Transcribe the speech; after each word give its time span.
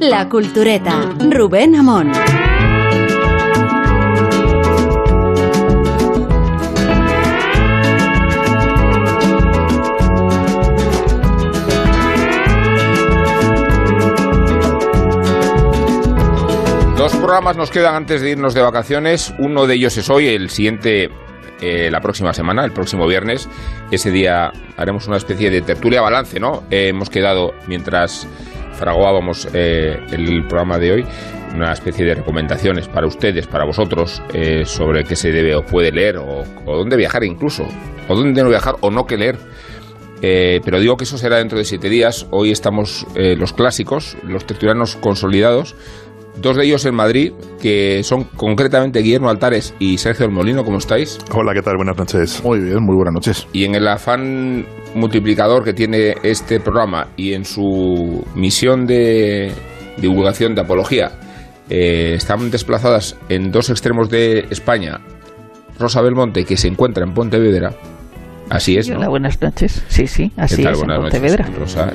La 0.00 0.28
Cultureta, 0.28 1.14
Rubén 1.30 1.74
Amón. 1.74 2.12
Dos 16.96 17.14
programas 17.16 17.56
nos 17.56 17.70
quedan 17.70 17.94
antes 17.94 18.20
de 18.20 18.30
irnos 18.30 18.54
de 18.54 18.62
vacaciones. 18.62 19.32
Uno 19.38 19.66
de 19.66 19.74
ellos 19.74 19.96
es 19.96 20.10
hoy, 20.10 20.28
el 20.28 20.50
siguiente 20.50 21.10
eh, 21.60 21.90
la 21.90 22.00
próxima 22.00 22.32
semana, 22.34 22.64
el 22.64 22.72
próximo 22.72 23.06
viernes. 23.06 23.48
Ese 23.90 24.10
día 24.10 24.52
haremos 24.76 25.06
una 25.06 25.16
especie 25.16 25.50
de 25.50 25.62
tertulia 25.62 26.02
balance, 26.02 26.38
¿no? 26.38 26.64
Eh, 26.70 26.88
hemos 26.88 27.08
quedado, 27.08 27.52
mientras 27.66 28.28
fraguábamos 28.72 29.48
eh, 29.54 29.98
el 30.12 30.46
programa 30.46 30.78
de 30.78 30.92
hoy, 30.92 31.06
una 31.54 31.72
especie 31.72 32.04
de 32.04 32.14
recomendaciones 32.14 32.88
para 32.88 33.06
ustedes, 33.06 33.46
para 33.46 33.64
vosotros, 33.64 34.22
sobre 34.64 35.04
qué 35.04 35.16
se 35.16 35.30
debe 35.30 35.54
o 35.54 35.62
puede 35.64 35.90
leer, 35.90 36.18
o, 36.18 36.42
o, 36.66 36.76
dónde 36.76 36.96
viajar 36.96 37.24
incluso, 37.24 37.66
o 38.06 38.14
dónde 38.14 38.42
no 38.42 38.50
viajar 38.50 38.74
o 38.82 38.90
no 38.90 39.06
qué 39.06 39.16
leer. 39.16 39.38
pero 40.20 40.78
digo 40.78 40.98
que 40.98 41.04
eso 41.04 41.16
será 41.16 41.38
dentro 41.38 41.56
de 41.56 41.64
siete 41.64 41.88
días. 41.88 42.26
Hoy 42.30 42.50
estamos 42.50 43.06
los 43.14 43.54
clásicos, 43.54 44.18
los 44.24 44.44
tertulianos 44.44 44.96
consolidados, 44.96 45.74
dos 46.38 46.56
de 46.56 46.64
ellos 46.64 46.84
en 46.84 46.94
Madrid, 46.94 47.32
que 47.60 48.02
son 48.02 48.24
concretamente 48.24 49.00
Guillermo 49.00 49.30
Altares 49.30 49.74
y 49.78 49.98
Sergio 49.98 50.26
El 50.26 50.32
Molino. 50.32 50.64
¿Cómo 50.64 50.78
estáis? 50.78 51.18
Hola, 51.32 51.52
¿qué 51.54 51.62
tal? 51.62 51.76
Buenas 51.76 51.96
noches. 51.96 52.42
Muy 52.44 52.60
bien, 52.60 52.82
muy 52.82 52.94
buenas 52.94 53.14
noches. 53.14 53.46
Y 53.52 53.64
en 53.64 53.74
el 53.74 53.86
afán 53.88 54.66
multiplicador 54.94 55.64
que 55.64 55.72
tiene 55.72 56.14
este 56.22 56.60
programa 56.60 57.08
y 57.16 57.32
en 57.34 57.44
su 57.44 58.24
misión 58.34 58.86
de 58.86 59.52
divulgación 59.98 60.54
de 60.54 60.60
apología, 60.62 61.12
eh, 61.68 62.14
están 62.14 62.50
desplazadas 62.50 63.16
en 63.28 63.50
dos 63.50 63.70
extremos 63.70 64.08
de 64.08 64.46
España 64.50 65.00
Rosa 65.78 66.00
Belmonte, 66.00 66.44
que 66.44 66.56
se 66.56 66.68
encuentra 66.68 67.04
en 67.04 67.12
Pontevedra. 67.12 67.72
Así 68.48 68.76
es, 68.76 68.88
¿no? 68.88 68.96
Hola, 68.96 69.08
buenas 69.08 69.42
noches. 69.42 69.84
Sí, 69.88 70.06
sí, 70.06 70.32
así 70.36 70.62
tal? 70.62 70.74
es, 70.74 70.78
Buenas 70.78 70.96
en 70.96 71.02
noches, 71.02 71.20
Pontevedra. 71.20 71.50
Rosa. 71.58 71.92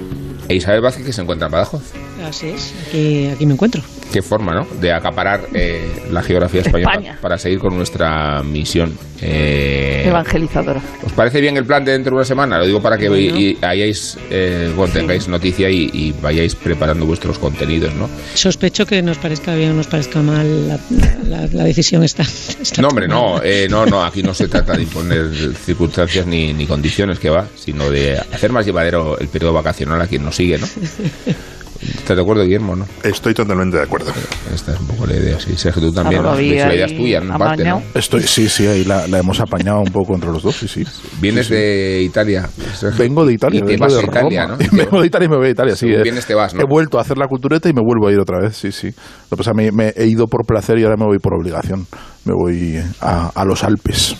E 0.49 0.55
Isabel 0.55 0.81
Vázquez, 0.81 1.05
que 1.05 1.13
se 1.13 1.21
encuentra 1.21 1.47
en 1.47 1.53
Badajoz. 1.53 1.93
Así 2.23 2.47
es, 2.49 2.73
aquí, 2.87 3.27
aquí 3.27 3.45
me 3.45 3.53
encuentro. 3.53 3.81
Qué 4.11 4.21
forma, 4.21 4.53
¿no? 4.53 4.67
De 4.79 4.91
acaparar 4.91 5.47
eh, 5.53 6.03
la 6.11 6.21
geografía 6.21 6.61
española 6.61 6.91
España. 6.93 7.17
para 7.21 7.37
seguir 7.37 7.59
con 7.59 7.75
nuestra 7.77 8.43
misión. 8.43 8.97
Eh, 9.21 10.03
Evangelizadora. 10.07 10.81
¿Os 11.05 11.13
parece 11.13 11.39
bien 11.39 11.55
el 11.55 11.65
plan 11.65 11.85
de 11.85 11.93
dentro 11.93 12.11
de 12.11 12.15
una 12.17 12.25
semana? 12.25 12.57
Lo 12.59 12.65
digo 12.65 12.81
para 12.81 12.97
que 12.97 13.07
Bueno. 13.07 13.37
y- 13.39 13.57
hayáis, 13.61 14.17
eh, 14.29 14.71
bueno, 14.75 14.93
tengáis 14.93 15.27
noticia 15.29 15.69
y, 15.69 15.89
y 15.93 16.11
vayáis 16.21 16.55
preparando 16.55 17.05
vuestros 17.05 17.39
contenidos, 17.39 17.93
¿no? 17.95 18.09
Sospecho 18.33 18.85
que 18.85 19.01
nos 19.01 19.17
parezca 19.17 19.55
bien 19.55 19.71
o 19.71 19.73
nos 19.75 19.87
parezca 19.87 20.19
mal 20.21 20.67
la, 20.67 20.79
la- 21.27 21.47
la 21.47 21.63
decisión 21.63 22.03
está. 22.03 22.23
está 22.23 22.81
No, 22.81 22.89
hombre, 22.89 23.07
no, 23.07 23.41
eh, 23.43 23.67
no, 23.69 23.85
no, 23.85 24.03
aquí 24.03 24.21
no 24.23 24.33
se 24.33 24.47
trata 24.49 24.73
de 24.73 24.83
imponer 24.83 25.29
circunstancias 25.55 26.25
ni, 26.25 26.51
ni 26.53 26.65
condiciones 26.67 27.17
que 27.17 27.29
va, 27.29 27.47
sino 27.57 27.89
de 27.89 28.17
hacer 28.17 28.51
más 28.51 28.65
llevadero 28.65 29.17
el 29.19 29.29
periodo 29.29 29.53
vacacional 29.53 30.01
a 30.01 30.07
quien 30.07 30.23
nos 30.25 30.35
sigue, 30.35 30.57
¿no? 30.57 30.67
¿Estás 31.81 32.15
de 32.15 32.21
acuerdo, 32.21 32.43
Guillermo, 32.43 32.75
no? 32.75 32.85
Estoy 33.03 33.33
totalmente 33.33 33.77
de 33.77 33.83
acuerdo. 33.83 34.11
Esta 34.53 34.73
es 34.73 34.79
un 34.79 34.87
poco 34.87 35.07
la 35.07 35.15
idea, 35.15 35.39
sí. 35.39 35.53
Sergio, 35.57 35.81
tú 35.81 35.91
también, 35.91 36.21
Claro, 36.21 36.35
¿no? 36.35 36.41
la 36.41 36.45
idea 36.45 36.85
es 36.85 36.95
tuya, 36.95 37.17
en 37.19 37.27
parte, 37.29 37.63
¿no? 37.63 37.81
Estoy, 37.95 38.21
sí, 38.23 38.47
sí, 38.49 38.67
ahí 38.67 38.83
la, 38.83 39.07
la 39.07 39.17
hemos 39.19 39.39
apañado 39.39 39.79
un 39.79 39.91
poco 39.91 40.13
entre 40.13 40.29
los 40.31 40.43
dos, 40.43 40.55
sí, 40.55 40.67
sí. 40.67 40.83
Vienes 41.19 41.49
de 41.49 42.01
Italia. 42.03 42.47
Sergio. 42.75 42.99
Vengo 42.99 43.25
de 43.25 43.33
Italia, 43.33 43.59
Y 43.59 43.61
te 43.63 43.67
vengo 43.71 43.85
vas 43.85 43.93
de 43.95 44.03
Italia, 44.03 44.45
Roma. 44.47 44.57
¿no? 44.61 44.69
Vengo 44.77 45.01
de 45.01 45.07
Italia 45.07 45.25
y 45.25 45.29
me 45.29 45.37
voy 45.37 45.47
a 45.47 45.49
Italia, 45.51 45.73
sí. 45.75 45.79
Según 45.87 45.95
eh. 45.99 46.03
vienes 46.03 46.25
te 46.25 46.35
vas, 46.35 46.53
¿no? 46.53 46.61
He 46.61 46.65
vuelto 46.65 46.99
a 46.99 47.01
hacer 47.01 47.17
la 47.17 47.27
cultureta 47.27 47.67
y 47.69 47.73
me 47.73 47.81
vuelvo 47.81 48.07
a 48.07 48.11
ir 48.11 48.19
otra 48.19 48.37
vez, 48.39 48.55
sí, 48.57 48.71
sí. 48.71 48.87
Lo 48.87 49.37
que 49.37 49.37
pasa, 49.37 49.53
me, 49.53 49.71
me 49.71 49.89
he 49.95 50.05
ido 50.05 50.27
por 50.27 50.45
placer 50.45 50.77
y 50.77 50.83
ahora 50.83 50.97
me 50.97 51.05
voy 51.05 51.17
por 51.17 51.33
obligación. 51.33 51.87
Me 52.25 52.33
voy 52.33 52.79
a, 52.99 53.29
a 53.33 53.45
los 53.45 53.63
Alpes. 53.63 54.15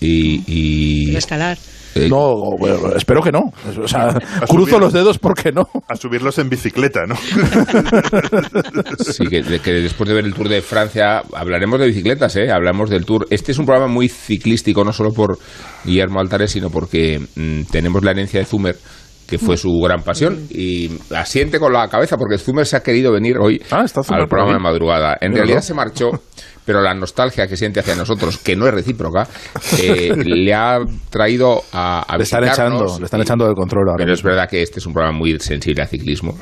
Y, 0.00 0.42
y- 0.46 1.16
escalar. 1.16 1.58
Eh, 2.04 2.08
No, 2.08 2.34
bueno, 2.58 2.94
espero 2.96 3.20
que 3.22 3.30
no. 3.32 3.40
O 3.82 3.88
sea, 3.88 4.08
A 4.08 4.46
cruzo 4.48 4.70
subir. 4.70 4.80
los 4.80 4.92
dedos 4.92 5.18
porque 5.18 5.52
no. 5.52 5.68
A 5.88 5.96
subirlos 5.96 6.38
en 6.38 6.48
bicicleta, 6.48 7.06
¿no? 7.06 7.14
Sí, 8.98 9.26
que, 9.26 9.42
de- 9.42 9.60
que 9.60 9.72
después 9.72 10.08
de 10.08 10.14
ver 10.14 10.24
el 10.24 10.34
Tour 10.34 10.48
de 10.48 10.62
Francia 10.62 11.22
hablaremos 11.34 11.78
de 11.80 11.86
bicicletas, 11.86 12.36
¿eh? 12.36 12.50
Hablamos 12.50 12.90
del 12.90 13.04
Tour. 13.04 13.26
Este 13.30 13.52
es 13.52 13.58
un 13.58 13.66
programa 13.66 13.90
muy 13.92 14.08
ciclístico, 14.08 14.84
no 14.84 14.92
solo 14.92 15.10
por 15.12 15.38
Guillermo 15.84 16.20
Altares, 16.20 16.50
sino 16.52 16.70
porque 16.70 17.20
mm, 17.36 17.62
tenemos 17.70 18.02
la 18.04 18.10
herencia 18.12 18.40
de 18.40 18.46
Zumer, 18.46 18.76
que 19.26 19.38
fue 19.38 19.56
su 19.56 19.70
gran 19.82 20.02
pasión, 20.02 20.46
y 20.50 20.90
asiente 21.14 21.58
con 21.58 21.72
la 21.72 21.88
cabeza, 21.88 22.16
porque 22.16 22.38
Zumer 22.38 22.66
se 22.66 22.76
ha 22.76 22.82
querido 22.82 23.12
venir 23.12 23.36
hoy 23.38 23.60
Ah, 23.70 23.84
al 24.08 24.26
programa 24.28 24.54
de 24.54 24.58
madrugada. 24.60 25.16
En 25.20 25.32
realidad 25.34 25.60
se 25.60 25.74
marchó, 25.74 26.10
pero 26.68 26.82
la 26.82 26.92
nostalgia 26.92 27.46
que 27.46 27.56
siente 27.56 27.80
hacia 27.80 27.94
nosotros, 27.94 28.36
que 28.36 28.54
no 28.54 28.68
es 28.68 28.74
recíproca, 28.74 29.26
eh, 29.82 30.12
le 30.22 30.52
ha 30.52 30.76
traído 31.08 31.62
a, 31.72 32.02
a 32.02 32.18
Le 32.18 32.24
están 32.24 32.44
echando, 32.44 32.98
le 32.98 33.06
están 33.06 33.22
echando 33.22 33.46
del 33.46 33.54
control 33.54 33.88
ahora. 33.88 34.04
pero 34.04 34.12
es 34.12 34.22
verdad 34.22 34.46
que 34.46 34.60
este 34.60 34.78
es 34.78 34.84
un 34.84 34.92
programa 34.92 35.16
muy 35.16 35.40
sensible 35.40 35.80
al 35.80 35.88
ciclismo 35.88 36.36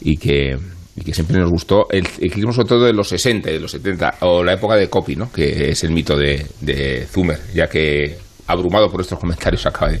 y 0.00 0.16
que, 0.16 0.56
y 0.96 1.04
que 1.04 1.12
siempre 1.12 1.38
nos 1.38 1.50
gustó 1.50 1.86
el 1.90 2.06
ciclismo 2.06 2.54
sobre 2.54 2.68
todo 2.68 2.84
de 2.86 2.94
los 2.94 3.10
60 3.10 3.50
y 3.50 3.52
de 3.52 3.60
los 3.60 3.70
70 3.72 4.14
o 4.20 4.42
la 4.42 4.54
época 4.54 4.74
de 4.74 4.88
Copy, 4.88 5.16
¿no? 5.16 5.30
que 5.30 5.68
es 5.68 5.84
el 5.84 5.90
mito 5.90 6.16
de, 6.16 6.46
de 6.62 7.06
Zumer, 7.06 7.38
ya 7.52 7.66
que 7.66 8.16
abrumado 8.46 8.90
por 8.90 9.02
estos 9.02 9.18
comentarios 9.18 9.66
acaba 9.66 9.92
de, 9.92 10.00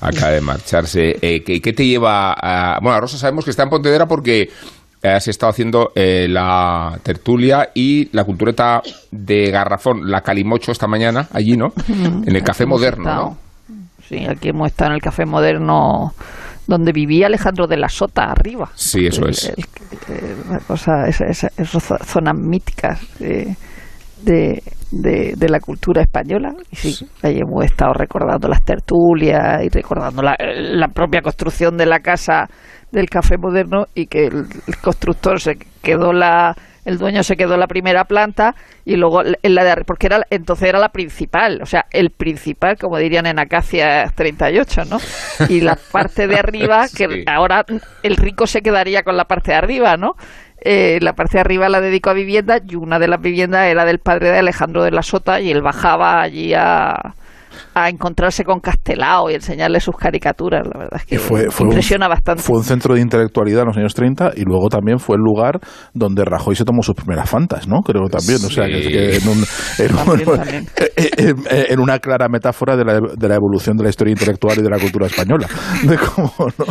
acaba 0.00 0.32
de 0.32 0.40
marcharse. 0.40 1.18
Eh, 1.22 1.44
¿qué, 1.44 1.60
qué 1.60 1.72
te 1.72 1.86
lleva 1.86 2.32
a...? 2.32 2.80
Bueno, 2.82 3.00
Rosa 3.00 3.16
sabemos 3.16 3.44
que 3.44 3.52
está 3.52 3.62
en 3.62 3.68
Pontevedra 3.68 4.06
porque 4.06 4.48
has 5.04 5.28
estado 5.28 5.50
haciendo 5.50 5.90
eh, 5.94 6.26
la 6.28 6.98
tertulia 7.02 7.70
y 7.74 8.08
la 8.16 8.24
cultureta 8.24 8.82
de 9.10 9.50
Garrafón, 9.50 10.10
la 10.10 10.22
Calimocho 10.22 10.72
esta 10.72 10.86
mañana, 10.86 11.28
allí, 11.32 11.56
¿no? 11.56 11.68
En 11.88 12.34
el 12.34 12.42
Café 12.42 12.66
Moderno. 12.66 13.04
¿no? 13.14 13.38
Sí, 14.08 14.24
aquí 14.28 14.48
hemos 14.50 14.68
estado 14.68 14.90
en 14.90 14.94
el 14.96 15.02
Café 15.02 15.24
Moderno 15.26 16.12
donde 16.66 16.92
vivía 16.92 17.26
Alejandro 17.26 17.66
de 17.66 17.76
la 17.76 17.88
Sota, 17.90 18.24
arriba. 18.24 18.70
Sí, 18.74 19.06
eso 19.06 19.24
El- 19.24 19.30
es. 19.30 19.52
el- 19.54 20.60
cosa, 20.66 21.06
esas 21.06 21.50
zo- 21.58 21.98
zonas 22.04 22.34
míticas 22.38 23.00
de, 23.18 23.54
de, 24.22 24.62
de- 24.90 25.34
de 25.36 25.48
la 25.50 25.60
cultura 25.60 26.00
española. 26.02 26.54
Y 26.70 26.76
sí, 26.76 27.06
ahí 27.22 27.38
hemos 27.38 27.64
estado 27.64 27.92
recordando 27.92 28.48
las 28.48 28.62
tertulias 28.64 29.62
y 29.62 29.68
recordando 29.68 30.22
la, 30.22 30.36
la 30.38 30.88
propia 30.88 31.20
construcción 31.20 31.76
de 31.76 31.86
la 31.86 32.00
casa 32.00 32.48
del 32.94 33.10
Café 33.10 33.36
Moderno 33.36 33.86
y 33.94 34.06
que 34.06 34.26
el, 34.26 34.46
el 34.66 34.76
constructor 34.78 35.40
se 35.40 35.56
quedó 35.82 36.12
la 36.12 36.56
el 36.86 36.98
dueño 36.98 37.22
se 37.22 37.36
quedó 37.38 37.54
en 37.54 37.60
la 37.60 37.66
primera 37.66 38.04
planta 38.04 38.54
y 38.84 38.96
luego 38.96 39.22
en 39.24 39.54
la 39.54 39.64
de 39.64 39.72
arri- 39.72 39.84
porque 39.86 40.06
era 40.06 40.20
entonces 40.28 40.68
era 40.68 40.78
la 40.78 40.90
principal, 40.90 41.60
o 41.62 41.66
sea, 41.66 41.86
el 41.90 42.10
principal, 42.10 42.76
como 42.76 42.98
dirían 42.98 43.24
en 43.24 43.38
Acacia 43.38 44.04
38, 44.14 44.82
¿no? 44.90 44.98
Y 45.48 45.62
la 45.62 45.76
parte 45.92 46.26
de 46.26 46.38
arriba 46.38 46.86
que 46.94 47.08
Sí. 47.08 47.24
ahora 47.26 47.64
el 48.02 48.16
rico 48.16 48.46
se 48.46 48.60
quedaría 48.60 49.02
con 49.02 49.16
la 49.16 49.24
parte 49.24 49.52
de 49.52 49.56
arriba, 49.56 49.96
¿no? 49.96 50.14
Eh, 50.60 50.98
la 51.00 51.14
parte 51.14 51.38
de 51.38 51.40
arriba 51.40 51.70
la 51.70 51.80
dedicó 51.80 52.10
a 52.10 52.14
vivienda 52.14 52.58
y 52.66 52.74
una 52.74 52.98
de 52.98 53.08
las 53.08 53.20
viviendas 53.20 53.66
era 53.66 53.86
del 53.86 53.98
padre 53.98 54.30
de 54.30 54.38
Alejandro 54.40 54.82
de 54.82 54.90
la 54.90 55.02
Sota 55.02 55.40
y 55.40 55.50
él 55.50 55.62
bajaba 55.62 56.20
allí 56.20 56.52
a, 56.52 57.14
a 57.74 57.88
encontrarse 57.88 58.44
con 58.44 58.60
Castelao 58.60 59.30
y 59.30 59.34
enseñarle 59.34 59.80
sus 59.80 59.96
caricaturas. 59.96 60.66
La 60.66 60.78
verdad 60.78 61.00
es 61.00 61.06
que 61.06 61.18
fue, 61.18 61.50
fue 61.50 61.66
impresiona 61.66 62.06
un, 62.06 62.10
bastante. 62.10 62.42
Fue 62.42 62.56
un 62.58 62.64
centro 62.64 62.94
de 62.94 63.00
intelectualidad 63.00 63.62
en 63.62 63.66
los 63.68 63.76
años 63.76 63.94
30 63.94 64.32
y 64.36 64.42
luego 64.44 64.68
también 64.68 64.98
fue 64.98 65.16
el 65.16 65.22
lugar 65.22 65.58
donde 65.92 66.24
Rajoy 66.24 66.54
se 66.56 66.64
tomó 66.64 66.82
sus 66.82 66.94
primeras 66.94 67.28
fantas, 67.28 67.66
¿no? 67.68 67.80
Creo 67.82 68.08
también. 68.08 68.38
O 68.44 68.48
sea, 68.50 68.66
que, 68.66 68.82
Sí. 68.82 68.88
que 68.90 69.16
en, 69.16 69.28
un- 69.28 69.44
en 69.78 69.94
un- 69.94 70.04
También, 70.04 70.36
también. 70.36 70.66
eh, 70.76 70.90
eh, 70.96 71.34
eh, 71.50 71.66
en 71.70 71.80
una 71.80 71.98
clara 71.98 72.28
metáfora 72.28 72.76
de 72.76 72.84
la, 72.84 72.94
de 73.00 73.28
la 73.28 73.34
evolución 73.34 73.76
de 73.76 73.84
la 73.84 73.90
historia 73.90 74.12
intelectual 74.12 74.58
y 74.58 74.62
de 74.62 74.70
la 74.70 74.78
cultura 74.78 75.06
española. 75.06 75.46
De 75.84 75.96
cómo, 75.98 76.32
¿no? 76.38 76.64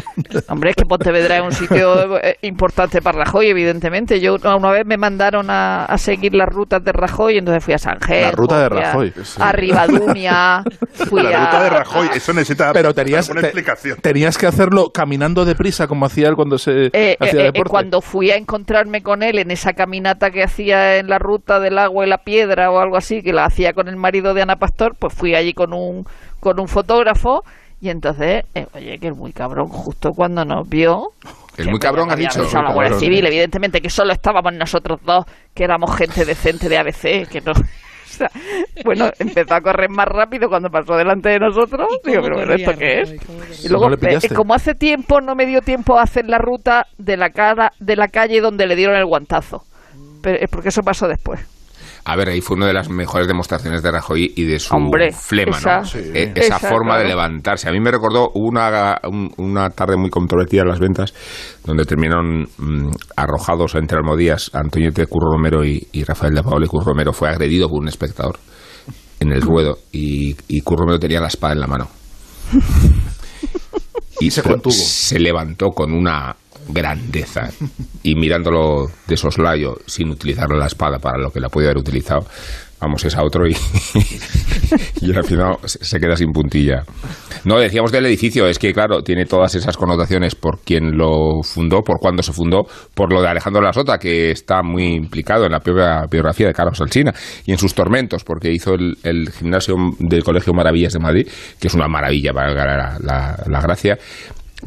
Hombre, 0.49 0.71
es 0.71 0.75
que 0.75 0.85
Pontevedra 0.85 1.37
es 1.37 1.43
un 1.43 1.51
sitio 1.51 2.17
eh, 2.17 2.35
importante 2.41 3.01
para 3.01 3.19
Rajoy, 3.23 3.47
evidentemente. 3.47 4.19
Yo 4.19 4.35
una 4.35 4.71
vez 4.71 4.85
me 4.85 4.97
mandaron 4.97 5.49
a, 5.49 5.85
a 5.85 5.97
seguir 5.97 6.33
las 6.33 6.47
rutas 6.49 6.83
de 6.83 6.91
Rajoy, 6.91 7.37
entonces 7.37 7.63
fui 7.63 7.73
a 7.73 7.77
San 7.77 7.97
La 8.09 8.31
ruta 8.31 8.57
de 8.59 8.65
a- 8.65 8.69
Rajoy, 8.69 9.13
sí. 9.23 9.39
A 9.41 9.51
Rivadumia, 9.51 10.63
fui 11.09 11.21
La 11.23 11.29
a... 11.29 11.45
ruta 11.45 11.63
de 11.63 11.69
Rajoy, 11.69 12.07
eso 12.15 12.33
necesita 12.33 12.71
Pero 12.73 12.93
tenías, 12.93 13.29
una 13.29 13.41
te- 13.41 13.47
explicación. 13.47 13.97
tenías 14.01 14.37
que 14.37 14.47
hacerlo 14.47 14.89
caminando 14.93 15.45
deprisa, 15.45 15.87
como 15.87 16.05
hacía 16.05 16.27
él 16.27 16.35
cuando 16.35 16.57
se 16.57 16.89
Eh, 16.93 17.15
hacía 17.19 17.45
eh, 17.47 17.51
eh, 17.53 17.63
cuando 17.67 18.01
fui 18.01 18.31
a 18.31 18.35
encontrarme 18.35 19.01
con 19.01 19.23
él 19.23 19.39
en 19.39 19.51
esa 19.51 19.73
caminata 19.73 20.29
que 20.31 20.43
hacía 20.43 20.97
en 20.97 21.07
la 21.07 21.19
ruta 21.19 21.59
del 21.59 21.77
agua 21.77 22.05
y 22.05 22.09
la 22.09 22.19
piedra 22.19 22.71
o 22.71 22.79
algo 22.79 22.97
así, 22.97 23.21
que 23.21 23.33
la 23.33 23.45
hacía 23.45 23.73
con 23.73 23.87
el 23.87 23.95
marido 23.95 24.33
de 24.33 24.41
Ana 24.41 24.55
Pastor, 24.57 24.95
pues 24.99 25.13
fui 25.13 25.35
allí 25.35 25.53
con 25.53 25.73
un, 25.73 26.05
con 26.39 26.59
un 26.59 26.67
fotógrafo 26.67 27.43
y 27.81 27.89
entonces, 27.89 28.43
eh, 28.55 28.65
oye, 28.73 28.97
que 28.97 29.07
es 29.07 29.15
muy 29.15 29.33
cabrón, 29.33 29.67
justo 29.67 30.11
cuando 30.11 30.45
nos 30.45 30.67
vio... 30.69 31.09
El 31.57 31.69
muy 31.69 31.79
cabrón 31.79 32.09
había 32.09 32.29
dicho. 32.29 32.47
la 32.53 32.73
Guardia. 32.73 32.97
Civil, 32.97 33.25
evidentemente, 33.27 33.79
que 33.81 33.89
solo 33.89 34.13
estábamos 34.13 34.53
nosotros 34.53 34.99
dos, 35.05 35.25
que 35.53 35.65
éramos 35.65 35.95
gente 35.95 36.23
decente 36.25 36.67
de 36.69 36.77
ABC, 36.77 37.27
que 37.29 37.41
no... 37.45 37.51
sea, 38.13 38.31
bueno, 38.85 39.09
empezó 39.19 39.55
a 39.55 39.61
correr 39.61 39.89
más 39.89 40.07
rápido 40.07 40.49
cuando 40.49 40.69
pasó 40.69 40.95
delante 40.95 41.29
de 41.29 41.39
nosotros. 41.39 41.87
¿Y 41.91 41.97
cómo 41.97 42.11
Digo, 42.11 42.23
pero 42.23 42.35
bueno, 42.35 42.53
¿esto 42.53 42.71
qué 42.77 43.01
es? 43.01 43.65
Y 43.65 43.69
luego, 43.69 43.91
eh, 43.91 44.29
como 44.35 44.53
hace 44.53 44.75
tiempo 44.75 45.21
no 45.21 45.35
me 45.35 45.45
dio 45.45 45.61
tiempo 45.61 45.97
a 45.97 46.03
hacer 46.03 46.25
la 46.27 46.37
ruta 46.37 46.87
de 46.97 47.17
la 47.17 47.29
cara 47.29 47.73
de 47.79 47.95
la 47.95 48.07
calle 48.07 48.41
donde 48.41 48.67
le 48.67 48.75
dieron 48.75 48.95
el 48.95 49.05
guantazo. 49.05 49.63
Pero 50.21 50.37
es 50.39 50.49
porque 50.49 50.69
eso 50.69 50.81
pasó 50.83 51.07
después. 51.07 51.41
A 52.05 52.17
ver, 52.17 52.27
ahí 52.29 52.41
fue 52.41 52.57
una 52.57 52.67
de 52.67 52.73
las 52.73 52.89
mejores 52.89 53.27
demostraciones 53.27 53.81
de 53.81 53.89
Rajoy 53.91 54.33
y 54.35 54.43
de 54.43 54.59
su 54.59 54.75
Hombre, 54.75 55.13
flema, 55.13 55.57
esa- 55.57 55.77
¿no? 55.79 55.85
Sí. 55.85 55.99
Eh, 56.13 56.33
Esa 56.35 56.57
Esa, 56.57 56.67
forma 56.69 56.97
de 56.97 57.05
levantarse. 57.07 57.69
A 57.69 57.71
mí 57.71 57.79
me 57.79 57.91
recordó 57.91 58.29
hubo 58.33 58.49
una, 58.49 58.99
un- 59.05 59.31
una 59.37 59.69
tarde 59.69 59.95
muy 59.95 60.09
controvertida 60.09 60.63
en 60.63 60.67
las 60.67 60.79
ventas, 60.79 61.13
donde 61.63 61.85
terminaron 61.85 62.41
mm, 62.57 62.89
arrojados 63.15 63.75
entre 63.75 63.97
Almodías, 63.99 64.51
Antoñete 64.53 65.07
Curro 65.07 65.31
Romero 65.31 65.63
y, 65.63 65.87
y 65.93 66.03
Rafael 66.03 66.33
de 66.33 66.43
Paola 66.43 66.65
y 66.65 66.67
Curro 66.67 66.87
Romero 66.87 67.13
fue 67.13 67.29
agredido 67.29 67.69
por 67.69 67.79
un 67.81 67.87
espectador 67.87 68.37
en 69.21 69.31
el 69.31 69.41
ruedo 69.41 69.77
y, 69.93 70.35
y 70.49 70.59
Curro 70.61 70.81
Romero 70.81 70.99
tenía 70.99 71.21
la 71.21 71.27
espada 71.27 71.53
en 71.53 71.59
la 71.61 71.67
mano. 71.67 71.87
y 74.19 74.29
se 74.29 74.43
contuvo. 74.43 74.73
se 74.73 75.19
levantó 75.19 75.69
con 75.69 75.93
una 75.93 76.35
grandeza. 76.67 77.49
Y 78.03 78.15
mirándolo 78.15 78.87
de 79.07 79.17
soslayo 79.17 79.77
sin 79.85 80.09
utilizar 80.09 80.49
la 80.49 80.65
espada 80.65 80.99
para 80.99 81.17
lo 81.17 81.31
que 81.31 81.39
la 81.39 81.49
podía 81.49 81.69
haber 81.69 81.79
utilizado 81.79 82.25
vamos 82.83 83.05
es 83.05 83.15
a 83.15 83.23
otro 83.23 83.47
y, 83.47 83.53
al 85.15 85.23
final 85.23 85.55
se 85.63 85.99
queda 85.99 86.15
sin 86.15 86.31
puntilla. 86.31 86.83
No 87.45 87.57
decíamos 87.57 87.91
del 87.91 88.05
edificio 88.05 88.45
es 88.47 88.59
que 88.59 88.73
claro 88.73 89.01
tiene 89.01 89.25
todas 89.25 89.55
esas 89.55 89.77
connotaciones 89.77 90.35
por 90.35 90.59
quien 90.59 90.97
lo 90.97 91.41
fundó 91.43 91.81
por 91.81 91.99
cuándo 91.99 92.21
se 92.23 92.33
fundó 92.33 92.65
por 92.93 93.11
lo 93.11 93.21
de 93.21 93.29
Alejandro 93.29 93.61
Lasota 93.61 93.97
que 93.97 94.31
está 94.31 94.61
muy 94.63 94.95
implicado 94.95 95.45
en 95.45 95.51
la 95.51 95.59
propia 95.59 96.05
biografía 96.09 96.47
de 96.47 96.53
Carlos 96.53 96.79
Alsina 96.81 97.13
y 97.45 97.51
en 97.53 97.57
sus 97.57 97.73
tormentos 97.73 98.23
porque 98.23 98.51
hizo 98.51 98.73
el, 98.75 99.31
gimnasio 99.31 99.75
del 99.99 100.23
Colegio 100.23 100.53
Maravillas 100.53 100.93
de 100.93 100.99
Madrid 100.99 101.27
que 101.59 101.67
es 101.67 101.73
una 101.73 101.87
maravilla 101.87 102.33
para 102.33 102.99
la 102.99 103.61
gracia 103.61 103.97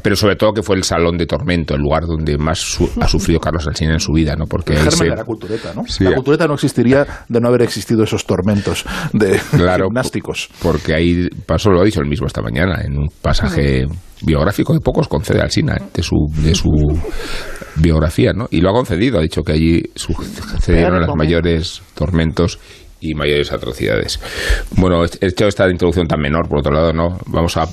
pero 0.03 0.17
sobre 0.17 0.37
todo 0.37 0.53
que 0.53 0.63
fue 0.63 0.77
el 0.77 0.85
salón 0.85 1.17
de 1.19 1.27
tormento, 1.27 1.75
el 1.75 1.81
lugar 1.81 2.05
donde 2.07 2.37
más 2.39 2.59
su- 2.59 2.91
ha 3.01 3.09
sufrido 3.09 3.41
Carlos 3.41 3.67
Alsina 3.67 3.95
en 3.95 4.01
su 4.01 4.13
vida, 4.13 4.35
¿no? 4.37 4.45
Porque 4.47 4.73
El 4.73 4.79
ahí 4.79 4.85
germen 4.85 4.99
se- 4.99 5.05
de 5.11 5.17
la 5.17 5.25
cultureta, 5.25 5.75
¿no? 5.75 5.83
Sí. 5.87 6.05
la 6.05 6.15
cultureta 6.15 6.47
no 6.47 6.55
existiría 6.55 7.07
de 7.29 7.41
no 7.41 7.49
haber 7.49 7.63
existido 7.63 8.05
esos 8.05 8.25
tormentos 8.27 8.85
de 9.13 9.39
Claro, 9.51 9.87
gimnásticos. 9.87 10.49
porque 10.63 10.95
ahí 10.95 11.29
pasó, 11.47 11.71
lo 11.71 11.81
ha 11.81 11.85
dicho 11.85 12.01
él 12.01 12.09
mismo 12.09 12.27
esta 12.27 12.43
mañana, 12.43 12.81
en 12.85 12.99
un 12.99 13.09
pasaje 13.23 13.85
biográfico 14.23 14.73
que 14.73 14.81
pocos 14.81 15.09
concede 15.09 15.41
Alsina, 15.41 15.77
¿eh? 15.77 15.83
de 15.95 16.03
su, 16.03 16.17
de 16.43 16.55
su 16.55 16.71
biografía, 17.77 18.33
¿no? 18.33 18.47
Y 18.51 18.61
lo 18.61 18.71
ha 18.71 18.73
concedido, 18.73 19.19
ha 19.19 19.23
dicho 19.23 19.43
que 19.43 19.53
allí 19.53 19.83
sucedieron 19.95 21.01
los 21.07 21.15
mayores 21.17 21.83
tormentos 21.95 22.59
y 23.01 23.15
mayores 23.15 23.53
atrocidades. 23.53 24.21
Bueno, 24.77 25.05
he 25.05 25.27
hecho 25.27 25.47
esta 25.47 25.69
introducción 25.69 26.07
tan 26.07 26.21
menor, 26.21 26.49
por 26.49 26.59
otro 26.59 26.73
lado, 26.73 26.93
¿no? 26.93 27.19
Vamos 27.27 27.57
a, 27.57 27.67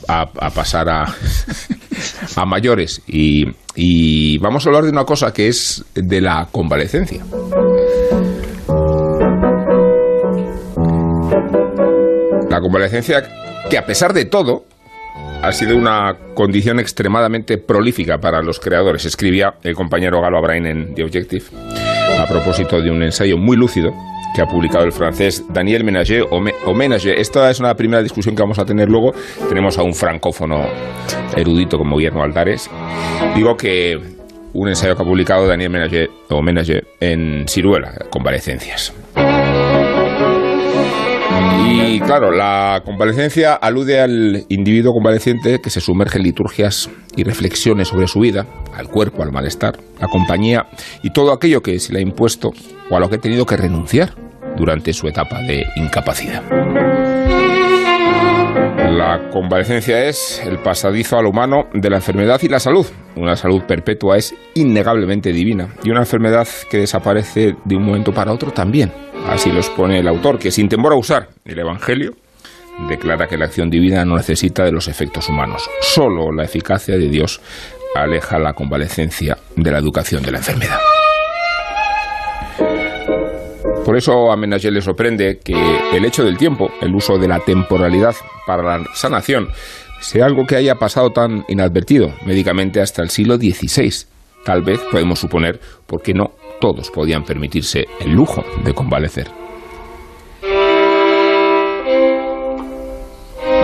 pasar 0.54 0.90
a, 0.90 1.04
a 2.36 2.46
mayores 2.46 3.02
y, 3.08 3.44
y 3.76 4.38
vamos 4.40 4.66
a 4.66 4.70
hablar 4.70 4.84
de 4.84 4.90
una 4.90 5.06
cosa 5.06 5.34
que 5.34 5.48
es 5.48 5.84
de 5.96 6.22
la 6.22 6.48
convalecencia. 6.52 7.24
La 12.50 12.60
convalecencia 12.60 13.24
que 13.70 13.78
a 13.78 13.86
pesar 13.86 14.14
de 14.14 14.26
todo 14.26 14.66
ha 15.42 15.52
sido 15.52 15.76
una 15.76 16.16
condición 16.36 16.80
extremadamente 16.80 17.58
prolífica 17.58 18.18
para 18.18 18.42
los 18.42 18.60
creadores, 18.60 19.06
escribía 19.06 19.56
el 19.64 19.76
compañero 19.76 20.22
Galo 20.22 20.38
Abrain 20.38 20.66
en 20.66 20.96
The 20.96 21.04
Objective, 21.04 21.46
a 22.18 22.26
propósito 22.28 22.82
de 22.82 22.90
un 22.90 23.04
ensayo 23.04 23.38
muy 23.38 23.58
lúcido 23.58 23.92
que 24.34 24.42
ha 24.42 24.46
publicado 24.46 24.86
el 24.86 24.92
francés 24.92 25.44
Daniel 25.50 25.84
Ménager 25.84 26.26
o, 26.30 26.74
Ménager. 26.74 27.20
Esta 27.20 27.50
es 27.50 27.60
una 27.60 27.76
primera 27.76 28.02
discusión 28.02 28.36
que 28.36 28.42
vamos 28.42 28.60
a 28.60 28.66
tener 28.66 28.90
luego. 28.90 29.14
Tenemos 29.48 29.78
a 29.78 29.84
un 29.84 29.94
francófono 29.94 30.66
erudito 31.36 31.78
como 31.78 31.98
Guillermo 31.98 32.24
Altares. 32.24 32.70
Digo 33.36 33.56
que 33.56 34.00
un 34.54 34.70
ensayo 34.70 34.96
que 34.96 35.02
ha 35.02 35.06
publicado 35.06 35.48
Daniel 35.48 35.70
Ménager 35.70 36.10
o 36.30 36.42
Ménager 36.42 36.86
en 37.00 37.46
Ciruela, 37.48 37.94
Convalecencias. 38.10 38.94
Y 41.56 42.00
claro, 42.00 42.32
la 42.32 42.82
convalecencia 42.84 43.54
alude 43.54 44.00
al 44.00 44.46
individuo 44.50 44.94
convaleciente 44.94 45.60
que 45.62 45.70
se 45.70 45.80
sumerge 45.80 46.18
en 46.18 46.24
liturgias 46.24 46.90
y 47.16 47.24
reflexiones 47.24 47.90
sobre 47.90 48.08
su 48.08 48.20
vida, 48.20 48.46
al 48.76 48.88
cuerpo, 48.88 49.22
al 49.22 49.32
malestar, 49.32 49.78
la 50.00 50.08
compañía 50.08 50.68
y 51.04 51.12
todo 51.12 51.32
aquello 51.32 51.62
que 51.62 51.80
se 51.80 51.94
le 51.94 52.00
ha 52.00 52.02
impuesto 52.02 52.52
o 52.90 52.96
a 52.96 53.00
lo 53.00 53.10
que 53.10 53.16
ha 53.16 53.22
tenido 53.22 53.46
que 53.46 53.58
renunciar 53.58 54.14
durante 54.58 54.94
su 54.94 55.08
etapa 55.08 55.42
de 55.42 55.66
incapacidad. 55.76 56.44
La 58.98 59.32
convalecencia 59.32 60.06
es 60.06 60.40
el 60.46 60.60
pasadizo 60.60 61.18
al 61.18 61.26
humano 61.26 61.68
de 61.74 61.90
la 61.90 61.96
enfermedad 61.96 62.40
y 62.44 62.48
la 62.48 62.60
salud. 62.60 62.86
Una 63.16 63.36
salud 63.36 63.64
perpetua 63.64 64.18
es 64.18 64.36
innegablemente 64.54 65.34
divina 65.34 65.70
y 65.84 65.90
una 65.90 66.02
enfermedad 66.02 66.48
que 66.70 66.78
desaparece 66.78 67.56
de 67.66 67.76
un 67.76 67.82
momento 67.82 68.14
para 68.14 68.32
otro 68.32 68.52
también. 68.52 68.94
Así 69.28 69.52
lo 69.52 69.58
expone 69.58 69.98
el 69.98 70.08
autor, 70.08 70.38
que 70.38 70.52
sin 70.52 70.70
temor 70.70 70.94
a 70.94 70.96
usar 70.96 71.30
el 71.44 71.58
Evangelio, 71.58 72.14
declara 72.88 73.28
que 73.28 73.36
la 73.36 73.46
acción 73.46 73.72
divina 73.72 74.06
no 74.06 74.16
necesita 74.16 74.64
de 74.64 74.72
los 74.72 74.88
efectos 74.88 75.28
humanos. 75.28 75.68
Solo 75.82 76.32
la 76.32 76.44
eficacia 76.44 76.96
de 76.96 77.10
Dios 77.10 77.42
aleja 77.96 78.38
la 78.38 78.54
convalecencia 78.54 79.40
de 79.56 79.72
la 79.72 79.80
educación 79.80 80.22
de 80.22 80.34
la 80.34 80.38
enfermedad. 80.38 80.78
Por 83.86 83.98
eso 83.98 84.32
a 84.32 84.38
Menagé 84.38 84.72
le 84.72 84.82
sorprende 84.82 85.40
que 85.44 85.54
el 85.94 86.06
hecho 86.06 86.24
del 86.24 86.38
tiempo, 86.38 86.72
el 86.82 86.96
uso 86.96 87.18
de 87.18 87.28
la 87.28 87.40
temporalidad 87.42 88.16
para 88.48 88.64
la 88.64 88.86
sanación, 88.94 89.50
sea 90.00 90.26
algo 90.26 90.46
que 90.48 90.56
haya 90.56 90.76
pasado 90.76 91.12
tan 91.12 91.44
inadvertido 91.50 92.14
médicamente 92.26 92.80
hasta 92.80 93.02
el 93.02 93.10
siglo 93.10 93.36
XVI. 93.36 94.06
Tal 94.46 94.62
vez 94.62 94.80
podemos 94.90 95.20
suponer 95.20 95.60
porque 95.86 96.14
no 96.14 96.32
todos 96.62 96.92
podían 96.92 97.26
permitirse 97.26 97.86
el 98.00 98.14
lujo 98.14 98.46
de 98.64 98.74
convalecer. 98.74 99.28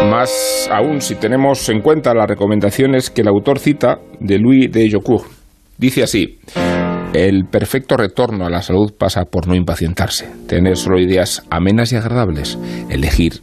Más 0.10 0.68
aún 0.70 1.02
si 1.02 1.16
tenemos 1.16 1.70
en 1.70 1.82
cuenta 1.82 2.14
las 2.14 2.28
recomendaciones 2.28 3.10
que 3.10 3.22
el 3.22 3.30
autor 3.30 3.58
cita 3.58 4.00
de 4.20 4.38
Louis 4.38 4.70
de 4.70 4.92
Jocourt. 4.92 5.28
Dice 5.78 6.04
así, 6.04 6.40
el 7.14 7.46
perfecto 7.46 7.98
retorno 7.98 8.46
a 8.46 8.50
la 8.50 8.62
salud 8.62 8.94
pasa 8.98 9.26
por 9.26 9.48
no 9.48 9.56
impacientarse, 9.56 10.30
tener 10.48 10.78
solo 10.78 11.00
ideas 11.00 11.44
amenas 11.50 11.92
y 11.92 11.96
agradables, 11.96 12.58
elegir 12.90 13.42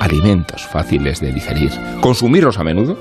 alimentos 0.00 0.66
fáciles 0.66 1.20
de 1.20 1.32
digerir, 1.32 1.70
consumirlos 2.00 2.58
a 2.58 2.64
menudo 2.64 2.98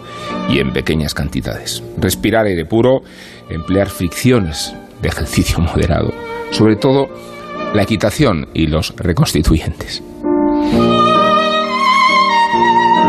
y 0.49 0.59
en 0.59 0.71
pequeñas 0.71 1.13
cantidades, 1.13 1.83
respirar 1.97 2.45
aire 2.45 2.65
puro, 2.65 3.01
emplear 3.49 3.89
fricciones 3.89 4.73
de 5.01 5.09
ejercicio 5.09 5.59
moderado, 5.59 6.13
sobre 6.51 6.75
todo 6.75 7.09
la 7.73 7.83
equitación 7.83 8.47
y 8.53 8.67
los 8.67 8.95
reconstituyentes. 8.95 10.03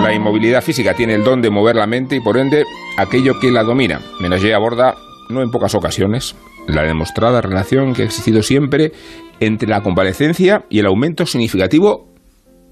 La 0.02 0.12
inmovilidad 0.12 0.62
física 0.62 0.94
tiene 0.94 1.14
el 1.14 1.22
don 1.22 1.40
de 1.42 1.50
mover 1.50 1.76
la 1.76 1.86
mente 1.86 2.16
y 2.16 2.20
por 2.20 2.38
ende 2.38 2.64
aquello 2.96 3.38
que 3.40 3.52
la 3.52 3.62
domina. 3.62 4.00
Menagé 4.20 4.52
aborda, 4.52 4.96
no 5.28 5.42
en 5.42 5.50
pocas 5.50 5.74
ocasiones, 5.74 6.34
la 6.66 6.82
demostrada 6.82 7.40
relación 7.40 7.94
que 7.94 8.02
ha 8.02 8.04
existido 8.04 8.42
siempre 8.42 8.92
entre 9.40 9.68
la 9.68 9.82
convalecencia 9.82 10.64
y 10.70 10.78
el 10.78 10.86
aumento 10.86 11.26
significativo 11.26 12.08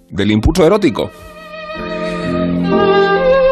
del 0.08 0.30
impulso 0.30 0.66
erótico. 0.66 1.10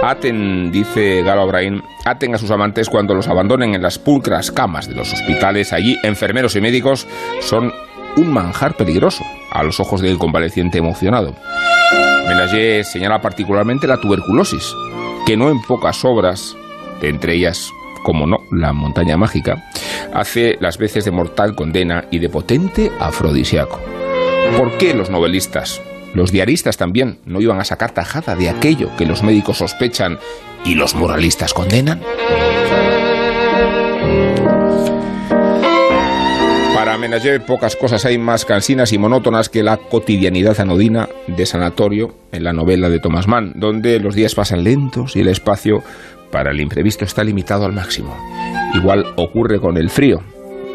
Aten, 0.02 0.70
dice 0.70 1.22
Galo 1.22 1.42
Abrain, 1.42 1.82
aten 2.04 2.34
a 2.34 2.38
sus 2.38 2.50
amantes 2.50 2.88
cuando 2.88 3.14
los 3.14 3.28
abandonen 3.28 3.74
en 3.74 3.82
las 3.82 3.98
pulcras 3.98 4.50
camas 4.50 4.88
de 4.88 4.94
los 4.94 5.12
hospitales. 5.12 5.72
Allí, 5.72 5.96
enfermeros 6.02 6.56
y 6.56 6.60
médicos 6.60 7.06
son 7.40 7.72
un 8.16 8.32
manjar 8.32 8.74
peligroso 8.74 9.24
a 9.50 9.62
los 9.62 9.80
ojos 9.80 10.00
del 10.00 10.18
convaleciente 10.18 10.78
emocionado. 10.78 11.34
Menagé 12.26 12.84
señala 12.84 13.20
particularmente 13.20 13.86
la 13.86 14.00
tuberculosis, 14.00 14.74
que 15.26 15.36
no 15.36 15.50
en 15.50 15.60
pocas 15.62 16.04
obras, 16.04 16.56
entre 17.02 17.34
ellas, 17.34 17.70
como 18.04 18.26
no, 18.26 18.38
la 18.50 18.72
montaña 18.72 19.16
mágica, 19.16 19.70
hace 20.12 20.56
las 20.60 20.78
veces 20.78 21.04
de 21.04 21.10
mortal 21.10 21.54
condena 21.54 22.04
y 22.10 22.18
de 22.18 22.28
potente 22.28 22.90
afrodisíaco. 22.98 23.80
¿Por 24.56 24.78
qué 24.78 24.94
los 24.94 25.10
novelistas, 25.10 25.82
los 26.14 26.32
diaristas 26.32 26.76
también, 26.76 27.18
no 27.24 27.40
iban 27.40 27.60
a 27.60 27.64
sacar 27.64 27.92
tajada 27.92 28.34
de 28.34 28.48
aquello 28.48 28.90
que 28.96 29.06
los 29.06 29.22
médicos 29.22 29.58
sospechan 29.58 30.18
y 30.64 30.74
los 30.74 30.94
moralistas 30.94 31.52
condenan? 31.52 32.00
Para 36.74 36.96
Menagé 36.96 37.40
pocas 37.40 37.76
cosas 37.76 38.04
hay 38.04 38.18
más 38.18 38.44
cansinas 38.44 38.92
y 38.92 38.98
monótonas 38.98 39.48
que 39.48 39.62
la 39.62 39.76
cotidianidad 39.76 40.60
anodina 40.60 41.08
de 41.26 41.44
Sanatorio 41.44 42.14
en 42.32 42.44
la 42.44 42.52
novela 42.52 42.88
de 42.88 43.00
Thomas 43.00 43.26
Mann, 43.28 43.52
donde 43.56 44.00
los 44.00 44.14
días 44.14 44.34
pasan 44.34 44.64
lentos 44.64 45.16
y 45.16 45.20
el 45.20 45.28
espacio 45.28 45.82
para 46.30 46.50
el 46.50 46.60
imprevisto 46.60 47.04
está 47.04 47.24
limitado 47.24 47.64
al 47.64 47.72
máximo. 47.72 48.16
Igual 48.74 49.04
ocurre 49.16 49.60
con 49.60 49.76
el 49.76 49.90
frío. 49.90 50.18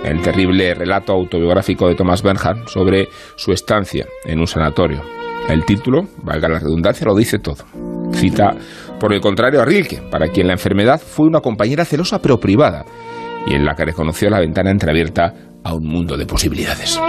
el 0.04 0.22
terrible 0.22 0.74
relato 0.74 1.14
autobiográfico 1.14 1.88
de 1.88 1.96
Thomas 1.96 2.22
Bernhard 2.22 2.68
sobre 2.68 3.08
su 3.38 3.54
estancia 3.54 4.06
en 4.26 4.40
un 4.40 4.48
sanatorio. 4.48 5.02
El 5.48 5.64
título, 5.66 6.08
valga 6.22 6.50
la 6.50 6.60
redundancia, 6.60 7.06
lo 7.06 7.16
dice 7.16 7.40
todo. 7.40 7.64
Cita, 8.12 8.56
por 9.00 9.14
el 9.14 9.22
contrario, 9.22 9.62
a 9.62 9.66
Rilke, 9.66 10.02
para 10.12 10.28
quien 10.28 10.48
la 10.48 10.54
enfermedad 10.54 11.02
fue 11.02 11.28
una 11.28 11.40
compañera 11.40 11.86
celosa 11.86 12.22
pero 12.22 12.38
privada, 12.38 12.86
y 13.48 13.56
en 13.56 13.66
la 13.66 13.76
que 13.76 13.86
reconoció 13.86 14.30
la 14.30 14.40
ventana 14.40 14.72
entreabierta 14.72 15.34
a 15.64 15.74
un 15.74 15.86
mundo 15.86 16.18
de 16.18 16.26
posibilidades. 16.26 17.00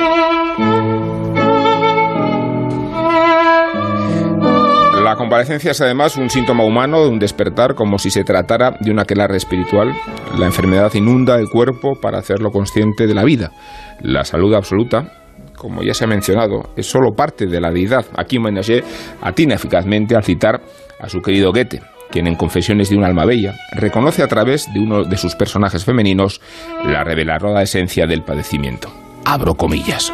La 5.14 5.18
convalecencia 5.18 5.71
es 5.71 5.80
además 5.80 6.16
un 6.16 6.28
síntoma 6.28 6.64
humano 6.64 7.04
de 7.04 7.09
un 7.09 7.21
despertar 7.21 7.76
como 7.76 8.00
si 8.00 8.11
se 8.11 8.25
tratara 8.25 8.76
de 8.80 8.90
una 8.90 9.02
aquelarre 9.02 9.37
espiritual. 9.37 9.94
La 10.37 10.47
enfermedad 10.47 10.92
inunda 10.94 11.38
el 11.38 11.49
cuerpo 11.49 11.94
para 11.94 12.18
hacerlo 12.18 12.50
consciente 12.50 13.06
de 13.06 13.14
la 13.14 13.23
vida. 13.23 13.52
La 14.00 14.25
salud 14.25 14.52
absoluta, 14.54 15.12
como 15.56 15.85
ya 15.85 15.94
se 15.94 16.02
ha 16.02 16.09
mencionado, 16.09 16.71
es 16.75 16.90
solo 16.90 17.14
parte 17.14 17.47
de 17.47 17.61
la 17.61 17.71
deidad. 17.71 18.06
Aquí 18.16 18.40
Menagé 18.40 18.83
atina 19.23 19.54
eficazmente 19.54 20.16
al 20.16 20.25
citar 20.25 20.61
a 20.99 21.09
su 21.09 21.23
querido 21.23 21.52
Goethe, 21.52 21.80
quien 22.11 22.26
en 22.26 22.35
Confesiones 22.35 22.90
de 22.90 22.97
un 22.97 23.04
alma 23.04 23.25
bella 23.25 23.54
reconoce 23.71 24.21
a 24.21 24.26
través 24.26 24.66
de 24.75 24.80
uno 24.80 25.04
de 25.04 25.16
sus 25.16 25.37
personajes 25.37 25.85
femeninos 25.85 26.40
la 26.85 27.04
reveladora 27.04 27.62
esencia 27.62 28.09
del 28.09 28.25
padecimiento. 28.25 28.92
Abro 29.25 29.54
comillas. 29.54 30.12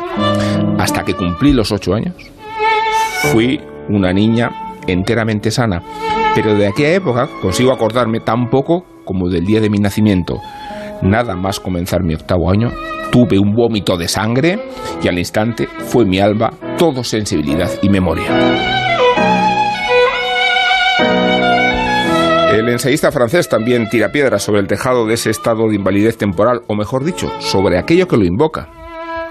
Hasta 0.76 1.04
que 1.04 1.14
cumplí 1.14 1.54
los 1.54 1.73
ocho 1.73 1.95
años, 1.95 2.16
fui 3.33 3.62
una 3.88 4.12
niña 4.12 4.60
enteramente 4.87 5.50
sana, 5.50 5.82
pero 6.34 6.54
de 6.54 6.68
aquella 6.68 6.94
época 6.94 7.28
consigo 7.40 7.72
acordarme 7.72 8.20
tan 8.20 8.49
poco 8.50 8.84
como 9.04 9.28
del 9.28 9.44
día 9.44 9.60
de 9.60 9.70
mi 9.70 9.78
nacimiento. 9.78 10.40
Nada 11.02 11.34
más 11.34 11.60
comenzar 11.60 12.02
mi 12.02 12.14
octavo 12.14 12.50
año, 12.50 12.70
tuve 13.10 13.38
un 13.38 13.54
vómito 13.54 13.96
de 13.96 14.08
sangre 14.08 14.58
y 15.02 15.08
al 15.08 15.18
instante 15.18 15.66
fue 15.66 16.04
mi 16.04 16.20
alma 16.20 16.50
todo 16.76 17.02
sensibilidad 17.02 17.70
y 17.82 17.88
memoria. 17.88 18.78
El 22.52 22.68
ensayista 22.68 23.10
francés 23.10 23.49
también 23.49 23.88
tira 23.88 24.12
piedras 24.12 24.42
sobre 24.42 24.60
el 24.60 24.66
tejado 24.66 25.06
de 25.06 25.14
ese 25.14 25.30
estado 25.30 25.68
de 25.68 25.76
invalidez 25.76 26.18
temporal, 26.18 26.60
o 26.66 26.75
mejor 26.75 27.04
dicho, 27.04 27.32
sobre 27.38 27.78
aquello 27.78 28.06
que 28.06 28.18
lo 28.18 28.25
invoca. 28.25 28.68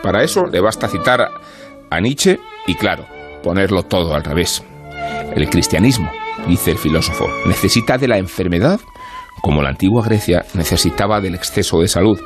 Para 0.02 0.24
eso 0.24 0.46
le 0.48 0.60
basta 0.62 0.88
citar 0.88 1.30
a 1.90 2.00
Nietzsche 2.00 2.40
y, 2.66 2.76
claro, 2.76 3.06
ponerlo 3.44 3.84
todo 3.84 4.16
al 4.16 4.24
revés. 4.24 4.64
El 5.36 5.50
cristianismo, 5.50 6.12
dice 6.48 6.72
el 6.72 6.78
filósofo, 6.78 7.28
necesita 7.46 7.98
de 7.98 8.08
la 8.08 8.18
enfermedad 8.18 8.80
como 9.42 9.62
la 9.62 9.70
antigua 9.70 10.04
Grecia 10.04 10.46
necesitaba 10.54 11.22
del 11.22 11.36
exceso 11.36 11.80
de 11.80 11.88
salud. 11.88 12.20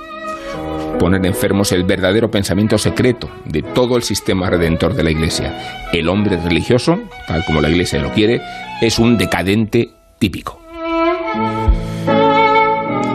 Poner 1.00 1.26
enfermos 1.26 1.72
el 1.72 1.84
verdadero 1.84 2.30
pensamiento 2.30 2.78
secreto 2.78 3.30
de 3.46 3.62
todo 3.62 3.98
el 3.98 4.04
sistema 4.04 4.50
redentor 4.50 4.94
de 4.94 5.04
la 5.04 5.12
Iglesia. 5.12 5.90
El 5.92 6.08
hombre 6.08 6.38
religioso, 6.38 7.00
tal 7.28 7.44
como 7.46 7.62
la 7.62 7.70
Iglesia 7.70 8.00
lo 8.00 8.12
quiere, 8.12 8.42
es 8.82 9.00
un 9.00 9.18
decadente 9.18 9.92
típico. 10.20 10.63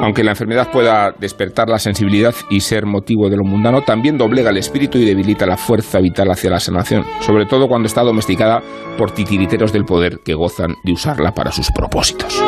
Aunque 0.01 0.23
la 0.23 0.31
enfermedad 0.31 0.71
pueda 0.71 1.13
despertar 1.19 1.69
la 1.69 1.79
sensibilidad 1.79 2.35
y 2.49 2.61
ser 2.61 2.87
motivo 2.87 3.29
de 3.29 3.37
lo 3.37 3.45
mundano, 3.45 3.83
también 3.83 4.17
doblega 4.17 4.51
el 4.51 4.57
espíritu 4.57 4.97
y 4.99 5.05
debilita 5.05 5.45
la 5.45 5.57
fuerza 5.57 5.99
vital 5.99 6.31
hacia 6.31 6.51
la 6.51 6.61
sanación, 6.61 7.05
sobre 7.21 7.47
todo 7.47 7.67
cuando 7.67 7.87
está 7.87 8.03
domesticada 8.03 8.63
por 8.97 9.11
titiriteros 9.11 9.73
del 9.73 9.85
poder 9.85 10.21
que 10.25 10.35
gozan 10.35 10.77
de 10.85 10.93
usarla 10.93 11.33
para 11.33 11.51
sus 11.51 11.71
propósitos. 11.73 12.41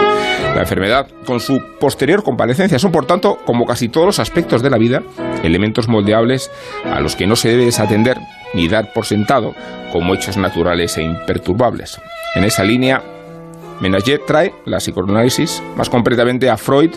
La 0.54 0.61
enfermedad, 0.61 1.09
con 1.26 1.40
su 1.40 1.61
posterior 1.78 2.23
comparecencia, 2.23 2.78
son 2.78 2.92
por 2.92 3.07
tanto, 3.07 3.38
como 3.45 3.66
casi 3.66 3.88
todos 3.88 4.07
los 4.07 4.19
aspectos 4.21 4.62
de 4.62 4.71
la 4.71 4.78
vida, 4.78 5.02
elementos 5.42 5.88
moldeables 5.88 6.50
a 6.85 7.00
los 7.00 7.16
que 7.16 7.26
no 7.26 7.37
se 7.37 7.50
debe 7.50 7.66
desatender 7.66 8.16
ni 8.54 8.69
dar 8.69 8.92
por 8.92 9.07
sentado 9.07 9.54
como 9.92 10.14
hechos 10.14 10.37
naturales 10.37 10.97
e 10.99 11.02
imperturbables. 11.02 12.00
En 12.35 12.45
esa 12.45 12.64
línea, 12.64 13.02
Menagé 13.80 14.18
trae 14.18 14.54
la 14.66 14.78
psicoanálisis 14.78 15.62
más 15.76 15.88
concretamente 15.88 16.50
a 16.50 16.56
Freud 16.56 16.90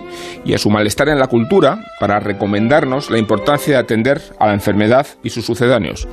y 0.44 0.54
a 0.54 0.58
su 0.58 0.70
malestar 0.70 1.10
en 1.10 1.20
la 1.20 1.28
cultura 1.28 1.84
para 2.00 2.20
recomendarnos 2.20 3.10
la 3.10 3.18
importancia 3.18 3.74
de 3.74 3.80
atender 3.80 4.22
a 4.40 4.48
la 4.48 4.54
enfermedad 4.54 5.08
y 5.24 5.30
sus 5.30 5.46
sucedáneos, 5.46 6.08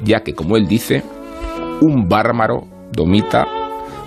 ya 0.00 0.20
que, 0.20 0.34
como 0.34 0.56
él 0.56 0.66
dice, 0.68 1.02
un 1.80 2.08
bárbaro 2.08 2.66
domita, 2.92 3.46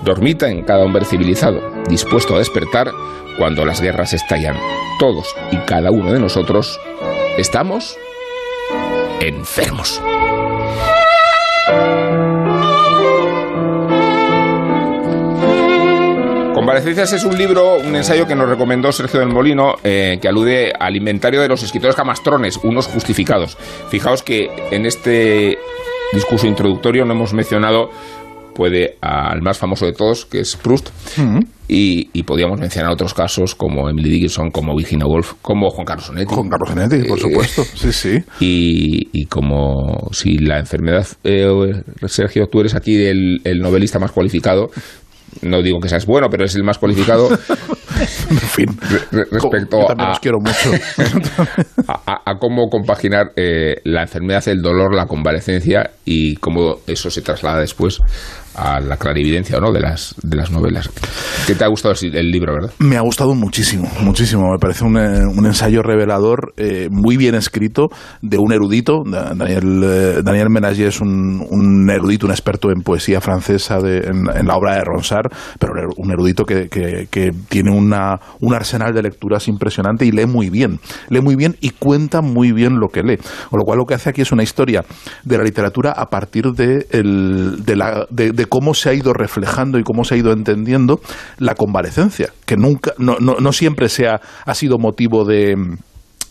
dormita 0.04 0.50
en 0.50 0.64
cada 0.64 0.86
hombre 0.86 1.06
civilizado, 1.06 1.60
dispuesto 1.90 2.36
a 2.36 2.40
despertar 2.40 2.92
cuando 3.38 3.66
las 3.66 3.82
guerras 3.82 4.14
estallan. 4.14 4.56
Todos 5.00 5.36
y 5.52 5.58
cada 5.58 5.92
uno 5.92 6.12
de 6.14 6.20
nosotros 6.20 6.80
estamos 7.38 7.98
enfermos. 9.22 10.02
Convalecencias 16.74 17.14
es 17.14 17.24
un 17.26 17.36
libro, 17.36 17.78
un 17.80 17.96
ensayo 17.96 18.28
que 18.28 18.36
nos 18.36 18.48
recomendó 18.48 18.92
Sergio 18.92 19.22
del 19.22 19.30
Molino, 19.30 19.74
eh, 19.84 20.20
que 20.22 20.28
alude 20.28 20.72
al 20.80 20.96
inventario 20.96 21.42
de 21.42 21.48
los 21.48 21.64
escritores 21.64 21.96
camastrones, 21.96 22.58
unos 22.62 22.86
justificados. 22.86 23.58
Fijaos 23.90 24.22
que 24.22 24.50
en 24.70 24.86
este 24.86 25.58
discurso 26.14 26.46
introductorio 26.46 27.06
no 27.06 27.14
hemos 27.16 27.34
mencionado 27.34 27.90
puede 28.54 28.98
al 29.02 29.42
más 29.42 29.58
famoso 29.58 29.86
de 29.86 29.94
todos, 29.94 30.26
que 30.26 30.42
es 30.42 30.58
Proust, 30.58 30.90
y, 31.70 32.10
y 32.12 32.24
podíamos 32.24 32.60
mencionar 32.60 32.92
otros 32.92 33.14
casos 33.14 33.56
como 33.56 33.90
Emily 33.90 34.10
Dickinson, 34.10 34.52
como 34.52 34.76
Virginia 34.76 35.06
Woolf, 35.06 35.36
como 35.42 35.70
Juan 35.70 35.86
Carlos 35.86 36.10
Onetti. 36.10 36.26
Con 36.36 36.50
Carlos 36.50 36.70
Genetti, 36.70 37.08
por 37.08 37.18
Eh, 37.18 37.22
supuesto. 37.22 37.64
Sí, 37.76 37.94
sí. 37.94 38.18
Y, 38.42 39.08
y 39.14 39.26
como 39.28 40.10
si 40.12 40.38
la 40.40 40.60
enfermedad, 40.60 41.08
eh, 41.24 41.48
Sergio, 42.08 42.48
tú 42.48 42.60
eres 42.60 42.76
aquí 42.76 43.02
el, 43.06 43.40
el 43.46 43.60
novelista 43.60 43.98
más 43.98 44.12
cualificado, 44.12 44.72
no 45.42 45.62
digo 45.62 45.80
que 45.80 45.90
seas 45.90 46.06
bueno, 46.06 46.30
pero 46.30 46.46
es 46.46 46.56
el 46.56 46.64
más 46.64 46.78
cualificado 46.78 47.30
En 48.30 48.38
fin. 48.38 48.78
re- 49.12 49.26
respecto 49.32 49.80
Yo 49.82 49.86
también 49.88 50.08
a, 50.08 50.10
los 50.10 50.20
quiero 50.20 50.40
mucho. 50.40 50.72
a- 51.88 52.02
a- 52.06 52.22
a 52.32 52.36
cómo 52.38 52.70
compaginar 52.70 53.32
eh, 53.36 53.78
la 53.84 54.04
enfermedad, 54.04 54.48
el 54.48 54.62
dolor, 54.62 54.94
la 54.96 55.06
convalecencia 55.06 55.90
y 56.06 56.36
cómo 56.36 56.78
eso 56.88 57.10
se 57.10 57.22
traslada 57.22 57.60
después 57.60 58.00
a 58.56 58.80
la 58.82 58.98
clarividencia 58.98 59.58
o 59.58 59.62
no 59.62 59.72
de 59.72 59.80
las, 59.80 60.16
de 60.22 60.36
las 60.36 60.52
novelas. 60.52 60.90
¿Qué 61.48 61.56
te 61.56 61.64
ha 61.64 61.68
gustado 61.68 61.94
el, 62.02 62.32
libro, 62.32 62.54
verdad? 62.56 62.72
Me 62.80 62.98
ha 62.98 63.02
gustado 63.02 63.34
muchísimo, 63.36 63.90
muchísimo. 64.02 64.52
Me 64.52 64.58
parece 64.58 64.84
un, 64.84 64.98
eh, 64.98 65.26
un 65.26 65.46
ensayo 65.46 65.82
revelador, 65.82 66.54
eh, 66.58 66.90
muy 66.92 67.16
bien 67.16 67.36
escrito, 67.36 67.88
de 68.22 68.38
un 68.38 68.52
erudito. 68.52 69.04
Da- 69.06 69.34
Daniel, 69.36 69.82
eh, 69.86 70.22
Daniel 70.24 70.50
Menagé 70.50 70.88
es 70.88 71.00
un, 71.00 71.46
un 71.50 71.90
erudito, 71.90 72.26
un 72.26 72.32
experto 72.34 72.70
en 72.72 72.82
poesía 72.82 73.22
francesa 73.22 73.80
de- 73.80 74.00
en, 74.00 74.26
en 74.36 74.48
la 74.48 74.56
obra 74.58 74.76
de 74.76 74.82
Ronsard, 74.84 75.32
pero 75.58 75.74
un 75.74 75.80
er- 75.80 75.94
un 75.98 76.12
erudito 76.12 76.44
que, 76.44 76.68
que- 76.70 77.08
que 77.10 77.32
tiene 77.48 77.72
una, 77.80 78.20
un 78.40 78.54
arsenal 78.54 78.94
de 78.94 79.02
lecturas 79.02 79.48
impresionante 79.48 80.06
y 80.06 80.12
lee 80.12 80.26
muy 80.28 80.50
bien. 80.50 80.80
Lee 81.10 81.22
muy 81.22 81.36
bien 81.36 81.56
y 81.62 81.72
cuenta 81.72 82.22
muy 82.22 82.52
bien 82.52 82.80
lo 82.80 82.90
que 82.90 83.02
lee. 83.02 83.18
Con 83.50 83.60
lo 83.60 83.66
cual 83.66 83.80
lo 83.80 83.86
que 83.86 83.96
hace 83.96 84.10
aquí 84.10 84.22
es 84.22 84.32
una 84.32 84.44
historia 84.44 84.84
de 85.24 85.38
la 85.38 85.44
literatura 85.44 85.92
a 85.92 86.06
partir 86.06 86.46
de, 86.54 86.86
el- 86.92 87.64
de, 87.66 87.76
la, 87.76 88.06
de, 88.10 88.46
cómo 88.46 88.74
se 88.74 88.90
ha 88.90 88.94
ido 88.94 89.14
reflejando 89.14 89.80
y 89.80 89.84
cómo 89.84 90.04
se 90.04 90.16
ha 90.16 90.18
ido 90.18 90.32
entendiendo 90.32 91.00
la 91.38 91.56
convalecencia, 91.56 92.30
que 92.46 92.56
nunca, 92.58 92.94
no, 92.98 93.18
no, 93.20 93.52
siempre 93.52 93.90
se 93.90 94.08
ha, 94.08 94.22
ha 94.46 94.54
sido 94.54 94.78
motivo 94.78 95.26
de 95.26 95.56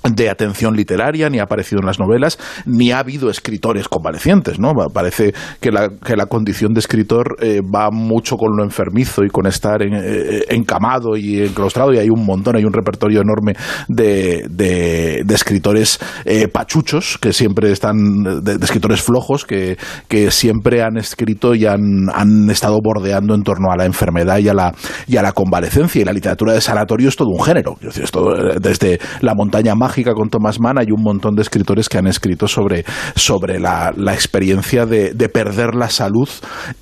de 0.05 0.31
atención 0.31 0.77
literaria, 0.77 1.29
ni 1.29 1.39
ha 1.39 1.43
aparecido 1.43 1.81
en 1.81 1.87
las 1.87 1.99
novelas, 1.99 2.39
ni 2.67 2.93
ha 2.93 3.01
habido 3.01 3.31
escritores 3.31 3.89
convalecientes, 3.89 4.59
¿no? 4.59 4.73
Parece 4.93 5.35
que 5.61 5.71
la, 5.73 5.89
que 5.89 6.17
la 6.17 6.27
condición 6.27 6.73
de 6.73 6.81
escritor 6.81 7.37
eh, 7.41 7.61
va 7.63 7.91
mucho 7.91 8.37
con 8.37 8.57
lo 8.57 8.65
enfermizo 8.65 9.25
y 9.25 9.29
con 9.29 9.47
estar 9.47 9.83
en- 9.83 9.95
eh, 9.95 10.45
encamado 10.51 11.17
y 11.17 11.41
enclaustrado, 11.43 11.93
y 11.93 11.99
hay 11.99 12.11
un 12.11 12.25
montón, 12.25 12.57
hay 12.57 12.65
un 12.65 12.73
repertorio 12.73 13.21
enorme 13.21 13.55
de, 13.89 14.47
de- 14.49 15.25
escritores 15.35 15.99
eh, 16.25 16.49
pachuchos, 16.49 17.19
que 17.21 17.33
siempre 17.33 17.71
están, 17.71 17.97
de, 18.43 18.55
escritores 18.63 19.03
flojos, 19.03 19.45
que, 19.45 19.77
que 20.09 20.31
siempre 20.31 20.83
han 20.83 20.97
escrito 20.97 21.55
y 21.55 21.65
han, 21.67 22.09
han 22.13 22.51
estado 22.51 22.79
bordeando 22.83 23.35
en 23.35 23.43
torno 23.43 23.71
a 23.71 23.77
la 23.77 23.85
enfermedad 23.85 24.39
y 24.39 24.49
a 24.49 24.55
la, 24.55 24.75
y 25.07 25.17
a 25.17 25.23
la 25.23 25.33
convalecencia, 25.33 26.03
y 26.03 26.05
la 26.05 26.13
literatura 26.13 26.53
de 26.55 26.61
sanatorio 26.61 27.09
es 27.09 27.17
todo 27.17 27.29
un 27.29 27.43
género, 27.43 27.77
es 27.83 28.11
todo, 28.11 28.35
eh, 28.53 28.57
desde 28.61 28.99
La 29.21 29.35
montaña 29.35 29.75
con 30.15 30.31
Thomas 30.31 30.61
Mann 30.61 30.79
hay 30.79 30.91
un 30.91 31.03
montón 31.03 31.35
de 31.35 31.43
escritores 31.43 31.89
que 31.89 31.99
han 31.99 32.07
escrito 32.07 32.47
sobre, 32.49 32.85
sobre 33.15 33.59
la, 33.59 33.93
experiencia 34.13 34.87
de, 34.87 35.13
de 35.13 35.29
perder 35.29 35.75
la 35.75 35.91
salud 35.91 36.29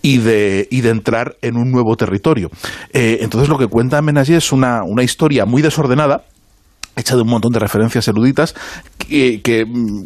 y 0.03 0.19
de, 0.19 0.69
y 0.71 0.81
de 0.81 0.91
entrar 0.91 1.37
en 1.43 1.57
un 1.57 1.71
nuevo 1.71 1.97
territorio. 1.97 2.51
Eh, 2.93 3.19
entonces 3.21 3.49
lo 3.49 3.59
que 3.59 3.67
cuenta 3.67 4.03
Menagé 4.03 4.37
es 4.37 4.53
una, 4.53 4.83
una 4.85 5.03
historia 5.03 5.45
muy 5.47 5.63
desordenada, 5.63 6.25
hecha 6.97 7.15
de 7.15 7.23
un 7.23 7.29
montón 7.29 7.53
de 7.53 7.59
referencias 7.59 8.09
eruditas 8.09 8.55
que, 8.99 9.41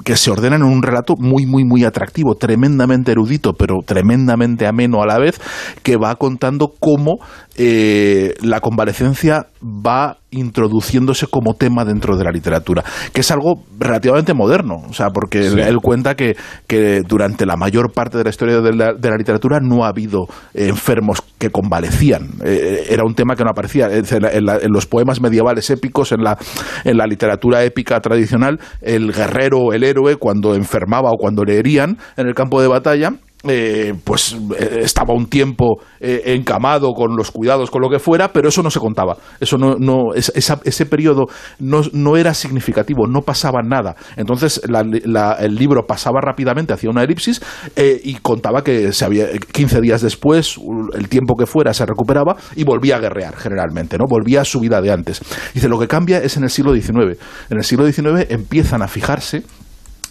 que 0.04 0.16
se 0.16 0.30
ordenan 0.30 0.62
en 0.62 0.68
un 0.68 0.82
relato 0.82 1.14
muy, 1.16 1.46
muy, 1.46 1.64
muy 1.64 1.84
atractivo, 1.84 2.34
tremendamente 2.34 3.12
erudito, 3.12 3.52
pero 3.52 3.76
tremendamente 3.86 4.66
ameno 4.66 5.00
a 5.00 5.06
la 5.06 5.18
vez, 5.18 5.40
que 5.84 5.96
va 5.96 6.16
contando 6.16 6.72
cómo 6.80 7.18
eh, 7.56 8.34
la 8.42 8.60
convalecencia 8.60 9.46
va 9.62 10.16
introduciéndose 10.30 11.26
como 11.26 11.54
tema 11.54 11.84
dentro 11.84 12.16
de 12.16 12.24
la 12.24 12.30
literatura, 12.30 12.84
que 13.12 13.20
es 13.20 13.30
algo 13.30 13.64
relativamente 13.78 14.32
moderno, 14.32 14.76
o 14.88 14.92
sea, 14.92 15.08
porque 15.10 15.38
él, 15.46 15.54
Sí. 15.54 15.60
él 15.60 15.76
cuenta 15.82 16.14
que, 16.14 16.36
que 16.66 17.00
durante 17.06 17.44
la 17.46 17.56
mayor 17.56 17.92
parte 17.92 18.16
de 18.18 18.24
la 18.24 18.30
historia 18.30 18.60
de 18.60 18.72
la, 18.74 18.92
de 18.94 19.10
la 19.10 19.16
literatura 19.16 19.58
no 19.60 19.84
ha 19.84 19.88
habido 19.88 20.26
enfermos 20.54 21.20
que 21.38 21.50
convalecían, 21.50 22.28
Eh, 22.44 22.86
era 22.90 23.02
un 23.04 23.14
tema 23.14 23.34
que 23.34 23.44
no 23.44 23.50
aparecía, 23.50 23.88
en, 23.90 24.04
la- 24.22 24.30
en 24.32 24.44
la- 24.44 24.56
en 24.58 24.70
los 24.72 24.86
poemas 24.86 25.20
medievales 25.20 25.68
épicos, 25.70 26.12
en 26.12 26.22
la, 26.22 26.38
en 26.84 26.96
la 26.96 27.06
literatura 27.06 27.62
épica 27.64 28.00
tradicional, 28.00 28.58
el 28.80 29.12
guerrero, 29.12 29.72
el 29.72 29.84
héroe, 29.84 30.16
cuando 30.16 30.54
enfermaba 30.54 31.10
o 31.10 31.16
cuando 31.18 31.44
le 31.44 31.58
herían 31.58 31.98
en 32.16 32.26
el 32.28 32.34
campo 32.34 32.60
de 32.62 32.68
batalla, 32.68 33.10
eh, 33.44 33.94
pues 34.04 34.36
eh, 34.58 34.80
estaba 34.82 35.14
un 35.14 35.26
tiempo 35.26 35.78
eh, 35.98 36.22
encamado 36.26 36.92
con 36.92 37.16
los 37.16 37.30
cuidados, 37.30 37.70
con 37.70 37.80
lo 37.80 37.88
que 37.88 37.98
fuera, 37.98 38.32
pero 38.32 38.48
eso 38.50 38.62
no 38.62 38.70
se 38.70 38.80
contaba. 38.80 39.16
Eso 39.40 39.56
no, 39.56 39.76
no, 39.78 40.12
es- 40.14 40.30
esa- 40.34 40.60
ese 40.64 40.84
periodo 40.86 41.26
no, 41.58 41.80
no 41.92 42.16
era 42.16 42.34
significativo, 42.34 43.06
no 43.06 43.22
pasaba 43.22 43.62
nada. 43.62 43.96
Entonces 44.16 44.60
la- 44.68 44.84
la- 45.04 45.32
el 45.40 45.54
libro 45.54 45.86
pasaba 45.86 46.20
rápidamente, 46.20 46.72
hacía 46.74 46.90
una 46.90 47.02
elipsis 47.02 47.40
eh, 47.76 47.98
y 48.04 48.14
contaba 48.16 48.62
que 48.62 48.92
se 48.92 49.04
había 49.06 49.26
15 49.52 49.80
días 49.80 50.02
después, 50.02 50.58
el 50.94 51.08
tiempo 51.08 51.34
que 51.36 51.46
fuera, 51.46 51.72
se 51.72 51.86
recuperaba 51.86 52.36
y 52.56 52.64
volvía 52.64 52.96
a 52.96 53.00
guerrear 53.00 53.36
generalmente, 53.36 53.96
¿no? 53.96 54.04
Volvía 54.06 54.42
a 54.42 54.44
su 54.44 54.60
vida 54.60 54.80
de 54.82 54.90
antes. 54.92 55.20
Dice, 55.54 55.68
lo 55.68 55.78
que 55.78 55.88
cambia 55.88 56.18
es 56.18 56.36
en 56.36 56.44
el 56.44 56.50
siglo 56.50 56.74
XIX. 56.74 57.18
En 57.48 57.56
el 57.58 57.64
siglo 57.64 57.90
XIX 57.90 58.26
empiezan 58.28 58.82
a 58.82 58.88
fijarse 58.88 59.44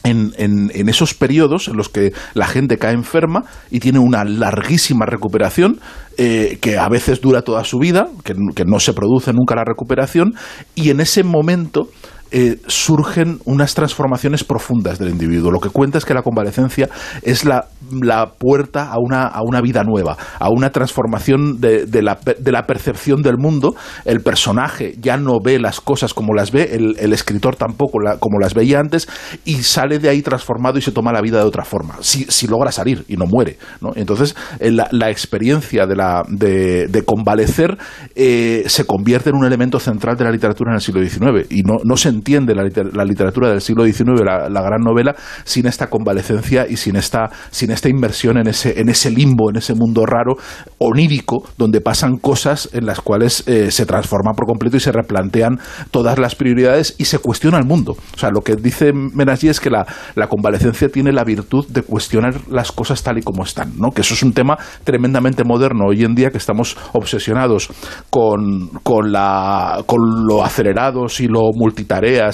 en, 0.09 0.33
en- 0.37 0.89
esos 0.89 1.13
periodos 1.13 1.67
en 1.67 1.77
los 1.77 1.89
que 1.89 2.11
la 2.33 2.47
gente 2.47 2.77
cae 2.77 2.93
enferma 2.93 3.43
y 3.71 3.79
tiene 3.79 3.99
una 3.99 4.23
larguísima 4.25 5.05
recuperación 5.05 5.79
eh, 6.17 6.57
que 6.61 6.77
a 6.77 6.89
veces 6.89 7.21
dura 7.21 7.41
toda 7.43 7.63
su 7.63 7.77
vida, 7.79 8.07
que 8.23 8.65
no 8.65 8.79
se 8.79 8.93
produce 8.93 9.31
nunca 9.33 9.55
la 9.55 9.63
recuperación, 9.65 10.33
y 10.75 10.89
en 10.89 10.99
ese 10.99 11.23
momento 11.23 11.89
eh, 12.31 12.57
surgen 12.67 13.39
unas 13.45 13.74
transformaciones 13.74 14.43
profundas 14.43 15.00
del 15.00 15.09
individuo. 15.09 15.51
Lo 15.51 15.59
que 15.59 15.69
cuenta 15.69 15.98
es 15.98 16.05
que 16.05 16.13
la 16.13 16.21
convalecencia 16.21 16.89
es 17.24 17.43
la, 17.43 17.65
la 17.91 18.33
puerta 18.38 18.91
a 18.91 18.98
una, 19.00 19.24
a 19.24 19.41
una 19.41 19.62
vida 19.62 19.83
nueva, 19.83 20.17
a 20.39 20.50
una 20.50 20.69
transformación 20.71 21.59
de, 21.59 21.86
de 21.86 22.01
la, 22.01 22.19
de 22.38 22.51
la 22.51 22.67
percepción 22.67 23.21
del 23.21 23.38
mundo. 23.38 23.75
El 24.05 24.21
personaje 24.21 24.95
ya 25.00 25.17
no 25.17 25.39
ve 25.43 25.59
las 25.59 25.81
cosas 25.81 26.13
como 26.13 26.33
las 26.33 26.51
ve, 26.51 26.69
el, 26.74 27.13
escritor 27.13 27.55
tampoco 27.55 28.00
como 28.19 28.39
las 28.39 28.53
veía 28.53 28.79
antes, 28.79 29.07
y 29.45 29.63
sale 29.63 30.00
de 30.00 30.09
ahí 30.09 30.21
transformado 30.21 30.77
y 30.77 30.81
se 30.81 30.91
toma 30.91 31.12
la 31.12 31.21
vida 31.21 31.39
de 31.39 31.45
otra 31.45 31.65
forma, 31.65 31.95
si, 32.01 32.25
si 32.25 32.48
logra 32.48 32.71
salir 32.71 33.05
y 33.07 33.15
no 33.15 33.25
muere. 33.25 33.57
¿no? 33.81 33.91
Entonces, 33.95 34.36
eh, 34.59 34.71
la, 34.71 35.09
experiencia 35.09 35.88
de, 35.88 35.95
de, 36.27 36.88
de 36.88 37.03
convalecer 37.03 37.77
eh, 38.15 38.63
se 38.67 38.86
convierte 38.86 39.31
en 39.31 39.36
un 39.36 39.45
elemento 39.45 39.79
central 39.79 40.15
de 40.17 40.25
la 40.25 40.31
literatura 40.31 40.71
en 40.71 40.75
el 40.75 40.81
siglo 40.81 41.01
XIX, 41.01 41.48
y 41.50 41.63
no, 41.63 41.77
no 41.83 41.98
se 41.98 42.09
entiende 42.19 42.53
la, 42.53 42.63
liter- 42.63 42.95
la 42.95 43.03
literatura 43.05 43.49
del 43.49 43.61
siglo 43.61 43.83
XIX, 43.85 44.21
la, 44.25 44.61
gran 44.61 44.81
novela, 44.81 45.15
sin 45.45 45.65
esta 45.67 45.88
convalecencia 45.89 46.65
y 46.69 46.75
sin 46.77 46.95
esta, 46.95 47.29
sin 47.49 47.71
esta 47.71 47.89
inmersión 47.89 48.38
en 48.38 48.47
ese, 48.47 48.79
en 48.79 48.89
ese 48.89 49.09
limbo, 49.09 49.49
en 49.49 49.55
ese 49.57 49.73
mundo 49.73 50.05
raro, 50.05 50.35
onírico, 50.77 51.43
donde 51.57 51.81
pasan 51.81 52.17
cosas 52.17 52.69
en 52.73 52.85
las 52.85 53.01
cuales 53.01 53.43
eh, 53.47 53.71
se 53.71 53.85
transforma 53.85 54.33
por 54.33 54.45
completo 54.45 54.77
y 54.77 54.79
se 54.79 54.91
replantean 54.91 55.59
todas 55.91 56.19
las 56.19 56.35
prioridades 56.35 56.95
y 56.97 57.05
se 57.05 57.19
cuestiona 57.19 57.57
el 57.57 57.65
mundo. 57.65 57.95
O 58.15 58.17
sea, 58.17 58.29
lo 58.31 58.41
que 58.41 58.55
dice 58.55 58.91
Menassi 58.93 59.47
es 59.49 59.59
que 59.59 59.69
la, 59.69 59.85
la 60.15 60.27
convalecencia 60.27 60.89
tiene 60.89 61.11
la 61.11 61.23
virtud 61.23 61.65
de 61.69 61.81
cuestionar 61.81 62.35
las 62.49 62.71
cosas 62.71 63.01
tal 63.03 63.17
y 63.17 63.21
como 63.21 63.43
están, 63.43 63.73
¿no? 63.77 63.91
que 63.91 64.01
eso 64.01 64.13
es 64.13 64.23
un 64.23 64.33
tema 64.33 64.57
tremendamente 64.83 65.43
moderno 65.43 65.85
hoy 65.89 66.03
en 66.03 66.15
día 66.15 66.29
que 66.31 66.38
estamos 66.38 66.77
obsesionados 66.93 67.69
con, 68.09 68.69
con, 68.83 69.11
la, 69.11 69.83
con 69.85 69.99
lo 70.27 70.43
acelerados 70.43 71.19
y 71.19 71.27
lo 71.27 71.41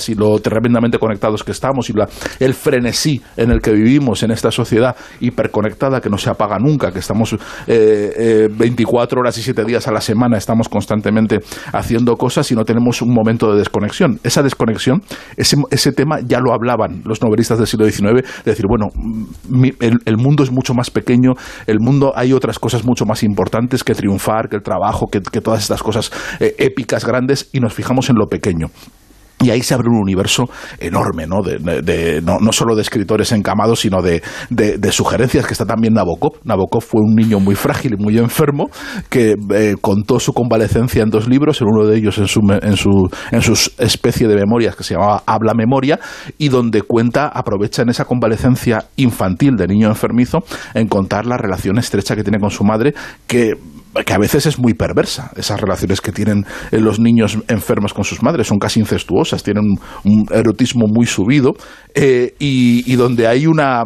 y 0.09 0.15
lo 0.15 0.39
tremendamente 0.39 0.97
conectados 0.97 1.43
que 1.43 1.51
estamos 1.51 1.89
y 1.89 1.93
la, 1.93 2.07
el 2.39 2.53
frenesí 2.53 3.21
en 3.35 3.51
el 3.51 3.59
que 3.61 3.71
vivimos 3.71 4.23
en 4.23 4.31
esta 4.31 4.49
sociedad 4.51 4.95
hiperconectada 5.19 5.99
que 5.99 6.09
no 6.09 6.17
se 6.17 6.29
apaga 6.29 6.57
nunca, 6.59 6.91
que 6.91 6.99
estamos 6.99 7.33
eh, 7.33 7.37
eh, 7.67 8.47
24 8.49 9.19
horas 9.19 9.37
y 9.37 9.41
7 9.41 9.65
días 9.65 9.87
a 9.87 9.91
la 9.91 9.99
semana, 10.01 10.37
estamos 10.37 10.69
constantemente 10.69 11.39
haciendo 11.73 12.15
cosas 12.15 12.49
y 12.51 12.55
no 12.55 12.63
tenemos 12.63 13.01
un 13.01 13.13
momento 13.13 13.51
de 13.51 13.57
desconexión. 13.59 14.19
Esa 14.23 14.41
desconexión, 14.43 15.01
ese, 15.35 15.57
ese 15.71 15.91
tema 15.91 16.19
ya 16.25 16.39
lo 16.39 16.53
hablaban 16.53 17.01
los 17.03 17.21
novelistas 17.21 17.57
del 17.57 17.67
siglo 17.67 17.85
XIX, 17.89 18.23
de 18.45 18.51
decir, 18.51 18.65
bueno, 18.69 18.87
mi- 19.49 19.73
el, 19.79 20.17
mundo 20.17 20.43
es 20.43 20.51
mucho 20.51 20.73
más 20.73 20.89
pequeño, 20.89 21.33
el 21.67 21.79
mundo 21.79 22.13
hay 22.15 22.31
otras 22.33 22.59
cosas 22.59 22.85
mucho 22.85 23.05
más 23.05 23.23
importantes 23.23 23.83
que 23.83 23.93
triunfar, 23.93 24.47
que 24.49 24.55
el 24.55 24.63
trabajo, 24.63 25.07
que, 25.11 25.19
que 25.21 25.41
todas 25.41 25.61
estas 25.61 25.83
cosas 25.83 26.11
eh, 26.39 26.55
épicas, 26.57 27.05
grandes, 27.05 27.49
y 27.51 27.59
nos 27.59 27.73
fijamos 27.73 28.09
en 28.09 28.15
lo 28.15 28.27
pequeño. 28.27 28.67
Y 29.41 29.49
ahí 29.49 29.61
se 29.61 29.73
abre 29.73 29.89
un 29.89 29.97
universo 29.97 30.49
enorme, 30.79 31.27
¿no? 31.27 31.41
De, 31.43 31.57
de- 31.81 32.21
no, 32.21 32.39
solo 32.51 32.75
de 32.75 32.81
escritores 32.81 33.31
encamados, 33.31 33.81
sino 33.81 34.01
de, 34.01 34.23
de- 34.49 34.91
sugerencias 34.91 35.45
que 35.45 35.53
está 35.53 35.65
también 35.65 35.93
Nabokov. 35.93 36.39
Nabokov 36.45 36.81
fue 36.81 37.01
un 37.01 37.15
niño 37.15 37.39
muy 37.39 37.55
frágil 37.55 37.95
y 37.99 38.01
muy 38.01 38.17
enfermo 38.17 38.69
que 39.09 39.35
eh, 39.53 39.75
contó 39.81 40.19
su 40.19 40.31
convalecencia 40.33 41.03
en 41.03 41.09
dos 41.09 41.27
libros, 41.27 41.59
en 41.61 41.67
uno 41.67 41.85
de 41.85 41.97
ellos 41.97 42.17
en 42.17 42.27
su, 42.27 42.39
en 42.61 42.77
su 42.77 43.09
en 43.31 43.41
su 43.41 43.53
especie 43.77 44.27
de 44.27 44.35
memorias 44.35 44.75
que 44.75 44.83
se 44.83 44.93
llamaba 44.93 45.23
Habla 45.25 45.53
Memoria, 45.53 45.99
y 46.37 46.47
donde 46.47 46.81
cuenta, 46.81 47.27
aprovecha 47.27 47.81
en 47.81 47.89
esa 47.89 48.05
convalecencia 48.05 48.85
infantil 48.95 49.55
de 49.57 49.67
niño 49.67 49.87
enfermizo 49.89 50.39
en 50.73 50.87
contar 50.87 51.25
la 51.25 51.37
relación 51.37 51.77
estrecha 51.77 52.15
que 52.15 52.23
tiene 52.23 52.39
con 52.39 52.51
su 52.51 52.63
madre, 52.63 52.93
que 53.27 53.53
que 54.03 54.13
a 54.13 54.17
veces 54.17 54.45
es 54.45 54.59
muy 54.59 54.73
perversa. 54.73 55.31
Esas 55.35 55.59
relaciones 55.59 56.01
que 56.01 56.11
tienen 56.11 56.45
eh, 56.71 56.79
los 56.79 56.99
niños 56.99 57.37
enfermos 57.47 57.93
con 57.93 58.03
sus 58.03 58.21
madres 58.21 58.47
son 58.47 58.59
casi 58.59 58.79
incestuosas, 58.79 59.43
tienen 59.43 59.77
un, 60.03 60.25
erotismo 60.31 60.87
muy 60.87 61.05
subido 61.05 61.53
eh, 61.93 62.35
y, 62.39 62.91
y 62.91 62.95
donde 62.95 63.27
hay 63.27 63.47
una, 63.47 63.83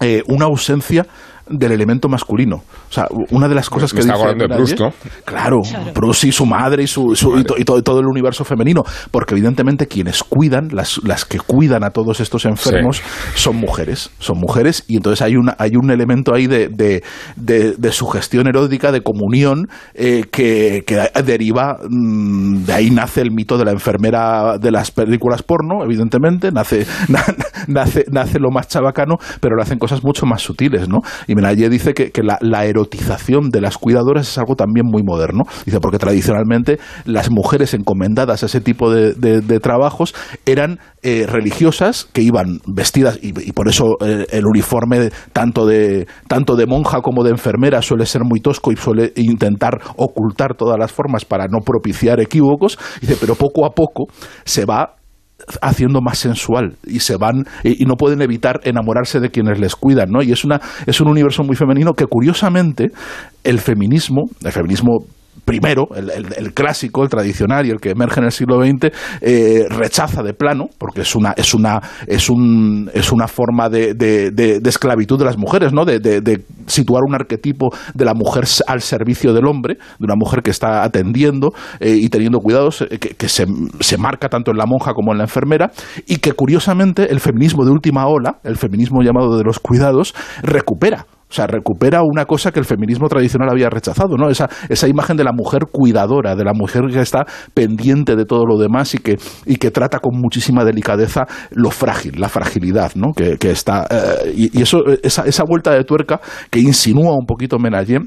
eh, 0.00 0.22
una 0.26 0.44
ausencia 0.44 1.06
del 1.48 1.72
elemento 1.72 2.08
masculino. 2.08 2.56
O 2.56 2.92
sea, 2.92 3.06
una 3.30 3.48
de 3.48 3.54
las 3.54 3.70
cosas 3.70 3.92
Me 3.94 4.00
que 4.00 4.06
está 4.06 4.14
dice 4.14 4.26
de 4.38 4.48
Proust, 4.56 4.80
¿no? 4.80 4.92
Claro, 5.24 5.58
Proust 5.94 6.24
y 6.24 6.32
su 6.32 6.46
madre 6.46 6.82
y, 6.82 6.86
su, 6.86 7.14
su- 7.14 7.38
y, 7.38 7.44
to- 7.44 7.54
y 7.58 7.64
to- 7.64 7.78
y 7.78 7.82
todo 7.82 8.00
el 8.00 8.06
universo 8.06 8.44
femenino. 8.44 8.82
Porque 9.10 9.34
evidentemente 9.34 9.86
quienes 9.86 10.22
cuidan, 10.22 10.68
las, 10.72 10.98
las 11.04 11.24
que 11.24 11.38
cuidan 11.38 11.84
a 11.84 11.90
todos 11.90 12.20
estos 12.20 12.44
enfermos, 12.46 13.00
son 13.34 13.56
mujeres. 13.56 14.10
Son 14.18 14.38
mujeres 14.38 14.84
y 14.88 14.96
entonces 14.96 15.22
hay, 15.22 15.36
una, 15.36 15.54
hay 15.58 15.76
un 15.76 15.90
elemento 15.90 16.34
ahí 16.34 16.46
de, 16.46 16.68
de, 16.68 17.02
de- 17.36 17.72
de 17.76 17.92
sugestión 17.92 18.48
erótica, 18.48 18.90
de 18.90 19.02
comunión, 19.02 19.68
eh, 19.94 20.24
que, 20.30 20.82
que 20.86 21.08
deriva, 21.24 21.78
mm, 21.88 22.64
de 22.64 22.72
ahí 22.72 22.90
nace 22.90 23.20
el 23.20 23.30
mito 23.30 23.56
de 23.58 23.64
la 23.64 23.70
enfermera 23.72 24.58
de 24.58 24.70
las 24.72 24.90
películas 24.90 25.42
porno, 25.42 25.84
evidentemente, 25.84 26.50
nace, 26.50 26.86
na- 27.08 27.24
nace, 27.68 28.04
nace 28.10 28.38
lo 28.40 28.50
más 28.50 28.66
chabacano, 28.68 29.16
pero 29.40 29.54
lo 29.54 29.62
hacen 29.62 29.78
cosas 29.78 30.02
mucho 30.02 30.26
más 30.26 30.42
sutiles, 30.42 30.88
¿no? 30.88 30.98
Y 31.28 31.35
Menayer 31.36 31.70
dice 31.70 31.94
que, 31.94 32.10
la, 32.22 32.64
erotización 32.66 33.50
de 33.50 33.60
las 33.60 33.78
cuidadoras 33.78 34.28
es 34.28 34.38
algo 34.38 34.56
también 34.56 34.86
muy 34.86 35.02
moderno. 35.02 35.44
Dice, 35.64 35.78
porque 35.80 35.98
tradicionalmente 35.98 36.78
las 37.04 37.30
mujeres 37.30 37.74
encomendadas 37.74 38.42
a 38.42 38.46
ese 38.46 38.60
tipo 38.60 38.90
de, 38.90 39.60
trabajos 39.60 40.14
eran 40.44 40.80
eh, 41.02 41.26
religiosas 41.28 42.08
que 42.12 42.22
iban 42.22 42.60
vestidas, 42.66 43.18
y, 43.22 43.52
por 43.52 43.68
eso 43.68 43.96
eh, 44.00 44.26
el 44.30 44.46
uniforme 44.46 45.10
tanto 45.32 45.66
de, 45.66 46.06
tanto 46.28 46.56
de 46.56 46.66
monja 46.66 47.00
como 47.00 47.22
de 47.22 47.30
enfermera 47.30 47.82
suele 47.82 48.06
ser 48.06 48.22
muy 48.24 48.40
tosco 48.40 48.72
y 48.72 48.76
suele 48.76 49.12
intentar 49.16 49.80
ocultar 49.96 50.54
todas 50.56 50.78
las 50.78 50.92
formas 50.92 51.24
para 51.24 51.46
no 51.46 51.60
propiciar 51.64 52.20
equívocos. 52.20 52.78
Dice, 53.00 53.16
pero 53.20 53.34
poco 53.34 53.66
a 53.66 53.70
poco 53.70 54.06
se 54.44 54.64
va 54.64 54.95
haciendo 55.60 56.00
más 56.00 56.18
sensual 56.18 56.76
y 56.86 57.00
se 57.00 57.16
van 57.16 57.44
y, 57.62 57.84
no 57.84 57.94
pueden 57.94 58.22
evitar 58.22 58.60
enamorarse 58.64 59.20
de 59.20 59.30
quienes 59.30 59.60
les 59.60 59.76
cuidan, 59.76 60.10
¿no? 60.10 60.22
Y 60.22 60.32
es 60.32 60.44
una 60.44 60.60
es 60.86 61.00
un 61.00 61.08
universo 61.08 61.42
muy 61.44 61.56
femenino 61.56 61.92
que 61.92 62.06
curiosamente 62.06 62.88
el 63.44 63.58
feminismo, 63.58 64.24
el 64.42 64.52
feminismo 64.52 65.04
primero, 65.46 65.88
el, 65.94 66.52
clásico, 66.52 67.04
el 67.04 67.08
tradicional 67.08 67.64
y 67.66 67.70
el 67.70 67.80
que 67.80 67.90
emerge 67.90 68.18
en 68.20 68.26
el 68.26 68.32
siglo 68.32 68.60
XX, 68.60 68.90
eh, 69.20 69.64
rechaza 69.70 70.22
de 70.24 70.34
plano, 70.34 70.66
porque 70.76 71.02
es 71.02 71.14
una, 71.14 71.32
es 71.36 71.54
una, 71.54 71.80
es 72.06 72.28
un, 72.28 72.90
es 72.92 73.12
una 73.12 73.28
forma 73.28 73.68
de, 73.70 73.94
de- 73.94 74.32
de- 74.32 74.58
de 74.60 74.68
esclavitud 74.68 75.18
de 75.18 75.24
las 75.24 75.38
mujeres, 75.38 75.72
¿no? 75.72 75.84
De, 75.84 76.00
situar 76.66 77.02
un 77.06 77.14
arquetipo 77.14 77.68
de 77.94 78.04
la 78.04 78.12
mujer 78.12 78.44
al 78.66 78.80
servicio 78.80 79.32
del 79.32 79.46
hombre, 79.46 79.74
de 79.76 80.04
una 80.04 80.16
mujer 80.16 80.42
que 80.42 80.50
está 80.50 80.82
atendiendo 80.82 81.52
eh, 81.78 81.94
y 81.96 82.08
teniendo 82.08 82.40
cuidados, 82.40 82.82
eh, 82.82 82.98
que, 82.98 83.10
que 83.10 83.28
se, 83.28 83.46
se 83.78 83.96
marca 83.98 84.28
tanto 84.28 84.50
en 84.50 84.56
la 84.58 84.66
monja 84.66 84.92
como 84.92 85.12
en 85.12 85.18
la 85.18 85.24
enfermera, 85.24 85.70
y 86.08 86.16
que 86.16 86.32
curiosamente 86.32 87.12
el 87.12 87.20
feminismo 87.20 87.64
de 87.64 87.70
última 87.70 88.06
ola, 88.08 88.38
el 88.42 88.56
feminismo 88.56 89.00
llamado 89.02 89.38
de 89.38 89.44
los 89.44 89.60
cuidados, 89.60 90.12
recupera. 90.42 91.06
O 91.28 91.32
sea, 91.32 91.46
recupera 91.46 92.02
una 92.02 92.24
cosa 92.24 92.52
que 92.52 92.60
el 92.60 92.64
feminismo 92.64 93.08
tradicional 93.08 93.48
había 93.50 93.68
rechazado, 93.68 94.16
¿no? 94.16 94.30
Esa, 94.30 94.48
esa 94.68 94.86
imagen 94.86 95.16
de 95.16 95.24
la 95.24 95.32
mujer 95.32 95.62
cuidadora, 95.72 96.36
de 96.36 96.44
la 96.44 96.52
mujer 96.54 96.82
que 96.90 97.00
está 97.00 97.26
pendiente 97.52 98.14
de 98.14 98.24
todo 98.24 98.46
lo 98.46 98.58
demás 98.58 98.94
y 98.94 98.98
que, 98.98 99.16
y 99.44 99.56
que 99.56 99.70
trata 99.72 99.98
con 99.98 100.20
muchísima 100.20 100.64
delicadeza 100.64 101.26
lo 101.50 101.70
frágil, 101.70 102.20
la 102.20 102.28
fragilidad, 102.28 102.92
¿no? 102.94 103.12
Que, 103.12 103.38
que 103.38 103.50
está, 103.50 103.86
eh, 103.90 104.32
y, 104.36 104.62
eso, 104.62 104.84
esa, 105.02 105.24
esa 105.24 105.42
vuelta 105.44 105.72
de 105.72 105.82
tuerca 105.82 106.20
que 106.50 106.60
insinúa 106.60 107.16
un 107.18 107.26
poquito 107.26 107.58
Menayem, 107.58 108.06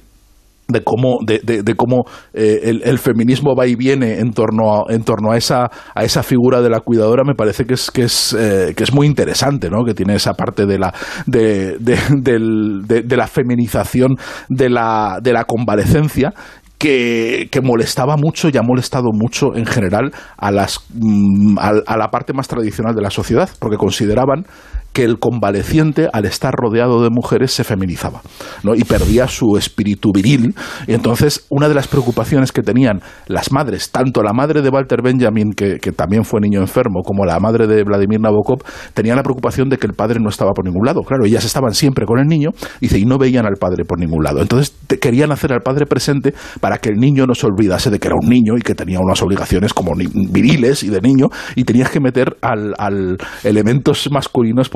de 0.69 0.84
cómo, 0.84 1.17
de, 1.25 1.41
de, 1.43 1.63
de 1.63 1.75
cómo 1.75 2.05
eh, 2.34 2.62
el, 2.63 2.82
el, 2.84 2.99
feminismo 2.99 3.55
va 3.55 3.65
y 3.67 3.75
viene 3.75 4.19
en 4.19 4.32
torno 4.32 4.73
a, 4.73 4.93
en 4.93 5.03
torno 5.03 5.32
a 5.32 5.38
esa 5.38 5.69
a 5.95 6.03
esa 6.03 6.23
figura 6.23 6.62
de 6.62 6.69
la 6.69 6.79
cuidadora 6.79 7.23
me 7.25 7.34
parece 7.34 7.65
que 7.65 7.73
es 7.73 7.91
que 7.91 8.03
es 8.03 8.36
eh, 8.38 8.73
que 8.75 8.84
es 8.84 8.93
muy 8.93 9.08
interesante 9.08 9.69
¿no? 9.69 9.84
que 9.84 9.93
tiene 9.93 10.15
esa 10.15 10.34
parte 10.34 10.65
de 10.65 10.77
la 10.77 10.93
de, 11.25 11.77
de, 11.79 13.17
la 13.17 13.27
feminización 13.27 14.15
de 14.47 14.69
la, 14.69 15.19
de 15.21 15.34
la 15.34 15.43
convalecencia 15.45 16.34
que, 16.77 17.49
que, 17.51 17.62
molestaba 17.62 18.15
mucho 18.15 18.47
y 18.47 18.58
ha 18.58 18.62
molestado 18.62 19.10
mucho 19.12 19.53
en 19.55 19.65
general 19.65 20.12
a, 20.38 20.49
las, 20.49 20.79
mm, 20.93 21.58
a, 21.60 21.97
la 21.97 22.08
parte 22.10 22.32
más 22.32 22.47
tradicional 22.47 22.95
de 22.95 23.01
la 23.01 23.10
sociedad, 23.10 23.49
porque 23.60 23.75
consideraban 23.75 24.45
que 24.93 25.04
el 25.04 25.19
convaleciente, 25.19 26.08
al 26.12 26.25
estar 26.25 26.54
rodeado 26.54 27.02
de 27.02 27.10
mujeres, 27.10 27.52
se 27.52 27.63
feminizaba 27.63 28.21
¿no? 28.63 28.75
y 28.75 28.84
perdía 28.84 29.28
su 29.28 29.58
espíritu 29.58 30.12
viril. 30.13 30.56
Y 30.88 30.93
entonces, 30.93 31.45
una 31.49 31.67
de 31.67 31.75
las 31.75 31.88
preocupaciones 31.88 32.52
que 32.52 32.62
tenían 32.62 33.02
las 33.28 33.52
madres, 33.52 33.91
tanto 33.91 34.23
la 34.23 34.34
madre 34.34 34.62
de 34.62 34.69
Walter 34.69 35.02
Benjamin, 35.02 35.54
que, 35.54 35.80
también 35.95 36.23
fue 36.23 36.39
niño 36.39 36.62
enfermo, 36.62 37.02
como 37.04 37.25
la 37.25 37.39
madre 37.39 37.67
de 37.67 37.84
Vladimir 37.84 38.19
Nabokov, 38.19 38.63
tenían 38.93 39.17
la 39.17 39.23
preocupación 39.23 39.69
de 39.69 39.78
que 39.78 39.88
el 39.88 39.93
padre 39.93 40.19
no 40.19 40.30
estaba 40.30 40.52
por 40.52 40.65
ningún 40.65 40.86
lado. 40.86 41.02
Claro, 41.02 41.25
ellas 41.25 41.45
estaban 41.45 41.73
siempre 41.73 42.06
con 42.06 42.19
el 42.19 42.28
niño 42.28 42.49
y 42.80 42.88
no 43.06 43.17
veían 43.17 43.45
al 43.45 43.56
padre 43.56 43.86
por 43.86 43.99
ningún 43.99 44.23
lado. 44.23 44.41
Entonces, 44.41 44.75
querían 44.99 45.32
hacer 45.32 45.54
al 45.54 45.62
padre 45.62 45.86
presente 45.86 46.34
para 46.60 46.78
que 46.78 46.89
el 46.89 46.95
niño 46.95 47.25
no 47.25 47.34
se 47.34 47.47
olvidase 47.47 47.89
de 47.89 47.99
que 47.99 48.08
era 48.08 48.15
un 48.21 48.30
niño 48.30 48.58
y 48.58 48.62
que 48.62 48.75
tenía 48.75 48.99
unas 48.99 49.21
obligaciones 49.21 49.73
como 49.73 49.93
viriles 49.95 50.84
y 50.84 50.89
de 50.89 51.02
niño, 51.02 51.28
y 51.56 51.63
tenías 51.63 51.89
que 51.89 51.99
meter 51.99 52.38
al, 52.41 53.17
elementos 53.43 54.10
masculinos 54.12 54.69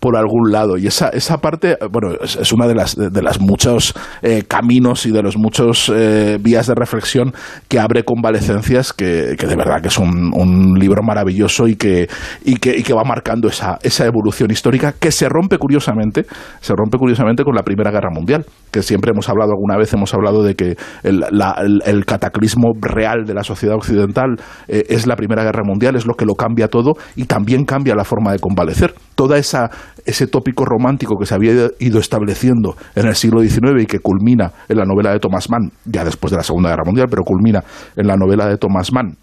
por, 0.00 0.16
algún 0.16 0.52
lado. 0.52 0.76
Y 0.76 0.86
esa, 0.86 1.08
esa 1.08 1.38
parte, 1.38 1.76
bueno, 1.90 2.16
es, 2.22 2.36
es 2.36 2.52
una 2.52 2.66
de 2.66 2.74
las, 2.74 2.96
de, 2.96 3.10
de 3.10 3.22
las 3.22 3.40
muchos 3.40 3.94
eh, 4.22 4.44
caminos 4.46 5.06
y 5.06 5.10
de 5.10 5.22
los 5.22 5.36
muchos 5.36 5.90
eh, 5.94 6.38
vías 6.40 6.66
de 6.66 6.74
reflexión 6.74 7.32
que 7.68 7.78
abre 7.80 8.04
Convalecencias, 8.04 8.92
que, 8.92 9.36
que 9.38 9.46
de 9.46 9.56
verdad 9.56 9.80
que 9.80 9.88
es 9.88 9.98
un, 9.98 10.32
libro 10.78 11.02
maravilloso 11.02 11.68
y 11.68 11.76
que, 11.76 12.08
y 12.44 12.56
que, 12.56 12.76
y 12.76 12.82
que 12.82 12.92
va 12.92 13.04
marcando 13.04 13.48
esa, 13.48 13.78
esa 13.82 14.06
evolución 14.06 14.50
histórica 14.50 14.92
que 14.92 15.12
se 15.12 15.28
rompe 15.28 15.58
curiosamente, 15.58 16.24
se 16.60 16.74
rompe 16.74 16.98
curiosamente 16.98 17.44
con 17.44 17.54
la 17.54 17.62
Primera 17.62 17.90
Guerra 17.90 18.10
Mundial, 18.10 18.44
que 18.70 18.82
siempre 18.82 19.12
hemos 19.12 19.28
hablado, 19.28 19.52
alguna 19.52 19.76
vez 19.76 19.92
hemos 19.92 20.12
hablado 20.14 20.42
de 20.42 20.54
que 20.54 20.76
el, 21.02 21.20
la, 21.30 21.62
el 21.84 22.04
cataclismo 22.04 22.72
real 22.80 23.24
de 23.24 23.34
la 23.34 23.44
sociedad 23.44 23.76
occidental 23.76 24.36
eh, 24.68 24.84
es 24.88 25.06
la 25.06 25.16
Primera 25.16 25.44
Guerra 25.44 25.62
Mundial, 25.64 25.96
es 25.96 26.06
lo 26.06 26.14
que 26.14 26.24
lo 26.24 26.34
cambia 26.34 26.68
todo 26.68 26.92
y 27.16 27.24
también 27.24 27.64
cambia 27.64 27.94
la 27.94 28.04
forma 28.04 28.32
de 28.32 28.38
convalecer. 28.38 28.94
Toda 29.14 29.38
esa, 29.42 29.70
ese 30.04 30.26
tópico 30.26 30.64
romántico 30.64 31.18
que 31.18 31.26
se 31.26 31.34
había 31.34 31.68
ido 31.78 32.00
estableciendo 32.00 32.76
en 32.94 33.06
el 33.06 33.14
siglo 33.14 33.42
XIX 33.42 33.82
y 33.82 33.86
que 33.86 33.98
culmina 34.00 34.52
en 34.68 34.78
la 34.78 34.84
novela 34.84 35.12
de 35.12 35.18
Thomas 35.18 35.50
Mann, 35.50 35.70
ya 35.84 36.04
después 36.04 36.30
de 36.30 36.38
la 36.38 36.42
Segunda 36.42 36.70
Guerra 36.70 36.84
Mundial, 36.84 37.08
pero 37.10 37.22
culmina 37.22 37.62
en 37.96 38.06
la 38.06 38.16
novela 38.16 38.46
de 38.46 38.56
Thomas 38.56 38.90
Mann, 38.92 39.16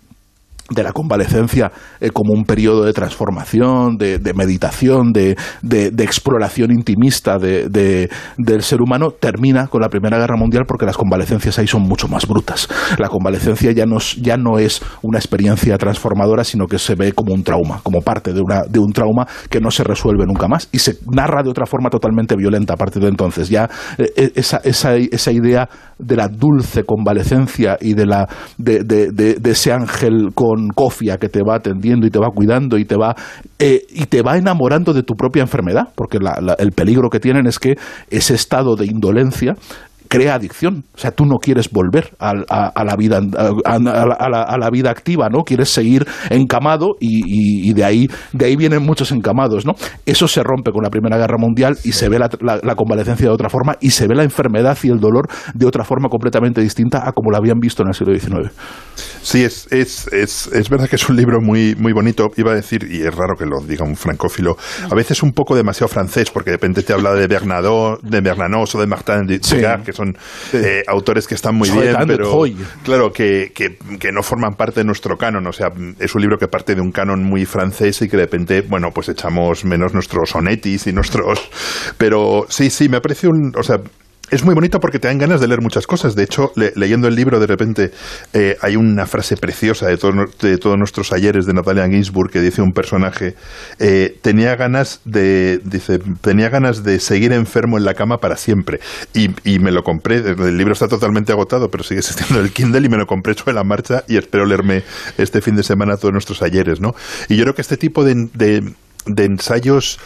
de 0.70 0.84
la 0.84 0.92
convalecencia 0.92 1.72
eh, 2.00 2.10
como 2.12 2.34
un 2.34 2.46
periodo 2.46 2.84
de 2.84 2.94
transformación, 2.94 3.98
de, 3.98 4.20
meditación, 4.36 5.12
de, 5.12 5.36
de, 5.62 6.04
exploración 6.04 6.72
intimista 6.72 7.38
del 7.40 8.62
ser 8.62 8.82
humano, 8.82 9.12
termina 9.12 9.68
con 9.68 9.82
la 9.82 9.90
Primera 9.90 10.18
Guerra 10.18 10.38
Mundial 10.38 10.66
porque 10.68 10.86
las 10.86 10.98
convalecencias 10.98 11.60
ahí 11.60 11.68
son 11.68 11.84
mucho 11.84 12.08
más 12.08 12.28
brutas. 12.28 12.68
La 12.98 13.10
convalecencia 13.10 13.72
ya 13.72 13.86
no, 13.86 13.98
ya 14.22 14.38
no 14.38 14.60
es 14.60 14.82
una 15.02 15.18
experiencia 15.18 15.78
transformadora, 15.78 16.44
sino 16.44 16.68
que 16.68 16.80
se 16.80 16.96
ve 16.96 17.14
como 17.14 17.34
un 17.34 17.44
trauma, 17.44 17.80
como 17.84 18.02
parte 18.02 18.34
de, 18.34 18.42
una, 18.42 18.64
de 18.70 18.80
un 18.80 18.92
trauma 18.92 19.28
que 19.50 19.60
no 19.60 19.72
se 19.72 19.84
resuelve 19.84 20.26
nunca 20.26 20.48
más 20.48 20.70
y 20.72 20.80
se 20.80 20.98
narra 21.12 21.44
de 21.44 21.50
otra 21.50 21.66
forma 21.66 21.90
totalmente 21.90 22.36
violenta 22.36 22.74
a 22.74 22.78
partir 22.78 23.02
de 23.02 23.10
entonces. 23.10 23.50
Ya 23.50 23.70
eh, 23.98 24.32
esa, 24.36 24.58
esa, 24.64 24.96
esa 24.96 25.32
idea 25.32 25.70
de 25.98 26.16
la 26.16 26.28
dulce 26.28 26.84
convalecencia 26.84 27.78
y 27.82 27.94
de, 27.94 28.06
la, 28.06 28.28
de 28.58 29.40
ese 29.44 29.72
ángel 29.72 30.30
con 30.34 30.59
cofia 30.68 31.18
que 31.18 31.30
te 31.30 31.42
va 31.42 31.56
atendiendo 31.56 32.06
y 32.06 32.10
te 32.10 32.20
va 32.20 32.28
cuidando 32.34 32.78
y 32.78 32.86
te 32.86 32.98
va 32.98 33.16
eh, 33.58 33.82
y 33.90 34.06
te 34.06 34.22
va 34.22 34.38
enamorando 34.38 34.94
de 34.94 35.04
tu 35.04 35.16
propia 35.16 35.42
enfermedad, 35.42 35.90
porque 35.96 36.20
la, 36.20 36.56
el 36.60 36.72
peligro 36.72 37.10
que 37.10 37.20
tienen 37.20 37.48
es 37.48 37.58
que 37.60 37.78
ese 38.10 38.36
estado 38.36 38.76
de 38.76 38.86
indolencia 38.86 39.56
crea 40.10 40.36
adicción. 40.36 40.84
O 40.94 40.98
sea, 40.98 41.12
tú 41.12 41.26
no 41.26 41.38
quieres 41.38 41.70
volver 41.70 42.12
a, 42.20 42.34
a, 42.50 42.68
a 42.68 42.84
la, 42.84 42.96
vida, 42.96 43.18
a, 43.20 43.80
la, 43.80 44.42
a, 44.42 44.58
la, 44.58 44.70
vida 44.70 44.90
activa, 44.90 45.30
¿no? 45.30 45.44
Quieres 45.44 45.70
seguir 45.70 46.06
encamado 46.30 46.96
y, 47.00 47.20
y, 47.26 47.70
y, 47.70 47.74
de, 47.74 47.86
ahí, 47.86 48.08
de 48.34 48.46
ahí 48.46 48.56
vienen 48.56 48.84
muchos 48.84 49.12
encamados, 49.12 49.66
¿no? 49.66 49.74
Eso 50.06 50.28
se 50.28 50.44
rompe 50.44 50.72
con 50.72 50.84
la 50.84 50.90
Primera 50.90 51.18
Guerra 51.18 51.38
Mundial 51.38 51.78
y 51.84 51.92
se 51.92 52.10
ve 52.10 52.20
la, 52.20 52.30
la, 52.42 52.76
convalecencia 52.76 53.28
de 53.28 53.34
otra 53.34 53.50
forma 53.50 53.78
y 53.80 53.92
se 53.92 54.08
ve 54.08 54.16
la 54.16 54.24
enfermedad 54.24 54.78
y 54.84 54.90
el 54.90 55.00
dolor 55.00 55.28
de 55.54 55.66
otra 55.66 55.84
forma 55.84 56.10
completamente 56.10 56.60
distinta 56.60 57.08
a 57.08 57.12
como 57.12 57.30
lo 57.30 57.38
habían 57.38 57.60
visto 57.60 57.84
en 57.84 57.90
el 57.90 57.94
siglo 57.94 58.18
XIX. 58.18 58.52
Sí, 59.22 59.44
es, 59.44 59.68
es, 59.72 60.08
es, 60.08 60.48
es 60.48 60.70
verdad 60.70 60.90
que 60.90 60.96
es 60.96 61.08
un 61.08 61.18
libro 61.18 61.40
muy, 61.40 61.76
muy 61.76 61.94
bonito. 61.94 62.32
Iba 62.36 62.54
a 62.54 62.56
decir, 62.56 62.88
y 62.90 63.02
es 63.02 63.14
raro 63.14 63.36
que 63.38 63.46
lo 63.46 63.62
diga 63.62 63.86
un 63.86 63.96
francófilo, 63.96 64.58
a 64.90 64.96
veces 64.96 65.22
un 65.22 65.34
poco 65.34 65.56
demasiado 65.56 65.88
francés, 65.88 66.32
porque 66.32 66.50
de 66.50 66.56
repente 66.58 66.82
te 66.82 66.94
habla 66.94 67.14
de 67.14 67.28
Bernadot, 67.28 68.02
de 68.02 68.22
Bernanos 68.22 68.74
o 68.74 68.80
de 68.80 68.88
Martin 68.88 69.28
de 69.28 69.40
sí. 69.42 69.58
que 69.86 69.99
son 70.00 70.18
eh, 70.54 70.84
autores 70.88 71.28
que 71.28 71.36
están 71.36 71.56
muy 71.56 71.70
bien, 71.70 71.96
pero 72.08 72.44
claro, 72.84 73.12
que, 73.12 73.52
que, 73.54 73.78
que, 74.00 74.12
no 74.12 74.24
forman 74.24 74.54
parte 74.54 74.80
de 74.80 74.86
nuestro 74.86 75.18
canon. 75.18 75.46
O 75.48 75.52
sea, 75.52 75.68
es 76.00 76.16
un 76.16 76.22
libro 76.22 76.38
que 76.38 76.48
parte 76.48 76.76
de 76.76 76.82
un 76.82 76.92
canon 76.92 77.24
muy 77.24 77.46
francés 77.46 78.02
y 78.02 78.08
que 78.08 78.18
de 78.18 78.24
repente, 78.24 78.62
bueno, 78.62 78.90
pues 78.94 79.10
echamos 79.10 79.66
menos 79.66 79.94
nuestros 79.94 80.30
sonetis 80.30 80.88
y 80.88 80.94
nuestros... 80.94 81.50
Pero 81.98 82.46
sí, 82.50 82.70
sí, 82.70 82.90
me 82.90 83.02
parece 83.02 83.28
un... 83.28 83.52
O 83.58 83.64
sea, 83.64 83.78
es 84.32 84.44
muy 84.44 84.56
bonito 84.56 84.80
porque 84.80 85.00
te 85.00 85.08
dan 85.08 85.18
ganas 85.18 85.42
de 85.42 85.48
leer 85.48 85.62
muchas 85.62 85.88
cosas. 85.88 86.16
De 86.16 86.24
hecho, 86.24 86.52
le, 86.56 86.72
leyendo 86.76 87.08
el 87.08 87.16
libro, 87.16 87.40
de 87.40 87.48
repente 87.48 87.92
eh, 88.34 88.58
hay 88.62 88.76
una 88.76 89.06
frase 89.06 89.38
preciosa 89.38 89.88
de, 89.88 89.98
de, 90.42 90.58
todos 90.58 90.78
nuestros 90.78 91.12
ayeres 91.12 91.46
de 91.46 91.54
Natalia 91.54 91.88
Ginsburg 91.88 92.32
que 92.32 92.42
dice 92.42 92.62
un 92.62 92.72
personaje 92.72 93.36
eh, 93.80 94.18
tenía 94.22 94.56
ganas 94.56 95.02
de 95.06 95.60
dice 95.64 96.00
tenía 96.22 96.50
ganas 96.50 96.84
de 96.84 97.00
seguir 97.00 97.34
enfermo 97.34 97.78
en 97.78 97.86
la 97.86 97.94
cama 97.94 98.18
para 98.18 98.38
siempre 98.38 98.80
y, 99.14 99.30
y, 99.44 99.60
me 99.60 99.72
lo 99.72 99.84
compré. 99.84 100.18
El 100.18 100.58
libro 100.58 100.74
está 100.74 100.88
totalmente 100.88 101.32
agotado, 101.32 101.70
pero 101.70 101.84
sigue 101.84 102.00
existiendo 102.00 102.40
el 102.44 102.52
Kindle 102.52 102.86
y 102.86 102.90
me 102.90 102.98
lo 102.98 103.06
compré 103.06 103.34
sobre 103.34 103.54
la 103.54 103.64
marcha 103.64 104.04
y 104.08 104.18
espero 104.18 104.46
leerme 104.46 104.84
este 105.18 105.42
fin 105.42 105.56
de 105.56 105.64
semana 105.64 105.98
todos 105.98 106.14
nuestros 106.14 106.42
ayeres, 106.42 106.80
¿no? 106.80 106.94
Y 107.28 107.36
yo 107.36 107.44
creo 107.44 107.56
que 107.56 107.62
este 107.62 107.78
tipo 107.78 108.04
de 108.04 108.74
de 109.10 109.26
ensayos 109.26 110.00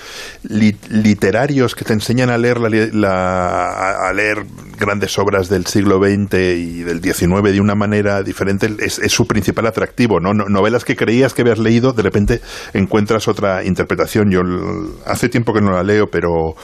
li 0.43 0.75
literarios 0.89 1.75
que 1.75 1.85
te 1.85 1.93
enseñan 1.93 2.29
a 2.29 2.37
leer, 2.37 2.59
la, 2.59 2.69
la, 2.91 4.07
a 4.09 4.13
leer 4.13 4.45
grandes 4.79 5.17
obras 5.19 5.49
del 5.49 5.65
siglo 5.65 5.99
XX 5.99 6.33
y 6.33 6.83
del 6.83 7.01
XIX 7.01 7.51
de 7.51 7.61
una 7.61 7.75
manera 7.75 8.23
diferente 8.23 8.69
es, 8.79 8.99
es 8.99 9.11
su 9.11 9.25
principal 9.25 9.67
atractivo. 9.67 10.19
¿no? 10.19 10.33
Novelas 10.33 10.85
que 10.85 10.95
creías 10.95 11.33
que 11.33 11.41
habías 11.41 11.59
leído, 11.59 11.93
de 11.93 12.03
repente 12.03 12.41
encuentras 12.73 13.27
otra 13.27 13.63
interpretación. 13.63 14.31
Yo 14.31 14.41
hace 15.05 15.29
tiempo 15.29 15.53
que 15.53 15.61
no 15.61 15.71
la 15.71 15.83
leo, 15.83 16.07
pero 16.07 16.55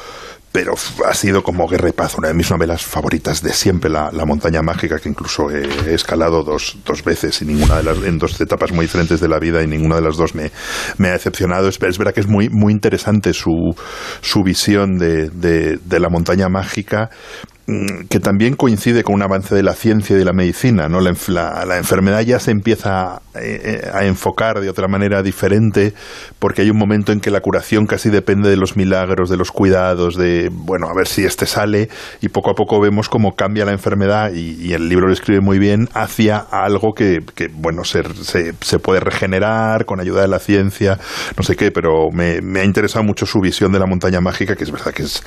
pero 0.52 0.74
ha 1.06 1.14
sido 1.14 1.44
como 1.44 1.68
Guerra 1.68 1.90
y 1.90 1.94
Paz, 1.94 2.16
una 2.18 2.30
de 2.30 2.34
mis 2.34 2.50
novelas 2.50 2.84
favoritas 2.84 3.42
de 3.42 3.54
siempre, 3.54 3.90
La, 3.90 4.12
la 4.12 4.26
montaña 4.26 4.62
mágica, 4.62 4.98
que 4.98 5.10
incluso 5.10 5.50
he, 5.50 5.94
escalado 5.94 6.44
dos, 6.44 6.78
dos, 6.86 7.04
veces 7.04 7.42
y 7.42 7.46
ninguna 7.46 7.78
de 7.78 7.84
las, 7.84 7.98
en 8.04 8.18
dos 8.18 8.40
etapas 8.42 8.72
muy 8.72 8.86
diferentes 8.86 9.20
de 9.20 9.28
la 9.28 9.40
vida 9.40 9.62
y 9.62 9.68
ninguna 9.68 9.96
de 9.96 10.02
las 10.02 10.18
dos 10.18 10.34
me, 10.36 10.52
me 10.98 11.10
ha 11.10 11.12
decepcionado. 11.14 11.68
Es, 11.68 11.80
es, 11.82 11.98
verdad 11.98 12.14
que 12.14 12.22
es 12.22 12.28
muy, 12.28 12.50
muy 12.50 12.74
interesante 12.74 13.34
su, 13.34 13.76
su 14.22 14.44
visión 14.44 14.98
de, 14.98 15.30
de 15.30 16.00
la 16.00 16.10
montaña 16.10 16.50
mágica 16.50 17.10
que 18.10 18.20
también 18.20 18.56
coincide 18.56 19.04
con 19.04 19.16
un 19.16 19.22
avance 19.22 19.54
de 19.56 19.64
la 19.64 19.74
ciencia 19.74 20.16
y 20.16 20.20
de 20.20 20.26
la 20.26 20.34
medicina, 20.34 20.88
¿no? 20.88 21.02
La, 21.02 21.14
la, 21.28 21.66
la 21.66 21.78
enfermedad 21.78 22.22
ya 22.22 22.40
se 22.40 22.52
empieza 22.52 23.16
a, 23.16 23.22
eh, 23.36 23.90
a, 23.94 24.06
enfocar 24.06 24.60
de 24.60 24.70
otra 24.70 24.88
manera 24.88 25.22
diferente 25.22 25.94
porque 26.40 26.62
hay 26.62 26.70
un 26.70 26.78
momento 26.78 27.12
en 27.12 27.20
que 27.20 27.32
la 27.32 27.42
curación 27.42 27.86
casi 27.86 28.10
depende 28.10 28.50
de 28.50 28.58
los 28.58 28.76
milagros, 28.76 29.30
de 29.30 29.38
los 29.38 29.52
cuidados, 29.52 30.16
de, 30.16 30.50
bueno, 30.52 30.88
a 30.88 30.96
ver 30.96 31.08
si 31.08 31.26
este 31.26 31.46
sale 31.46 31.90
y 32.22 32.30
poco 32.30 32.52
a 32.52 32.56
poco 32.56 32.80
vemos 32.82 33.10
cómo 33.10 33.36
cambia 33.36 33.66
la 33.66 33.72
enfermedad 33.72 34.32
y, 34.34 34.56
y 34.60 34.74
el 34.74 34.90
libro 34.90 35.08
lo 35.08 35.14
escribe 35.14 35.42
muy 35.42 35.60
bien 35.60 35.90
hacia 35.94 36.38
algo 36.38 36.94
que, 36.96 37.20
que 37.36 37.50
bueno, 37.54 37.84
se, 37.84 38.04
se, 38.24 38.54
se, 38.60 38.80
puede 38.80 39.00
regenerar 39.00 39.86
con 39.86 40.00
ayuda 40.00 40.22
de 40.22 40.28
la 40.28 40.40
ciencia, 40.40 40.98
no 41.38 41.44
sé 41.44 41.56
qué, 41.56 41.72
pero 41.72 42.10
me, 42.12 42.42
me 42.42 42.62
ha 42.62 42.64
interesado 42.64 43.04
mucho 43.04 43.26
su 43.26 43.40
visión 43.40 43.72
de 43.72 43.80
la 43.80 43.86
montaña 43.86 44.22
mágica, 44.22 44.56
que 44.56 44.64
es 44.64 44.72
verdad 44.72 44.94
que 44.94 45.04
es 45.04 45.24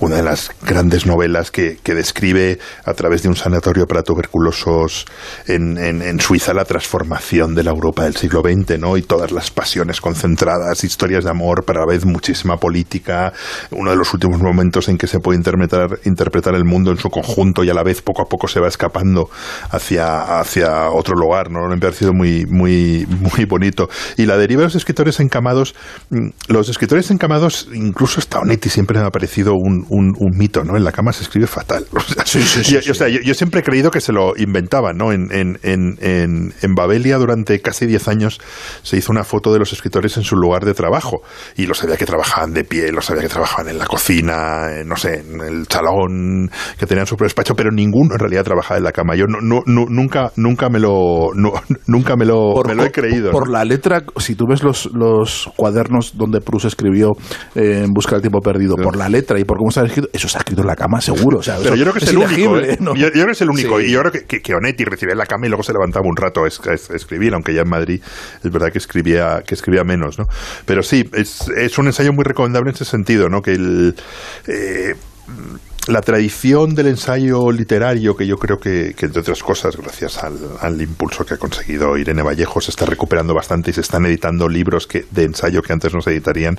una 0.00 0.16
de 0.16 0.22
las 0.22 0.50
grandes 0.62 1.06
novelas 1.06 1.50
que, 1.50 1.78
que 1.86 1.94
describe 1.94 2.58
a 2.84 2.94
través 2.94 3.22
de 3.22 3.28
un 3.28 3.36
sanatorio 3.36 3.86
para 3.86 4.02
tuberculosos 4.02 5.06
en, 5.46 5.78
en, 5.78 6.18
Suiza 6.18 6.52
la 6.52 6.64
transformación 6.64 7.54
de 7.54 7.62
la 7.62 7.70
Europa 7.70 8.02
del 8.02 8.16
siglo 8.16 8.40
XX, 8.40 8.80
¿no? 8.80 8.96
Y 8.96 9.02
todas 9.02 9.30
las 9.30 9.52
pasiones 9.52 10.00
concentradas, 10.00 10.82
historias 10.82 11.22
de 11.22 11.30
amor, 11.30 11.64
para 11.64 11.80
la 11.80 11.86
vez 11.86 12.04
muchísima 12.04 12.56
política. 12.56 13.32
Uno 13.70 13.92
de 13.92 13.96
los 13.96 14.12
últimos 14.12 14.40
momentos 14.40 14.88
en 14.88 14.98
que 14.98 15.06
se 15.06 15.20
puede 15.20 15.38
interpretar, 15.38 16.00
interpretar 16.04 16.56
el 16.56 16.64
mundo 16.64 16.90
en 16.90 16.96
su 16.96 17.08
conjunto 17.08 17.62
y 17.62 17.70
a 17.70 17.74
la 17.74 17.84
vez 17.84 18.02
poco 18.02 18.22
a 18.22 18.24
poco 18.24 18.48
se 18.48 18.58
va 18.58 18.66
escapando 18.66 19.30
hacia, 19.70 20.40
hacia 20.40 20.90
otro 20.90 21.14
lugar, 21.14 21.52
¿no? 21.52 21.68
Me 21.68 21.76
ha 21.76 21.78
parecido 21.78 22.12
muy, 22.12 22.46
muy, 22.46 23.06
muy 23.08 23.44
bonito. 23.44 23.88
Y 24.16 24.26
la 24.26 24.36
deriva 24.36 24.62
de 24.62 24.66
los 24.66 24.74
escritores 24.74 25.20
encamados, 25.20 25.76
mm, 26.10 26.30
los 26.48 26.68
escritores 26.68 27.12
encamados, 27.12 27.68
incluso 27.72 28.20
Staonetti 28.20 28.70
siempre 28.70 28.98
me 28.98 29.06
ha 29.06 29.10
parecido 29.10 29.52
un, 29.54 29.86
un, 29.88 30.16
mito, 30.36 30.64
¿no? 30.64 30.76
En 30.76 30.82
la 30.82 30.90
cama 30.90 31.12
se 31.12 31.22
escribe 31.22 31.46
fatal. 31.46 31.65
O 32.86 32.94
sea, 32.94 33.08
yo, 33.08 33.34
siempre 33.34 33.60
he 33.60 33.62
creído 33.62 33.90
que 33.90 34.00
se 34.00 34.12
lo 34.12 34.36
inventaban, 34.36 34.96
¿no? 34.96 35.12
En, 35.12 35.28
en, 35.32 35.58
en, 35.62 36.54
en 36.60 36.74
Babelia 36.74 37.18
durante 37.18 37.60
casi 37.60 37.86
10 37.86 38.08
años 38.08 38.40
se 38.82 38.96
hizo 38.96 39.12
una 39.12 39.24
foto 39.24 39.52
de 39.52 39.58
los 39.58 39.72
escritores 39.72 40.16
en 40.16 40.22
su 40.22 40.36
lugar 40.36 40.64
de 40.64 40.74
trabajo 40.74 41.22
y 41.56 41.66
lo 41.66 41.74
sabía 41.74 41.96
que 41.96 42.06
trabajaban 42.06 42.52
de 42.52 42.64
pie, 42.64 42.92
lo 42.92 43.02
sabía 43.02 43.22
que 43.22 43.28
trabajaban 43.28 43.68
en 43.68 43.78
la 43.78 43.86
cocina, 43.86 44.68
no 44.84 44.96
sé, 44.96 45.20
en 45.20 45.40
el 45.40 45.66
salón, 45.68 46.50
que 46.78 46.86
tenían 46.86 47.06
su 47.06 47.16
despacho, 47.16 47.54
pero 47.54 47.70
ninguno 47.70 48.14
en 48.14 48.18
realidad 48.18 48.44
trabajaba 48.44 48.78
en 48.78 48.84
la 48.84 48.92
cama. 48.92 49.14
Yo 49.16 49.26
no, 49.26 49.38
no, 49.40 49.62
nunca, 49.88 50.32
nunca 50.36 50.68
me 50.68 50.78
lo, 50.78 51.30
nunca 51.86 52.16
me 52.16 52.24
lo, 52.24 52.62
me 52.66 52.74
lo 52.74 52.84
he 52.84 52.92
creído. 52.92 53.30
Por, 53.30 53.48
la 53.48 53.64
letra, 53.64 54.04
si 54.18 54.34
tú 54.34 54.44
ves 54.48 54.62
los, 54.62 54.90
los 54.92 55.50
cuadernos 55.56 56.16
donde 56.16 56.40
Proust 56.40 56.66
escribió 56.66 57.12
eh, 57.54 57.82
En 57.84 57.92
busca 57.92 58.12
del 58.12 58.22
tiempo 58.22 58.40
perdido, 58.40 58.76
por 58.76 58.96
la 58.96 59.08
letra 59.08 59.38
y 59.38 59.44
por 59.44 59.58
cómo 59.58 59.70
está 59.70 59.84
escrito, 59.84 60.08
eso 60.12 60.26
está 60.26 60.38
escrito 60.40 60.62
en 60.62 60.68
la 60.68 60.76
cama, 60.76 61.00
seguro. 61.00 61.40
Pero 61.62 61.74
yo 61.74 61.82
creo 61.84 61.92
que 61.94 62.04
es, 62.04 62.10
el 62.10 62.18
único. 62.18 62.58
¿eh? 62.58 62.78
Yo, 62.80 63.10
creo 63.10 63.26
que 63.26 63.32
es 63.32 63.40
el 63.40 63.50
único. 63.50 63.80
Y 63.80 63.90
yo 63.90 64.00
creo 64.00 64.12
que, 64.12 64.42
que, 64.42 64.54
Onetti 64.54 64.84
recibía 64.84 65.14
la 65.14 65.26
cama 65.26 65.46
y 65.46 65.48
luego 65.48 65.62
se 65.62 65.72
levantaba 65.72 66.06
un 66.06 66.16
rato 66.16 66.44
a, 66.44 66.48
escribir, 66.48 67.34
aunque 67.34 67.54
ya 67.54 67.62
en 67.62 67.68
Madrid 67.68 68.00
es 68.42 68.50
verdad 68.50 68.70
que 68.72 68.78
escribía, 68.78 69.42
que 69.46 69.54
escribía 69.54 69.84
menos, 69.84 70.18
¿no? 70.18 70.26
Pero 70.64 70.82
sí, 70.82 71.08
es, 71.12 71.48
es 71.56 71.78
un 71.78 71.86
ensayo 71.86 72.12
muy 72.12 72.24
recomendable 72.24 72.70
en 72.70 72.74
ese 72.74 72.84
sentido, 72.84 73.28
¿no? 73.28 73.42
Que 73.42 73.52
el, 73.52 73.94
eh, 74.46 74.94
la 75.86 76.00
tradición 76.00 76.74
del 76.74 76.88
ensayo 76.88 77.52
literario, 77.52 78.16
que 78.16 78.26
yo 78.26 78.36
creo 78.38 78.58
que, 78.58 78.94
entre 78.98 79.20
otras 79.20 79.42
cosas, 79.42 79.76
gracias 79.76 80.18
al, 80.22 80.80
impulso 80.82 81.24
que 81.24 81.34
ha 81.34 81.38
conseguido 81.38 81.96
Irene 81.96 82.22
Vallejo, 82.22 82.60
se 82.60 82.70
está 82.70 82.86
recuperando 82.86 83.34
bastante 83.34 83.70
y 83.70 83.74
se 83.74 83.82
están 83.82 84.04
editando 84.04 84.48
libros 84.48 84.86
que, 84.86 85.06
de 85.10 85.24
ensayo 85.24 85.62
que 85.62 85.72
antes 85.72 85.94
no 85.94 86.00
se 86.00 86.10
editarían, 86.10 86.58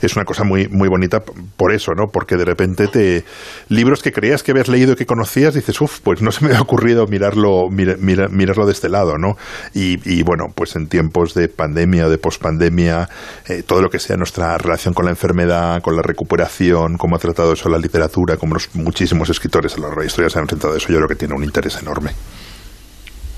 es 0.00 0.14
una 0.14 0.24
cosa 0.24 0.44
muy, 0.44 0.68
muy 0.68 0.88
bonita 0.88 1.22
por 1.56 1.72
eso, 1.72 1.92
¿no? 1.94 2.08
Porque 2.12 2.36
de 2.36 2.44
repente 2.44 2.86
te 2.86 3.24
libros 3.68 4.02
que 4.02 4.12
creías 4.12 4.42
que 4.42 4.52
habías 4.52 4.68
leído 4.68 4.92
y 4.92 4.96
que 4.96 5.06
conocías, 5.06 5.54
dices, 5.54 5.80
uff, 5.80 6.00
pues 6.00 6.22
no 6.22 6.30
se 6.30 6.44
me 6.44 6.54
ha 6.54 6.60
ocurrido 6.60 7.06
mirarlo, 7.06 7.68
mirarlo 7.70 8.66
de 8.66 8.72
este 8.72 8.88
lado, 8.88 9.18
¿no? 9.18 9.36
Y, 9.74 10.22
bueno, 10.22 10.46
pues 10.54 10.76
en 10.76 10.88
tiempos 10.88 11.34
de 11.34 11.48
pandemia 11.48 12.06
o 12.06 12.10
de 12.10 12.18
pospandemia, 12.18 13.08
eh, 13.48 13.62
todo 13.66 13.82
lo 13.82 13.90
que 13.90 13.98
sea 13.98 14.16
nuestra 14.16 14.56
relación 14.58 14.94
con 14.94 15.04
la 15.04 15.10
enfermedad, 15.10 15.82
con 15.82 15.96
la 15.96 16.02
recuperación, 16.02 16.96
cómo 16.96 17.16
ha 17.16 17.18
tratado 17.18 17.52
eso 17.52 17.68
la 17.68 17.78
literatura, 17.78 18.36
cómo 18.36 18.54
los 18.54 18.67
muchísimos 18.74 19.30
escritores 19.30 19.74
a 19.74 19.76
lo 19.76 19.82
largo 19.84 20.00
de 20.00 20.04
la 20.04 20.08
historia 20.08 20.30
se 20.30 20.38
han 20.38 20.44
enfrentado 20.44 20.74
a 20.74 20.76
eso. 20.76 20.88
Yo 20.88 20.96
creo 20.96 21.08
que 21.08 21.16
tiene 21.16 21.34
un 21.34 21.44
interés 21.44 21.76
enorme. 21.80 22.12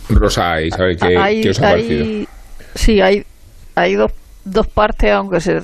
Rosa, 0.09 0.61
¿y 0.61 0.71
qué, 0.71 1.51
os 1.51 1.59
ha 1.59 1.63
parecido? 1.63 2.27
Sí, 2.75 3.01
hay, 3.01 3.25
hay 3.75 3.95
dos, 3.95 4.13
dos 4.45 4.67
partes, 4.67 5.13
aunque 5.13 5.41
se, 5.41 5.63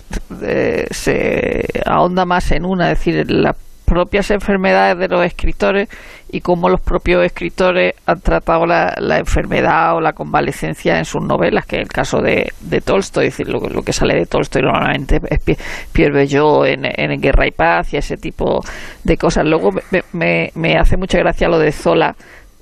se 0.90 1.64
ahonda 1.84 2.24
más 2.24 2.50
en 2.52 2.64
una, 2.64 2.92
es 2.92 2.98
decir, 2.98 3.30
la 3.30 3.56
propias 3.86 4.30
enfermedades 4.30 4.98
de 4.98 5.08
los 5.08 5.24
escritores 5.24 5.88
y 6.30 6.40
cómo 6.40 6.68
los 6.68 6.80
propios 6.80 7.24
escritores 7.24 7.94
han 8.04 8.20
tratado 8.20 8.66
la, 8.66 8.94
enfermedad 9.16 9.96
o 9.96 10.00
la 10.00 10.12
convalecencia 10.12 10.98
en 10.98 11.04
sus 11.04 11.22
novelas, 11.22 11.64
que 11.66 11.76
es 11.76 11.82
el 11.82 11.88
caso 11.88 12.20
de, 12.20 12.52
de 12.60 12.80
Tolstoy, 12.80 13.26
decir, 13.26 13.48
lo, 13.48 13.60
que 13.60 13.92
sale 13.92 14.14
de 14.14 14.26
Tolstoy 14.26 14.62
normalmente 14.62 15.20
es 15.30 15.58
Pierre 15.92 16.12
Bellot 16.12 16.66
en, 16.66 16.84
en, 16.84 17.20
Guerra 17.20 17.46
y 17.46 17.52
Paz 17.52 17.94
y 17.94 17.96
ese 17.96 18.16
tipo 18.16 18.62
de 19.04 19.16
cosas. 19.16 19.46
Luego 19.46 19.70
me, 19.72 20.02
me, 20.12 20.50
me 20.54 20.76
hace 20.76 20.96
mucha 20.96 21.18
gracia 21.18 21.48
lo 21.48 21.58
de 21.58 21.70
Zola, 21.70 22.16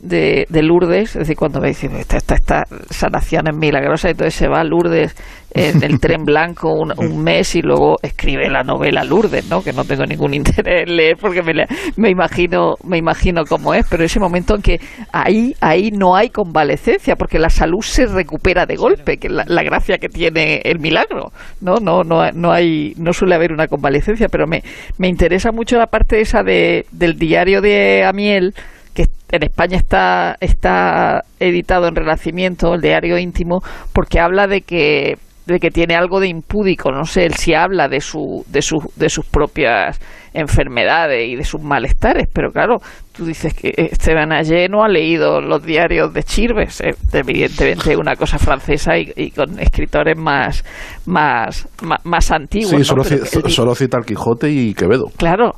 de, 0.05 0.47
de, 0.49 0.63
Lourdes, 0.63 1.11
es 1.11 1.21
decir, 1.21 1.37
cuando 1.37 1.61
me 1.61 1.69
dicen 1.69 1.97
esta, 1.97 2.19
esta, 2.19 2.35
esta 2.35 2.65
sanación 2.91 3.49
es 3.49 3.57
milagrosa, 3.57 4.11
entonces 4.11 4.35
se 4.35 4.49
va 4.49 4.61
a 4.61 4.65
Lourdes 4.65 5.15
en 5.55 5.83
el 5.83 6.01
tren 6.01 6.25
blanco 6.25 6.73
un, 6.73 7.23
mes 7.23 7.55
y 7.55 7.63
luego 7.63 7.97
escribe 8.03 8.51
la 8.51 8.63
novela 8.63 9.05
Lourdes, 9.05 9.49
¿no? 9.49 9.63
Que 9.63 9.73
no 9.73 9.85
tengo 9.85 10.05
ningún 10.05 10.35
interés 10.35 10.87
en 10.87 10.97
leer 10.97 11.17
porque 11.19 11.43
me, 11.43 11.53
me 11.97 12.11
imagino 12.11 12.75
me 12.85 12.99
imagino 12.99 13.45
cómo 13.45 13.73
es, 13.73 13.87
pero 13.89 14.05
ese 14.05 14.21
momento 14.21 14.57
en 14.57 14.63
que 14.63 14.81
ahí 15.13 15.55
ahí 15.61 15.91
no 15.91 16.17
hay 16.17 16.31
convalecencia 16.31 17.17
porque 17.17 17.39
la 17.39 17.51
salud 17.51 17.83
se 17.83 18.07
recupera 18.07 18.67
de 18.67 18.77
golpe, 18.77 19.17
que 19.17 19.29
es 19.29 19.33
la, 19.33 19.63
gracia 19.63 19.97
que 19.99 20.09
tiene 20.09 20.61
el 20.65 20.81
milagro, 20.81 21.33
¿no? 21.61 21.77
No 21.77 22.03
no 22.05 22.31
no 22.33 22.53
hay 22.53 22.93
no 22.99 23.13
suele 23.13 23.35
haber 23.35 23.53
una 23.53 23.67
convalecencia, 23.67 24.29
pero 24.29 24.47
me 24.47 24.63
me 24.99 25.09
interesa 25.09 25.53
mucho 25.53 25.79
la 25.79 25.87
parte 25.87 26.21
esa 26.21 26.43
de 26.43 26.85
del 26.93 27.19
diario 27.19 27.61
de 27.61 28.05
Amiel 28.05 28.55
que 28.95 29.07
en 29.33 29.43
España 29.43 29.77
está, 29.77 30.37
está 30.41 31.25
editado 31.41 31.89
en 31.89 31.97
Renacimiento, 31.97 32.75
el 32.75 32.81
diario 32.81 33.19
íntimo, 33.19 33.61
porque 33.93 34.21
habla 34.21 34.47
de 34.47 34.63
que 34.63 35.17
de 35.47 35.61
que 35.61 35.71
tiene 35.71 35.95
algo 35.95 36.21
de 36.21 36.29
impúdico, 36.29 36.91
no 36.91 37.05
sé, 37.05 37.27
él 37.27 37.35
sí 37.35 37.53
habla 37.53 37.89
de, 37.89 38.01
su, 38.01 38.45
de, 38.49 38.63
su, 38.63 38.79
de 38.97 39.11
sus 39.11 39.27
propias 39.27 40.01
enfermedades 40.33 41.29
y 41.29 41.37
de 41.37 41.45
sus 41.45 41.61
malestares, 41.61 42.29
pero 42.33 42.51
claro, 42.51 42.79
tú 43.13 43.27
dices 43.27 43.53
que 43.53 43.73
Esteban 43.77 44.33
Ayé 44.33 44.69
no 44.69 44.83
ha 44.83 44.89
leído 44.89 45.43
los 45.43 45.63
diarios 45.63 46.15
de 46.15 46.23
Chirves, 46.23 46.81
eh, 46.81 46.95
evidentemente 47.13 47.93
es 47.93 47.99
una 47.99 48.17
cosa 48.17 48.39
francesa 48.39 48.97
y, 48.97 49.31
con 49.33 49.59
escritores 49.61 50.17
más, 50.17 50.65
más, 51.05 51.69
más, 52.05 52.31
antiguos. 52.31 52.71
Sí, 52.71 52.85
solo, 52.85 53.05
solo 53.05 53.75
cita 53.75 53.99
al 53.99 54.05
Quijote 54.05 54.51
y 54.51 54.73
Quevedo. 54.73 55.11
Claro, 55.17 55.53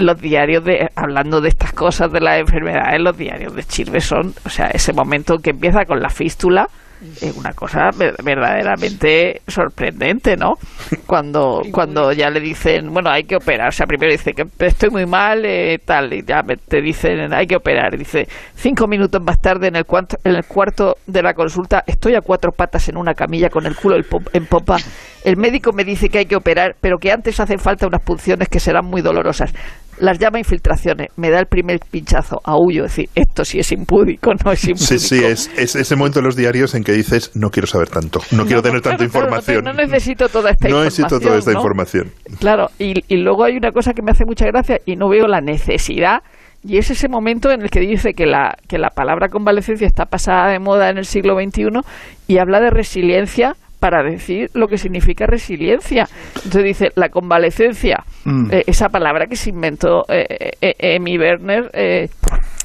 los 0.00 0.20
diarios 0.20 0.64
de 0.64 0.88
hablando 0.94 1.40
de 1.40 1.48
estas 1.48 1.72
cosas 1.72 2.12
de 2.12 2.20
las 2.20 2.40
enfermedades, 2.40 3.00
los 3.00 3.16
diarios 3.16 3.54
de 3.54 3.64
Chirve 3.64 4.00
son, 4.00 4.34
o 4.44 4.48
sea, 4.48 4.66
ese 4.66 4.92
momento 4.92 5.38
que 5.38 5.50
empieza 5.50 5.84
con 5.84 6.00
la 6.00 6.08
fístula 6.08 6.66
es 7.20 7.34
una 7.36 7.52
cosa 7.52 7.90
verdaderamente 8.22 9.40
sorprendente, 9.46 10.36
¿no? 10.36 10.54
Cuando 11.06 11.62
cuando 11.72 12.12
ya 12.12 12.28
le 12.30 12.40
dicen, 12.40 12.92
bueno, 12.92 13.10
hay 13.10 13.24
que 13.24 13.36
operar, 13.36 13.68
o 13.68 13.72
sea, 13.72 13.86
primero 13.86 14.12
dice 14.12 14.32
que 14.32 14.44
estoy 14.66 14.90
muy 14.90 15.06
mal, 15.06 15.44
eh, 15.44 15.78
tal, 15.84 16.12
y 16.12 16.22
ya 16.22 16.42
te 16.42 16.82
dicen, 16.82 17.32
hay 17.32 17.46
que 17.46 17.56
operar, 17.56 17.96
dice, 17.96 18.28
cinco 18.54 18.86
minutos 18.86 19.22
más 19.22 19.40
tarde 19.40 19.68
en 19.68 19.76
el, 19.76 19.84
cuarto, 19.84 20.16
en 20.24 20.36
el 20.36 20.44
cuarto 20.44 20.96
de 21.06 21.22
la 21.22 21.32
consulta, 21.32 21.82
estoy 21.86 22.14
a 22.14 22.20
cuatro 22.20 22.52
patas 22.52 22.88
en 22.88 22.96
una 22.96 23.14
camilla 23.14 23.48
con 23.48 23.66
el 23.66 23.76
culo 23.76 23.96
en 23.96 24.46
popa, 24.46 24.76
el 25.24 25.36
médico 25.36 25.72
me 25.72 25.84
dice 25.84 26.08
que 26.08 26.18
hay 26.18 26.26
que 26.26 26.36
operar, 26.36 26.76
pero 26.80 26.98
que 26.98 27.12
antes 27.12 27.40
hacen 27.40 27.58
falta 27.58 27.86
unas 27.86 28.02
punciones 28.02 28.48
que 28.48 28.60
serán 28.60 28.84
muy 28.84 29.00
dolorosas 29.00 29.52
las 30.00 30.18
llama 30.18 30.38
infiltraciones. 30.38 31.08
Me 31.16 31.30
da 31.30 31.38
el 31.38 31.46
primer 31.46 31.80
pinchazo, 31.90 32.40
aullo, 32.44 32.84
decir, 32.84 33.08
esto 33.14 33.44
sí 33.44 33.58
es 33.58 33.70
impúdico, 33.72 34.32
no 34.44 34.52
es 34.52 34.64
impúdico. 34.64 34.86
Sí, 34.86 34.98
sí, 34.98 35.24
es, 35.24 35.48
ese 35.56 35.96
momento 35.96 36.18
en 36.18 36.24
los 36.24 36.36
diarios 36.36 36.74
en 36.74 36.82
que 36.82 36.92
dices, 36.92 37.30
no 37.34 37.50
quiero 37.50 37.66
saber 37.66 37.88
tanto, 37.88 38.20
no, 38.32 38.44
quiero 38.44 38.62
tener 38.62 38.80
tanta 38.80 39.04
información. 39.04 39.64
No, 39.64 39.72
necesito 39.72 40.28
toda 40.28 40.50
esta 40.50 40.68
información. 40.68 40.78
No 40.78 40.84
necesito 40.84 41.20
toda 41.20 41.38
esta 41.38 41.52
información. 41.52 42.12
Claro, 42.38 42.68
y, 42.78 42.94
y 43.08 43.18
luego 43.18 43.44
hay 43.44 43.56
una 43.56 43.70
cosa 43.72 43.92
que 43.92 44.02
me 44.02 44.10
hace 44.10 44.24
mucha 44.24 44.46
gracia 44.46 44.78
y 44.86 44.96
no 44.96 45.08
veo 45.08 45.26
la 45.26 45.40
necesidad 45.40 46.22
y 46.62 46.76
es 46.76 46.90
ese 46.90 47.08
momento 47.08 47.50
en 47.50 47.62
el 47.62 47.70
que 47.70 47.80
dice 47.80 48.12
que 48.12 48.26
la, 48.26 48.54
que 48.68 48.78
la 48.78 48.90
palabra 48.90 49.28
convalecencia 49.28 49.86
está 49.86 50.04
pasada 50.06 50.50
de 50.50 50.58
moda 50.58 50.90
en 50.90 50.98
el 50.98 51.06
siglo 51.06 51.34
XXI 51.34 51.80
y 52.28 52.38
habla 52.38 52.60
de 52.60 52.70
resiliencia 52.70 53.54
para 53.80 54.02
decir 54.02 54.50
lo 54.54 54.68
que 54.68 54.78
significa 54.78 55.26
resiliencia. 55.26 56.06
Entonces 56.36 56.64
dice, 56.64 56.92
la 56.94 57.08
convalecencia, 57.08 58.04
mm. 58.24 58.52
eh, 58.52 58.64
esa 58.66 58.90
palabra 58.90 59.26
que 59.26 59.36
se 59.36 59.50
inventó 59.50 60.04
eh, 60.08 60.26
eh, 60.28 60.74
eh 60.78 60.94
Emi 60.96 61.18
Werner, 61.18 61.70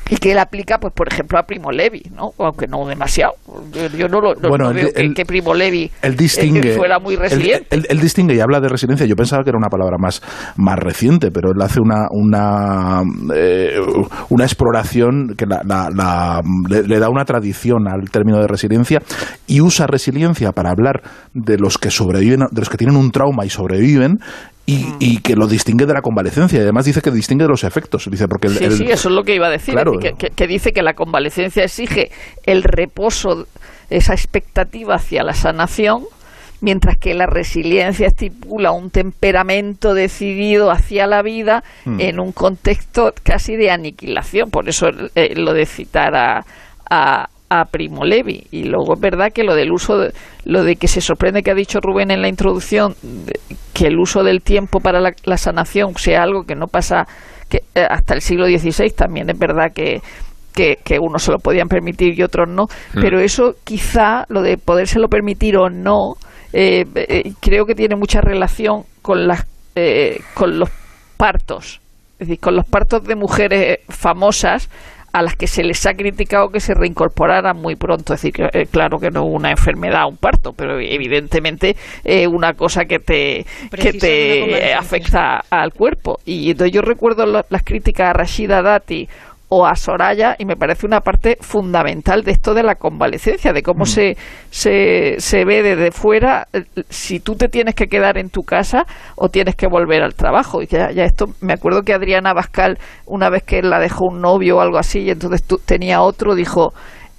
y 0.09 0.17
que 0.17 0.31
él 0.31 0.39
aplica, 0.39 0.77
pues 0.77 0.93
por 0.93 1.11
ejemplo, 1.11 1.39
a 1.39 1.43
Primo 1.43 1.71
Levi, 1.71 2.03
¿no? 2.15 2.31
Aunque 2.37 2.67
no 2.67 2.85
demasiado. 2.87 3.33
Yo, 3.97 4.07
no, 4.07 4.21
lo, 4.21 4.35
bueno, 4.49 4.71
veo 4.73 4.89
que, 4.93 5.25
Primo 5.25 5.53
Levi 5.53 5.89
distingue, 6.15 6.73
fuera 6.75 6.99
muy 6.99 7.15
resiliente. 7.15 7.67
Él, 7.71 7.99
distingue 7.99 8.35
y 8.35 8.39
habla 8.39 8.59
de 8.59 8.69
resiliencia. 8.69 9.05
Yo 9.07 9.15
pensaba 9.15 9.43
que 9.43 9.49
era 9.49 9.57
una 9.57 9.69
palabra 9.69 9.97
más, 9.99 10.21
más 10.57 10.77
reciente, 10.77 11.31
pero 11.31 11.51
él 11.51 11.61
hace 11.61 11.79
una 11.79 12.05
una, 12.11 13.01
eh, 13.33 13.79
una 14.29 14.43
exploración 14.43 15.35
que 15.37 15.45
la, 15.45 16.41
le, 16.69 16.99
da 16.99 17.09
una 17.09 17.25
tradición 17.25 17.87
al 17.87 18.09
término 18.09 18.39
de 18.39 18.47
resiliencia 18.47 19.01
y 19.47 19.61
usa 19.61 19.87
resiliencia 19.87 20.51
para 20.51 20.69
hablar 20.69 21.01
de 21.33 21.57
los 21.57 21.77
que 21.77 21.89
sobreviven, 21.89 22.41
de 22.51 22.61
los 22.61 22.69
que 22.69 22.77
tienen 22.77 22.95
un 22.95 23.11
trauma 23.11 23.45
y 23.45 23.49
sobreviven 23.49 24.19
y, 24.65 25.17
que 25.21 25.35
lo 25.35 25.47
distingue 25.47 25.85
de 25.85 25.93
la 25.93 26.01
convalecencia. 26.01 26.59
Y 26.59 26.61
además 26.61 26.85
dice 26.85 27.01
que 27.01 27.11
distingue 27.11 27.43
de 27.43 27.49
los 27.49 27.63
efectos. 27.63 28.09
Dice 28.09 28.27
porque 28.27 28.49
sí, 28.49 28.71
sí, 28.71 28.85
eso 28.89 29.09
es 29.09 29.15
lo 29.15 29.23
que 29.23 29.35
iba 29.35 29.47
a 29.47 29.51
decir. 29.51 29.75
que, 30.35 30.47
dice 30.47 30.71
que 30.71 30.81
la 30.81 30.93
convalecencia 30.93 31.63
exige 31.63 32.09
el 32.45 32.63
reposo, 32.63 33.47
esa 33.89 34.13
expectativa 34.13 34.95
hacia 34.95 35.23
la 35.23 35.33
sanación, 35.33 36.05
mientras 36.61 36.97
que 36.97 37.13
la 37.13 37.27
resiliencia 37.27 38.07
estipula 38.07 38.71
un 38.71 38.89
temperamento 38.89 39.93
decidido 39.93 40.71
hacia 40.71 41.05
la 41.05 41.21
vida 41.21 41.63
hmm. 41.85 41.99
en 41.99 42.19
un 42.19 42.31
contexto 42.31 43.13
casi 43.23 43.55
de 43.55 43.69
aniquilación. 43.69 44.49
Por 44.49 44.67
eso 44.67 44.87
eh, 45.13 45.35
lo 45.35 45.53
de 45.53 45.65
citar 45.67 46.15
a, 46.15 46.45
a 46.89 47.29
Primo 47.71 48.03
Levi. 48.03 48.47
Y 48.51 48.63
luego 48.63 48.95
es 48.95 48.99
verdad 48.99 49.31
que 49.33 49.43
lo 49.43 49.55
del 49.55 49.71
uso, 49.71 49.97
de, 49.97 50.13
lo 50.43 50.63
de 50.63 50.75
que 50.75 50.87
se 50.87 51.01
sorprende 51.01 51.41
que 51.41 51.51
ha 51.51 51.55
dicho 51.55 51.79
Rubén 51.79 52.11
en 52.11 52.21
la 52.21 52.27
introducción, 52.27 52.95
que 53.73 53.87
el 53.87 53.99
uso 53.99 54.23
del 54.23 54.41
tiempo 54.41 54.79
para 54.79 54.99
la, 54.99 55.37
sanación 55.37 55.95
sea 55.95 56.23
algo 56.23 56.43
que 56.43 56.55
no 56.55 56.67
pasa 56.67 57.07
que 57.49 57.61
eh, 57.75 57.85
hasta 57.87 58.15
el 58.15 58.21
siglo 58.21 58.47
XVI, 58.47 58.89
también 58.89 59.29
es 59.29 59.37
verdad 59.37 59.71
que, 59.73 60.01
que, 60.53 60.77
que 60.83 60.97
unos 60.99 61.23
se 61.23 61.31
lo 61.31 61.37
podían 61.37 61.67
permitir 61.67 62.17
y 62.17 62.23
otros 62.23 62.49
no, 62.49 62.63
mm. 62.63 63.01
pero 63.01 63.19
eso 63.19 63.55
quizá, 63.63 64.25
lo 64.29 64.41
de 64.41 64.57
podérselo 64.57 65.07
permitir 65.07 65.57
o 65.57 65.69
no, 65.69 66.15
eh, 66.53 66.85
eh, 66.95 67.33
creo 67.39 67.65
que 67.65 67.75
tiene 67.75 67.95
mucha 67.95 68.21
relación 68.21 68.83
con, 69.01 69.27
las, 69.27 69.45
con 70.33 70.57
los 70.57 70.69
partos, 71.17 71.79
es 72.13 72.27
decir, 72.27 72.39
con 72.39 72.55
los 72.55 72.65
partos 72.65 73.03
de 73.03 73.15
mujeres 73.15 73.79
famosas 73.89 74.69
a 75.15 75.21
las 75.21 75.37
que 75.37 75.47
se 75.47 75.63
les 75.63 75.85
ha 75.85 75.93
criticado 75.93 76.49
que 76.49 76.59
se 76.59 76.73
reincorporaran 76.73 77.55
muy 77.55 77.77
pronto. 77.77 78.13
Es 78.13 78.21
decir, 78.21 78.49
eh, 78.51 78.65
claro 78.69 78.99
que 78.99 79.11
no 79.11 79.23
una 79.23 79.49
enfermedad, 79.49 80.09
un 80.09 80.17
parto, 80.17 80.51
pero 80.51 80.77
evidentemente 80.77 81.77
eh, 82.03 82.27
una 82.27 82.53
cosa 82.53 82.83
que 82.83 82.99
te, 82.99 83.45
que 83.71 83.93
te 83.93 84.73
afecta 84.73 85.41
al 85.49 85.71
cuerpo. 85.71 86.19
Y 86.25 86.51
entonces 86.51 86.73
yo 86.73 86.81
recuerdo 86.81 87.25
las 87.25 87.63
críticas 87.63 88.09
a 88.09 88.13
Rashida 88.13 88.61
Dati 88.61 89.07
o 89.49 89.65
a 89.65 89.75
Soraya 89.75 90.35
y 90.39 90.45
me 90.45 90.55
parece 90.55 90.85
una 90.85 91.01
parte 91.01 91.37
fundamental 91.39 92.23
de 92.23 92.31
esto 92.31 92.53
de 92.53 92.63
la 92.63 92.75
convalecencia, 92.75 93.53
de 93.53 93.61
cómo 93.61 93.83
mm. 93.83 93.87
se, 93.87 94.17
se, 94.49 95.15
se 95.19 95.45
ve 95.45 95.61
desde 95.61 95.91
fuera 95.91 96.47
eh, 96.53 96.63
si 96.89 97.19
tú 97.19 97.35
te 97.35 97.47
tienes 97.47 97.75
que 97.75 97.87
quedar 97.87 98.17
en 98.17 98.29
tu 98.29 98.43
casa 98.43 98.85
o 99.15 99.29
tienes 99.29 99.55
que 99.55 99.67
volver 99.67 100.03
al 100.03 100.15
trabajo. 100.15 100.61
Y 100.61 100.67
ya, 100.67 100.91
ya 100.91 101.03
esto, 101.03 101.27
me 101.41 101.53
acuerdo 101.53 101.83
que 101.83 101.93
Adriana 101.93 102.33
Bascal, 102.33 102.79
una 103.05 103.29
vez 103.29 103.43
que 103.43 103.61
la 103.61 103.79
dejó 103.79 104.05
un 104.05 104.21
novio 104.21 104.57
o 104.57 104.61
algo 104.61 104.77
así 104.77 105.01
y 105.01 105.09
entonces 105.11 105.43
tú, 105.43 105.59
tenía 105.63 106.01
otro, 106.01 106.35
dijo, 106.35 106.73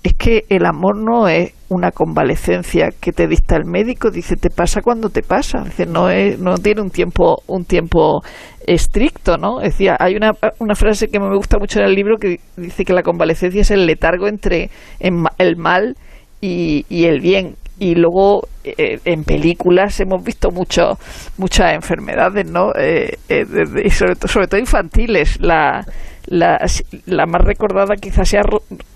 es 0.06 0.14
que 0.14 0.44
el 0.48 0.64
amor 0.66 0.96
no 0.96 1.28
es 1.28 1.52
una 1.68 1.90
convalecencia 1.90 2.90
que 3.00 3.12
te 3.12 3.26
dicta 3.26 3.56
el 3.56 3.64
médico, 3.64 4.10
dice, 4.10 4.36
te 4.36 4.50
pasa 4.50 4.80
cuando 4.80 5.10
te 5.10 5.22
pasa, 5.22 5.62
dice, 5.64 5.84
no 5.84 6.08
es, 6.10 6.38
no 6.38 6.56
tiene 6.58 6.80
un 6.80 6.90
tiempo, 6.90 7.42
un 7.48 7.64
tiempo 7.64 8.22
estricto, 8.66 9.36
¿no? 9.36 9.58
Decía, 9.58 9.96
hay 9.98 10.14
una, 10.14 10.32
una 10.60 10.74
frase 10.74 11.08
que 11.08 11.18
me 11.18 11.34
gusta 11.34 11.58
mucho 11.58 11.80
en 11.80 11.86
el 11.86 11.94
libro 11.94 12.18
que 12.18 12.38
dice 12.56 12.84
que 12.84 12.92
la 12.92 13.02
convalecencia 13.02 13.62
es 13.62 13.70
el 13.72 13.84
letargo 13.86 14.28
entre 14.28 14.70
el 15.00 15.56
mal 15.56 15.96
y, 16.40 16.86
y 16.88 17.06
el 17.06 17.20
bien, 17.20 17.56
y 17.78 17.94
luego 17.94 18.48
eh, 18.64 18.98
en 19.04 19.24
películas 19.24 19.98
hemos 20.00 20.22
visto 20.24 20.50
mucho, 20.50 20.98
muchas 21.36 21.74
enfermedades, 21.74 22.50
¿no? 22.50 22.72
Eh, 22.74 23.18
eh, 23.28 23.44
y 23.84 23.90
sobre, 23.90 24.14
sobre 24.14 24.46
todo 24.46 24.60
infantiles. 24.60 25.38
La, 25.40 25.84
la, 26.26 26.58
la, 27.06 27.26
más 27.26 27.42
recordada 27.42 27.94
quizás 27.96 28.28
sea 28.28 28.42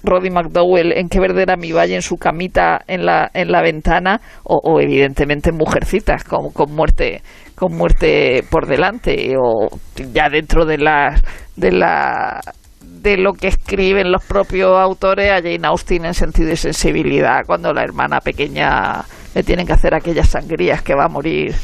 Roddy 0.03 0.31
McDowell 0.31 0.93
en 0.93 1.09
Que 1.09 1.21
Verde 1.21 1.43
era 1.43 1.57
mi 1.57 1.73
valle 1.73 1.95
en 1.95 2.03
su 2.03 2.17
camita 2.17 2.81
en 2.87 3.07
la, 3.07 3.31
en 3.33 3.53
la 3.53 3.63
ventana 3.63 4.21
o, 4.45 4.81
evidentemente 4.81 5.51
en 5.51 5.57
Mujercitas 5.57 6.25
con, 6.25 6.51
con 6.51 6.75
muerte 6.75 7.23
con 7.55 7.77
muerte 7.77 8.43
por 8.51 8.67
delante 8.67 9.35
o 9.39 9.69
ya 10.13 10.29
dentro 10.29 10.65
de 10.65 10.79
la 10.79 11.21
de 11.57 11.73
la 11.73 12.41
de 12.81 13.17
lo 13.17 13.33
que 13.33 13.49
escriben 13.49 14.11
los 14.11 14.25
propios 14.25 14.77
autores 14.79 15.31
a 15.31 15.37
Jane 15.37 15.67
Austen 15.67 16.05
en 16.05 16.15
sentido 16.15 16.53
y 16.53 16.57
sensibilidad 16.57 17.45
cuando 17.47 17.73
la 17.73 17.83
hermana 17.83 18.21
pequeña 18.21 19.05
le 19.35 19.43
tienen 19.43 19.67
que 19.67 19.73
hacer 19.73 19.95
aquellas 19.95 20.29
sangrías 20.29 20.83
que 20.83 20.95
va 20.95 21.05
a 21.05 21.09
morir 21.09 21.55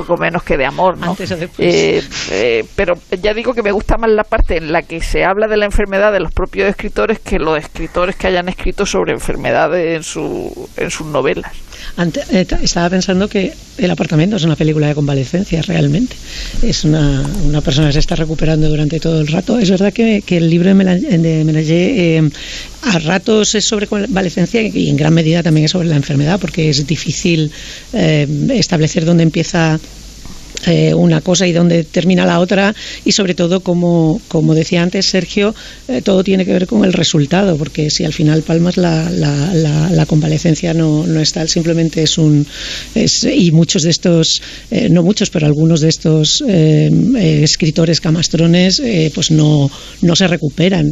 poco 0.00 0.16
menos 0.16 0.42
que 0.42 0.56
de 0.56 0.66
amor, 0.66 0.96
¿no? 0.98 1.16
Eh, 1.58 2.02
eh, 2.30 2.64
pero 2.76 2.94
ya 3.20 3.34
digo 3.34 3.54
que 3.54 3.62
me 3.62 3.72
gusta 3.72 3.96
más 3.96 4.10
la 4.10 4.24
parte 4.24 4.56
en 4.56 4.72
la 4.72 4.82
que 4.82 5.00
se 5.00 5.24
habla 5.24 5.48
de 5.48 5.56
la 5.56 5.64
enfermedad 5.64 6.12
de 6.12 6.20
los 6.20 6.32
propios 6.32 6.68
escritores 6.68 7.18
que 7.18 7.38
los 7.38 7.58
escritores 7.58 8.16
que 8.16 8.26
hayan 8.26 8.48
escrito 8.48 8.86
sobre 8.86 9.12
enfermedades 9.12 9.96
en, 9.96 10.02
su, 10.02 10.68
en 10.76 10.90
sus 10.90 11.06
novelas. 11.06 11.52
Eh, 12.30 12.46
estaba 12.62 12.90
pensando 12.90 13.28
que 13.28 13.52
El 13.76 13.90
apartamento 13.90 14.36
es 14.36 14.44
una 14.44 14.56
película 14.56 14.88
de 14.88 14.94
convalecencia 14.94 15.62
realmente. 15.62 16.16
Es 16.62 16.84
una, 16.84 17.24
una, 17.44 17.60
persona 17.60 17.88
que 17.88 17.94
se 17.94 17.98
está 18.00 18.16
recuperando 18.16 18.68
durante 18.68 18.98
todo 19.00 19.20
el 19.20 19.28
rato. 19.28 19.58
Es 19.58 19.70
verdad 19.70 19.92
que, 19.92 20.22
que 20.24 20.36
el 20.38 20.50
libro 20.50 20.68
de, 20.68 20.74
Mélanger 21.44 22.30
a 22.82 22.98
ratos 23.00 23.54
es 23.54 23.64
sobre 23.64 23.86
convalecencia 23.86 24.62
y 24.62 24.88
en 24.88 24.96
gran 24.96 25.14
medida 25.14 25.42
también 25.42 25.66
es 25.66 25.72
sobre 25.72 25.88
la 25.88 25.96
enfermedad 25.96 26.40
porque 26.40 26.70
es 26.70 26.86
difícil 26.86 27.50
establecer 27.92 29.04
dónde 29.04 29.22
empieza 29.22 29.78
eh, 30.66 30.92
una 30.92 31.20
cosa 31.20 31.46
y 31.46 31.52
donde 31.52 31.84
termina 31.84 32.26
la 32.26 32.40
otra. 32.40 32.74
Y 33.04 33.12
sobre 33.12 33.34
todo 33.34 33.60
como, 33.60 34.20
como 34.28 34.54
decía 34.54 34.82
antes 34.82 35.06
Sergio 35.06 35.54
eh, 35.86 36.02
todo 36.02 36.24
tiene 36.24 36.44
que 36.44 36.52
ver 36.52 36.66
con 36.66 36.84
el 36.84 36.92
resultado 36.92 37.56
porque 37.56 37.90
si 37.90 38.04
al 38.04 38.12
final 38.12 38.42
palmas 38.42 38.76
la, 38.76 39.08
la, 39.10 39.88
la, 39.90 40.06
convalecencia 40.06 40.74
no, 40.74 41.06
no 41.06 41.20
es 41.20 41.32
tal 41.32 41.48
simplemente 41.48 42.02
es 42.02 42.18
un 42.18 42.46
es, 42.94 43.24
y 43.24 43.52
muchos 43.52 43.82
de 43.82 43.90
estos 43.90 44.42
eh, 44.70 44.88
no 44.90 45.02
muchos 45.02 45.30
pero 45.30 45.46
algunos 45.46 45.80
de 45.80 45.88
estos 45.88 46.42
escritores 46.46 48.00
camastrones 48.00 48.82
pues 49.14 49.30
no, 49.30 49.70
no 50.02 50.16
se 50.16 50.26
recuperan. 50.26 50.90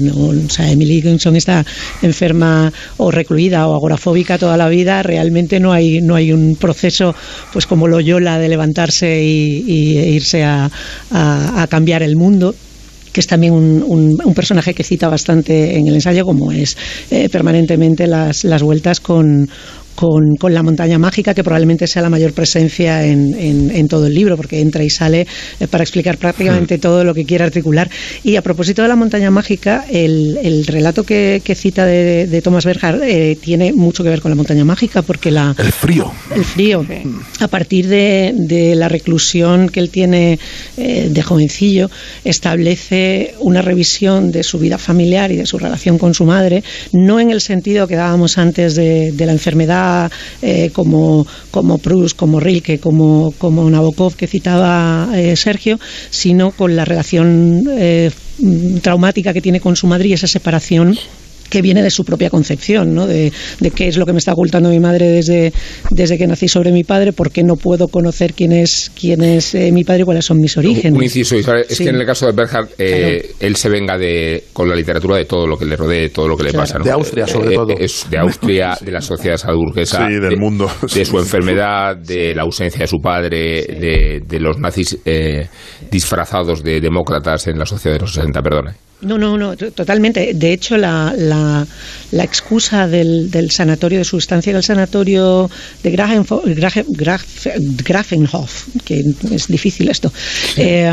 No, 0.00 0.14
o 0.14 0.50
sea, 0.50 0.70
Emily 0.70 0.96
Dickinson 0.96 1.36
está 1.36 1.64
enferma 2.02 2.72
o 2.96 3.10
recluida 3.10 3.66
o 3.66 3.74
agorafóbica 3.74 4.38
toda 4.38 4.56
la 4.56 4.68
vida 4.68 5.02
realmente 5.02 5.60
no 5.60 5.72
hay 5.72 6.00
no 6.00 6.14
hay 6.14 6.32
un 6.32 6.56
proceso 6.56 7.14
pues 7.52 7.66
como 7.66 7.88
lo 7.88 8.00
Yola 8.00 8.38
de 8.38 8.48
levantarse 8.48 8.93
y, 9.02 9.98
e 9.98 10.10
irse 10.10 10.44
a, 10.44 10.70
cambiar 11.68 12.02
el 12.02 12.16
mundo 12.16 12.54
que 13.12 13.20
es 13.20 13.28
también 13.28 13.52
un, 13.54 14.34
personaje 14.34 14.74
que 14.74 14.82
cita 14.82 15.08
bastante 15.08 15.78
en 15.78 15.86
el 15.86 15.94
ensayo, 15.94 16.24
como 16.24 16.50
es 16.50 16.76
eh, 17.12 17.28
permanentemente 17.28 18.08
las, 18.08 18.42
las 18.42 18.60
vueltas 18.60 18.98
con, 18.98 19.48
con, 19.94 20.36
con, 20.36 20.54
la 20.54 20.62
montaña 20.62 20.98
mágica, 20.98 21.34
que 21.34 21.42
probablemente 21.42 21.86
sea 21.86 22.02
la 22.02 22.10
mayor 22.10 22.32
presencia 22.32 23.04
en, 23.04 23.34
en, 23.34 23.88
todo 23.88 24.06
el 24.06 24.14
libro, 24.14 24.36
porque 24.36 24.60
entra 24.60 24.82
y 24.82 24.90
sale 24.90 25.26
eh, 25.60 25.66
para 25.68 25.84
explicar 25.84 26.18
prácticamente 26.18 26.76
hmm. 26.76 26.80
todo 26.80 27.04
lo 27.04 27.14
que 27.14 27.24
quiere 27.24 27.44
articular. 27.44 27.90
Y 28.22 28.36
a 28.36 28.42
propósito 28.42 28.82
de 28.82 28.88
la 28.88 28.96
montaña 28.96 29.30
mágica, 29.30 29.84
el, 29.90 30.38
el 30.42 30.66
relato 30.66 31.04
que, 31.04 31.42
que, 31.44 31.54
cita 31.54 31.86
de, 31.86 32.26
de 32.26 32.42
Thomas 32.42 32.64
Berger 32.64 33.00
eh, 33.02 33.36
tiene 33.40 33.72
mucho 33.72 34.02
que 34.02 34.10
ver 34.10 34.20
con 34.20 34.30
la 34.30 34.36
montaña 34.36 34.64
mágica, 34.64 35.02
porque 35.02 35.30
la... 35.30 35.54
El 35.58 35.72
frío. 35.72 36.12
El 36.34 36.44
frío. 36.44 36.84
A 37.40 37.48
partir 37.48 37.88
de, 37.88 38.32
de, 38.36 38.74
la 38.74 38.88
reclusión 38.88 39.68
que 39.68 39.80
él 39.80 39.90
tiene 39.90 40.38
eh, 40.76 41.08
de 41.10 41.22
jovencillo, 41.22 41.90
establece 42.24 43.34
una 43.40 43.62
revisión 43.62 44.32
de 44.32 44.42
su 44.42 44.58
vida 44.58 44.78
familiar 44.78 45.30
y 45.30 45.36
de 45.36 45.46
su 45.46 45.58
relación 45.58 45.98
con 45.98 46.14
su 46.14 46.24
madre, 46.24 46.64
no 46.92 47.20
en 47.20 47.30
el 47.30 47.40
sentido 47.40 47.86
que 47.86 47.96
dábamos 47.96 48.38
antes 48.38 48.74
de, 48.74 49.12
de 49.12 49.26
la 49.26 49.32
enfermedad 49.32 49.83
eh, 50.42 50.70
como, 50.72 51.26
como 51.50 51.78
Proust, 51.78 52.16
como 52.16 52.40
Rilke, 52.40 52.78
como, 52.78 53.32
como 53.38 53.68
Nabokov 53.68 54.14
que 54.14 54.26
citaba 54.26 55.08
eh, 55.14 55.36
Sergio, 55.36 55.78
sino 56.10 56.50
con 56.50 56.76
la 56.76 56.84
relación 56.84 57.64
eh, 57.70 58.10
traumática 58.82 59.32
que 59.32 59.40
tiene 59.40 59.60
con 59.60 59.76
su 59.76 59.86
madre 59.86 60.08
y 60.08 60.12
esa 60.12 60.26
separación 60.26 60.96
que 61.54 61.62
viene 61.62 61.84
de 61.84 61.90
su 61.90 62.04
propia 62.04 62.30
concepción, 62.30 62.96
¿no? 62.96 63.06
de, 63.06 63.30
qué 63.76 63.86
es 63.86 63.96
lo 63.96 64.04
que 64.06 64.12
me 64.12 64.18
está 64.18 64.32
ocultando 64.32 64.70
mi 64.70 64.80
madre 64.80 65.06
desde, 65.06 65.52
desde 65.92 66.18
que 66.18 66.26
nací 66.26 66.48
sobre 66.48 66.72
mi 66.72 66.82
padre, 66.82 67.12
por 67.12 67.30
qué 67.30 67.44
no 67.44 67.54
puedo 67.54 67.86
conocer 67.86 68.34
quién 68.34 68.50
es, 68.50 68.90
quién 68.98 69.22
es 69.22 69.54
eh, 69.54 69.70
mi 69.70 69.84
padre 69.84 70.02
y 70.02 70.04
cuáles 70.04 70.24
son 70.24 70.40
mis 70.40 70.56
orígenes. 70.56 70.98
Un 70.98 71.04
inciso, 71.04 71.36
es 71.36 71.78
que 71.78 71.90
en 71.90 71.94
el 71.94 72.04
caso 72.04 72.26
de 72.26 72.32
Bernhard, 72.32 72.70
eh, 72.76 73.34
él 73.38 73.54
se 73.54 73.68
venga 73.68 73.96
de, 73.96 74.46
con 74.52 74.68
la 74.68 74.74
literatura 74.74 75.16
de 75.16 75.26
todo 75.26 75.46
lo 75.46 75.56
que 75.56 75.64
le 75.64 75.76
rodee, 75.76 76.08
todo 76.08 76.26
lo 76.26 76.36
que 76.36 76.42
le 76.42 76.52
pasa. 76.52 76.80
De 76.80 76.90
Austria, 76.90 77.28
sobre 77.28 77.52
eh, 77.52 77.54
todo. 77.54 77.68
Es 77.78 78.04
de 78.10 78.18
Austria, 78.18 78.76
de 78.84 78.90
la 78.90 79.00
sociedad 79.00 79.36
salburguesa, 79.36 80.08
del 80.08 80.30
de, 80.30 80.36
mundo. 80.36 80.68
de 80.92 81.04
su 81.04 81.18
enfermedad, 81.20 81.96
de 81.96 82.34
la 82.34 82.42
ausencia 82.42 82.80
de 82.80 82.88
su 82.88 82.98
padre, 82.98 83.62
de, 83.62 84.22
de 84.26 84.40
los 84.40 84.58
nazis 84.58 84.98
disfrazados 85.88 86.64
de 86.64 86.80
demócratas 86.80 87.46
en 87.46 87.60
la 87.60 87.64
sociedad 87.64 87.94
de 87.94 88.00
los 88.00 88.12
60, 88.12 88.42
perdona. 88.42 88.74
No, 89.00 89.18
no, 89.18 89.36
no, 89.36 89.56
totalmente. 89.56 90.32
De 90.34 90.52
hecho, 90.52 90.76
la, 90.76 91.12
la, 91.16 91.66
la 92.12 92.24
excusa 92.24 92.88
del, 92.88 93.30
del, 93.30 93.50
sanatorio, 93.50 93.98
de 93.98 94.04
su 94.04 94.16
estancia 94.18 94.50
en 94.50 94.56
el 94.56 94.62
sanatorio 94.62 95.50
de 95.82 95.90
Grafenhof, 95.90 96.44
que 98.84 99.04
es 99.30 99.48
difícil 99.48 99.88
esto, 99.90 100.12
eh, 100.56 100.90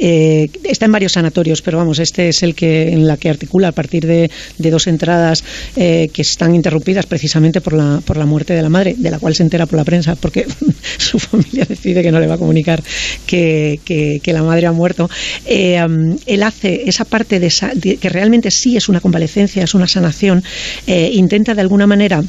eh, 0.00 0.50
está 0.64 0.86
en 0.86 0.92
varios 0.92 1.12
sanatorios, 1.12 1.62
pero 1.62 1.78
vamos, 1.78 1.98
este 2.00 2.28
es 2.28 2.42
el 2.42 2.54
que 2.54 2.92
en 2.92 3.06
la 3.06 3.16
que 3.16 3.30
articula 3.30 3.68
a 3.68 3.72
partir 3.72 4.06
de, 4.06 4.30
de 4.58 4.70
dos 4.70 4.86
entradas 4.86 5.44
eh, 5.76 6.10
que 6.12 6.22
están 6.22 6.54
interrumpidas 6.54 7.06
precisamente 7.06 7.60
por 7.60 7.72
la, 7.72 8.02
por 8.04 8.16
la 8.16 8.26
muerte 8.26 8.52
de 8.52 8.62
la 8.62 8.68
madre, 8.68 8.94
de 8.98 9.10
la 9.10 9.18
cual 9.18 9.34
se 9.34 9.42
entera 9.42 9.66
por 9.66 9.78
la 9.78 9.84
prensa, 9.84 10.16
porque 10.16 10.46
su 10.98 11.18
familia 11.18 11.64
decide 11.66 12.02
que 12.02 12.10
no 12.12 12.20
le 12.20 12.26
va 12.26 12.34
a 12.34 12.38
comunicar 12.38 12.82
que, 13.26 13.80
que, 13.84 14.20
que 14.22 14.32
la 14.32 14.42
madre 14.42 14.66
ha 14.66 14.72
muerto. 14.72 15.08
él 15.46 16.42
hace 16.42 16.88
esa 16.88 17.04
parte 17.04 17.27
que 17.28 18.08
realmente 18.08 18.50
sí 18.50 18.76
es 18.76 18.88
una 18.88 19.00
convalecencia, 19.00 19.62
es 19.62 19.74
una 19.74 19.86
sanación, 19.86 20.42
eh, 20.86 21.10
intenta 21.12 21.54
de 21.54 21.60
alguna 21.60 21.86
manera 21.86 22.22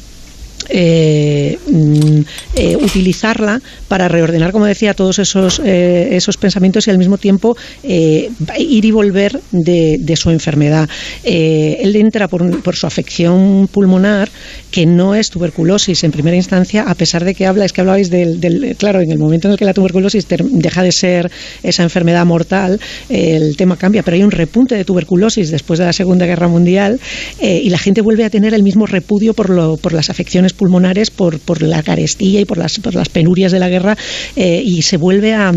eh, 0.68 1.58
mm, 1.66 2.20
eh, 2.56 2.76
utilizarla 2.76 3.60
para 3.88 4.08
reordenar, 4.08 4.52
como 4.52 4.66
decía, 4.66 4.94
todos 4.94 5.18
esos, 5.18 5.60
esos 5.64 6.36
pensamientos 6.36 6.86
y 6.86 6.90
al 6.90 6.98
mismo 6.98 7.18
tiempo 7.18 7.56
ir 7.82 8.84
y 8.84 8.90
volver 8.90 9.40
de, 9.50 10.14
su 10.16 10.30
enfermedad. 10.30 10.88
él 11.24 11.96
entra 11.96 12.28
por, 12.28 12.62
por 12.62 12.76
su 12.76 12.86
afección 12.86 13.68
pulmonar, 13.70 14.28
que 14.70 14.86
no 14.86 15.14
es 15.14 15.30
tuberculosis 15.30 16.04
en 16.04 16.12
primera 16.12 16.36
instancia, 16.36 16.84
a 16.84 16.94
pesar 16.94 17.24
de 17.24 17.34
que 17.34 17.46
habla, 17.46 17.64
es 17.64 17.72
que 17.72 17.80
hablabais 17.80 18.10
del, 18.10 18.40
del 18.40 18.76
claro, 18.76 19.00
en 19.00 19.10
el 19.10 19.18
momento 19.18 19.48
en 19.48 19.52
el 19.52 19.58
que 19.58 19.64
la 19.64 19.74
tuberculosis 19.74 20.26
deja 20.28 20.82
de 20.82 20.92
ser 20.92 21.30
esa 21.62 21.82
enfermedad 21.82 22.24
mortal, 22.26 22.80
el 23.08 23.56
tema 23.56 23.76
cambia, 23.76 24.02
pero 24.02 24.16
hay 24.16 24.22
un 24.22 24.30
repunte 24.30 24.74
de 24.74 24.84
tuberculosis 24.84 25.50
después 25.50 25.78
de 25.78 25.86
la 25.86 25.92
Segunda 25.92 26.26
Guerra 26.26 26.48
Mundial 26.48 27.00
eh, 27.40 27.60
y 27.62 27.70
la 27.70 27.78
gente 27.78 28.00
vuelve 28.00 28.24
a 28.24 28.30
tener 28.30 28.54
el 28.54 28.62
mismo 28.62 28.86
repudio 28.86 29.34
por, 29.34 29.50
lo, 29.50 29.76
por 29.76 29.92
las 29.92 30.10
afecciones 30.10 30.49
pulmonares, 30.52 31.10
por, 31.10 31.38
por 31.38 31.62
la 31.62 31.82
carestía 31.82 32.40
y 32.40 32.44
por 32.44 32.58
las, 32.58 32.78
por 32.78 32.94
las 32.94 33.08
penurias 33.08 33.52
de 33.52 33.58
la 33.58 33.68
guerra 33.68 33.96
eh, 34.36 34.62
y 34.64 34.82
se 34.82 34.96
vuelve 34.96 35.34
a 35.34 35.52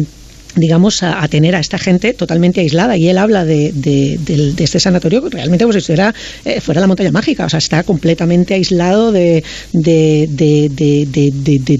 digamos, 0.55 1.03
a, 1.03 1.27
tener 1.27 1.55
a 1.55 1.59
esta 1.59 1.77
gente 1.77 2.13
totalmente 2.13 2.61
aislada. 2.61 2.97
Y 2.97 3.09
él 3.09 3.17
habla 3.17 3.45
de, 3.45 3.73
este 4.57 4.79
sanatorio 4.79 5.21
que 5.23 5.29
realmente 5.29 5.65
pues, 5.65 5.89
era, 5.89 6.13
eh, 6.45 6.61
fuera 6.61 6.81
la 6.81 6.87
montaña 6.87 7.11
mágica, 7.11 7.45
o 7.45 7.49
sea, 7.49 7.59
está 7.59 7.83
completamente 7.83 8.53
aislado 8.53 9.11
de, 9.11 9.43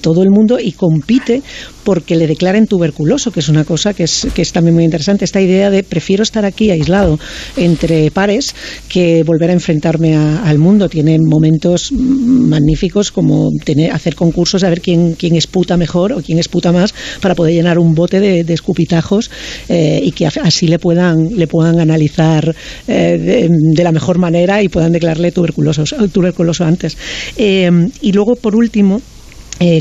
todo 0.02 0.24
el 0.24 0.30
mundo 0.30 0.60
y 0.60 0.72
compite 0.74 1.42
porque 1.84 2.16
le 2.16 2.28
declaren 2.28 2.66
tuberculoso, 2.66 3.32
que 3.32 3.42
es 3.42 3.50
una 3.50 3.66
cosa 3.66 3.94
que 3.94 4.04
es, 4.04 4.28
que 4.34 4.42
es 4.42 4.54
también 4.54 4.74
muy 4.74 4.86
interesante. 4.86 5.26
Esta 5.26 5.42
idea 5.42 5.70
de 5.70 5.84
prefiero 5.84 6.24
estar 6.24 6.46
aquí 6.46 6.72
aislado 6.72 7.20
entre 7.58 8.10
pares 8.10 8.56
que 8.88 9.24
volver 9.24 9.50
a 9.50 9.54
enfrentarme 9.54 10.16
al 10.16 10.58
mundo. 10.60 10.88
Tiene 10.88 11.20
momentos 11.20 11.92
magníficos 11.92 13.12
como 13.12 13.50
tener, 13.66 13.92
hacer 13.92 14.16
concursos 14.16 14.64
a 14.64 14.70
ver 14.70 14.82
quién, 14.82 15.16
quién 15.16 15.36
esputa 15.36 15.76
mejor 15.76 16.14
o 16.14 16.22
quién 16.22 16.40
esputa 16.40 16.72
más 16.72 16.94
para 17.22 17.36
poder 17.36 17.54
llenar 17.54 17.78
un 17.78 17.94
bote 17.94 18.20
de, 18.20 18.44
de 18.44 18.54
escupitajos 18.64 19.30
eh, 19.68 20.00
y 20.02 20.12
que 20.14 20.26
así 20.26 20.68
le 20.68 20.80
puedan, 20.80 21.36
le 21.36 21.48
puedan 21.48 21.80
analizar 21.80 22.56
eh, 22.88 23.50
de, 23.50 23.84
la 23.84 23.92
mejor 23.92 24.18
manera 24.18 24.64
y 24.64 24.70
puedan 24.70 24.94
declararle 24.94 25.32
tuberculoso, 25.34 25.84
tuberculoso 26.12 26.64
antes. 26.64 26.98
Eh, 27.36 27.70
y 28.02 28.12
luego, 28.14 28.36
por 28.36 28.56
último, 28.56 29.02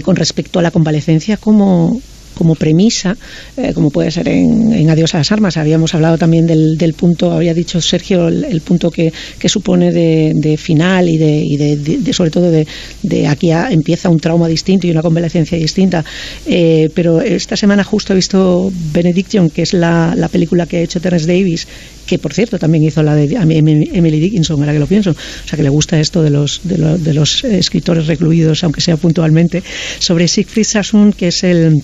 con 0.04 0.14
respecto 0.14 0.60
a 0.60 0.62
la 0.62 0.70
convalecencia, 0.70 1.36
¿cómo, 1.36 2.00
como 2.34 2.54
premisa, 2.54 3.16
eh, 3.56 3.72
como 3.74 3.90
puede 3.90 4.10
ser 4.10 4.28
en, 4.28 4.90
Adiós 4.92 5.14
a 5.14 5.18
las 5.18 5.32
armas. 5.32 5.56
Habíamos 5.56 5.94
hablado 5.94 6.18
también 6.18 6.46
del, 6.46 6.76
del 6.76 6.92
punto, 6.94 7.32
había 7.32 7.54
dicho 7.54 7.80
Sergio, 7.80 8.28
el, 8.28 8.60
punto 8.60 8.90
que, 8.90 9.12
que, 9.38 9.48
supone 9.48 9.90
de, 9.90 10.56
final 10.58 11.08
y, 11.08 11.16
de, 11.16 11.36
y 11.44 11.56
de, 11.56 12.12
sobre 12.12 12.30
todo 12.30 12.50
de, 12.50 13.26
aquí 13.26 13.50
empieza 13.50 14.08
un 14.10 14.20
trauma 14.20 14.48
distinto 14.48 14.86
y 14.86 14.90
una 14.90 15.02
convalecencia 15.02 15.56
distinta. 15.56 16.04
Eh, 16.46 16.90
pero 16.94 17.20
esta 17.20 17.56
semana 17.56 17.84
justo 17.84 18.12
he 18.12 18.16
visto 18.16 18.70
Benediction, 18.92 19.50
que 19.50 19.62
es 19.62 19.72
la, 19.72 20.14
la 20.16 20.28
película 20.28 20.66
que 20.66 20.78
ha 20.78 20.80
hecho 20.80 21.00
Terence 21.00 21.26
Davis, 21.26 21.66
que 22.06 22.18
por 22.18 22.34
cierto 22.34 22.58
también 22.58 22.84
hizo 22.84 23.02
la 23.02 23.14
de 23.14 23.34
Emily 23.34 24.20
Dickinson, 24.20 24.60
ahora 24.60 24.72
que 24.72 24.78
lo 24.78 24.86
pienso, 24.86 25.10
o 25.10 25.48
sea 25.48 25.56
que 25.56 25.62
le 25.62 25.68
gusta 25.68 25.98
esto 25.98 26.22
de 26.22 26.30
los, 26.30 26.60
de, 26.64 26.98
de 26.98 27.14
los 27.14 27.44
escritores 27.44 28.06
recluidos, 28.06 28.64
aunque 28.64 28.80
sea 28.80 28.96
puntualmente, 28.96 29.62
sobre 29.98 30.28
Siegfried 30.28 30.64
Sassoon, 30.64 31.12
que 31.12 31.28
es 31.28 31.44
el 31.44 31.82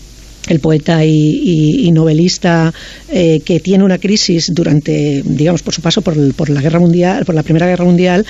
el 0.48 0.60
poeta 0.60 1.04
y, 1.04 1.90
novelista 1.92 2.72
eh, 3.10 3.40
que 3.44 3.60
tiene 3.60 3.82
una 3.82 3.98
crisis 3.98 4.52
durante, 4.54 5.22
digamos, 5.24 5.62
por 5.62 5.74
su 5.74 5.80
paso 5.80 6.02
por, 6.02 6.50
la 6.50 6.60
guerra 6.60 6.78
mundial, 6.78 7.24
por 7.24 7.34
la 7.34 7.42
primera 7.42 7.66
guerra 7.66 7.84
mundial, 7.84 8.24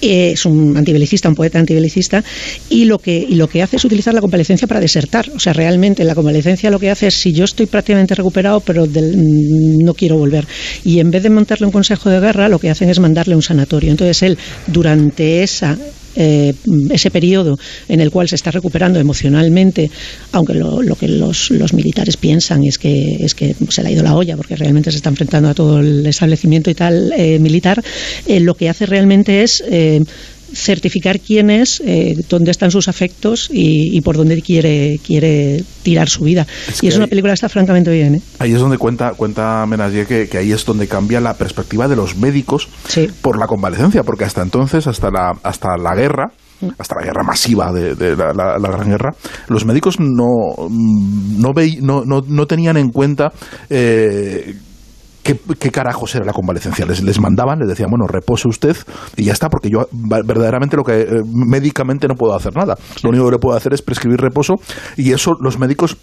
eh, 0.00 0.32
es 0.32 0.46
un 0.46 0.76
antibelicista, 0.76 1.28
un 1.28 1.34
poeta 1.34 1.58
antibelicista, 1.58 2.24
y 2.68 2.84
lo 2.84 2.98
que 2.98 3.18
y 3.28 3.34
lo 3.34 3.48
que 3.48 3.62
hace 3.62 3.76
es 3.76 3.84
utilizar 3.84 4.14
la 4.14 4.20
convalecencia 4.20 4.66
para 4.66 4.80
desertar. 4.80 5.30
O 5.34 5.38
sea, 5.38 5.52
realmente 5.52 6.04
la 6.04 6.14
convalecencia 6.14 6.70
lo 6.70 6.80
que 6.80 6.90
hace 6.90 7.08
es 7.08 7.14
si 7.14 7.32
yo 7.32 7.44
estoy 7.44 7.66
prácticamente 7.66 8.14
recuperado, 8.14 8.60
pero 8.60 8.86
mm, 8.86 9.84
no 9.84 9.94
quiero 9.94 10.16
volver. 10.16 10.46
Y 10.84 10.98
en 11.00 11.10
vez 11.10 11.22
de 11.22 11.30
montarle 11.30 11.66
un 11.66 11.72
consejo 11.72 12.10
de 12.10 12.20
guerra, 12.20 12.48
lo 12.48 12.58
que 12.58 12.70
hacen 12.70 12.88
es 12.88 12.98
mandarle 12.98 13.36
un 13.36 13.42
sanatorio. 13.42 13.90
Entonces 13.90 14.22
él, 14.22 14.38
durante 14.66 15.42
esa 15.42 15.78
eh, 16.16 16.54
ese 16.90 17.10
periodo 17.10 17.58
en 17.88 18.00
el 18.00 18.10
cual 18.10 18.28
se 18.28 18.36
está 18.36 18.50
recuperando 18.50 18.98
emocionalmente, 18.98 19.90
aunque 20.32 20.54
lo, 20.54 20.96
que 20.96 21.08
los, 21.08 21.50
militares 21.72 22.16
piensan 22.16 22.64
es 22.64 22.78
que, 22.78 23.16
es 23.20 23.34
que 23.34 23.54
se 23.68 23.82
le 23.82 23.88
ha 23.88 23.92
ido 23.92 24.02
la 24.02 24.14
olla 24.14 24.36
porque 24.36 24.56
realmente 24.56 24.90
se 24.90 24.98
está 24.98 25.10
enfrentando 25.10 25.48
a 25.48 25.54
todo 25.54 25.80
el 25.80 26.06
establecimiento 26.06 26.70
y 26.70 26.74
tal 26.74 27.12
eh, 27.16 27.38
militar, 27.38 27.82
eh, 28.26 28.40
lo 28.40 28.54
que 28.54 28.68
hace 28.68 28.86
realmente 28.86 29.42
es 29.42 29.62
certificar 30.54 31.20
quién 31.20 31.50
es, 31.50 31.82
eh, 31.84 32.14
dónde 32.28 32.50
están 32.50 32.70
sus 32.70 32.88
afectos 32.88 33.48
y, 33.50 34.00
por 34.02 34.16
dónde 34.16 34.40
quiere, 34.42 34.98
quiere 35.04 35.64
tirar 35.82 36.08
su 36.08 36.24
vida. 36.24 36.46
y 36.80 36.88
es 36.88 36.96
una 36.96 37.06
película 37.06 37.32
que 37.32 37.34
está 37.34 37.48
francamente 37.48 37.90
bien. 37.90 38.16
¿eh? 38.16 38.22
Ahí 38.38 38.52
es 38.52 38.60
donde 38.60 38.78
cuenta, 38.78 39.12
cuenta 39.14 39.64
Menagier 39.66 40.06
que, 40.06 40.38
ahí 40.38 40.52
es 40.52 40.64
donde 40.64 40.88
cambia 40.88 41.20
la 41.20 41.34
perspectiva 41.34 41.88
de 41.88 41.96
los 41.96 42.16
médicos 42.16 42.68
por 43.20 43.38
la 43.38 43.46
convalecencia, 43.46 44.02
porque 44.02 44.24
hasta 44.24 44.42
entonces, 44.42 44.86
hasta 44.86 45.10
la, 45.10 45.32
hasta 45.42 45.76
la 45.76 45.94
guerra, 45.94 46.32
mm. 46.60 46.68
hasta 46.78 46.94
la 46.96 47.02
guerra 47.02 47.22
masiva 47.24 47.72
de, 47.72 48.16
la, 48.16 48.58
Gran 48.58 48.88
Guerra, 48.88 49.10
los 49.48 49.64
médicos 49.64 49.98
no, 49.98 50.68
no, 50.70 51.52
no, 52.04 52.20
no, 52.26 52.46
tenían 52.46 52.76
en 52.76 52.90
cuenta 52.90 53.32
eh, 53.68 54.54
¿Qué, 55.22 55.38
¿qué, 55.58 55.70
carajos 55.70 56.14
era 56.14 56.24
la 56.24 56.32
convalecencia? 56.32 56.84
Les, 56.84 57.02
les 57.02 57.20
mandaban, 57.20 57.58
les 57.58 57.68
decían, 57.68 57.88
bueno, 57.90 58.06
repose 58.06 58.48
usted 58.48 58.76
y 59.16 59.24
ya 59.24 59.32
está, 59.32 59.48
porque 59.48 59.70
yo 59.70 59.86
verdaderamente 59.92 60.76
lo 60.76 60.82
que 60.82 61.02
eh, 61.02 61.06
médicamente 61.24 62.08
no 62.08 62.14
puedo 62.14 62.34
hacer 62.34 62.56
nada. 62.56 62.74
Lo 63.02 63.10
único 63.10 63.26
que 63.26 63.32
le 63.32 63.38
puedo 63.38 63.56
hacer 63.56 63.72
es 63.72 63.82
prescribir 63.82 64.20
reposo 64.20 64.54
y 64.96 65.12
eso 65.12 65.32
los 65.40 65.58
médicos 65.58 65.96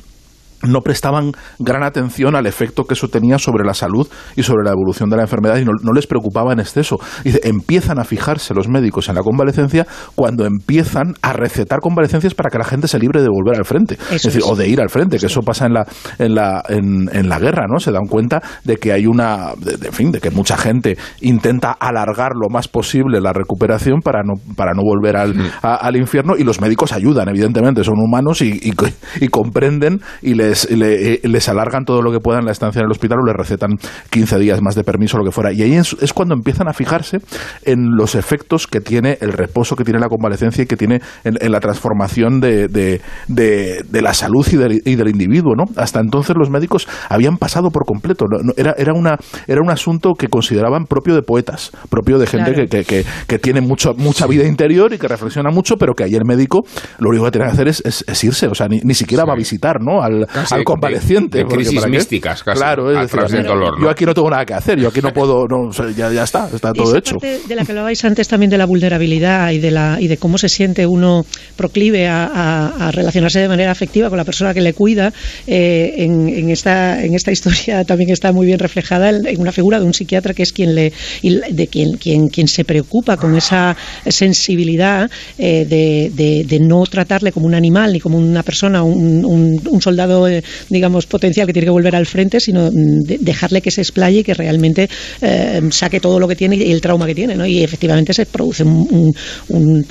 no 0.64 0.82
prestaban 0.82 1.32
gran 1.58 1.84
atención 1.84 2.36
al 2.36 2.46
efecto 2.46 2.86
que 2.86 2.94
eso 2.94 3.08
tenía 3.08 3.40
sobre 3.40 3.66
la 3.66 3.74
salud 3.74 4.08
y 4.36 4.44
sobre 4.44 4.64
la 4.66 4.72
evolución 4.72 5.10
de 5.10 5.18
la 5.18 5.24
enfermedad 5.24 5.58
y 5.58 5.66
no, 5.66 5.94
les 5.94 6.08
preocupaba 6.08 6.54
en 6.54 6.60
exceso. 6.60 6.98
Dice, 7.24 7.42
empiezan 7.44 8.00
a 8.00 8.04
fijarse 8.04 8.54
los 8.54 8.68
médicos 8.68 9.10
en 9.10 9.16
la 9.16 9.22
convalecencia 9.22 9.88
cuando 10.16 10.46
empiezan 10.46 11.14
a 11.22 11.34
recetar 11.34 11.80
convalecencias 11.80 12.34
para 12.34 12.50
que 12.50 12.58
la 12.58 12.66
gente 12.66 12.88
se 12.88 13.00
libre 13.00 13.22
de 13.22 13.30
volver 13.30 13.58
al 13.58 13.66
frente, 13.66 13.98
es 14.12 14.24
decir, 14.24 14.42
o 14.46 14.56
de 14.56 14.68
ir 14.68 14.82
al 14.82 14.90
frente, 14.90 15.18
que 15.18 15.28
eso 15.28 15.42
pasa 15.42 15.66
en 15.66 15.74
la 15.74 15.86
en 16.18 16.36
la 16.36 16.64
en, 16.68 17.30
la 17.30 17.40
guerra, 17.40 17.66
¿no? 17.70 17.80
Se 17.80 17.92
dan 17.92 18.08
cuenta 18.08 18.42
de 18.64 18.78
que 18.78 18.92
hay 18.92 19.06
una, 19.06 19.54
de, 19.58 19.92
fin, 19.92 20.12
de 20.12 20.20
que 20.20 20.32
mucha 20.32 20.58
gente 20.58 20.98
intenta 21.22 21.72
alargar 21.72 22.32
lo 22.34 22.50
más 22.50 22.68
posible 22.68 23.22
la 23.22 23.34
recuperación 23.34 24.02
para 24.02 24.24
no 24.24 24.34
para 24.56 24.74
no 24.74 24.82
volver 24.84 25.16
al, 25.16 25.36
al 25.62 25.96
infierno 25.96 26.36
y 26.38 26.44
los 26.44 26.60
médicos 26.60 26.92
ayudan, 26.92 27.30
evidentemente, 27.30 27.84
son 27.84 28.00
humanos 28.00 28.42
y, 28.42 28.52
y, 28.52 28.74
y 29.22 29.28
comprenden 29.28 30.02
y 30.22 30.34
les 30.50 30.68
eh, 30.70 31.20
les, 31.24 31.50
alargan 31.50 31.86
todo 31.86 32.02
lo 32.02 32.12
que 32.12 32.20
puedan 32.20 32.46
la 32.46 32.52
estancia 32.52 32.80
en 32.80 32.86
el 32.86 32.92
hospital 32.92 33.20
o 33.22 33.26
les 33.26 33.36
recetan 33.36 33.78
15 34.10 34.40
días 34.40 34.62
más 34.62 34.76
de 34.76 34.84
permiso 34.84 35.18
o 35.18 35.20
lo 35.20 35.26
que 35.26 35.32
fuera. 35.32 35.52
Y 35.52 35.62
ahí 35.62 35.76
es, 35.76 35.96
cuando 36.14 36.34
empiezan 36.36 36.68
a 36.68 36.74
fijarse 36.74 37.20
en 37.64 37.96
los 37.96 38.16
efectos 38.16 38.68
que 38.68 38.82
tiene 38.82 39.18
el 39.22 39.34
reposo, 39.34 39.76
que 39.76 39.84
tiene 39.84 40.00
la 40.00 40.08
convalecencia 40.08 40.64
y 40.64 40.68
que 40.68 40.76
tiene 40.76 41.02
en, 41.24 41.52
la 41.52 41.60
transformación 41.60 42.40
de, 42.40 42.68
de, 42.68 44.02
la 44.02 44.14
salud 44.14 44.46
y 44.52 44.58
del, 44.58 44.82
y 44.86 44.96
del, 44.96 45.10
individuo. 45.10 45.56
¿no? 45.56 45.66
Hasta 45.76 46.00
entonces 46.00 46.36
los 46.38 46.50
médicos 46.50 46.88
habían 47.10 47.38
pasado 47.38 47.70
por 47.70 47.86
completo. 47.86 48.26
era, 48.58 48.74
era, 48.78 48.94
una, 48.94 49.18
era 49.48 49.62
un 49.62 49.70
asunto 49.70 50.14
que 50.14 50.28
consideraban 50.28 50.86
propio 50.86 51.16
de 51.16 51.22
poetas, 51.22 51.72
propio 51.90 52.18
de 52.18 52.28
gente 52.28 52.68
que, 52.68 52.84
que, 52.84 53.06
que, 53.28 53.40
tiene 53.40 53.62
mucho, 53.62 53.94
mucha 53.96 54.28
vida 54.28 54.46
interior 54.46 54.94
y 54.94 54.98
que 54.98 55.08
reflexiona 55.08 55.50
mucho, 55.52 55.76
pero 55.78 55.94
que 55.94 56.04
ahí 56.04 56.16
el 56.16 56.26
médico 56.26 56.62
lo 57.00 57.10
único 57.10 57.26
que 57.26 57.32
tiene 57.32 57.48
que 57.48 57.54
hacer 57.54 57.68
es, 57.68 57.84
es, 57.86 58.24
irse. 58.24 58.48
O 58.48 58.56
sea, 58.56 58.68
ni, 58.68 58.80
ni 58.84 58.94
siquiera 58.94 59.24
va 59.26 59.34
a 59.34 59.38
visitar 59.38 59.82
¿no? 59.82 60.02
al, 60.02 60.28
al 60.50 60.64
convaleciente. 60.64 61.40
De, 61.40 61.46
crisis 61.46 61.86
místicas, 61.88 62.44
casi. 62.44 62.60
Claro, 62.60 62.92
es 62.92 63.12
decir, 63.12 63.44
dolor, 63.44 63.82
yo 63.82 63.90
aquí 63.90 64.06
no 64.06 64.14
tengo 64.14 64.30
nada 64.30 64.46
que 64.46 64.54
hacer, 64.54 64.80
yo 64.80 64.90
aquí 64.90 65.02
no 65.02 65.14
puedo, 65.14 65.48
no, 65.48 65.72
ya, 65.72 66.12
ya 66.12 66.24
está, 66.24 66.50
está 66.54 66.74
todo 66.74 66.96
hecho. 66.96 67.16
Parte 67.16 67.42
de 67.48 67.56
la 67.56 67.66
que 67.66 67.72
hablabais 67.72 68.04
antes 68.06 68.28
también 68.28 68.50
de 68.50 68.58
la 68.58 68.66
vulnerabilidad 68.66 69.52
y 69.52 69.60
de, 69.60 69.72
la, 69.72 69.98
y 70.00 70.08
de 70.08 70.18
cómo 70.18 70.38
se 70.38 70.50
siente 70.50 70.86
uno 70.86 71.26
proclive 71.56 72.08
a, 72.08 72.88
a, 72.88 72.92
relacionarse 72.92 73.40
de 73.40 73.48
manera 73.48 73.72
afectiva 73.72 74.10
con 74.10 74.18
la 74.18 74.26
persona 74.26 74.54
que 74.54 74.62
le 74.62 74.74
cuida, 74.74 75.14
eh, 75.48 75.94
en, 75.98 76.30
en, 76.30 76.50
esta, 76.50 77.04
en 77.04 77.14
esta 77.14 77.32
historia 77.32 77.84
también 77.86 78.10
está 78.10 78.32
muy 78.32 78.46
bien 78.46 78.60
reflejada 78.60 79.10
en 79.10 79.40
una 79.40 79.52
figura 79.52 79.80
de 79.80 79.86
un 79.86 79.94
psiquiatra 79.94 80.34
que 80.34 80.44
es 80.44 80.54
quien 80.54 80.76
le 80.76 80.94
de 81.22 81.68
quien, 81.68 81.98
quien, 81.98 82.28
quien 82.30 82.48
se 82.48 82.64
preocupa 82.64 83.18
con 83.18 83.36
esa 83.36 83.76
sensibilidad 84.08 85.10
eh, 85.38 85.66
de, 85.66 86.12
de, 86.14 86.44
de, 86.46 86.60
no 86.60 86.84
tratarle 86.84 87.32
como 87.32 87.46
un 87.46 87.56
animal 87.56 87.94
ni 87.94 88.00
como 88.00 88.18
una 88.18 88.44
persona, 88.44 88.84
un, 88.84 89.26
un, 89.26 89.62
un 89.68 89.82
soldado 89.82 90.28
eh, 90.30 90.44
digamos, 90.70 91.06
potencial 91.06 91.48
que 91.48 91.54
tiene 91.54 91.66
que 91.66 91.72
volver 91.72 91.96
al 91.96 92.06
frente, 92.06 92.40
sino 92.40 92.70
mm, 92.72 93.04
dejarle 93.20 93.62
que 93.62 93.72
se 93.72 93.82
explaye 93.82 94.20
y 94.20 94.24
que 94.24 94.34
realmente 94.34 94.90
eh, 95.22 95.62
saque 95.72 96.00
todo 96.00 96.20
lo 96.20 96.28
que 96.28 96.36
tiene 96.36 96.56
y 96.56 96.72
el 96.72 96.82
trauma 96.82 97.06
que 97.06 97.16
tiene, 97.16 97.36
¿no? 97.36 97.46
Y 97.46 97.64
efectivamente 97.64 98.14
se 98.14 98.26
produce 98.26 98.64
un, 98.64 99.14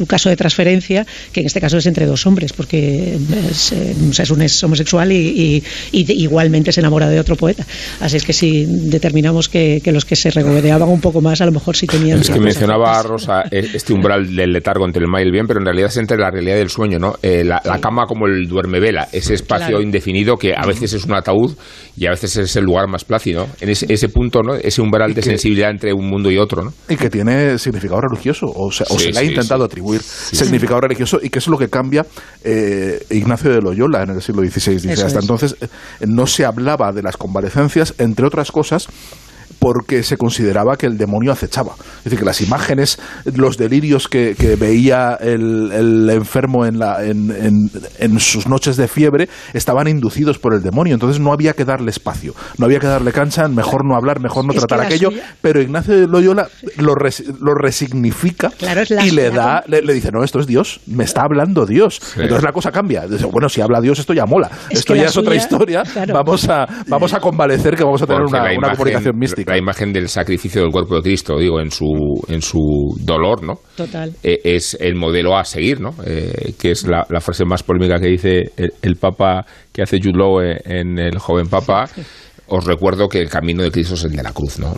caso 0.07 0.31
de 0.31 0.37
transferencia 0.37 1.07
que 1.33 1.41
en 1.41 1.47
este 1.47 1.61
caso 1.61 1.77
es 1.77 1.87
entre 1.87 2.07
dos 2.07 2.27
hombres, 2.27 2.53
porque 2.53 3.19
es, 3.51 3.73
es 3.73 4.31
un 4.31 4.41
homosexual 4.65 5.13
y, 5.13 5.63
igualmente 5.93 6.73
se 6.73 6.81
enamora 6.81 7.09
de 7.09 7.21
otro 7.21 7.37
poeta. 7.37 7.67
Así 8.01 8.17
es 8.17 8.25
que 8.25 8.33
si 8.33 8.65
determinamos 8.67 9.49
que, 9.49 9.81
los 9.87 10.05
que 10.05 10.17
se 10.17 10.31
regodeaban 10.31 10.89
un 10.89 11.01
poco 11.01 11.21
más, 11.21 11.41
a 11.41 11.47
lo 11.47 11.53
mejor 11.53 11.77
sí 11.77 11.87
tenían... 11.87 12.21
Es 12.21 12.31
que 12.31 12.41
mencionaba 12.41 13.03
Rosa 13.03 13.45
este 13.51 13.93
umbral 13.93 14.35
del 14.35 14.53
letargo 14.53 14.87
entre 14.87 15.03
el 15.03 15.09
mal 15.09 15.23
y 15.23 15.27
el 15.27 15.33
bien, 15.33 15.47
pero 15.47 15.61
en 15.61 15.67
realidad 15.67 15.89
es 15.89 15.97
entre 15.97 16.17
la 16.17 16.31
realidad 16.31 16.57
del 16.57 16.71
sueño, 16.71 16.99
¿no? 16.99 17.17
la, 17.23 17.61
cama 17.81 18.07
como 18.07 18.27
el 18.27 18.49
duerme 18.49 18.81
vela, 18.81 19.09
ese 19.13 19.35
espacio 19.35 19.81
indefinido 19.81 20.28
que 20.37 20.55
a 20.57 20.67
veces 20.67 20.93
es 20.93 21.05
un 21.05 21.15
ataúd 21.15 21.57
y 21.97 22.07
a 22.07 22.11
veces 22.11 22.37
es 22.37 22.57
el 22.57 22.65
lugar 22.65 22.89
más 22.89 23.05
plácido. 23.05 23.47
En 23.61 23.69
ese, 23.69 24.09
punto, 24.09 24.43
¿no? 24.43 24.55
Ese 24.55 24.81
umbral 24.81 25.15
de 25.15 25.23
sensibilidad 25.23 25.71
entre 25.71 25.93
un 25.93 26.09
mundo 26.09 26.31
y 26.31 26.39
otro, 26.39 26.65
¿no? 26.65 26.73
Y 26.89 26.97
que 26.97 27.11
tiene 27.11 27.59
significado 27.59 28.01
religioso, 28.01 28.47
o, 28.47 28.71
sea, 28.71 28.87
o 28.91 28.99
se 28.99 29.13
le 29.13 29.19
ha 29.19 29.25
intentado 29.25 29.65
atribuir 29.65 30.03
significado 30.03 30.81
religioso 30.81 31.19
y 31.23 31.31
que 31.31 31.39
es 31.39 31.49
lo 31.49 31.59
que 31.59 31.69
cambia 31.69 32.07
eh, 32.45 33.05
Ignacio 33.11 33.51
de 33.51 33.61
Loyola 33.61 34.03
en 34.03 34.11
el 34.11 34.23
siglo 34.23 34.43
XVI. 34.43 34.77
Dice, 34.77 35.03
hasta 35.03 35.21
entonces 35.21 35.57
eh, 35.61 35.67
no 36.07 36.27
se 36.27 36.45
hablaba 36.45 36.93
de 36.93 37.03
las 37.03 37.17
convalecencias, 37.17 37.95
entre 37.99 38.27
otras 38.27 38.53
cosas, 38.53 38.89
porque 39.59 40.03
se 40.03 40.17
consideraba 40.17 40.77
que 40.77 40.87
el 40.87 40.97
demonio 40.97 41.33
acechaba. 41.33 41.73
Es 41.99 42.05
decir, 42.05 42.19
que 42.19 42.25
las 42.25 42.41
imágenes, 42.41 42.99
los 43.35 43.57
delirios 43.57 44.09
que, 44.09 44.35
veía 44.59 45.15
el, 45.21 46.09
enfermo 46.11 46.65
en, 46.65 46.79
la, 46.79 47.05
en, 47.05 47.71
en, 47.99 48.21
sus 48.21 48.49
noches 48.49 48.77
de 48.77 48.89
fiebre 48.89 49.29
estaban 49.53 49.89
inducidos 49.89 50.39
por 50.39 50.55
el 50.55 50.63
demonio. 50.63 50.95
Entonces 50.95 51.21
no 51.21 51.33
había 51.33 51.53
que 51.53 51.65
darle 51.65 51.91
espacio, 51.91 52.35
no 52.57 52.67
había 52.67 52.79
que 52.79 52.87
darle 52.87 53.13
cancha, 53.13 53.49
mejor 53.49 53.85
no 53.85 53.97
hablar, 53.97 54.21
mejor 54.21 54.45
no 54.45 54.53
tratar 54.53 54.81
aquello. 54.81 55.11
Pero 55.41 55.61
Ignacio 55.61 55.99
de 55.99 56.07
Loyola 56.07 56.49
lo, 56.77 56.95
lo 56.95 57.55
resignifica 57.55 58.53
y 59.03 59.11
le 59.11 59.31
da, 59.31 59.65
le, 59.67 59.93
dice, 59.93 60.11
no, 60.13 60.25
esto 60.25 60.41
es 60.41 60.47
Dios, 60.47 60.81
me 60.87 61.05
está 61.05 61.23
hablando 61.23 61.67
Dios. 61.67 62.01
Entonces 62.17 62.45
la 62.45 62.53
cosa 62.53 62.71
cambia. 62.71 63.07
Dice, 63.07 63.27
bueno, 63.27 63.49
si 63.49 63.61
habla 63.61 63.81
Dios, 63.81 63.99
esto 63.99 64.13
ya 64.13 64.27
mola. 64.27 64.51
esto 64.71 64.95
ya 64.95 65.07
es 65.07 65.17
otra 65.17 65.35
historia. 65.35 65.83
Vamos, 66.13 66.49
a, 66.49 66.67
vamos 66.87 67.13
a 67.13 67.21
convalecer 67.21 67.77
que 67.77 67.85
vamos 67.85 68.03
a 68.03 68.07
tener 68.07 68.23
una, 68.23 68.45
una 68.57 68.71
comunicación 68.73 69.19
mística 69.19 69.48
la 69.49 69.57
imagen 69.57 69.93
del 69.93 70.09
sacrificio 70.09 70.63
del 70.63 70.71
cuerpo 70.71 70.97
de 70.97 71.03
Cristo, 71.03 71.39
digo, 71.39 71.61
en 71.61 71.71
su, 71.71 71.87
en 72.29 72.43
su 72.43 72.97
dolor, 73.01 73.43
¿no? 73.43 73.61
Total. 73.77 74.13
Eh, 74.23 74.41
es 74.45 74.77
el 74.79 74.95
modelo 74.95 75.37
a 75.37 75.45
seguir, 75.45 75.81
¿no? 75.81 75.95
Eh, 76.05 76.55
que 76.61 76.71
es 76.71 76.87
la, 76.87 77.05
frase 77.21 77.45
más 77.45 77.63
polémica 77.63 77.99
que 77.99 78.09
dice 78.09 78.53
el, 78.57 78.97
Papa 78.97 79.45
que 79.73 79.83
hace 79.83 79.99
Jude 80.03 80.61
en 80.65 80.99
El 80.99 81.19
joven 81.19 81.49
Papa 81.49 81.89
os 82.49 82.65
recuerdo 82.65 83.09
que 83.09 83.21
el 83.21 83.29
camino 83.29 83.63
de 83.63 83.71
Cristo 83.71 83.95
es 83.95 84.05
el 84.05 84.13
de 84.13 84.23
la 84.23 84.33
cruz, 84.33 84.59
¿no? 84.59 84.75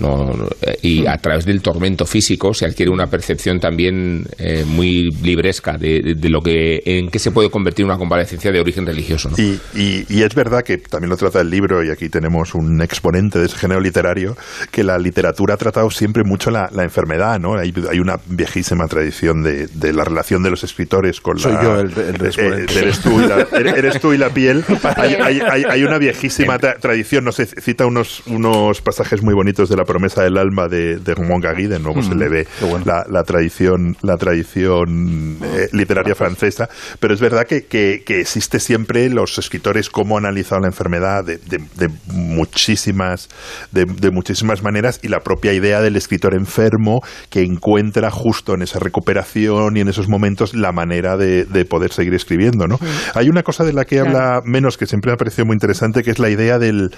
Eh, 0.62 0.78
y 0.82 1.06
a 1.06 1.16
través 1.18 1.44
del 1.44 1.62
tormento 1.62 2.04
físico 2.04 2.52
se 2.52 2.66
adquiere 2.66 2.90
una 2.90 3.06
percepción 3.06 3.60
también 3.60 4.24
eh, 4.38 4.64
muy 4.66 5.10
libresca 5.22 5.76
de, 5.78 6.16
lo 6.28 6.40
que 6.40 6.80
en 6.84 7.08
qué 7.08 7.18
se 7.18 7.30
puede 7.30 7.50
convertir 7.50 7.84
una 7.84 7.96
convalecencia 7.96 8.50
de 8.50 8.60
origen 8.60 8.86
religioso. 8.86 9.30
Y, 9.36 9.58
y, 9.74 10.22
es 10.22 10.34
verdad 10.34 10.62
que 10.62 10.78
también 10.78 11.10
lo 11.10 11.16
trata 11.16 11.40
el 11.40 11.50
libro, 11.50 11.84
y 11.84 11.90
aquí 11.90 12.08
tenemos 12.08 12.54
un 12.54 12.82
exponente 12.82 13.38
de 13.38 13.46
ese 13.46 13.56
género 13.56 13.80
literario, 13.80 14.36
que 14.70 14.84
la 14.84 14.98
literatura 14.98 15.54
ha 15.54 15.56
tratado 15.56 15.90
siempre 15.90 16.24
mucho 16.24 16.50
la, 16.50 16.68
enfermedad, 16.80 17.38
¿no? 17.38 17.54
Hay, 17.56 17.72
una 18.00 18.16
viejísima 18.26 18.86
tradición 18.86 19.42
de, 19.42 19.92
la 19.92 20.04
relación 20.04 20.42
de 20.42 20.50
los 20.50 20.64
escritores 20.64 21.20
con 21.20 21.38
Soy 21.38 21.52
la... 21.52 21.62
yo 21.62 21.80
el, 21.80 21.92
el 21.92 22.26
eh, 22.26 22.66
eres, 22.76 23.00
tú 23.00 23.20
y 23.20 23.26
la, 23.26 23.46
eres, 23.52 24.00
tú 24.00 24.12
y 24.12 24.18
la 24.18 24.30
piel. 24.30 24.64
Hay, 24.96 25.14
hay, 25.14 25.64
hay 25.68 25.82
una 25.82 25.98
viejísima 25.98 26.58
tradición, 26.58 27.24
no 27.24 27.32
sé 27.32 27.46
cita 27.60 27.86
unos, 27.86 28.22
unos 28.26 28.80
pasajes 28.80 29.22
muy 29.22 29.34
bonitos 29.34 29.68
de 29.68 29.76
la 29.76 29.84
promesa 29.84 30.22
del 30.22 30.38
alma 30.38 30.68
de, 30.68 30.96
de 30.96 31.14
Ramón 31.14 31.40
Gagui, 31.40 31.66
de 31.66 31.78
nuevo 31.78 32.02
se 32.02 32.14
le 32.14 32.28
ve 32.28 32.46
la, 32.84 33.22
tradición, 33.24 33.96
la 34.02 34.16
tradición 34.16 35.38
eh, 35.42 35.68
literaria 35.72 36.14
francesa, 36.14 36.68
pero 36.98 37.14
es 37.14 37.20
verdad 37.20 37.44
que, 37.46 37.66
que, 37.66 38.02
existe 38.20 38.60
siempre 38.60 39.08
los 39.08 39.38
escritores 39.38 39.88
cómo 39.88 40.18
han 40.18 40.26
analizado 40.26 40.62
la 40.62 40.68
enfermedad 40.68 41.24
de, 41.24 41.38
de, 41.38 41.88
muchísimas, 42.12 43.28
de, 43.72 44.10
muchísimas 44.10 44.62
maneras 44.62 45.00
y 45.02 45.08
la 45.08 45.20
propia 45.20 45.52
idea 45.52 45.80
del 45.80 45.96
escritor 45.96 46.34
enfermo 46.34 47.00
que 47.30 47.42
encuentra 47.42 48.10
justo 48.10 48.54
en 48.54 48.62
esa 48.62 48.78
recuperación 48.78 49.76
y 49.76 49.80
en 49.80 49.88
esos 49.88 50.08
momentos 50.08 50.54
la 50.54 50.72
manera 50.72 51.16
de, 51.16 51.46
poder 51.68 51.92
seguir 51.92 52.14
escribiendo. 52.14 52.66
¿no? 52.66 52.78
Hay 53.14 53.28
una 53.28 53.42
cosa 53.42 53.64
de 53.64 53.72
la 53.72 53.84
que 53.84 54.00
habla 54.00 54.40
menos 54.44 54.76
que 54.76 54.86
siempre 54.86 55.10
me 55.10 55.14
ha 55.14 55.16
parecido 55.16 55.46
muy 55.46 55.54
interesante, 55.54 56.02
que 56.02 56.10
es 56.10 56.18
la 56.18 56.30
idea 56.30 56.58
del, 56.58 56.90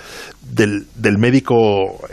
del, 0.53 1.19
médico 1.19 1.55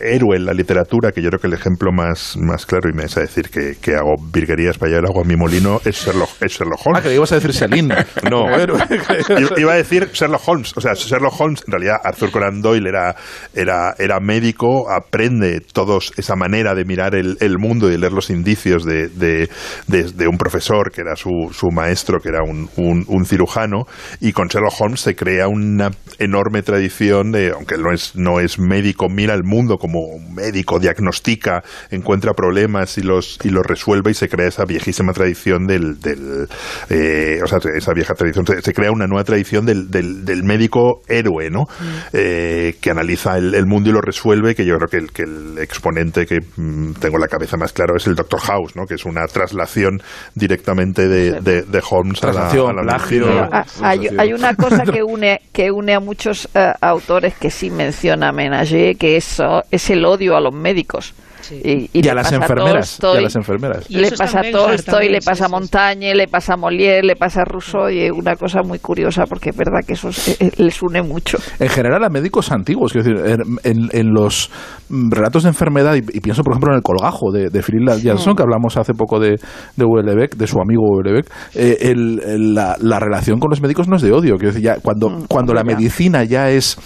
héroe 0.01 0.37
en 0.37 0.45
la 0.45 0.53
literatura, 0.53 1.11
que 1.11 1.21
yo 1.21 1.29
creo 1.29 1.39
que 1.39 1.47
el 1.47 1.53
ejemplo 1.53 1.91
más, 1.91 2.37
más 2.37 2.65
claro, 2.65 2.89
y 2.89 2.93
me 2.95 3.03
vas 3.03 3.17
a 3.17 3.21
decir 3.21 3.49
que, 3.49 3.95
hago 3.95 4.15
virguerías 4.31 4.77
para 4.77 4.91
llevar 4.91 5.07
agua 5.07 5.23
a 5.23 5.27
mi 5.27 5.35
molino, 5.35 5.81
es 5.83 5.95
Sherlock, 6.05 6.29
es 6.41 6.53
Sherlock 6.53 6.79
Holmes. 6.85 6.99
Ah, 6.99 7.01
que 7.01 7.13
ibas 7.13 7.31
a 7.31 7.35
decir 7.35 7.53
Selin. 7.53 7.89
no, 8.29 8.45
iba 9.57 9.73
a 9.73 9.75
decir 9.75 10.09
Sherlock 10.13 10.47
Holmes. 10.47 10.73
O 10.77 10.81
sea, 10.81 10.93
Sherlock 10.93 11.39
Holmes, 11.39 11.63
en 11.67 11.71
realidad 11.71 11.97
Arthur 12.03 12.31
Conan 12.31 12.61
Doyle 12.61 12.87
era, 12.87 13.15
era, 13.53 13.93
era 13.97 14.19
médico, 14.19 14.89
aprende 14.89 15.59
todos 15.73 16.13
esa 16.15 16.35
manera 16.35 16.75
de 16.75 16.85
mirar 16.85 17.15
el, 17.15 17.57
mundo 17.57 17.89
y 17.89 17.91
de 17.91 17.97
leer 17.97 18.13
los 18.13 18.29
indicios 18.29 18.85
de, 18.85 19.09
de, 19.09 20.27
un 20.27 20.37
profesor 20.37 20.91
que 20.91 21.01
era 21.01 21.15
su, 21.15 21.49
su 21.51 21.67
maestro, 21.71 22.19
que 22.19 22.29
era 22.29 22.43
un, 22.43 22.69
un, 22.77 23.25
cirujano, 23.25 23.85
y 24.21 24.31
con 24.31 24.47
Sherlock 24.47 24.79
Holmes 24.79 25.01
se 25.01 25.15
crea 25.15 25.47
una 25.47 25.91
enorme 26.19 26.61
tradición 26.61 27.31
de, 27.31 27.51
aunque 27.51 27.77
no 27.77 27.91
es, 27.91 28.15
no 28.15 28.28
es 28.39 28.59
médico, 28.59 29.07
mira 29.09 29.33
el 29.33 29.43
mundo 29.43 29.77
como 29.77 30.19
médico, 30.19 30.79
diagnostica, 30.79 31.63
encuentra 31.89 32.33
problemas 32.33 32.97
y 32.97 33.01
los, 33.01 33.39
y 33.43 33.49
los 33.49 33.65
resuelve 33.65 34.11
y 34.11 34.13
se 34.13 34.27
crea 34.27 34.47
esa 34.47 34.65
viejísima 34.65 35.13
tradición 35.13 35.65
del, 35.67 35.99
del 35.99 36.47
eh, 36.89 37.39
o 37.43 37.47
sea, 37.47 37.59
esa 37.75 37.93
vieja 37.93 38.13
tradición, 38.13 38.45
se, 38.45 38.73
crea 38.73 38.91
una 38.91 39.07
nueva 39.07 39.23
tradición 39.23 39.65
del, 39.65 39.89
del, 39.89 40.43
médico 40.43 41.01
héroe, 41.07 41.49
¿no? 41.49 41.63
Mm. 41.63 41.97
Eh, 42.13 42.75
que 42.81 42.91
analiza 42.91 43.37
el, 43.37 43.65
mundo 43.65 43.89
y 43.89 43.93
lo 43.93 44.01
resuelve, 44.01 44.55
que 44.55 44.65
yo 44.65 44.75
creo 44.77 44.87
que 44.87 44.97
el, 44.97 45.11
que 45.11 45.23
el 45.23 45.57
exponente 45.59 46.25
que 46.25 46.39
mm, 46.57 46.93
tengo 46.93 47.17
la 47.17 47.27
cabeza 47.27 47.57
más 47.57 47.71
claro 47.71 47.95
es 47.95 48.07
el 48.07 48.15
Doctor 48.15 48.39
House, 48.41 48.75
¿no? 48.75 48.85
Que 48.85 48.95
es 48.95 49.05
una 49.05 49.25
traslación 49.27 50.01
directamente 50.35 51.07
de, 51.07 51.41
de, 51.41 51.83
Holmes 51.89 52.23
a 52.23 52.33
la, 52.33 52.49
a 52.49 53.65
hay, 53.81 54.07
hay, 54.17 54.33
una 54.33 54.53
cosa 54.55 54.83
que 54.83 55.01
une, 55.01 55.41
que 55.53 55.71
une 55.71 55.93
a 55.93 55.99
muchos 55.99 56.49
eh, 56.53 56.73
autores 56.81 57.35
que 57.35 57.49
sí 57.49 57.69
mencionan 57.69 58.18
a 58.23 58.31
Menage, 58.31 58.95
que 58.95 59.17
eso 59.17 59.63
es 59.71 59.89
el 59.89 60.05
odio 60.05 60.35
a 60.35 60.41
los 60.41 60.53
médicos. 60.53 61.13
Y, 61.51 62.07
a 62.07 62.13
las 62.13 62.31
enfermeras. 62.31 62.99
y 63.17 63.21
las 63.21 63.35
enfermeras. 63.35 63.89
Le 63.89 64.11
pasa 64.11 64.41
a 64.41 64.51
Tolstoy, 64.51 65.09
le 65.09 65.19
pasa 65.19 65.45
a 65.45 65.49
Montañe, 65.49 66.13
le 66.13 66.27
pasa 66.27 66.53
a 66.53 66.57
Molière, 66.57 67.03
le 67.03 67.15
pasa 67.15 67.41
a 67.41 67.45
Rousseau, 67.45 67.89
y 67.89 68.01
es 68.01 68.11
una 68.11 68.35
cosa 68.35 68.61
muy 68.61 68.79
curiosa 68.79 69.25
porque 69.27 69.49
es 69.49 69.57
verdad 69.57 69.79
que 69.85 69.93
eso 69.93 70.09
eh, 70.09 70.35
eh, 70.39 70.51
les 70.57 70.81
une 70.81 71.01
mucho. 71.01 71.37
En 71.59 71.69
general 71.69 72.03
a 72.03 72.09
médicos 72.09 72.51
antiguos, 72.51 72.93
quiero 72.93 73.09
decir, 73.09 73.39
en, 73.63 73.89
en 73.91 74.13
los 74.13 74.51
relatos 74.89 75.43
de 75.43 75.49
enfermedad, 75.49 75.95
y, 75.95 76.01
pienso 76.19 76.43
por 76.43 76.53
ejemplo 76.53 76.71
en 76.71 76.77
el 76.77 76.83
colgajo 76.83 77.31
de, 77.31 77.49
de 77.49 77.63
Philip 77.63 77.87
Jansson, 78.03 78.33
mm. 78.33 78.35
que 78.35 78.43
hablamos 78.43 78.77
hace 78.77 78.93
poco 78.93 79.19
de, 79.19 79.35
de 79.75 80.29
de 80.35 80.47
su 80.47 80.59
amigo 80.59 80.83
Houellebecq, 80.83 81.29
eh, 81.55 81.93
la, 81.95 82.75
la, 82.79 82.99
relación 82.99 83.39
con 83.39 83.49
los 83.49 83.61
médicos 83.61 83.87
no 83.87 83.95
es 83.95 84.01
de 84.01 84.11
odio, 84.11 84.35
quiero 84.35 84.53
decir, 84.53 84.63
ya 84.63 84.79
cuando, 84.81 85.09
mm, 85.09 85.25
cuando 85.27 85.53
la 85.53 85.63
medicina 85.63 86.23
ya 86.23 86.49
es 86.49 86.77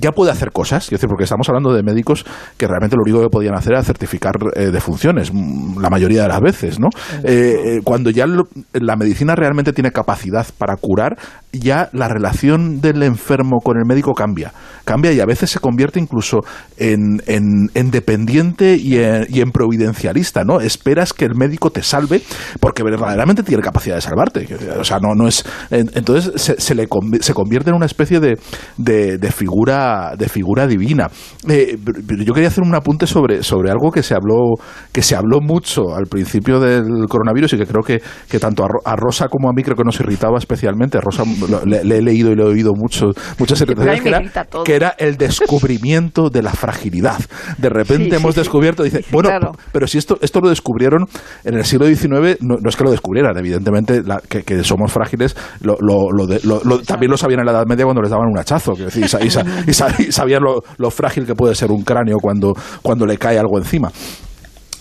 ya 0.00 0.12
puede 0.12 0.30
hacer 0.30 0.52
cosas, 0.52 0.86
quiero 0.86 0.98
decir, 0.98 1.08
porque 1.08 1.24
estamos 1.24 1.48
hablando 1.48 1.72
de 1.72 1.82
médicos 1.82 2.24
que 2.56 2.66
realmente 2.66 2.96
lo 2.96 3.02
único 3.02 3.22
que 3.22 3.30
podían 3.30 3.54
hacer 3.54 3.72
era 3.72 3.82
certificar 3.82 4.34
eh, 4.54 4.70
defunciones, 4.70 5.32
mm, 5.32 5.80
la 5.80 5.90
mayoría 5.90 6.22
de 6.22 6.28
las 6.28 6.40
veces, 6.40 6.78
¿no? 6.78 6.88
Eh, 7.24 7.78
eh, 7.78 7.80
cuando 7.84 8.10
ya 8.10 8.26
la 8.26 8.96
medicina 8.96 9.34
realmente 9.34 9.72
tiene 9.72 9.90
capacidad 9.90 10.46
para 10.58 10.76
curar, 10.76 11.16
ya 11.52 11.88
la 11.92 12.08
relación 12.08 12.80
del 12.80 13.02
enfermo 13.02 13.58
con 13.62 13.78
el 13.78 13.84
médico 13.86 14.12
cambia, 14.14 14.52
cambia 14.84 15.12
y 15.12 15.20
a 15.20 15.26
veces 15.26 15.50
se 15.50 15.60
convierte 15.60 15.98
incluso 15.98 16.40
en, 16.76 17.22
en, 17.26 17.90
dependiente 17.90 18.76
y 18.76 18.98
en, 18.98 19.50
providencialista, 19.50 20.44
¿no? 20.44 20.60
Esperas 20.60 21.12
que 21.12 21.24
el 21.24 21.34
médico 21.34 21.70
te 21.70 21.82
salve 21.82 22.22
porque 22.60 22.82
verdaderamente 22.82 23.42
tiene 23.42 23.62
capacidad 23.62 23.96
de 23.96 24.02
salvarte, 24.02 24.46
o 24.78 24.84
sea, 24.84 24.98
no, 24.98 25.14
no 25.14 25.26
es... 25.26 25.44
Entonces 25.70 26.54
se, 26.58 26.74
le, 26.74 26.86
se 27.20 27.34
convierte 27.34 27.70
en 27.70 27.76
una 27.76 27.86
especie 27.86 28.20
de, 28.20 28.38
de, 28.76 29.32
figura, 29.32 30.14
de 30.16 30.28
figura 30.28 30.66
divina. 30.66 31.08
yo 31.44 32.34
quería 32.34 32.48
hacer 32.48 32.64
un 32.64 32.74
apunte 32.74 33.06
sobre, 33.06 33.42
sobre 33.42 33.70
algo 33.70 33.90
que 33.90 34.02
se 34.02 34.14
habló, 34.14 34.54
que 34.92 35.02
se 35.02 35.16
habló 35.16 35.40
mucho 35.40 35.94
al 35.94 36.06
principio 36.06 36.60
del 36.60 37.06
coronavirus 37.08 37.54
y 37.54 37.58
que 37.58 37.66
creo 37.66 37.82
que, 37.82 38.02
que 38.28 38.38
tanto 38.38 38.64
a, 38.84 38.96
Rosa 38.96 39.28
como 39.28 39.48
a 39.48 39.52
mí 39.52 39.62
creo 39.62 39.76
que 39.76 39.84
nos 39.84 39.98
irritaba 40.00 40.38
especialmente. 40.38 41.00
Rosa 41.00 41.24
lo- 41.48 41.64
le, 41.64 41.84
le 41.84 41.98
he 41.98 42.02
leído 42.02 42.30
y 42.32 42.36
le 42.36 42.42
he 42.42 42.46
oído 42.46 42.72
mucho, 42.74 43.06
muchas 43.38 43.58
me 43.66 44.00
que 44.02 44.08
era, 44.08 44.30
que 44.64 44.74
el 44.98 45.16
descubrimiento 45.16 46.30
de 46.30 46.42
la 46.42 46.52
fragilidad. 46.52 47.18
De 47.58 47.68
repente 47.68 48.10
Sí, 48.10 48.16
hemos 48.16 48.34
sí, 48.34 48.40
descubierto, 48.40 48.82
dice, 48.82 49.04
bueno, 49.10 49.28
claro. 49.30 49.52
pero 49.72 49.86
si 49.86 49.98
esto, 49.98 50.18
esto 50.20 50.40
lo 50.40 50.48
descubrieron 50.48 51.06
en 51.44 51.54
el 51.54 51.64
siglo 51.64 51.86
XIX, 51.86 52.38
no, 52.40 52.56
no 52.60 52.68
es 52.68 52.76
que 52.76 52.84
lo 52.84 52.90
descubrieran, 52.90 53.36
evidentemente 53.36 54.02
la- 54.02 54.20
que, 54.20 54.42
que 54.42 54.62
somos 54.64 54.92
frágiles, 54.92 55.36
lo, 55.60 55.76
lo- 55.80 56.10
lo 56.12 56.26
de- 56.26 56.40
lo- 56.44 56.60
lo- 56.64 56.80
también 56.80 57.10
lo 57.10 57.16
sabían 57.16 57.40
en 57.40 57.46
la 57.46 57.52
Edad 57.52 57.66
Media 57.66 57.84
cuando 57.84 58.02
les 58.02 58.10
daban 58.10 58.28
un 58.30 58.38
hachazo, 58.38 58.72
decir, 58.74 59.02
y, 59.02 59.06
y 59.26 59.30
sa- 59.30 59.42
y 59.66 59.72
sa- 59.72 59.94
y 59.98 60.12
sabían 60.12 60.42
lo, 60.42 60.62
lo 60.78 60.90
frágil 60.90 61.26
que 61.26 61.34
puede 61.34 61.54
ser 61.54 61.70
un 61.70 61.82
cráneo 61.82 62.16
cuando, 62.20 62.54
cuando 62.82 63.06
le 63.06 63.16
cae 63.18 63.38
algo 63.38 63.58
encima. 63.58 63.90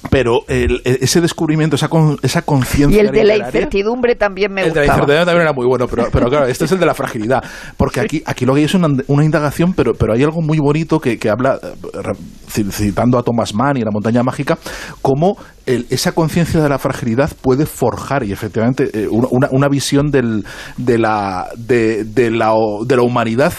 Pero 0.09 0.39
el- 0.47 0.81
e- 0.85 0.99
ese 1.01 1.21
descubrimiento, 1.21 1.75
esa, 1.75 1.87
con- 1.89 2.17
esa 2.21 2.41
conciencia 2.43 3.01
Y 3.03 3.05
el 3.05 3.11
de 3.11 3.23
la 3.23 3.37
incertidumbre 3.37 4.15
también 4.15 4.51
me 4.53 4.61
el 4.61 4.73
de 4.73 4.79
la 4.81 4.85
incertidumbre 4.85 5.25
también 5.25 5.41
era 5.41 5.53
muy 5.53 5.65
bueno, 5.67 5.87
pero, 5.87 6.07
pero 6.11 6.27
claro, 6.29 6.45
este 6.47 6.65
es 6.65 6.71
el 6.71 6.79
de 6.79 6.85
la 6.85 6.93
fragilidad. 6.93 7.43
Porque 7.75 7.99
aquí, 7.99 8.23
aquí 8.25 8.45
lo 8.45 8.53
que 8.53 8.59
hay 8.59 8.65
es 8.65 8.73
una, 8.73 8.87
una 9.07 9.23
indagación, 9.25 9.73
pero, 9.73 9.93
pero 9.93 10.13
hay 10.13 10.23
algo 10.23 10.41
muy 10.41 10.59
bonito 10.59 10.99
que, 10.99 11.17
que 11.17 11.29
habla, 11.29 11.59
eh, 11.61 12.13
citando 12.49 13.17
a 13.17 13.23
Thomas 13.23 13.53
Mann 13.53 13.77
y 13.77 13.81
la 13.81 13.91
montaña 13.91 14.23
mágica, 14.23 14.57
cómo 15.01 15.37
el- 15.65 15.85
esa 15.89 16.11
conciencia 16.13 16.61
de 16.61 16.69
la 16.69 16.79
fragilidad 16.79 17.31
puede 17.41 17.65
forjar, 17.65 18.23
y 18.23 18.31
efectivamente, 18.31 18.89
eh, 18.93 19.07
una, 19.09 19.27
una- 19.31 19.49
una 19.51 19.67
visión 19.67 20.11
del, 20.11 20.45
de, 20.77 20.97
la, 20.97 21.47
de, 21.57 22.03
de 22.05 22.31
la, 22.31 22.53
de 22.85 22.95
la 22.95 23.01
humanidad 23.01 23.53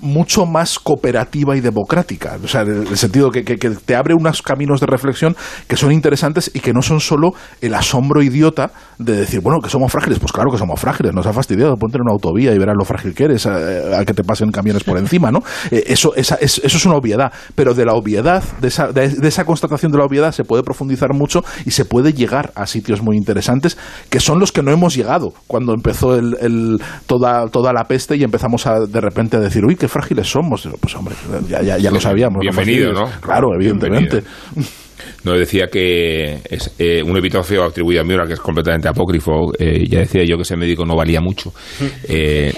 mucho 0.00 0.46
más 0.46 0.78
cooperativa 0.78 1.56
y 1.56 1.60
democrática. 1.60 2.38
O 2.42 2.48
sea, 2.48 2.62
en 2.62 2.86
el 2.88 2.96
sentido 2.96 3.30
que, 3.30 3.44
que- 3.44 3.56
que 3.56 3.70
te 3.70 3.94
abre 3.96 4.14
unos 4.14 4.42
caminos 4.42 4.80
de 4.80 4.86
reflexión 4.86 5.36
que 5.68 5.76
son 5.76 5.92
interesantes 5.92 6.50
y 6.54 6.60
que 6.60 6.72
no 6.72 6.82
son 6.82 7.00
solo 7.00 7.30
el 7.60 7.74
asombro 7.74 8.22
idiota 8.22 8.70
de 8.98 9.16
decir, 9.16 9.40
bueno, 9.40 9.60
que 9.60 9.70
somos 9.70 9.90
frágiles. 9.92 10.18
Pues 10.18 10.32
claro 10.32 10.50
que 10.50 10.58
somos 10.58 10.80
frágiles, 10.80 11.12
nos 11.14 11.26
ha 11.26 11.32
fastidiado. 11.32 11.76
Ponte 11.76 11.96
en 11.98 12.02
una 12.02 12.12
autovía 12.12 12.52
y 12.54 12.58
verás 12.58 12.74
lo 12.78 12.84
frágil 12.84 13.14
que 13.14 13.24
eres 13.24 13.46
a, 13.46 13.98
a 14.00 14.04
que 14.04 14.14
te 14.14 14.24
pasen 14.24 14.50
camiones 14.50 14.84
por 14.84 14.98
encima, 14.98 15.30
¿no? 15.30 15.40
Eh, 15.70 15.84
eso, 15.88 16.14
esa- 16.16 16.36
es, 16.36 16.58
eso 16.64 16.76
es 16.78 16.86
una 16.86 16.96
obviedad. 16.96 17.32
Pero 17.54 17.74
de 17.74 17.84
la 17.84 17.92
obviedad, 17.94 18.42
de 18.60 18.68
esa, 18.68 18.88
de, 18.92 19.04
esa 19.22 19.44
constatación 19.44 19.92
de 19.92 19.98
la 19.98 20.04
obviedad, 20.04 20.32
se 20.32 20.44
puede 20.44 20.62
profundizar 20.62 21.12
mucho 21.14 21.44
y 21.66 21.70
se 21.72 21.84
puede 21.84 22.12
llegar 22.12 22.50
a 22.54 22.66
sitios 22.66 23.02
muy 23.02 23.16
interesantes 23.16 23.76
que 24.08 24.20
son 24.20 24.38
los 24.40 24.52
que 24.52 24.62
no 24.62 24.72
hemos 24.72 24.94
llegado 24.94 25.32
cuando 25.46 25.74
empezó 25.74 26.16
el, 26.16 26.80
toda 27.06 27.72
la 27.72 27.84
peste 27.84 28.16
y 28.16 28.22
empezamos 28.24 28.66
a, 28.66 28.80
de 28.80 29.00
repente 29.00 29.36
a 29.36 29.40
decir, 29.40 29.64
uy, 29.64 29.76
qué 29.76 29.88
frágiles 29.90 30.28
somos. 30.28 30.68
Pues 30.80 30.94
hombre, 30.96 31.14
ya, 31.48 31.62
ya, 31.62 31.78
ya 31.78 31.90
lo 31.90 32.00
sabíamos. 32.00 32.40
Bienvenido. 32.40 32.92
¿no? 32.92 33.10
Claro, 33.20 33.54
evidentemente. 33.54 34.22
No 35.24 35.32
decía 35.32 35.66
que 35.70 36.40
es 36.48 36.72
eh, 36.78 37.02
un 37.02 37.16
epitafio 37.16 37.64
atribuido 37.64 38.00
a 38.00 38.04
Miura 38.04 38.26
que 38.26 38.34
es 38.34 38.40
completamente 38.40 38.88
apócrifo. 38.88 39.52
eh, 39.58 39.86
ya 39.88 40.00
decía 40.00 40.22
yo 40.24 40.36
que 40.36 40.42
ese 40.42 40.56
médico 40.56 40.84
no 40.84 40.96
valía 40.96 41.20
mucho. 41.20 41.52
Eh, 42.12 42.52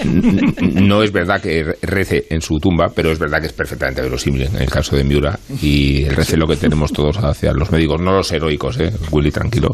no 0.61 1.03
es 1.03 1.11
verdad 1.11 1.39
que 1.41 1.63
rece 1.81 2.25
en 2.29 2.41
su 2.41 2.57
tumba, 2.59 2.87
pero 2.95 3.11
es 3.11 3.19
verdad 3.19 3.39
que 3.39 3.47
es 3.47 3.53
perfectamente 3.53 4.01
verosímil 4.01 4.43
en 4.43 4.55
el 4.55 4.69
caso 4.69 4.95
de 4.95 5.03
Miura. 5.03 5.37
Y 5.61 6.03
el 6.05 6.15
recelo 6.15 6.47
que 6.47 6.55
tenemos 6.55 6.91
todos 6.91 7.17
hacia 7.17 7.51
los 7.53 7.71
médicos, 7.71 8.01
no 8.01 8.13
los 8.13 8.31
heroicos, 8.31 8.79
¿eh? 8.79 8.91
Willy, 9.11 9.31
tranquilo. 9.31 9.69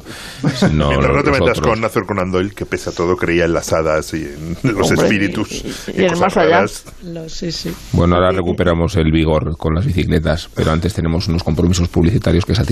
Sino 0.55 0.89
Mientras 0.89 1.15
no 1.15 1.23
te 1.23 1.31
metas 1.31 1.57
otros. 1.59 1.67
con 1.75 1.83
Arthur 1.83 2.05
Conan 2.05 2.31
Doyle, 2.31 2.51
que 2.53 2.65
pese 2.65 2.89
a 2.89 2.93
todo 2.93 3.15
creía 3.15 3.45
en 3.45 3.53
las 3.53 3.71
hadas 3.71 4.13
y 4.13 4.23
en 4.23 4.57
los 4.75 4.89
Hombre, 4.91 5.05
espíritus. 5.07 5.63
y- 5.63 6.01
y- 6.01 6.05
y 6.05 6.09
más 6.19 6.35
allá. 6.37 6.65
sí, 7.27 7.51
sí. 7.51 7.71
Bueno, 7.93 8.15
ahora 8.15 8.31
recuperamos 8.31 8.95
el 8.95 9.11
vigor 9.11 9.55
con 9.57 9.73
las 9.75 9.85
bicicletas, 9.85 10.49
pero 10.55 10.71
antes 10.71 10.93
tenemos 10.93 11.27
unos 11.27 11.43
compromisos 11.43 11.87
publicitarios 11.87 12.45
que 12.45 12.55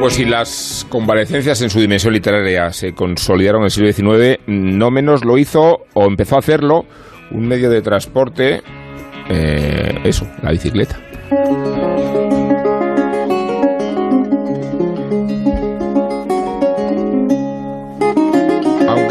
Pues 0.00 0.14
si 0.14 0.24
las 0.24 0.86
convalecencias 0.88 1.60
en 1.60 1.68
su 1.68 1.78
dimensión 1.78 2.14
literaria 2.14 2.72
se 2.72 2.94
consolidaron 2.94 3.60
en 3.60 3.64
el 3.66 3.70
siglo 3.70 3.92
XIX, 3.92 4.40
no 4.46 4.90
menos 4.90 5.26
lo 5.26 5.36
hizo 5.36 5.84
o 5.92 6.06
empezó 6.06 6.36
a 6.36 6.38
hacerlo 6.38 6.86
un 7.30 7.46
medio 7.46 7.68
de 7.68 7.82
transporte, 7.82 8.62
eh, 9.28 9.98
eso, 10.04 10.26
la 10.42 10.52
bicicleta. 10.52 10.98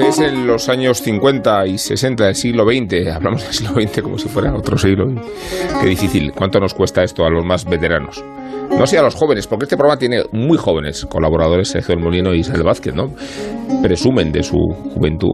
Es 0.10 0.20
en 0.20 0.48
los 0.48 0.70
años 0.70 1.04
50 1.04 1.68
y 1.68 1.78
60 1.78 2.26
del 2.26 2.36
siglo 2.36 2.66
XX, 2.66 3.14
hablamos 3.14 3.44
del 3.44 3.54
siglo 3.54 3.74
XX 3.80 4.02
como 4.02 4.18
si 4.18 4.28
fuera 4.28 4.56
otro 4.56 4.76
siglo. 4.76 5.06
Qué 5.82 5.88
difícil. 5.88 6.32
¿Cuánto 6.32 6.60
nos 6.60 6.74
cuesta 6.74 7.04
esto 7.04 7.26
a 7.26 7.30
los 7.30 7.46
más 7.46 7.64
veteranos? 7.66 8.24
No 8.72 8.88
sé 8.88 8.98
a 8.98 9.04
los 9.04 9.14
jóvenes, 9.14 9.46
porque 9.46 9.66
este 9.66 9.78
programa 9.78 10.00
tiene 10.00 10.24
muy 10.32 10.58
jóvenes 10.58 11.06
colaboradores, 11.06 11.68
Sergio 11.70 11.94
del 11.94 12.04
Molino 12.04 12.34
y 12.34 12.40
Isabel 12.40 12.64
Vázquez, 12.64 12.96
¿no? 12.96 13.14
Presumen 13.84 14.32
de 14.32 14.42
su 14.42 14.58
juventud. 14.96 15.32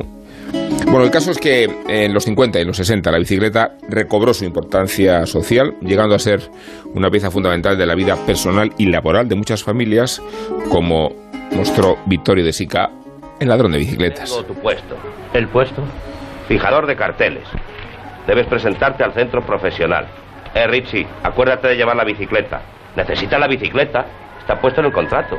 Bueno, 0.87 1.03
el 1.03 1.11
caso 1.11 1.31
es 1.31 1.37
que 1.37 1.69
en 1.87 2.13
los 2.13 2.25
50 2.25 2.59
y 2.59 2.61
en 2.63 2.67
los 2.67 2.77
60 2.77 3.11
la 3.11 3.17
bicicleta 3.17 3.77
recobró 3.87 4.33
su 4.33 4.43
importancia 4.43 5.25
social, 5.25 5.75
llegando 5.81 6.15
a 6.15 6.19
ser 6.19 6.41
una 6.93 7.09
pieza 7.09 7.31
fundamental 7.31 7.77
de 7.77 7.85
la 7.85 7.95
vida 7.95 8.17
personal 8.25 8.71
y 8.77 8.87
laboral 8.87 9.29
de 9.29 9.35
muchas 9.35 9.63
familias, 9.63 10.21
como 10.69 11.11
mostró 11.55 11.95
Vittorio 12.07 12.43
de 12.43 12.51
Sica, 12.51 12.89
el 13.39 13.49
ladrón 13.49 13.71
de 13.71 13.79
bicicletas. 13.79 14.29
Tengo 14.29 14.43
tu 14.45 14.53
puesto. 14.55 14.95
¿El 15.33 15.47
puesto? 15.47 15.83
Fijador 16.47 16.85
de 16.87 16.95
carteles. 16.95 17.47
Debes 18.27 18.47
presentarte 18.47 19.03
al 19.03 19.13
centro 19.13 19.41
profesional. 19.41 20.07
Eh, 20.53 20.67
Richie, 20.67 21.07
acuérdate 21.23 21.67
de 21.69 21.75
llevar 21.75 21.95
la 21.95 22.03
bicicleta. 22.03 22.61
Necesitas 22.95 23.39
la 23.39 23.47
bicicleta. 23.47 24.05
Está 24.39 24.59
puesto 24.59 24.79
en 24.79 24.87
el 24.87 24.93
contrato. 24.93 25.37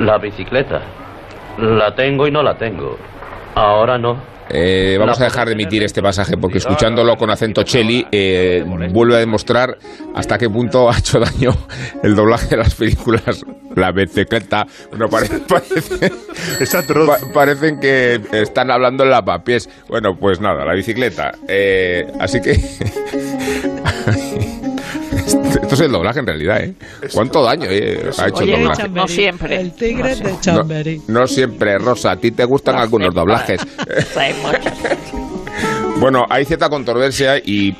La 0.00 0.18
bicicleta. 0.18 0.80
La 1.58 1.94
tengo 1.94 2.26
y 2.26 2.30
no 2.30 2.42
la 2.42 2.56
tengo. 2.56 2.98
Ahora 3.54 3.98
no. 3.98 4.16
Eh, 4.52 4.96
vamos 4.98 5.18
a 5.20 5.24
dejar 5.24 5.46
de 5.48 5.54
emitir 5.54 5.82
este 5.82 6.02
pasaje 6.02 6.36
porque 6.36 6.58
escuchándolo 6.58 7.16
con 7.16 7.30
acento 7.30 7.62
cheli 7.62 8.06
eh, 8.12 8.64
vuelve 8.90 9.16
a 9.16 9.18
demostrar 9.18 9.78
hasta 10.14 10.36
qué 10.36 10.50
punto 10.50 10.90
ha 10.90 10.98
hecho 10.98 11.18
daño 11.20 11.52
el 12.02 12.14
doblaje 12.14 12.48
de 12.48 12.56
las 12.58 12.74
películas. 12.74 13.44
La 13.74 13.90
bicicleta. 13.92 14.66
Bueno, 14.90 15.08
parece, 15.08 15.38
parece- 15.40 16.12
pa- 17.06 17.18
parecen 17.32 17.80
que 17.80 18.20
están 18.32 18.70
hablando 18.70 19.04
en 19.04 19.10
la 19.10 19.24
papiés. 19.24 19.68
Bueno, 19.88 20.14
pues 20.18 20.40
nada, 20.40 20.64
la 20.66 20.74
bicicleta. 20.74 21.32
Eh, 21.48 22.06
así 22.20 22.40
que. 22.42 22.52
Esto 25.72 25.84
es 25.84 25.86
el 25.88 25.92
doblaje 25.92 26.20
en 26.20 26.26
realidad, 26.26 26.60
¿eh? 26.62 26.74
¿Cuánto 27.14 27.42
daño 27.42 27.64
eh, 27.70 28.10
ha 28.18 28.28
hecho 28.28 28.42
el 28.42 28.50
Oye, 28.50 28.58
doblaje? 28.58 28.88
no 28.90 29.08
siempre. 29.08 29.58
El 29.58 29.72
tigre 29.72 30.16
de 30.16 30.32
No, 30.32 30.40
Chamberí. 30.40 31.00
no 31.08 31.26
siempre, 31.26 31.78
Rosa. 31.78 32.10
A 32.10 32.16
ti 32.16 32.30
te 32.30 32.44
gustan 32.44 32.76
algunos 32.76 33.14
doblajes. 33.14 33.62
Bueno, 35.98 36.26
hay 36.30 36.44
cierta 36.44 36.68
controversia 36.68 37.38
y, 37.38 37.72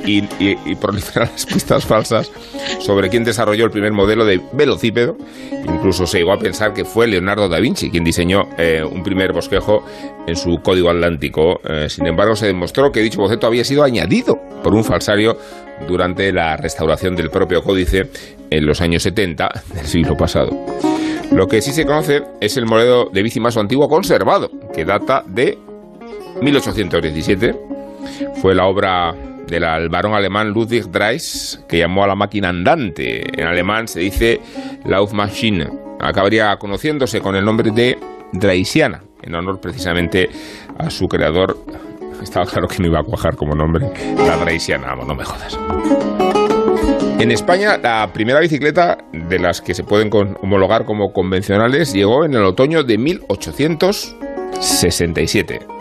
proliferan 0.80 1.30
las 1.32 1.46
pistas 1.52 1.84
falsas 1.84 2.30
sobre 2.78 3.08
quién 3.08 3.24
desarrolló 3.24 3.64
el 3.64 3.70
primer 3.70 3.92
modelo 3.92 4.24
de 4.24 4.40
velocípedo. 4.52 5.16
Incluso 5.64 6.06
se 6.06 6.18
llegó 6.18 6.32
a 6.32 6.38
pensar 6.38 6.72
que 6.72 6.84
fue 6.84 7.06
Leonardo 7.08 7.48
da 7.48 7.58
Vinci 7.58 7.90
quien 7.90 8.04
diseñó 8.04 8.48
eh, 8.58 8.82
un 8.84 9.02
primer 9.02 9.32
bosquejo 9.32 9.84
en 10.26 10.36
su 10.36 10.60
código 10.62 10.90
atlántico. 10.90 11.60
Eh, 11.64 11.88
sin 11.88 12.06
embargo, 12.06 12.36
se 12.36 12.46
demostró 12.46 12.92
que 12.92 13.00
dicho 13.00 13.20
boceto 13.20 13.46
había 13.46 13.64
sido 13.64 13.82
añadido 13.82 14.40
por 14.62 14.74
un 14.74 14.84
falsario 14.84 15.36
durante 15.88 16.32
la 16.32 16.56
restauración 16.56 17.16
del 17.16 17.30
propio 17.30 17.62
códice 17.62 18.08
en 18.50 18.66
los 18.66 18.80
años 18.80 19.02
70 19.02 19.48
del 19.74 19.86
siglo 19.86 20.16
pasado. 20.16 20.50
Lo 21.32 21.48
que 21.48 21.62
sí 21.62 21.72
se 21.72 21.86
conoce 21.86 22.22
es 22.40 22.56
el 22.56 22.66
modelo 22.66 23.08
de 23.10 23.22
bici 23.22 23.40
más 23.40 23.56
antiguo 23.56 23.88
conservado, 23.88 24.50
que 24.74 24.84
data 24.84 25.24
de 25.26 25.58
1817. 26.40 27.71
Fue 28.40 28.54
la 28.54 28.66
obra 28.66 29.14
del 29.46 29.88
barón 29.88 30.14
alemán 30.14 30.50
Ludwig 30.50 30.90
Dreis, 30.90 31.60
que 31.68 31.78
llamó 31.78 32.04
a 32.04 32.06
la 32.06 32.14
máquina 32.14 32.48
andante. 32.48 33.40
En 33.40 33.46
alemán 33.46 33.88
se 33.88 34.00
dice 34.00 34.40
Laufmaschine. 34.84 35.68
Acabaría 36.00 36.56
conociéndose 36.56 37.20
con 37.20 37.36
el 37.36 37.44
nombre 37.44 37.70
de 37.70 37.98
Dreisiana, 38.32 39.02
en 39.22 39.34
honor 39.34 39.60
precisamente 39.60 40.30
a 40.78 40.88
su 40.90 41.08
creador. 41.08 41.58
Estaba 42.22 42.46
claro 42.46 42.68
que 42.68 42.78
no 42.78 42.86
iba 42.86 43.00
a 43.00 43.04
cuajar 43.04 43.36
como 43.36 43.54
nombre. 43.54 43.90
La 44.16 44.38
Dreisiana, 44.38 44.88
vamos, 44.88 45.06
no 45.06 45.14
me 45.14 45.24
jodas. 45.24 45.58
En 47.18 47.30
España, 47.30 47.76
la 47.78 48.10
primera 48.12 48.40
bicicleta 48.40 48.98
de 49.12 49.38
las 49.38 49.60
que 49.60 49.74
se 49.74 49.84
pueden 49.84 50.10
homologar 50.40 50.84
como 50.84 51.12
convencionales 51.12 51.92
llegó 51.92 52.24
en 52.24 52.34
el 52.34 52.42
otoño 52.42 52.82
de 52.82 52.98
1867. 52.98 55.71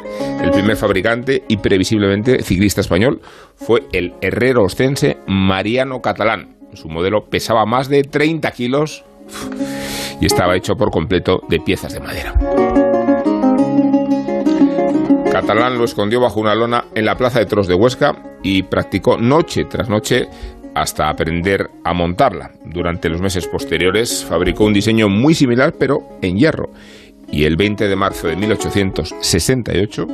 El 0.42 0.52
primer 0.52 0.76
fabricante 0.76 1.44
y 1.48 1.58
previsiblemente 1.58 2.42
ciclista 2.42 2.82
español 2.82 3.22
fue 3.56 3.84
el 3.92 4.14
herrero 4.22 4.64
ostense 4.64 5.18
Mariano 5.28 6.02
Catalán. 6.02 6.58
Su 6.74 6.90
modelo 6.90 7.26
pesaba 7.26 7.66
más 7.66 7.90
de 7.90 8.04
30 8.04 8.50
kilos 8.52 9.04
y 10.20 10.26
estaba 10.26 10.56
hecho 10.56 10.76
por 10.76 10.92
completo 10.92 11.44
de 11.48 11.60
piezas 11.60 11.94
de 11.94 12.00
madera. 12.00 12.34
Catalán 15.32 15.78
lo 15.78 15.86
escondió 15.86 16.20
bajo 16.20 16.40
una 16.40 16.56
lona 16.56 16.86
en 16.96 17.06
la 17.06 17.18
plaza 17.18 17.40
de 17.40 17.46
Tros 17.46 17.68
de 17.68 17.76
Huesca 17.76 18.16
y 18.44 18.64
practicó 18.64 19.18
noche 19.18 19.66
tras 19.66 19.90
noche 19.90 20.28
hasta 20.74 21.10
aprender 21.10 21.70
a 21.84 21.94
montarla. 21.94 22.52
Durante 22.66 23.10
los 23.10 23.22
meses 23.22 23.48
posteriores 23.48 24.26
fabricó 24.26 24.66
un 24.66 24.74
diseño 24.74 25.10
muy 25.10 25.34
similar 25.36 25.74
pero 25.78 26.00
en 26.22 26.38
hierro 26.38 26.70
y 27.32 27.46
el 27.46 27.56
20 27.56 27.88
de 27.88 27.96
marzo 27.96 28.28
de 28.28 28.36
1868, 28.36 30.06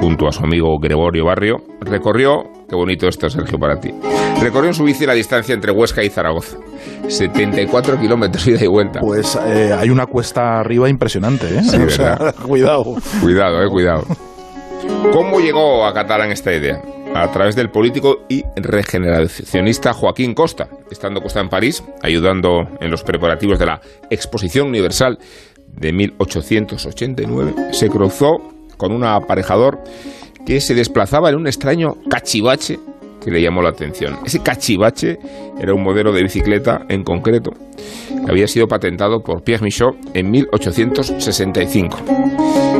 junto 0.00 0.26
a 0.26 0.32
su 0.32 0.42
amigo 0.42 0.78
Gregorio 0.78 1.24
Barrio, 1.24 1.56
recorrió, 1.80 2.44
qué 2.68 2.74
bonito 2.74 3.08
esto 3.08 3.28
Sergio 3.28 3.58
para 3.58 3.78
ti, 3.80 3.94
recorrió 4.40 4.68
en 4.68 4.74
su 4.74 4.84
bici 4.84 5.06
la 5.06 5.14
distancia 5.14 5.54
entre 5.54 5.72
Huesca 5.72 6.02
y 6.02 6.10
Zaragoza, 6.10 6.58
74 7.06 7.98
kilómetros 7.98 8.46
ida 8.46 8.64
y 8.64 8.68
vuelta. 8.68 9.00
Pues 9.00 9.38
eh, 9.46 9.72
hay 9.72 9.90
una 9.90 10.06
cuesta 10.06 10.60
arriba 10.60 10.88
impresionante, 10.88 11.46
¿eh? 11.46 11.62
Sí, 11.62 11.76
cuidado. 12.46 12.96
Cuidado, 13.20 13.62
eh, 13.62 13.68
cuidado. 13.68 14.04
¿Cómo 15.12 15.40
llegó 15.40 15.86
a 15.86 15.92
Catalán 15.94 16.30
esta 16.30 16.52
idea? 16.52 16.80
a 17.14 17.30
través 17.32 17.56
del 17.56 17.70
político 17.70 18.24
y 18.28 18.44
regeneracionista 18.56 19.92
Joaquín 19.92 20.34
Costa, 20.34 20.68
estando 20.90 21.20
Costa 21.20 21.40
en 21.40 21.48
París, 21.48 21.82
ayudando 22.02 22.68
en 22.80 22.90
los 22.90 23.02
preparativos 23.02 23.58
de 23.58 23.66
la 23.66 23.80
Exposición 24.10 24.68
Universal 24.68 25.18
de 25.80 25.92
1889, 25.92 27.54
se 27.72 27.88
cruzó 27.88 28.38
con 28.76 28.92
un 28.92 29.04
aparejador 29.04 29.78
que 30.46 30.60
se 30.60 30.74
desplazaba 30.74 31.30
en 31.30 31.36
un 31.36 31.46
extraño 31.46 31.96
cachivache 32.08 32.78
que 33.22 33.30
le 33.30 33.42
llamó 33.42 33.62
la 33.62 33.70
atención. 33.70 34.18
Ese 34.24 34.40
cachivache 34.40 35.18
era 35.60 35.74
un 35.74 35.82
modelo 35.82 36.12
de 36.12 36.22
bicicleta 36.22 36.86
en 36.88 37.02
concreto 37.02 37.50
que 38.24 38.30
había 38.30 38.46
sido 38.46 38.66
patentado 38.66 39.20
por 39.20 39.42
Pierre 39.42 39.64
Michaud 39.64 39.96
en 40.14 40.30
1865. 40.30 41.98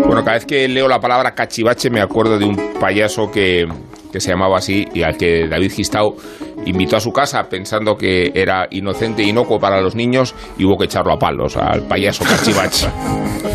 Bueno, 0.06 0.24
cada 0.24 0.34
vez 0.34 0.46
que 0.46 0.68
leo 0.68 0.88
la 0.88 1.00
palabra 1.00 1.34
cachivache 1.34 1.90
me 1.90 2.00
acuerdo 2.00 2.38
de 2.38 2.44
un 2.46 2.56
payaso 2.80 3.30
que 3.30 3.66
que 4.12 4.20
se 4.20 4.30
llamaba 4.30 4.58
así 4.58 4.86
y 4.94 5.02
al 5.02 5.16
que 5.16 5.48
David 5.48 5.72
Gistau 5.72 6.16
invitó 6.66 6.96
a 6.96 7.00
su 7.00 7.12
casa 7.12 7.44
pensando 7.48 7.96
que 7.96 8.32
era 8.34 8.66
inocente 8.70 9.22
e 9.22 9.26
inocuo 9.26 9.58
para 9.58 9.80
los 9.80 9.94
niños 9.94 10.34
y 10.58 10.64
hubo 10.64 10.76
que 10.76 10.84
echarlo 10.84 11.12
a 11.12 11.18
palos 11.18 11.56
al 11.56 11.82
payaso 11.82 12.24
Cachivach. 12.24 12.88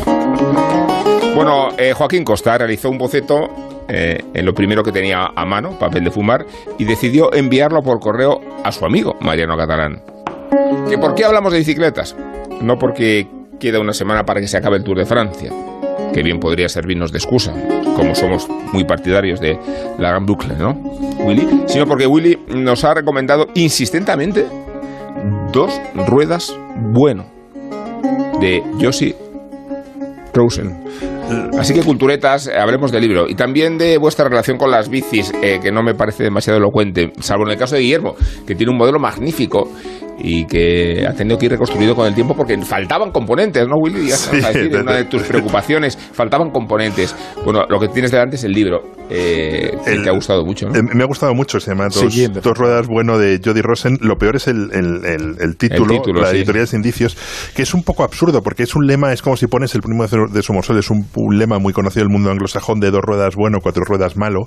bueno, 1.35 1.69
eh, 1.77 1.93
Joaquín 1.93 2.23
Costa 2.23 2.57
realizó 2.57 2.89
un 2.89 2.97
boceto 2.97 3.49
eh, 3.87 4.17
en 4.33 4.45
lo 4.45 4.53
primero 4.53 4.83
que 4.83 4.91
tenía 4.91 5.27
a 5.35 5.45
mano, 5.45 5.77
papel 5.77 6.03
de 6.03 6.11
fumar, 6.11 6.45
y 6.77 6.85
decidió 6.85 7.33
enviarlo 7.33 7.81
por 7.81 7.99
correo 7.99 8.39
a 8.63 8.71
su 8.71 8.85
amigo 8.85 9.15
Mariano 9.19 9.57
Catalán. 9.57 10.01
¿Que 10.89 10.97
¿Por 10.97 11.15
qué 11.15 11.25
hablamos 11.25 11.51
de 11.51 11.59
bicicletas? 11.59 12.15
No 12.61 12.77
porque 12.77 13.27
queda 13.59 13.79
una 13.79 13.93
semana 13.93 14.23
para 14.23 14.39
que 14.39 14.47
se 14.47 14.57
acabe 14.57 14.77
el 14.77 14.83
Tour 14.83 14.97
de 14.97 15.05
Francia 15.05 15.51
que 16.13 16.23
bien 16.23 16.39
podría 16.39 16.69
servirnos 16.69 17.11
de 17.11 17.17
excusa, 17.17 17.53
como 17.95 18.15
somos 18.15 18.47
muy 18.71 18.83
partidarios 18.83 19.39
de 19.39 19.57
la 19.97 20.09
Gran 20.09 20.25
Bucle, 20.25 20.55
¿no? 20.55 20.73
Willy, 21.25 21.63
sino 21.67 21.85
porque 21.85 22.07
Willy 22.07 22.37
nos 22.47 22.83
ha 22.83 22.93
recomendado 22.93 23.47
insistentemente 23.55 24.45
dos 25.51 25.79
ruedas 26.07 26.55
bueno 26.91 27.25
de 28.39 28.63
Josie 28.81 29.15
Rosen. 30.33 30.83
Así 31.57 31.73
que 31.73 31.81
culturetas, 31.81 32.49
hablemos 32.49 32.91
del 32.91 33.01
libro 33.01 33.29
y 33.29 33.35
también 33.35 33.77
de 33.77 33.97
vuestra 33.97 34.27
relación 34.27 34.57
con 34.57 34.69
las 34.69 34.89
bicis, 34.89 35.31
eh, 35.41 35.59
que 35.61 35.71
no 35.71 35.81
me 35.81 35.95
parece 35.95 36.23
demasiado 36.23 36.57
elocuente, 36.57 37.11
salvo 37.19 37.45
en 37.45 37.51
el 37.51 37.57
caso 37.57 37.75
de 37.75 37.81
Guillermo, 37.81 38.15
que 38.45 38.55
tiene 38.55 38.71
un 38.71 38.77
modelo 38.77 38.99
magnífico 38.99 39.69
y 40.19 40.45
que 40.45 41.05
ha 41.07 41.13
tenido 41.13 41.37
que 41.37 41.45
ir 41.45 41.51
reconstruido 41.51 41.95
con 41.95 42.07
el 42.07 42.13
tiempo 42.13 42.35
porque 42.35 42.57
faltaban 42.61 43.11
componentes, 43.11 43.67
¿no, 43.67 43.75
Willy? 43.77 44.07
Ya 44.07 44.17
sí, 44.17 44.37
decir, 44.37 44.75
una 44.75 44.95
de 44.95 45.05
tus 45.05 45.23
preocupaciones, 45.23 45.97
faltaban 45.97 46.51
componentes. 46.51 47.15
Bueno, 47.43 47.65
lo 47.69 47.79
que 47.79 47.87
tienes 47.87 48.11
delante 48.11 48.35
es 48.35 48.43
el 48.43 48.51
libro, 48.51 48.81
eh, 49.09 49.77
que 49.85 49.99
te 49.99 50.09
ha 50.09 50.13
gustado 50.13 50.45
mucho, 50.45 50.67
¿no? 50.67 50.75
Eh, 50.75 50.83
me 50.93 51.03
ha 51.03 51.07
gustado 51.07 51.33
mucho, 51.33 51.59
se 51.59 51.71
llama 51.71 51.87
Dos, 51.89 52.57
Ruedas 52.57 52.87
Bueno 52.87 53.17
de 53.17 53.39
Jody 53.43 53.61
Rosen. 53.61 53.97
Lo 54.01 54.15
peor 54.15 54.35
es 54.35 54.47
el, 54.47 54.69
el, 54.73 55.57
título, 55.57 56.01
la 56.13 56.31
editorial 56.31 56.67
de 56.67 56.77
Indicios, 56.77 57.17
que 57.55 57.63
es 57.63 57.73
un 57.73 57.83
poco 57.83 58.03
absurdo 58.03 58.41
porque 58.41 58.63
es 58.63 58.75
un 58.75 58.85
lema, 58.85 59.13
es 59.13 59.21
como 59.21 59.37
si 59.37 59.47
pones 59.47 59.73
el 59.75 59.81
primo 59.81 60.05
de 60.07 60.43
Somosol, 60.43 60.77
es 60.77 60.89
un, 60.89 61.07
lema 61.31 61.59
muy 61.59 61.73
conocido 61.73 62.03
del 62.03 62.11
mundo 62.11 62.29
anglosajón 62.31 62.79
de 62.79 62.91
dos 62.91 63.01
ruedas 63.01 63.35
bueno, 63.35 63.59
cuatro 63.61 63.83
ruedas 63.85 64.15
malo, 64.17 64.41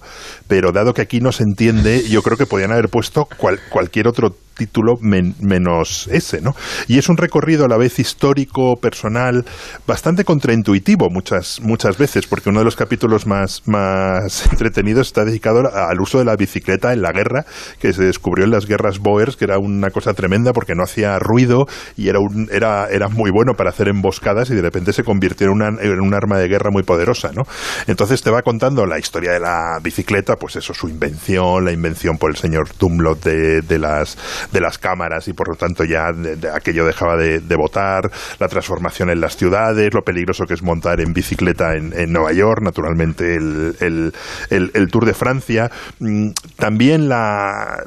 pero 0.47 0.73
dado 0.73 0.95
que 0.95 1.03
aquí 1.03 1.21
no 1.21 1.33
se 1.33 1.43
entiende, 1.43 2.03
yo 2.09 2.23
creo 2.23 2.37
que 2.37 2.47
podían 2.47 2.73
haber 2.73 2.89
puesto 2.89 3.29
cualquier 3.71 4.09
otro 4.09 4.35
título 4.57 4.95
menos 5.01 6.09
ese, 6.11 6.41
¿no? 6.41 6.55
Y 6.89 6.99
es 6.99 7.09
un 7.09 7.17
recorrido 7.17 7.67
a 7.67 7.69
la 7.69 7.77
vez 7.77 7.99
histórico, 7.99 8.77
personal, 8.77 9.45
bastante 9.87 10.25
contraintuitivo 10.25 11.09
muchas, 11.11 11.61
muchas 11.63 11.99
veces, 11.99 12.27
porque 12.27 12.49
uno 12.49 12.61
de 12.61 12.65
los 12.65 12.77
capítulos 12.77 13.27
más, 13.27 13.63
más 13.67 14.47
entretenidos 14.51 15.09
está 15.09 15.25
dedicado 15.25 15.63
al 15.73 16.01
uso 16.01 16.19
de 16.19 16.25
la 16.25 16.37
bicicleta 16.37 16.93
en 16.93 17.03
la 17.03 17.13
guerra, 17.13 17.45
que 17.79 17.93
se 17.93 18.05
descubrió 18.05 18.45
en 18.45 18.51
las 18.51 18.67
guerras 18.67 18.99
Boers, 18.99 19.37
que 19.37 19.45
era 19.45 19.59
una 19.59 19.91
cosa 19.91 20.15
tremenda 20.15 20.53
porque 20.53 20.75
no 20.75 20.83
hacía 20.85 21.19
ruido 21.19 21.67
y 21.97 22.09
era, 22.09 22.19
un, 22.19 22.49
era, 22.51 22.89
era 22.89 23.09
muy 23.09 23.31
bueno 23.31 23.53
para 23.57 23.71
hacer 23.71 23.89
emboscadas 23.89 24.51
y 24.51 24.55
de 24.55 24.63
repente 24.63 24.93
se 24.93 25.05
convirtió 25.05 25.49
en, 25.49 25.53
una, 25.53 25.69
en 25.69 26.01
un 26.01 26.15
arma 26.15 26.39
de 26.39 26.49
guerra 26.49 26.71
muy 26.71 26.83
poderosa, 26.83 27.31
¿no? 27.35 27.43
Entonces 27.87 28.23
te 28.23 28.31
va 28.31 28.43
contando 28.43 28.87
la 28.87 28.99
historia 28.99 29.33
de 29.33 29.41
la 29.41 29.79
bicicleta, 29.83 30.37
pues 30.37 30.57
eso, 30.57 30.73
su 30.73 30.89
invención, 30.89 31.65
la 31.65 31.73
invención 31.73 32.17
por 32.17 32.31
el 32.31 32.37
señor 32.37 32.71
Tumlot 32.71 33.23
de, 33.23 33.61
de 33.61 33.79
las 33.79 34.17
de 34.53 34.61
las 34.61 34.79
cámaras 34.79 35.29
y 35.29 35.33
por 35.33 35.49
lo 35.49 35.57
tanto 35.57 35.85
ya 35.85 36.09
aquello 36.55 36.85
dejaba 36.85 37.17
de, 37.17 37.57
votar, 37.57 38.11
la 38.39 38.49
transformación 38.49 39.11
en 39.11 39.21
las 39.21 39.37
ciudades, 39.37 39.93
lo 39.95 40.03
peligroso 40.03 40.45
que 40.45 40.55
es 40.55 40.63
montar 40.63 41.01
en 41.01 41.13
bicicleta 41.13 41.75
en, 41.75 42.13
Nueva 42.13 42.33
York, 42.33 42.61
naturalmente 42.63 43.35
el, 43.35 44.13
el, 44.51 44.89
Tour 44.91 45.05
de 45.05 45.15
Francia, 45.15 45.71
mm, 45.99 46.31
también 46.57 47.09
la, 47.09 47.83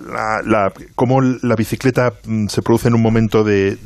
la, 0.46 0.72
cómo 0.96 1.22
la 1.22 1.56
bicicleta 1.56 2.14
mm, 2.26 2.48
se 2.48 2.62
produce 2.62 2.90
en 2.90 2.96
un 2.96 3.02
momento 3.02 3.44
de, 3.44 3.78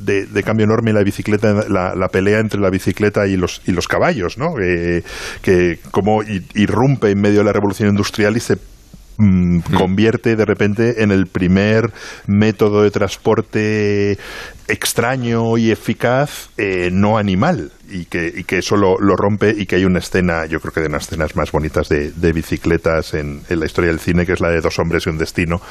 cambio 0.44 0.66
enorme 0.66 0.94
la 0.94 1.04
bicicleta, 1.04 1.66
la, 1.68 2.08
pelea 2.12 2.40
entre 2.40 2.60
la 2.60 2.70
bicicleta 2.70 3.28
y 3.28 3.38
los, 3.38 3.62
y 3.66 3.72
los 3.72 3.88
caballos, 3.88 4.38
¿no? 4.38 4.60
Eh, 4.62 5.04
que 5.42 5.80
cómo 5.92 6.22
irrumpe 6.56 7.12
en 7.12 7.22
medio 7.22 7.40
de 7.40 7.46
la 7.46 7.54
revolución 7.54 7.90
industrial 7.90 8.36
y 8.38 8.40
se 8.40 8.58
Mm, 9.18 9.60
convierte 9.78 10.36
de 10.36 10.44
repente 10.44 11.04
en 11.04 11.12
el 11.12 11.28
primer 11.28 11.92
método 12.26 12.82
de 12.82 12.90
transporte 12.90 14.18
extraño 14.68 15.56
y 15.60 15.70
eficaz 15.70 16.50
eh, 16.58 16.90
no 16.92 17.20
animal 17.20 17.72
y 17.92 18.06
que, 18.06 18.34
y 18.36 18.44
que 18.44 18.58
eso 18.58 18.76
lo, 18.76 18.98
rompe 18.98 19.54
y 19.56 19.68
que 19.68 19.76
hay 19.76 19.86
una 19.86 20.00
escena, 20.00 20.48
yo 20.48 20.60
creo 20.60 20.74
que 20.74 20.80
de 20.82 20.88
unas 20.88 21.04
escenas 21.04 21.36
más 21.36 21.52
bonitas 21.52 21.90
de, 21.90 22.34
bicicletas 22.34 23.14
en, 23.14 23.42
la 23.50 23.66
historia 23.68 23.92
del 23.92 24.00
cine, 24.00 24.26
que 24.26 24.34
es 24.34 24.42
la 24.42 24.50
de 24.50 24.62
Dos 24.62 24.80
hombres 24.80 25.06
y 25.06 25.10
un 25.10 25.20
destino, 25.20 25.62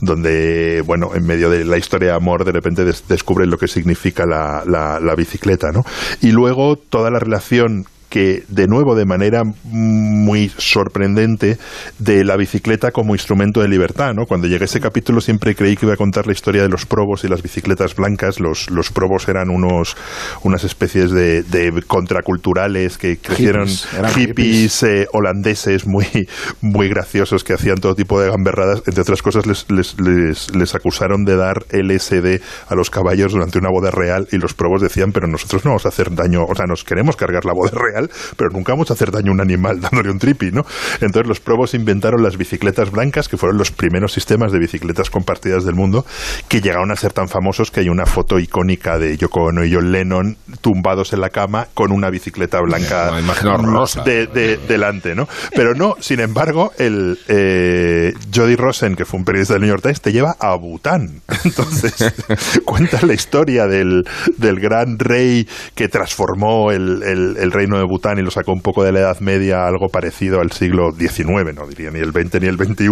donde, 0.00 0.80
bueno, 0.86 1.10
en 1.16 1.26
medio 1.26 1.50
de 1.50 1.64
la 1.64 1.78
historia 1.78 2.10
de 2.10 2.16
amor 2.16 2.44
de 2.44 2.52
repente 2.52 2.84
descubren 2.84 3.50
lo 3.50 3.58
que 3.58 3.66
significa 3.66 4.26
la, 4.26 4.62
la, 4.64 5.00
la 5.00 5.14
bicicleta, 5.16 5.72
¿no? 5.72 5.84
Y 6.20 6.30
luego 6.30 6.76
toda 6.76 7.10
la 7.10 7.18
relación 7.18 7.86
que, 8.12 8.42
de 8.48 8.66
nuevo, 8.66 8.94
de 8.94 9.06
manera 9.06 9.42
muy 9.64 10.50
sorprendente, 10.58 11.56
de 11.98 12.24
la 12.24 12.36
bicicleta 12.36 12.90
como 12.90 13.14
instrumento 13.14 13.62
de 13.62 13.68
libertad. 13.68 14.12
¿no? 14.12 14.26
Cuando 14.26 14.48
llegué 14.48 14.64
a 14.64 14.66
ese 14.66 14.80
capítulo 14.80 15.22
siempre 15.22 15.54
creí 15.54 15.76
que 15.76 15.86
iba 15.86 15.94
a 15.94 15.96
contar 15.96 16.26
la 16.26 16.34
historia 16.34 16.60
de 16.60 16.68
los 16.68 16.84
probos 16.84 17.24
y 17.24 17.28
las 17.28 17.42
bicicletas 17.42 17.96
blancas. 17.96 18.38
Los, 18.38 18.70
los 18.70 18.90
probos 18.90 19.26
eran 19.28 19.48
unos, 19.48 19.96
unas 20.42 20.62
especies 20.62 21.10
de, 21.10 21.42
de 21.42 21.72
contraculturales 21.86 22.98
que 22.98 23.16
crecieron 23.16 23.66
Hippies, 24.14 24.82
eh, 24.82 25.06
holandeses 25.14 25.86
muy, 25.86 26.06
muy 26.60 26.90
graciosos 26.90 27.44
que 27.44 27.54
hacían 27.54 27.78
todo 27.78 27.94
tipo 27.94 28.20
de 28.20 28.28
gamberradas. 28.28 28.82
Entre 28.86 29.00
otras 29.00 29.22
cosas, 29.22 29.46
les, 29.46 29.64
les, 29.70 29.98
les, 29.98 30.54
les 30.54 30.74
acusaron 30.74 31.24
de 31.24 31.36
dar 31.36 31.64
LSD 31.72 32.42
a 32.68 32.74
los 32.74 32.90
caballos 32.90 33.32
durante 33.32 33.58
una 33.58 33.70
boda 33.70 33.90
real 33.90 34.28
y 34.32 34.36
los 34.36 34.52
probos 34.52 34.82
decían, 34.82 35.12
pero 35.12 35.28
nosotros 35.28 35.64
no 35.64 35.70
vamos 35.70 35.86
a 35.86 35.88
hacer 35.88 36.14
daño, 36.14 36.44
o 36.44 36.54
sea, 36.54 36.66
nos 36.66 36.84
queremos 36.84 37.16
cargar 37.16 37.46
la 37.46 37.54
boda 37.54 37.70
real, 37.72 38.01
pero 38.36 38.50
nunca 38.50 38.72
vamos 38.72 38.90
a 38.90 38.94
hacer 38.94 39.10
daño 39.10 39.30
a 39.30 39.34
un 39.34 39.40
animal 39.40 39.80
dándole 39.80 40.10
un 40.10 40.18
tripi, 40.18 40.50
¿no? 40.50 40.62
Entonces 41.00 41.26
los 41.26 41.40
probos 41.40 41.74
inventaron 41.74 42.22
las 42.22 42.36
bicicletas 42.36 42.90
blancas, 42.90 43.28
que 43.28 43.36
fueron 43.36 43.58
los 43.58 43.70
primeros 43.70 44.12
sistemas 44.12 44.52
de 44.52 44.58
bicicletas 44.58 45.10
compartidas 45.10 45.64
del 45.64 45.74
mundo, 45.74 46.04
que 46.48 46.60
llegaron 46.60 46.90
a 46.90 46.96
ser 46.96 47.12
tan 47.12 47.28
famosos 47.28 47.70
que 47.70 47.80
hay 47.80 47.88
una 47.88 48.06
foto 48.06 48.38
icónica 48.38 48.98
de 48.98 49.16
Yoko 49.16 49.44
Ono 49.44 49.64
y 49.64 49.72
John 49.72 49.92
Lennon 49.92 50.36
tumbados 50.60 51.12
en 51.12 51.20
la 51.20 51.28
cama 51.30 51.68
con 51.74 51.92
una 51.92 52.10
bicicleta 52.10 52.60
blanca 52.60 53.10
horrorosa. 53.54 54.02
de, 54.02 54.26
de- 54.26 54.56
delante, 54.68 55.14
¿no? 55.14 55.28
Pero 55.54 55.74
no, 55.74 55.94
sin 56.00 56.20
embargo, 56.20 56.72
el 56.78 57.18
eh, 57.28 58.12
Jody 58.34 58.56
Rosen, 58.56 58.96
que 58.96 59.04
fue 59.04 59.18
un 59.18 59.24
periodista 59.24 59.54
del 59.54 59.62
New 59.62 59.70
York 59.70 59.82
Times, 59.82 60.00
te 60.00 60.12
lleva 60.12 60.36
a 60.38 60.54
Bután. 60.56 61.20
Entonces, 61.44 61.94
cuenta 62.64 63.04
la 63.04 63.14
historia 63.14 63.66
del, 63.66 64.04
del 64.36 64.60
gran 64.60 64.98
rey 64.98 65.46
que 65.74 65.88
transformó 65.88 66.70
el, 66.70 67.02
el- 67.02 67.36
el 67.38 67.50
reino 67.52 67.78
de 67.78 67.84
Bután 67.92 68.18
y 68.18 68.22
lo 68.22 68.30
sacó 68.30 68.52
un 68.52 68.62
poco 68.62 68.84
de 68.84 68.92
la 68.92 69.00
Edad 69.00 69.20
Media 69.20 69.66
algo 69.66 69.88
parecido 69.88 70.40
al 70.40 70.50
siglo 70.50 70.92
XIX, 70.92 71.54
no 71.54 71.66
diría 71.68 71.90
ni 71.90 72.00
el 72.00 72.10
XX 72.10 72.40
ni 72.40 72.48
el 72.48 72.56
XXI, 72.56 72.86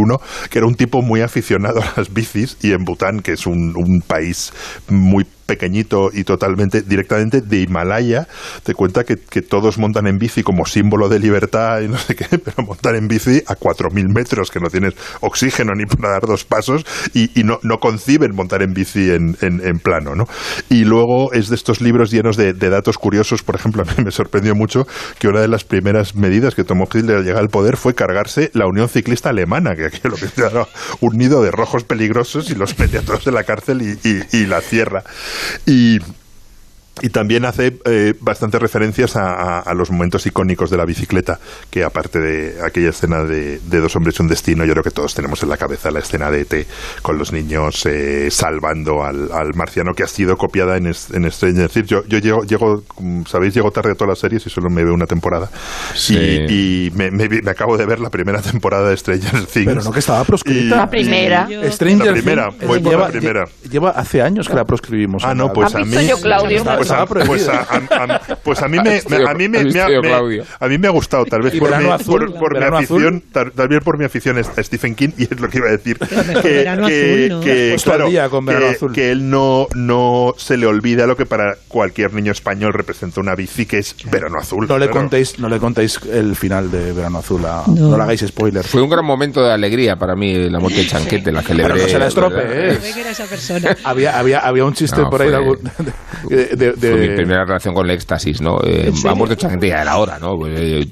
que 0.51 0.59
era 0.59 0.67
un 0.67 0.75
tipo 0.75 1.01
muy 1.01 1.23
aficionado 1.23 1.81
a 1.81 1.93
las 1.97 2.13
bicis 2.13 2.59
y 2.63 2.73
en 2.73 2.85
Bután, 2.85 3.21
que 3.21 3.33
es 3.33 3.47
un, 3.47 3.75
un 3.77 4.03
país 4.07 4.53
muy 4.89 5.25
pequeñito 5.51 6.11
y 6.13 6.23
totalmente 6.23 6.83
directamente 6.83 7.41
de 7.41 7.63
Himalaya, 7.63 8.29
te 8.63 8.73
cuenta 8.75 9.03
que, 9.03 9.17
todos 9.43 9.79
montan 9.79 10.07
en 10.07 10.17
bici 10.19 10.45
como 10.45 10.65
símbolo 10.65 11.09
de 11.09 11.19
libertad 11.19 11.81
y 11.81 11.89
no 11.89 11.99
sé 11.99 12.15
qué, 12.15 12.39
pero 12.45 12.63
montan 12.65 12.95
en 12.95 13.09
bici 13.09 13.43
a 13.49 13.57
4.000 13.57 14.15
metros, 14.15 14.51
que 14.53 14.61
no 14.61 14.69
tienes 14.69 14.95
oxígeno 15.21 15.73
ni 15.75 15.87
para 15.87 16.11
dar 16.13 16.23
dos 16.23 16.45
pasos 16.45 16.87
y, 17.15 17.31
no, 17.43 17.59
no 17.65 17.79
conciben 17.79 18.31
montar 18.35 18.63
en 18.63 18.73
bici 18.75 19.11
en, 19.11 19.37
en- 19.41 19.81
plano, 19.81 20.15
¿no? 20.15 20.25
Y 20.69 20.85
luego 20.85 21.33
es 21.33 21.49
de 21.49 21.55
estos 21.57 21.81
libros 21.81 22.11
llenos 22.11 22.37
de, 22.37 22.53
datos 22.53 22.99
curiosos, 22.99 23.43
por 23.43 23.55
ejemplo, 23.57 23.83
a 23.83 23.87
mí 23.87 24.05
me 24.05 24.11
sorprendió 24.11 24.55
mucho 24.55 24.87
que 25.19 25.27
una 25.29 25.41
de 25.41 25.49
las 25.49 25.65
primeras 25.65 26.15
medidas 26.15 26.55
que 26.55 26.63
tomó 26.65 26.87
Hitler 26.93 27.17
al 27.17 27.25
llegar 27.25 27.41
al 27.41 27.49
poder 27.49 27.77
fue 27.77 27.95
cargarse 27.95 28.51
la 28.53 28.67
Unión 28.67 28.89
Ciclista 28.89 29.31
Alemana, 29.31 29.75
que 29.75 29.91
lo 30.09 30.17
que 30.17 30.27
era 30.37 30.67
un 31.01 31.17
nido 31.17 31.43
de 31.43 31.51
rojos 31.51 31.85
peligrosos 31.85 32.51
y 32.51 32.55
los 32.55 32.79
mete 32.79 32.99
a 32.99 33.03
todos 33.03 33.27
en 33.27 33.35
la 33.35 33.45
cárcel 33.45 33.81
y- 33.83 34.37
y 34.37 34.47
la 34.47 34.61
cierra. 34.61 35.03
Y, 35.67 36.01
y 37.03 37.09
también 37.09 37.47
hace 37.47 37.79
eh, 37.87 38.13
bastantes 38.21 38.61
referencias 38.61 39.17
a, 39.17 39.33
a- 39.33 39.61
a 39.61 39.75
los 39.75 39.91
momentos 39.91 40.27
icónicos 40.27 40.69
de 40.71 40.77
la 40.77 40.85
bicicleta, 40.85 41.39
que 41.71 41.83
aparte 41.83 42.19
de 42.19 42.63
aquella 42.63 42.91
escena 42.91 43.25
de, 43.25 43.59
de 43.59 43.81
Dos 43.81 43.97
hombres 43.97 44.19
y 44.19 44.23
un 44.23 44.29
destino, 44.29 44.65
yo 44.67 44.73
creo 44.73 44.83
que 44.85 44.91
todos 44.91 45.15
tenemos 45.15 45.43
en 45.43 45.49
la 45.49 45.57
cabeza 45.57 45.91
la 45.91 46.01
escena 46.01 46.31
de 46.31 46.43
ET 46.43 46.67
con 47.01 47.17
los 47.17 47.33
niños 47.33 47.87
eh, 47.87 48.29
salvando 48.31 49.03
al, 49.03 49.33
al 49.33 49.55
marciano, 49.55 49.95
que 49.95 50.03
ha 50.03 50.07
sido 50.09 50.37
copiada 50.37 50.77
en, 50.77 50.89
es- 50.89 51.09
en 51.13 51.31
Stranger 51.31 51.71
Things. 51.71 51.89
Yo, 51.89 52.05
yo 52.07 52.19
llego, 52.19 52.45
llego, 52.45 52.83
sabéis, 53.27 53.55
llego 53.55 53.71
tarde 53.71 53.93
a 53.93 53.95
todas 53.95 54.11
las 54.11 54.19
series 54.19 54.47
y 54.47 54.51
solo 54.51 54.69
me 54.69 54.85
veo 54.85 54.93
una 54.93 55.07
temporada. 55.07 55.51
Sí. 55.95 56.17
Y, 56.19 56.87
y 56.87 56.91
me, 56.91 57.11
me 57.11 57.29
vi- 57.29 57.41
me 57.41 57.51
acabo 57.53 57.79
de 57.79 57.87
ver 57.87 58.01
la 58.01 58.11
primera 58.11 58.43
temporada 58.43 58.91
de 58.91 58.97
Stranger 58.99 59.47
Things. 59.47 59.67
Pero 59.67 59.83
no 59.83 59.91
que 59.93 60.01
estaba 60.01 60.23
proscrita. 60.25 60.77
La 60.77 60.91
primera. 60.91 61.49
Stranger 61.71 62.07
La 62.09 62.13
primera, 62.13 62.49
Things, 62.51 62.67
voy 62.67 62.81
por 62.81 62.93
la 62.93 62.99
lleva, 62.99 63.09
primera. 63.09 63.45
lle- 63.47 63.71
Lleva 63.71 63.91
hace 63.91 64.21
años 64.21 64.49
que 64.49 64.55
la 64.55 64.65
proscribimos. 64.65 65.23
Ah, 65.25 65.35
no, 65.35 65.51
pues 65.53 65.75
a 65.75 65.79
mí. 65.79 65.85
visto 65.85 66.01
yo, 66.03 66.21
Claudio? 66.21 66.63
Pues 66.81 66.91
a, 66.91 66.95
Estaba 67.03 67.07
prohibida. 67.07 67.29
pues 67.29 67.49
a- 67.49 68.05
a- 68.05 68.15
a- 68.15 68.37
pues 68.37 68.63
a 68.63 68.69
mí 68.69 68.79
me, 68.79 69.03
me- 69.09 69.29
a 69.31 69.35
mí 69.35 69.49
me, 69.49 69.59
¿Has 69.59 69.65
visto 69.65 69.79
me 69.79 69.85
ha- 69.85 69.91
yo, 69.91 70.03
me- 70.03 70.09
Claudio? 70.09 70.45
a 70.59 70.69
mí 70.69 70.79
me 70.79 70.87
ha 70.87 70.91
gustado, 70.91 71.25
tal 71.27 71.43
vez 71.43 71.55
por 71.59 71.77
mi, 71.77 71.89
Azul, 71.91 72.27
por, 72.33 72.39
por 72.39 72.53
mi 72.55 72.59
Verano 72.61 72.77
afición, 72.79 73.23
tal, 73.33 73.53
tal 73.53 73.69
vez 73.69 73.83
por 73.85 73.99
mi 73.99 74.05
afición 74.05 74.39
a 74.39 74.63
Stephen 74.63 74.95
King, 74.95 75.11
y 75.19 75.25
es 75.25 75.41
lo 75.41 75.49
que 75.49 75.59
iba 75.59 75.69
a 75.69 75.73
decir. 75.73 75.99
Que, 75.99 76.49
Verano 76.55 76.87
que- 76.87 77.27
Azul, 77.27 77.29
¿no? 77.29 77.41
que, 77.41 77.77
claro, 77.83 78.11
Verano 78.43 78.67
que- 78.67 78.71
Azul. 78.77 78.93
que 78.93 79.11
él 79.11 79.29
no, 79.31 79.67
no 79.75 80.35
se 80.37 80.57
le 80.57 80.67
olvida 80.67 81.07
lo 81.07 81.17
que 81.17 81.27
para 81.27 81.55
cualquier 81.69 82.15
niño 82.15 82.33
español 82.33 82.73
representa 82.73 83.21
una 83.21 83.35
bici, 83.35 83.67
que 83.67 83.79
es 83.79 83.95
Verano 84.11 84.39
Azul. 84.39 84.67
No 84.69 84.79
le 84.79 84.87
claro. 84.87 85.01
contéis, 85.01 85.39
no 85.39 85.49
le 85.49 85.59
contéis 85.59 86.01
el 86.11 86.37
final 86.37 86.71
de 86.71 86.93
Verano 86.93 87.19
Azul. 87.19 87.45
a- 87.45 87.65
No. 87.67 87.89
no. 87.91 87.97
le 87.97 88.03
hagáis 88.03 88.21
spoilers. 88.27 88.67
Fue 88.69 88.81
un 88.83 88.89
gran 88.91 89.05
momento 89.05 89.43
de 89.43 89.53
alegría 89.53 89.97
para 89.97 90.15
mí 90.15 90.49
la 90.49 90.59
muerte 90.59 90.79
de 90.81 90.87
Chanquete, 90.87 91.31
la 91.33 91.43
celebré. 91.43 91.75
Pero 91.75 91.85
no 91.85 91.89
se 91.91 91.99
la 91.99 92.07
estropee, 92.07 92.37
¿verdad? 92.47 92.77
¿eh? 92.77 93.77
Había, 93.85 94.19
había, 94.19 94.39
había 94.41 94.65
un 94.65 94.73
chiste 94.75 95.01
No, 95.01 95.11
por 95.11 95.23
ahí 95.23 95.29
fue- 95.31 95.59
de- 96.57 96.70
de- 96.73 96.91
Fue 96.91 97.01
mi 97.09 97.17
primera 97.17 97.45
relación 97.45 97.75
con 97.75 97.87
el 97.89 97.93
éxtasis, 97.97 98.41
¿no? 98.41 98.61
Eh, 98.65 98.91
vamos 99.05 99.29
de 99.29 99.37
Chanquete 99.37 99.69
ya 99.69 99.83
era 99.83 99.97
hora, 99.99 100.19
¿no? 100.19 100.37
Pues, 100.39 100.53
eh, 100.59 100.87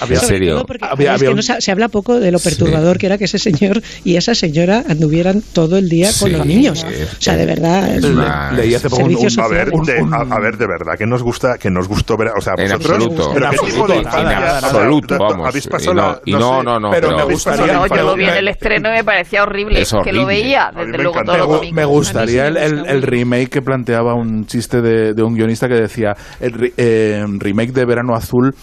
Había- 0.00 0.16
en 0.16 0.20
Sobre 0.22 0.36
serio. 0.38 0.54
todo 0.54 0.64
porque 0.64 0.84
Había- 0.84 1.10
es 1.14 1.14
había 1.16 1.26
que 1.28 1.30
un- 1.30 1.36
no 1.36 1.42
se, 1.42 1.60
se 1.60 1.70
habla 1.72 1.88
poco 1.88 2.18
de 2.20 2.30
lo 2.30 2.38
Sí. 2.38 2.48
perturbador 2.48 2.98
que 2.98 3.06
era 3.06 3.18
que 3.18 3.24
ese 3.24 3.38
señor 3.38 3.82
y 4.04 4.16
esa 4.16 4.34
señora 4.34 4.84
anduvieran 4.88 5.42
todo 5.52 5.76
el 5.78 5.88
día 5.88 6.08
con 6.18 6.30
Sí, 6.30 6.36
los 6.36 6.46
niños. 6.46 6.80
sí, 6.80 6.86
o 7.02 7.20
sea, 7.20 7.36
de 7.36 7.46
verdad. 7.46 7.98
una- 7.98 8.08
una- 8.10 8.52
leí 8.52 8.74
hace 8.74 8.88
poco 8.88 9.02
un, 9.04 9.14
un- 9.16 9.40
A 9.40 9.48
ver, 9.48 9.70
de, 9.70 9.98
a, 10.12 10.36
a 10.36 10.40
ver, 10.40 10.56
de 10.56 10.66
verdad, 10.66 10.94
que 10.98 11.06
nos 11.06 11.22
gusta, 11.22 11.56
que 11.58 11.70
nos 11.70 11.88
gustó 11.88 12.16
ver, 12.16 12.28
o 12.36 12.40
sea, 12.40 12.54
En 12.56 12.64
vosotros, 12.68 12.90
absoluto. 12.96 13.30
pero 13.34 13.46
En 13.46 13.50
qué 13.52 13.56
tipo 13.58 13.64
absoluto, 13.84 13.92
de 13.92 13.98
sea, 14.10 14.58
absoluto, 14.58 15.16
vamos. 15.18 15.48
habéis 15.48 15.66
Y 15.66 15.68
pasado 15.68 15.94
no- 15.94 16.02
la- 16.02 16.20
y 16.24 16.32
no, 16.32 16.38
sé, 16.58 16.64
no, 16.64 16.80
no, 16.80 16.90
pero 16.90 17.16
me 17.16 17.24
gustaría- 17.24 17.72
No, 17.72 17.86
yo 17.86 18.02
lo 18.02 18.14
vi 18.16 18.24
en 18.24 18.34
el 18.36 18.48
estreno 18.48 18.88
y 18.88 18.92
me 18.92 19.04
parecía 19.04 19.42
horrible. 19.42 19.80
Es 19.80 19.90
que 19.90 20.12
lo 20.12 20.22
horrible. 20.24 20.26
veía, 20.26 20.70
desde 20.74 20.92
me 20.92 20.98
luego, 20.98 21.22
todo 21.24 21.36
lo 21.36 21.60
Me, 21.72 21.84
gustaría 21.84 22.46
el, 22.46 22.56
sí 22.86 23.02
remake 23.02 23.48
que 23.50 23.62
planteaba 23.62 24.14
un 24.14 24.46
chiste 24.46 24.80
de, 24.80 25.14
de 25.14 25.22
un 25.22 25.34
guionista 25.34 25.68
que 25.68 25.74
decía 25.74 26.14
el 26.40 26.72
eh, 26.76 27.24
remake 27.38 27.72
de 27.72 27.84
Verano 27.84 28.14
Azul 28.14 28.54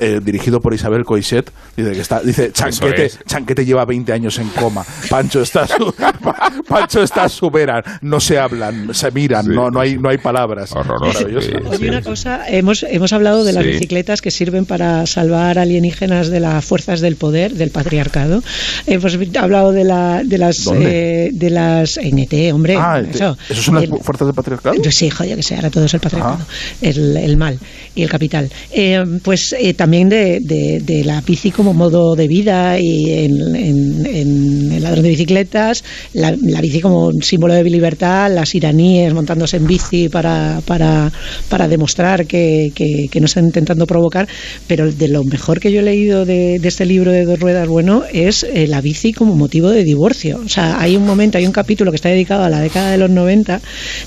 eh, 0.00 0.17
eh, 0.18 0.20
dirigido 0.24 0.60
por 0.60 0.74
Isabel 0.74 1.04
Coixet 1.04 1.50
dice 1.76 1.92
que 1.92 2.00
está 2.00 2.20
dice 2.20 2.52
Chanquete 2.52 3.06
es. 3.06 3.18
Chanquete 3.26 3.64
lleva 3.64 3.84
20 3.84 4.12
años 4.12 4.38
en 4.38 4.48
coma 4.50 4.84
Pancho 5.08 5.40
está 5.42 5.66
su, 5.66 5.92
Pa- 6.22 6.52
Pancho 6.68 7.02
está 7.02 7.28
subera 7.28 7.82
no 8.02 8.20
se 8.20 8.38
hablan 8.38 8.94
se 8.94 9.10
miran 9.10 9.44
Sí. 9.46 9.50
no 9.52 9.70
no 9.70 9.80
hay 9.80 9.96
no 9.98 10.08
hay 10.08 10.18
palabras 10.18 10.72
Horroroso, 10.72 11.18
Maravilloso. 11.20 11.48
sí. 11.48 11.54
Oye, 11.66 11.88
una 11.88 12.02
cosa, 12.02 12.48
hemos, 12.48 12.82
hemos 12.82 13.12
hablado 13.12 13.44
de 13.44 13.52
las 13.52 13.64
bicicletas 13.64 14.20
que 14.22 14.30
sirven 14.30 14.64
para 14.66 15.06
salvar 15.06 15.58
alienígenas 15.58 16.28
de 16.28 16.40
las 16.40 16.64
fuerzas 16.64 17.00
del 17.00 17.16
poder, 17.16 17.52
del 17.54 17.70
patriarcado. 17.70 18.42
Hemos 18.86 19.16
hablado 19.38 19.72
de, 19.72 19.84
la, 19.84 20.22
de 20.24 20.38
las 20.38 20.66
eh, 20.74 21.30
de 21.32 21.50
las 21.50 21.98
NT, 22.02 22.52
hombre. 22.52 22.76
ah, 22.78 23.00
eso. 23.00 23.36
¿eso 23.48 23.62
son 23.62 23.74
las 23.76 23.84
El- 23.84 23.90
fuerzas 24.00 24.26
del 24.28 24.34
patriarcado? 24.34 24.74
Yo 24.82 24.90
sí, 24.90 25.10
joder, 25.10 25.36
que 25.36 25.42
sea, 25.42 25.58
ahora 25.58 25.70
todo 25.70 25.84
es 25.84 25.94
el 25.94 26.00
patriarcado, 26.00 26.38
Ah. 26.40 26.46
el, 26.82 27.16
el 27.16 27.36
mal 27.36 27.58
y 27.94 28.02
el 28.02 28.08
capital. 28.10 28.50
Eh, 28.72 29.04
pues 29.22 29.54
eh, 29.58 29.74
también 29.74 30.07
de, 30.08 31.02
la 31.04 31.20
bici 31.20 31.50
como 31.50 31.74
modo 31.74 32.16
de 32.16 32.28
vida 32.28 32.78
y 32.78 33.24
en, 33.24 34.06
el 34.06 34.82
ladrón 34.82 35.02
de 35.04 35.10
bicicletas, 35.10 35.84
la, 36.12 36.32
bici 36.32 36.80
como 36.80 37.08
un 37.08 37.22
símbolo 37.22 37.54
de 37.54 37.64
libertad, 37.64 38.32
las 38.32 38.54
iraníes 38.54 39.12
montándose 39.14 39.56
en 39.56 39.66
bici 39.66 40.08
para, 40.08 40.60
para, 40.64 41.12
para 41.48 41.68
demostrar 41.68 42.26
que, 42.26 42.72
que, 42.74 43.20
no 43.20 43.26
están 43.26 43.46
intentando 43.46 43.86
provocar, 43.86 44.28
pero 44.66 44.90
de 44.90 45.08
lo 45.08 45.24
mejor 45.24 45.60
que 45.60 45.72
yo 45.72 45.80
he 45.80 45.82
leído 45.82 46.24
de, 46.24 46.56
este 46.56 46.86
libro 46.86 47.10
de 47.10 47.24
dos 47.24 47.40
ruedas, 47.40 47.66
bueno, 47.66 48.04
es 48.12 48.44
eh, 48.44 48.66
la 48.66 48.80
bici 48.80 49.12
como 49.12 49.34
motivo 49.34 49.70
de 49.70 49.82
divorcio. 49.84 50.40
O 50.44 50.48
sea, 50.48 50.80
hay 50.80 50.96
un 50.96 51.04
momento, 51.04 51.38
hay 51.38 51.46
un 51.46 51.52
capítulo 51.52 51.90
que 51.90 51.96
está 51.96 52.08
dedicado 52.10 52.44
a 52.44 52.50
la 52.50 52.60
década 52.60 52.90
de 52.90 52.98
los 52.98 53.10
90, 53.10 53.60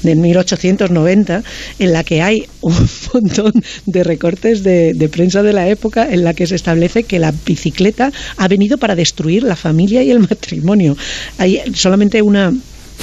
de 0.04 0.16
1890, 0.16 1.44
en 1.80 1.94
la 1.94 2.04
que 2.04 2.22
hay 2.22 2.46
un 2.62 2.74
montón 3.14 3.54
de 3.86 4.04
recortes 4.04 4.64
de, 4.64 4.94
de 4.94 5.10
prensa 5.10 5.44
de 5.44 5.54
la 5.54 5.68
época 5.68 6.08
en 6.10 6.24
la 6.24 6.34
que 6.34 6.48
se 6.48 6.56
establece 6.56 7.04
que 7.04 7.20
la 7.20 7.34
bicicleta 7.46 8.12
ha 8.38 8.48
venido 8.48 8.78
para 8.78 8.96
destruir 8.96 9.44
la 9.44 9.56
familia 9.56 10.04
y 10.04 10.12
el 10.12 10.20
matrimonio. 10.30 10.98
Hay 11.38 11.62
solamente 11.74 12.22
una 12.22 12.54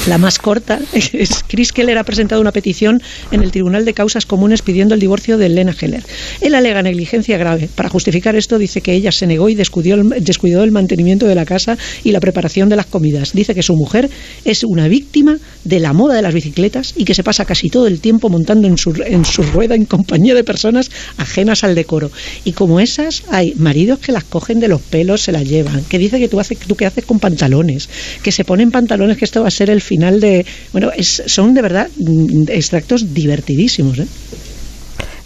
la 0.07 0.19
más 0.19 0.39
corta 0.39 0.81
es 0.93 1.45
Chris 1.47 1.73
Keller 1.73 1.99
ha 1.99 2.05
presentado 2.05 2.41
una 2.41 2.53
petición 2.53 3.03
en 3.31 3.43
el 3.43 3.51
Tribunal 3.51 3.85
de 3.85 3.95
Causas 3.95 4.27
Comunes 4.27 4.63
pidiendo 4.63 4.95
el 4.95 5.01
divorcio 5.01 5.39
de 5.39 5.49
Lena 5.49 5.75
Heller. 5.79 6.05
Él 6.41 6.55
alega 6.55 6.83
negligencia 6.83 7.37
grave. 7.39 7.69
Para 7.75 7.89
justificar 7.89 8.37
esto 8.37 8.59
dice 8.59 8.81
que 8.81 8.93
ella 8.93 9.13
se 9.13 9.27
negó 9.27 9.49
y 9.49 9.55
descuidó 9.55 9.97
el, 9.97 10.25
descuidó 10.25 10.65
el 10.65 10.73
mantenimiento 10.73 11.27
de 11.27 11.35
la 11.35 11.45
casa 11.45 11.77
y 12.05 12.13
la 12.13 12.21
preparación 12.21 12.69
de 12.69 12.77
las 12.77 12.87
comidas. 12.87 13.33
Dice 13.33 13.55
que 13.55 13.63
su 13.63 13.75
mujer 13.75 14.09
es 14.45 14.65
una 14.65 14.89
víctima 14.89 15.39
de 15.65 15.81
la 15.81 15.93
moda 15.93 16.15
de 16.15 16.23
las 16.23 16.35
bicicletas 16.35 16.95
y 16.97 17.05
que 17.05 17.15
se 17.15 17.23
pasa 17.23 17.45
casi 17.45 17.69
todo 17.69 17.87
el 17.87 18.01
tiempo 18.01 18.29
montando 18.29 18.67
en 18.69 18.79
su, 18.79 18.95
en 19.05 19.25
su 19.25 19.43
rueda 19.43 19.75
en 19.75 19.85
compañía 19.85 20.35
de 20.35 20.45
personas 20.45 20.91
ajenas 21.17 21.65
al 21.65 21.75
decoro. 21.75 22.11
Y 22.45 22.53
como 22.53 22.81
esas 22.81 23.25
hay 23.31 23.55
maridos 23.57 23.99
que 23.99 24.13
las 24.13 24.25
cogen 24.25 24.61
de 24.61 24.69
los 24.69 24.81
pelos, 24.81 25.23
se 25.23 25.33
las 25.33 25.45
llevan, 25.45 25.85
que 25.85 25.99
dice 25.99 26.19
que 26.19 26.29
tú, 26.29 26.41
haces, 26.41 26.59
tú 26.59 26.77
qué 26.77 26.87
haces 26.87 27.05
con 27.05 27.19
pantalones, 27.19 27.89
que 28.23 28.33
se 28.33 28.45
ponen 28.45 28.71
pantalones, 28.71 29.17
que 29.17 29.25
esto 29.25 29.43
va 29.43 29.49
a 29.49 29.51
ser 29.51 29.71
el 29.71 29.81
final 29.89 30.21
de... 30.21 30.47
Bueno, 30.73 30.91
es, 30.95 31.23
son 31.27 31.55
de 31.55 31.63
verdad 31.63 31.89
mm, 31.97 32.45
extractos 32.49 33.15
divertidísimos. 33.15 33.99
¿eh? 33.99 34.07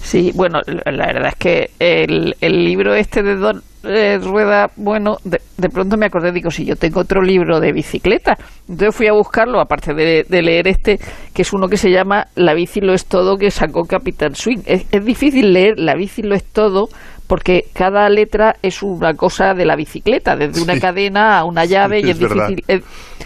Sí, 0.03 0.31
bueno, 0.35 0.61
la 0.67 1.07
verdad 1.07 1.29
es 1.29 1.37
que 1.37 1.71
el, 1.79 2.35
el 2.41 2.65
libro 2.65 2.95
este 2.95 3.23
de 3.23 3.37
Don 3.37 3.63
eh, 3.85 4.19
Rueda, 4.19 4.71
bueno, 4.77 5.17
de, 5.25 5.41
de 5.57 5.69
pronto 5.69 5.97
me 5.97 6.07
acordé, 6.07 6.33
digo, 6.33 6.51
si 6.51 6.65
yo 6.65 6.77
tengo 6.77 7.01
otro 7.01 7.23
libro 7.23 7.61
de 7.61 7.73
bicicleta. 7.73 8.37
Entonces 8.69 8.95
fui 8.95 9.07
a 9.09 9.13
buscarlo, 9.13 9.61
aparte 9.61 9.95
de, 9.95 10.25
de 10.29 10.43
leer 10.43 10.69
este, 10.69 10.99
que 11.33 11.43
es 11.43 11.53
uno 11.53 11.69
que 11.69 11.77
se 11.77 11.91
llama 11.91 12.27
La 12.35 12.55
bici 12.55 12.81
lo 12.81 12.95
es 12.95 13.07
todo, 13.07 13.37
que 13.37 13.51
sacó 13.51 13.85
Capitán 13.85 14.35
Swing. 14.35 14.61
Es, 14.67 14.87
es 14.91 15.05
difícil 15.05 15.53
leer 15.53 15.79
La 15.79 15.95
bici 15.95 16.23
lo 16.23 16.35
es 16.35 16.45
todo 16.45 16.89
porque 17.33 17.65
cada 17.73 18.11
letra 18.11 18.57
es 18.61 18.83
una 18.83 19.15
cosa 19.15 19.55
de 19.55 19.65
la 19.65 19.75
bicicleta, 19.75 20.37
desde 20.37 20.61
una 20.61 20.75
Sí. 20.75 20.81
cadena 20.83 21.39
a 21.39 21.45
una 21.45 21.65
llave, 21.65 22.03
Sí, 22.03 22.09
y 22.09 22.11
es 22.11 22.19
difícil, 22.19 22.65
es, 22.69 22.83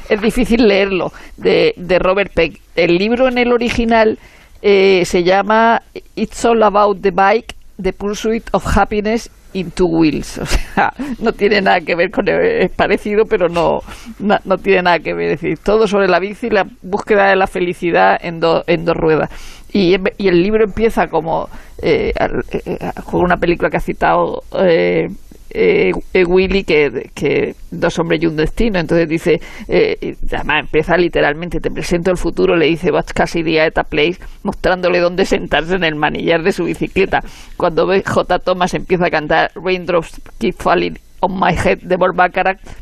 es 0.08 0.20
difícil 0.20 0.68
leerlo, 0.68 1.12
de, 1.36 1.74
de 1.76 1.98
Robert 1.98 2.32
Peck. 2.32 2.60
El 2.76 2.98
libro 2.98 3.26
en 3.26 3.36
el 3.36 3.50
original 3.52 4.16
eh, 4.62 5.02
se 5.06 5.24
llama 5.24 5.82
It's 6.14 6.44
All 6.44 6.62
About 6.62 7.00
the 7.02 7.10
Bike, 7.10 7.56
The 7.82 7.92
Pursuit 7.92 8.44
of 8.52 8.64
Happiness 8.76 9.30
in 9.52 9.70
Two 9.70 9.86
Wheels. 9.86 10.38
O 10.42 10.46
sea, 10.46 10.92
no 11.20 11.32
tiene 11.32 11.60
nada 11.62 11.80
que 11.80 11.94
ver 11.94 12.10
con... 12.10 12.28
Es 12.28 12.70
parecido, 12.70 13.24
pero 13.24 13.48
no, 13.48 13.80
no, 14.18 14.38
no 14.44 14.58
tiene 14.58 14.82
nada 14.82 14.98
que 14.98 15.14
ver. 15.14 15.32
Es 15.32 15.40
decir, 15.40 15.58
todo 15.58 15.86
sobre 15.86 16.08
la 16.08 16.18
bici 16.18 16.46
y 16.48 16.50
la 16.50 16.66
búsqueda 16.82 17.28
de 17.28 17.36
la 17.36 17.46
felicidad 17.46 18.18
en, 18.20 18.40
do- 18.40 18.64
en 18.66 18.84
dos 18.84 18.96
ruedas. 18.96 19.30
Y, 19.72 19.96
y 20.18 20.28
el 20.28 20.42
libro 20.42 20.64
empieza 20.64 21.06
como 21.08 21.48
eh, 21.82 22.12
eh, 22.18 22.60
eh, 22.66 22.78
con 23.04 23.20
una 23.22 23.36
película 23.36 23.68
que 23.70 23.76
ha 23.76 23.80
citado 23.80 24.42
eh, 24.58 25.08
eh, 25.50 25.92
eh, 26.12 26.24
Willy, 26.24 26.64
que, 26.64 27.10
que 27.14 27.54
dos 27.70 27.98
hombres 27.98 28.22
y 28.22 28.26
un 28.26 28.36
destino. 28.36 28.78
Entonces 28.78 29.08
dice, 29.08 29.40
eh, 29.68 30.16
además 30.32 30.60
empieza 30.64 30.96
literalmente, 30.96 31.60
te 31.60 31.70
presento 31.70 32.10
el 32.10 32.16
futuro, 32.16 32.56
le 32.56 32.66
dice 32.66 32.90
Butch 32.90 33.12
Cassidy 33.14 33.58
a 33.58 33.66
Eta 33.66 33.84
Place, 33.84 34.18
mostrándole 34.42 35.00
dónde 35.00 35.24
sentarse 35.24 35.74
en 35.74 35.84
el 35.84 35.94
manillar 35.94 36.42
de 36.42 36.52
su 36.52 36.64
bicicleta. 36.64 37.20
Cuando 37.56 37.86
ve 37.86 38.02
J. 38.04 38.38
Thomas 38.40 38.74
empieza 38.74 39.06
a 39.06 39.10
cantar 39.10 39.50
Raindrops 39.54 40.20
Keep 40.38 40.54
Falling 40.58 40.98
on 41.20 41.40
My 41.40 41.54
Head 41.54 41.78
de 41.82 41.96
Bob 41.96 42.14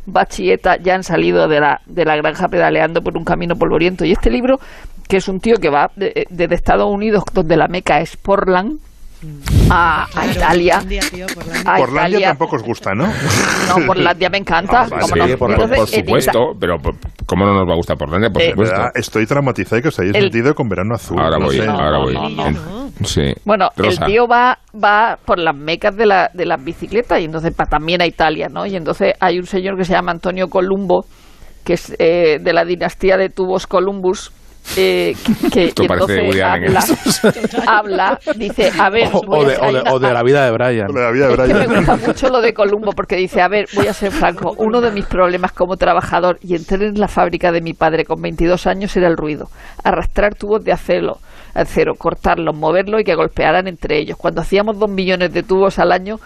Butch 0.07 0.41
y 0.41 0.51
Eta 0.51 0.77
ya 0.83 0.95
han 0.95 1.05
salido 1.05 1.47
de 1.47 1.61
la, 1.61 1.81
de 1.87 2.05
la 2.05 2.17
granja 2.17 2.49
pedaleando 2.49 3.01
por 3.01 3.17
un 3.17 3.25
camino 3.25 3.55
polvoriento. 3.55 4.05
Y 4.05 4.13
este 4.13 4.31
libro, 4.31 4.59
que 5.09 5.19
es 5.19 5.29
un 5.29 5.39
tío 5.39 5.57
que 5.57 5.71
va 5.71 5.91
de- 5.95 6.27
desde 6.31 6.55
Estados 6.57 6.91
Unidos, 6.93 7.23
donde 7.33 7.57
la 7.57 7.69
meca 7.69 8.01
es 8.01 8.17
Portland, 8.17 8.81
a, 9.71 10.07
a 10.15 10.27
Italia. 10.27 10.79
a 10.79 11.77
Portlandia 11.79 12.09
Italia. 12.09 12.29
tampoco 12.29 12.57
os 12.57 12.63
gusta, 12.63 12.93
¿no? 12.95 13.07
No, 13.07 13.87
Portlandia 13.87 14.29
me 14.31 14.39
encanta. 14.39 14.83
Ah, 14.83 14.89
vale. 14.91 15.03
¿cómo 15.03 15.15
Sí, 15.25 15.31
no? 15.33 15.39
por- 15.39 15.51
Entonces, 15.53 15.79
por 15.79 15.89
en 15.89 16.05
supuesto, 16.05 16.41
pero 16.61 16.77
¿cómo 17.27 17.47
no 17.47 17.55
nos 17.55 17.69
va 17.69 17.73
a 17.73 17.77
gustar 17.77 17.97
Portlandia? 17.97 18.31
Por 18.31 18.43
Eh, 18.43 18.51
supuesto. 18.51 18.77
¿Verdad? 18.77 18.91
Estoy 18.95 19.27
traumatizado 19.27 19.83
que 19.83 19.89
os 19.89 19.99
hayáis 19.99 20.15
El- 20.17 20.25
metido 20.25 20.55
con 20.55 20.69
verano 20.69 20.95
azul. 20.95 21.19
Ahora 21.21 21.39
no 21.39 21.47
voy, 21.47 21.57
sé. 21.57 21.67
ahora 21.69 21.99
voy. 21.99 22.15
no, 22.15 22.29
no. 22.31 22.47
En- 22.47 22.85
Sí. 23.05 23.23
Bueno, 23.45 23.71
Rosa. 23.77 24.05
el 24.07 24.13
tío 24.13 24.29
va, 24.29 24.57
va 24.73 25.19
por 25.25 25.41
las 25.41 25.57
mecas 25.57 25.97
de, 25.97 26.07
la, 26.07 26.31
de 26.33 26.47
las 26.47 26.63
bicicletas 26.63 27.21
y 27.21 27.25
entonces 27.25 27.53
va 27.61 27.65
también 27.67 28.01
a 28.01 28.07
Italia, 28.07 28.47
¿no? 28.49 28.67
Y 28.67 28.77
entonces 28.77 29.15
hay 29.19 29.37
un 29.39 29.47
señor 29.47 29.77
que 29.77 29.85
se 29.85 29.95
llama 29.95 30.13
Antonio 30.13 30.47
Columbo, 30.47 31.05
que 31.65 31.73
es 31.73 31.93
eh, 31.99 32.39
de 32.41 32.53
la 32.53 32.65
dinastía 32.65 33.17
de 33.17 33.31
Tubos 33.31 33.67
Columbus, 33.67 34.31
eh, 34.77 35.15
que 35.53 35.73
entonces 35.77 36.23
Woody 36.27 36.41
Allen, 36.41 36.77
habla, 36.77 36.85
habla, 37.67 38.21
dice, 38.37 38.71
a 38.79 38.91
ver, 38.91 39.09
O, 39.13 39.23
voy 39.23 39.39
o 39.41 39.43
a- 39.43 39.49
de, 39.51 39.57
o 39.59 39.65
hay 39.65 39.75
de- 39.75 39.81
una- 39.83 39.93
o 39.93 39.99
de 39.99 40.13
la 40.13 40.23
vida 40.23 40.45
de 40.45 40.51
Brian. 40.51 40.87
La 40.93 41.11
vida 41.11 41.29
de 41.29 41.35
es 41.35 41.59
que 41.63 41.69
me 41.69 41.77
gusta 41.79 41.97
mucho 41.97 42.29
lo 42.31 42.41
de 42.41 42.55
Columbo 42.55 42.93
porque 42.93 43.17
dice, 43.17 43.41
a 43.43 43.49
ver, 43.49 43.67
voy 43.75 43.87
a 43.87 43.93
ser 43.93 44.11
franco, 44.11 44.55
uno 44.59 44.81
de 44.81 44.91
mis 44.91 45.07
problemas 45.07 45.53
como 45.53 45.77
trabajador 45.77 46.39
y 46.43 46.55
entré 46.57 46.87
en 46.87 46.99
la 46.99 47.09
fábrica 47.09 47.53
de 47.53 47.61
mi 47.61 47.73
padre 47.75 48.05
con 48.05 48.21
22 48.21 48.67
años 48.67 48.97
era 48.97 49.09
el 49.09 49.17
ruido. 49.17 49.49
Arrastrar 49.83 50.35
tubos 50.35 50.65
de 50.65 50.73
acero, 50.73 51.19
acero, 51.55 51.95
cortarlos, 51.95 52.55
moverlos 52.57 53.01
y 53.01 53.05
que 53.05 53.15
golpearan 53.15 53.69
entre 53.69 53.99
ellos. 53.99 54.17
Cuando 54.19 54.41
hacíamos 54.41 54.79
dos 54.79 54.91
millones 54.91 55.33
de 55.33 55.43
tubos 55.43 55.79
al 55.79 55.93
año, 55.93 56.19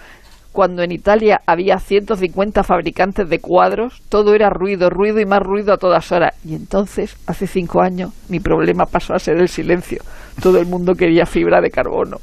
cuando 0.58 0.82
en 0.82 0.90
Italia 0.90 1.40
había 1.46 1.78
150 1.78 2.64
fabricantes 2.64 3.28
de 3.28 3.38
cuadros, 3.38 4.02
todo 4.08 4.34
era 4.34 4.50
ruido, 4.50 4.90
ruido 4.90 5.20
y 5.20 5.24
más 5.24 5.38
ruido 5.38 5.72
a 5.72 5.76
todas 5.76 6.10
horas. 6.10 6.34
Y 6.44 6.56
entonces, 6.56 7.16
hace 7.28 7.46
cinco 7.46 7.80
años, 7.80 8.10
mi 8.28 8.40
problema 8.40 8.84
pasó 8.84 9.14
a 9.14 9.20
ser 9.20 9.36
el 9.36 9.46
silencio. 9.46 10.02
Todo 10.42 10.58
el 10.58 10.66
mundo 10.66 10.94
quería 10.94 11.26
fibra 11.26 11.60
de 11.60 11.70
carbono. 11.70 12.16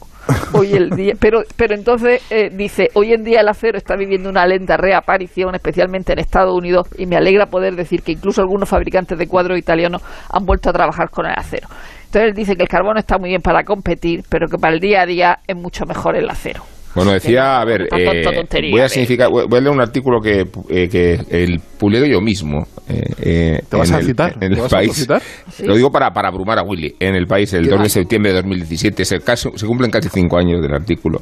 Hoy 0.52 0.74
el 0.74 0.90
día, 0.90 1.14
pero, 1.18 1.44
pero 1.56 1.76
entonces 1.76 2.24
eh, 2.30 2.50
dice, 2.54 2.90
hoy 2.96 3.14
en 3.14 3.24
día 3.24 3.40
el 3.40 3.48
acero 3.48 3.78
está 3.78 3.96
viviendo 3.96 4.30
una 4.30 4.46
lenta 4.46 4.76
reaparición, 4.76 5.56
especialmente 5.56 6.12
en 6.12 6.20
Estados 6.20 6.54
Unidos, 6.54 6.90
y 6.98 7.06
me 7.06 7.16
alegra 7.16 7.46
poder 7.46 7.78
decir 7.78 8.02
que 8.02 8.12
incluso 8.12 8.42
algunos 8.42 8.68
fabricantes 8.68 9.18
de 9.18 9.28
cuadros 9.28 9.58
italianos 9.58 10.02
han 10.30 10.46
vuelto 10.46 10.70
a 10.70 10.74
trabajar 10.74 11.10
con 11.10 11.26
el 11.26 11.36
acero. 11.38 11.70
Entonces 12.08 12.32
él 12.32 12.34
dice 12.34 12.58
que 12.58 12.64
el 12.64 12.70
carbono 12.70 13.00
está 13.00 13.18
muy 13.18 13.30
bien 13.30 13.42
para 13.42 13.64
competir, 13.64 14.26
pero 14.28 14.50
que 14.50 14.58
para 14.58 14.74
el 14.74 14.82
día 14.82 15.04
a 15.04 15.06
día 15.06 15.40
es 15.48 15.56
mucho 15.56 15.86
mejor 15.86 16.18
el 16.18 16.30
acero. 16.30 16.75
Bueno, 16.96 17.12
decía, 17.12 17.60
a 17.60 17.66
ver, 17.66 17.88
eh, 17.96 18.24
voy 18.72 18.82
a 18.82 18.88
significar, 18.90 19.30
voy 19.30 19.44
a 19.52 19.60
leer 19.62 19.70
un 19.74 19.82
artículo 19.82 20.22
que, 20.22 20.48
eh, 20.70 20.88
que 20.90 21.20
el 21.30 21.60
publiqué 21.78 22.10
yo 22.10 22.22
mismo. 22.22 22.66
eh, 22.88 23.02
eh, 23.22 23.62
¿Te 23.68 23.78
vas 23.78 23.90
en 23.90 23.96
a 23.96 24.00
el- 24.00 24.06
citar? 24.06 24.34
En 24.38 24.44
el 24.44 24.56
¿Te 24.56 24.62
vas 24.62 24.72
a 24.74 24.78
país. 24.78 24.94
citar? 24.94 25.22
Lo 25.64 25.76
digo 25.76 25.92
para, 25.92 26.12
para 26.14 26.28
abrumar 26.30 26.60
a 26.60 26.64
Willy. 26.64 26.96
En 27.00 27.16
el 27.16 27.26
país, 27.28 27.52
el 27.54 27.64
¿Qué 27.66 27.70
2 27.72 27.82
de 27.84 27.90
septiembre 27.90 28.32
de 28.32 28.38
2017, 28.38 29.04
se, 29.06 29.20
casi- 29.20 29.50
se 29.56 29.66
cumplen 29.66 29.90
casi 29.92 30.08
cinco 30.10 30.38
años 30.38 30.62
del 30.62 30.74
artículo. 30.74 31.22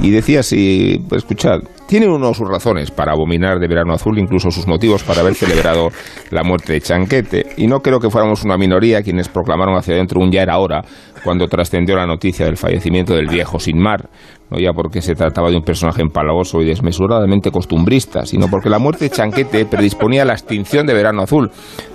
Y 0.00 0.10
decía 0.10 0.40
así, 0.40 0.98
pues, 1.08 1.22
escuchad, 1.22 1.60
tiene 1.86 2.08
uno 2.08 2.32
sus 2.34 2.48
razones 2.48 2.90
para 2.90 3.12
abominar 3.12 3.58
de 3.60 3.68
verano 3.68 3.92
azul, 3.92 4.18
incluso 4.18 4.50
sus 4.50 4.66
motivos 4.66 5.02
para 5.04 5.20
haber 5.20 5.34
celebrado 5.34 5.90
la 6.30 6.42
muerte 6.42 6.72
de 6.72 6.80
Chanquete. 6.80 7.46
Y 7.58 7.66
no 7.66 7.80
creo 7.80 8.00
que 8.00 8.08
fuéramos 8.10 8.42
una 8.42 8.56
minoría 8.56 9.02
quienes 9.02 9.28
proclamaron 9.28 9.76
hacia 9.76 9.94
adentro 9.94 10.20
un 10.20 10.32
ya 10.32 10.42
era 10.42 10.56
hora 10.58 10.82
cuando 11.22 11.46
trascendió 11.48 11.96
la 11.96 12.06
noticia 12.06 12.46
del 12.46 12.56
fallecimiento 12.56 13.14
del 13.14 13.26
viejo 13.28 13.60
sin 13.60 13.78
mar. 13.78 14.08
No 14.50 14.58
ya 14.58 14.72
porque 14.72 15.00
se 15.00 15.14
trataba 15.14 15.50
de 15.50 15.56
un 15.56 15.62
personaje 15.62 16.02
empalagoso 16.02 16.60
y 16.60 16.66
desmesuradamente 16.66 17.50
costumbrista, 17.50 18.26
sino 18.26 18.46
porque 18.48 18.68
la 18.68 18.78
muerte 18.78 19.06
de 19.06 19.10
Chanquete 19.10 19.64
predisponía 19.66 20.22
a 20.22 20.24
la 20.26 20.34
extinción 20.34 20.86
de 20.86 20.94
Verano 20.94 21.22
Azul, 21.22 21.50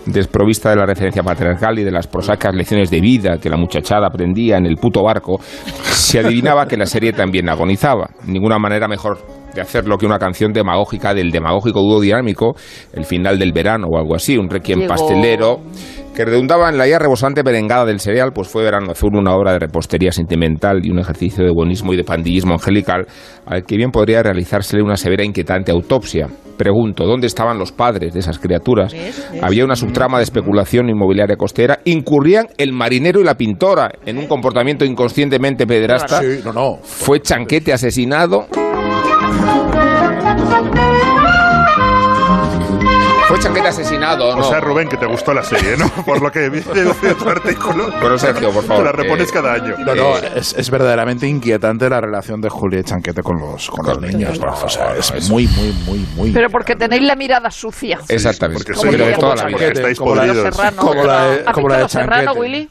desprovista 0.06 0.72
de 0.72 0.78
la 0.78 0.86
referencia 0.86 1.22
patriarcal 1.24 1.78
y 1.80 1.84
de 1.84 1.92
las 1.92 2.08
prosacas 2.08 2.56
lecciones 2.56 2.90
de 2.90 3.02
vida 3.02 3.38
que 3.38 3.50
la 3.50 3.58
muchachada 3.58 4.08
aprendía 4.08 4.58
en 4.58 4.66
el 4.66 4.78
puto 4.78 5.04
barco, 5.04 5.40
se 5.84 6.20
adivinaba 6.20 6.68
que 6.68 6.76
la 6.78 6.86
serie 6.86 7.14
también 7.14 7.50
agonizaba. 7.50 8.10
Ninguna 8.26 8.58
manera 8.58 8.88
mejor 8.88 9.20
de 9.54 9.62
hacerlo 9.62 9.98
que 9.98 10.06
una 10.06 10.20
canción 10.20 10.54
demagógica 10.54 11.14
del 11.14 11.32
demagógico 11.32 11.82
dúo 11.82 12.00
dinámico, 12.02 12.56
El 12.94 13.06
final 13.06 13.40
del 13.40 13.52
verano 13.52 13.88
o 13.90 13.98
algo 13.98 14.16
así, 14.16 14.38
un 14.38 14.50
requiem 14.50 14.80
Llegó. 14.80 14.90
pastelero 14.90 15.60
que 16.20 16.26
redundaba 16.26 16.68
en 16.68 16.78
la 16.78 16.86
ya 16.86 17.00
rebosante 17.00 17.44
merengada 17.44 17.86
del 17.86 18.02
cereal, 18.02 18.34
pues 18.34 18.50
fue 18.50 18.66
Verano 18.66 18.92
Azul 18.92 19.16
una 19.16 19.34
obra 19.34 19.54
de 19.54 19.60
repostería 19.60 20.12
sentimental 20.12 20.86
y 20.86 20.90
un 20.90 21.00
ejercicio 21.00 21.46
de 21.46 21.50
buenismo 21.50 21.94
y 21.94 21.96
de 21.96 22.04
pandillismo 22.04 22.56
angelical 22.56 23.08
al 23.46 23.64
que 23.64 23.78
bien 23.78 23.90
podría 23.90 24.22
realizársele 24.22 24.84
una 24.84 24.98
severa 24.98 25.24
e 25.24 25.28
inquietante 25.28 25.72
autopsia. 25.72 26.28
Pregunto, 26.58 27.06
¿dónde 27.06 27.28
estaban 27.28 27.58
los 27.58 27.72
padres 27.72 28.14
de 28.14 28.20
esas 28.20 28.38
criaturas? 28.38 28.94
Había 29.42 29.64
una 29.64 29.78
subtrama 29.78 30.18
de 30.18 30.26
especulación 30.26 30.90
inmobiliaria 30.90 31.38
costera, 31.38 31.80
incurrían 31.86 32.48
el 32.58 32.74
marinero 32.74 33.22
y 33.22 33.24
la 33.24 33.36
pintora 33.36 33.90
en 34.06 34.18
un 34.18 34.28
comportamiento 34.28 34.84
inconscientemente 34.84 35.66
pederasta. 35.66 36.20
Sí, 36.20 36.42
no, 36.44 36.52
no. 36.52 36.80
Fue 36.84 37.22
Chanquete 37.22 37.72
asesinado. 37.72 38.46
Fue 43.30 43.38
Chanquete 43.38 43.68
asesinado, 43.68 44.36
¿no? 44.36 44.42
O 44.42 44.50
sea, 44.50 44.60
Rubén, 44.60 44.90
que 44.90 44.98
te 44.98 45.06
gustó 45.06 45.36
la 45.36 45.44
serie, 45.44 45.78
¿no? 45.78 45.88
Por 46.06 46.20
lo 46.20 46.32
que 46.32 46.50
vi 46.50 46.62
de 46.62 47.14
tu 47.14 47.30
artículo. 47.30 47.92
Bueno, 48.02 48.18
Sergio, 48.18 48.52
por 48.52 48.64
favor, 48.64 48.84
Te 48.84 48.86
la 48.86 49.04
repones 49.04 49.30
eh, 49.30 49.32
cada 49.32 49.54
año. 49.54 49.76
No, 49.78 49.94
no, 49.94 50.18
es, 50.18 50.56
es 50.58 50.70
verdaderamente 50.72 51.28
inquietante 51.28 51.88
la 51.92 52.02
relación 52.02 52.42
de 52.42 52.50
Julia 52.50 52.80
y 52.80 52.84
Chanquete 52.84 53.22
con 53.22 53.40
los, 53.40 53.70
con 53.70 53.86
los 53.86 54.02
niños. 54.02 54.40
¿no? 54.40 54.52
O 54.52 54.68
sea, 54.68 54.96
es 54.98 55.30
muy, 55.30 55.46
muy, 55.46 55.72
muy, 55.86 56.00
muy. 56.16 56.32
Pero 56.32 56.50
porque 56.50 56.76
tenéis 56.76 57.04
la 57.04 57.16
mirada 57.16 57.52
sucia. 57.52 58.00
Exactamente. 58.08 58.64
porque 58.64 58.82
sois 58.82 58.98
de 58.98 59.14
como 59.14 59.20
toda 59.20 59.36
la 59.36 59.46
vida. 59.46 59.58
Chanquete. 59.60 59.80
Estáis 59.80 60.00
como 60.00 60.16
la, 60.16 60.22
podridos. 60.24 60.46
Los 60.46 60.56
Serrano. 60.56 60.82
como 60.82 61.04
la 61.04 61.26
de, 61.26 61.44
¿Has 61.46 61.54
como 61.54 61.70
la 61.70 61.76
de 61.76 61.82
Los 61.84 61.92
Serrano, 61.92 62.24
Chanquete. 62.24 62.40
Willy? 62.40 62.70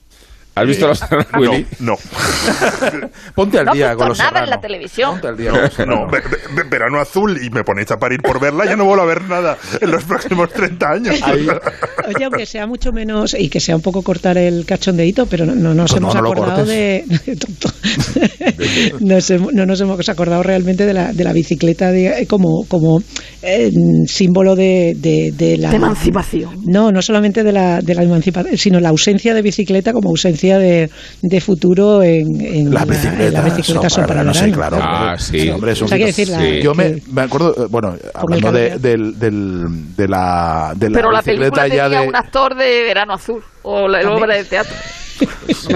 ¿Has 0.61 0.67
visto 0.67 0.87
los 0.89 1.01
Willy? 1.39 1.67
No, 1.81 1.95
Ponte 3.35 3.59
al 3.59 3.67
No 3.67 3.73
día 3.75 3.95
con 3.95 4.09
los 4.09 4.19
nada 4.19 4.45
en 4.45 4.51
la 4.51 4.61
televisión. 4.61 5.13
Ponte 5.13 5.29
al 5.29 5.37
día 5.37 5.51
con 5.51 5.61
los 5.63 5.71
no, 5.71 5.77
Serrano. 5.77 6.05
no. 6.07 6.11
Ve- 6.11 6.23
ve- 6.55 6.63
verano 6.71 6.99
azul 7.01 7.39
y 7.43 7.51
me 7.51 7.65
ponéis 7.65 7.91
a 7.91 7.97
parir 7.97 8.21
por 8.23 8.41
verla, 8.41 8.65
ya 8.65 8.77
no 8.77 8.85
vuelvo 8.85 9.03
a 9.03 9.07
ver 9.07 9.23
nada 9.29 9.57
en 9.81 9.91
los 9.91 10.05
próximos 10.05 10.51
30 10.51 10.87
años. 10.91 11.21
Oye, 11.23 12.25
aunque 12.25 12.47
sea 12.47 12.67
mucho 12.67 12.93
menos 12.93 13.35
y 13.39 13.49
que 13.49 13.61
sea 13.61 13.77
un 13.77 13.83
poco 13.83 14.03
cortar 14.03 14.39
el 14.39 14.65
cachondeíto, 14.67 15.27
pero 15.27 15.47
no, 15.47 15.55
no 15.55 15.75
nos 15.75 15.91
Pues 15.91 16.01
hemos 16.01 16.15
no, 16.15 16.21
no 16.23 16.27
lo 16.29 16.33
acordado 16.33 16.65
de. 16.67 17.05
tonto. 17.39 17.69
Nos 19.01 19.31
hem- 19.31 19.51
no 19.53 19.67
nos 19.67 19.81
hemos 19.81 20.09
acordado 20.09 20.43
realmente 20.43 20.85
de 20.87 20.93
la, 20.95 21.13
de 21.13 21.25
la 21.25 21.33
bicicleta 21.33 21.91
de- 21.93 22.27
como, 22.29 22.65
como 22.69 23.01
eh, 23.43 23.71
símbolo 24.07 24.55
de, 24.57 24.95
de, 24.97 25.33
de 25.37 25.57
la. 25.59 25.71
De 25.71 25.77
emancipación. 25.77 26.57
No, 26.67 26.91
no 26.93 27.03
solamente 27.03 27.43
de 27.43 27.53
la, 27.53 27.81
de 27.81 27.95
la 27.95 28.03
emancipación, 28.03 28.57
sino 28.57 28.81
la 28.81 28.89
ausencia 28.91 29.35
de 29.35 29.43
bicicleta 29.43 29.93
como 29.93 30.11
ausencia 30.11 30.48
de, 30.57 30.89
de 31.23 31.41
futuro 31.41 32.03
en, 32.03 32.27
en 32.41 32.73
Las 32.73 32.87
la- 32.87 32.95
bicicletas, 32.95 33.33
las 33.33 33.45
bicicletas 33.45 33.93
son 33.93 34.03
son 34.03 34.07
para 34.07 34.33
sí, 34.33 34.41
verano. 34.41 34.57
claro. 34.57 34.79
Ah, 34.81 35.01
hombre. 35.03 35.19
sí. 35.19 35.51
hombre, 35.51 35.73
es 35.73 35.81
un 35.81 35.85
O 35.85 35.89
sea, 35.89 35.99
decir, 35.99 36.29
la- 36.29 36.39
Sí. 36.41 36.61
Yo 36.63 36.75
me, 36.75 37.03
me 37.13 37.23
acuerdo, 37.23 37.55
eh, 37.65 37.67
bueno, 37.69 37.95
hablando 38.15 38.53
de, 38.53 38.79
del, 38.79 39.19
del, 39.19 39.95
de 39.97 40.09
la, 40.09 40.73
de 40.77 40.89
la 40.89 40.95
Pero 40.97 41.11
la 41.11 41.21
bicicleta 41.21 41.63
película 41.63 41.67
ya 41.69 41.85
tenía 41.89 42.01
de... 42.01 42.09
un 42.09 42.17
actor 42.17 42.55
de 42.57 42.83
Verano 42.85 43.15
Azul 43.15 43.43
o 43.63 43.89
la 43.89 44.01
También. 44.01 44.23
obra 44.23 44.37
de 44.37 44.45
teatro. 44.45 44.75
Sí. 45.19 45.73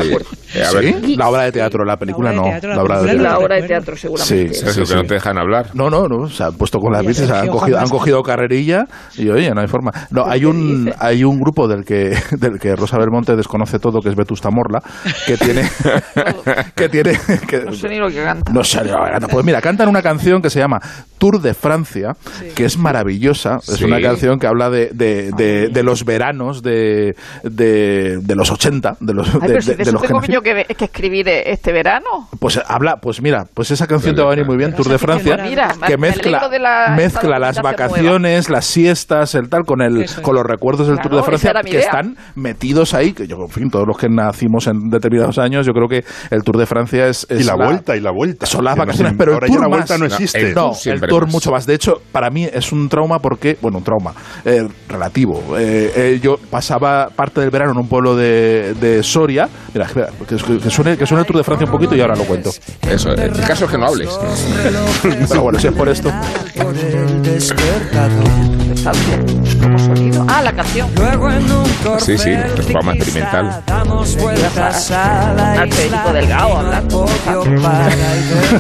Eh, 0.55 0.63
a 0.63 0.73
ver, 0.73 0.95
¿Sí? 1.03 1.17
La 1.17 1.29
obra 1.29 1.45
de 1.45 1.53
teatro, 1.53 1.85
la 1.85 1.97
película 1.97 2.33
no. 2.33 2.43
la 2.43 2.83
obra 2.83 3.01
de 3.01 3.07
teatro. 3.07 3.23
La 3.23 3.39
obra 3.39 3.57
de 3.57 3.63
teatro, 3.63 3.97
seguramente. 3.97 4.55
Sí, 4.55 4.73
sí, 4.73 4.83
que 4.83 4.95
no 4.95 5.05
te 5.05 5.15
dejan 5.15 5.39
hablar. 5.39 5.71
No, 5.75 5.89
no, 5.89 6.07
no, 6.07 6.29
se 6.29 6.45
han 6.45 6.55
puesto 6.55 6.79
con 6.79 6.93
las 6.93 7.05
bicis, 7.05 7.31
han 7.31 7.49
cogido, 7.49 7.79
han 7.79 7.89
cogido 7.89 8.23
carrerilla 8.23 8.85
y 9.17 9.29
oye, 9.31 9.51
no 9.55 9.61
hay 9.63 9.67
forma. 9.67 9.91
No, 10.11 10.25
hay 10.27 10.45
un, 10.45 10.93
hay 10.99 11.25
un 11.25 11.39
grupo 11.39 11.67
del 11.69 11.85
que, 11.85 12.17
del 12.39 12.59
que 12.59 12.77
Rosa 12.77 12.99
Belmonte 12.99 13.35
desconoce 13.35 13.79
todo, 13.79 14.01
que 14.01 14.11
es 14.11 14.17
Vetusta 14.17 14.51
Morla, 14.51 14.83
que 15.27 15.37
tiene, 15.37 15.63
que 16.75 16.89
tiene, 16.89 17.19
que, 17.49 17.65
No 17.65 17.73
sé 17.73 17.89
ni 17.89 17.97
lo 17.97 18.09
que 18.09 18.23
canta. 18.23 18.53
no 18.53 18.63
sé, 18.63 18.85
no, 18.85 18.99
canta. 18.99 19.29
pues 19.29 19.45
mira, 19.45 19.61
cantan 19.61 19.89
una 19.89 20.03
canción 20.03 20.43
que 20.43 20.51
se 20.51 20.59
llama 20.59 20.81
Tour 21.19 21.41
de 21.41 21.55
Francia, 21.55 22.13
que 22.55 22.65
es 22.67 22.77
maravillosa. 22.77 23.57
Es 23.67 23.81
una 23.81 24.01
canción 24.01 24.39
que 24.39 24.47
habla 24.47 24.69
de, 24.69 24.91
de, 24.93 25.31
de, 25.33 25.69
de 25.69 25.83
los 25.83 26.05
veranos 26.05 26.63
de, 26.63 27.15
de, 27.43 28.19
de 28.19 28.35
los 28.35 28.51
80, 28.51 28.97
de 29.01 29.15
los, 29.15 29.32
Ay, 29.43 29.49
de, 29.49 29.49
pero 29.49 29.63
si 29.63 29.75
de- 29.75 29.83
eso 29.83 29.93
los 29.93 30.03
tengo 30.03 30.21
que- 30.21 30.33
yo 30.33 30.41
que, 30.43 30.55
ve- 30.55 30.67
que 30.77 30.85
escribir 30.87 31.29
eh, 31.29 31.51
este 31.53 31.73
verano. 31.73 32.29
pues 32.39 32.61
habla, 32.67 32.97
pues 33.01 33.21
mira, 33.23 33.45
pues 33.55 33.71
esa 33.71 33.87
canción 33.87 34.15
te 34.15 34.23
va 34.23 34.29
a 34.29 34.31
venir 34.31 34.47
muy 34.47 34.57
bien, 34.57 34.75
Tour 34.75 34.89
de 34.89 34.99
Francia, 34.99 35.37
Mira, 35.43 35.75
que 35.87 35.97
me 35.97 36.09
mezcla, 36.09 36.39
alegro 36.39 36.49
de 36.51 36.59
la- 36.59 36.95
mezcla 36.97 37.39
las 37.39 37.61
vacaciones, 37.63 38.49
las 38.51 38.65
siestas, 38.67 39.35
el 39.35 39.49
tal, 39.49 39.63
con 39.65 39.83
el, 39.83 40.03
es. 40.03 40.15
con 40.21 40.35
los 40.35 40.45
recuerdos 40.45 40.87
del 40.87 40.97
Claro, 40.97 41.11
Tour 41.11 41.21
de 41.21 41.27
Francia, 41.27 41.53
que 41.63 41.71
idea. 41.71 41.81
están 41.81 42.17
metidos 42.35 42.95
ahí, 42.95 43.13
que 43.13 43.27
yo, 43.27 43.37
en 43.41 43.49
fin, 43.49 43.71
todos 43.71 43.87
los 43.87 43.97
que 43.97 44.09
nacimos 44.09 44.67
en 44.67 44.89
determinados 44.91 45.39
años, 45.39 45.67
yo 45.67 45.73
creo 45.73 45.89
que 45.89 46.05
el 46.31 46.43
Tour 46.43 46.57
de 46.59 46.67
Francia 46.67 47.07
es, 47.07 47.27
es 47.31 47.41
Y 47.41 47.45
la 47.45 47.55
vuelta, 47.55 47.97
y 47.97 48.01
la 48.01 48.11
vuelta. 48.11 48.47
son 48.47 48.65
las 48.65 48.77
no 48.77 48.83
vacaciones, 48.83 49.15
pero 49.17 49.35
el 49.35 49.39
tour 49.41 49.49
ya 49.49 49.55
la 49.55 49.69
más. 49.69 49.79
vuelta 49.79 49.99
no 49.99 50.07
existe. 50.07 50.41
el 50.41 50.55
No, 50.55 50.73
tour 50.73 50.95
el 50.95 51.01
tour 51.03 51.27
mucho 51.29 51.51
más. 51.51 51.67
De 51.67 51.75
hecho, 51.75 52.03
para 52.13 52.31
mí 52.31 52.45
es 52.53 52.73
un 52.73 52.89
trauma 52.89 53.19
porque, 53.21 53.57
bueno, 53.61 53.79
un 53.79 53.85
trauma 53.85 54.13
eh, 54.45 54.67
relativo. 54.89 55.57
Eh, 55.59 55.93
eh, 55.97 56.21
yo 56.23 56.37
pasaba 56.51 57.09
parte 57.15 57.41
del 57.41 57.51
verano 57.51 57.73
en 57.73 57.79
un 57.79 57.89
pueblo 57.89 58.17
de, 58.17 58.75
de 58.81 59.03
Soria. 59.23 59.49
Mira, 59.73 59.87
espera, 59.87 60.09
que, 60.29 60.37
que 60.59 60.71
suene, 60.71 60.97
que 60.97 61.07
suene 61.07 61.21
el 61.21 61.27
Tour 61.27 61.37
de 61.37 61.45
Francia 61.45 61.65
un 61.65 61.71
poquito 61.71 61.95
y 61.95 62.01
ahora 62.01 62.17
lo 62.17 62.25
cuento. 62.25 62.51
Eso, 62.91 63.11
el 63.13 63.33
caso 63.47 63.67
es 63.67 63.71
que 63.71 63.79
no 63.79 63.87
hables. 63.87 64.09
Pero 65.29 65.43
bueno, 65.43 65.61
si 65.61 65.69
es 65.69 65.73
por 65.73 65.89
esto. 65.89 66.13
Como 69.63 69.79
sonido. 69.79 70.27
Ah, 70.29 70.43
la 70.43 70.53
canción. 70.53 70.89
Sí, 71.99 72.19
sí, 72.19 72.31
es 72.31 72.51
un 72.51 72.55
programa 72.65 72.95
experimental. 72.95 73.63
Al 73.69 75.73
Federico 75.73 76.13
Delgado 76.13 76.57
hablando. 76.59 77.07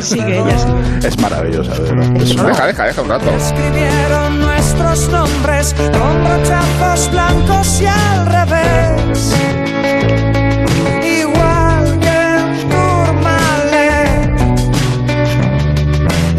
Sigue 0.00 0.38
ella, 0.38 0.58
sigue. 0.58 1.08
Es 1.08 1.18
maravillosa, 1.18 1.72
de 1.74 1.80
verdad. 1.92 2.16
Es 2.22 2.34
una- 2.34 2.44
Deja, 2.44 2.66
deja, 2.66 2.84
deja 2.84 3.02
un 3.02 3.08
rato. 3.08 3.30
Escribieron 3.30 4.40
nuestros 4.40 5.08
nombres 5.08 5.74
con 5.74 6.24
brochazos 6.24 7.10
blancos 7.10 7.80
y 7.80 7.86
al 7.86 8.26
revés. 8.26 9.34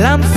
Lanzados 0.03 0.32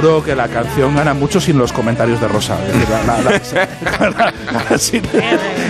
Aseguro 0.00 0.24
que 0.24 0.34
la 0.34 0.48
canción 0.48 0.94
gana 0.96 1.12
mucho 1.12 1.38
sin 1.42 1.58
los 1.58 1.74
comentarios 1.74 2.18
de 2.22 2.26
Rosa. 2.28 2.56
Es 2.66 2.72
decir, 2.72 2.88
la- 2.88 4.10
la- 4.10 4.32
la- 4.70 4.78
sin- 4.78 5.02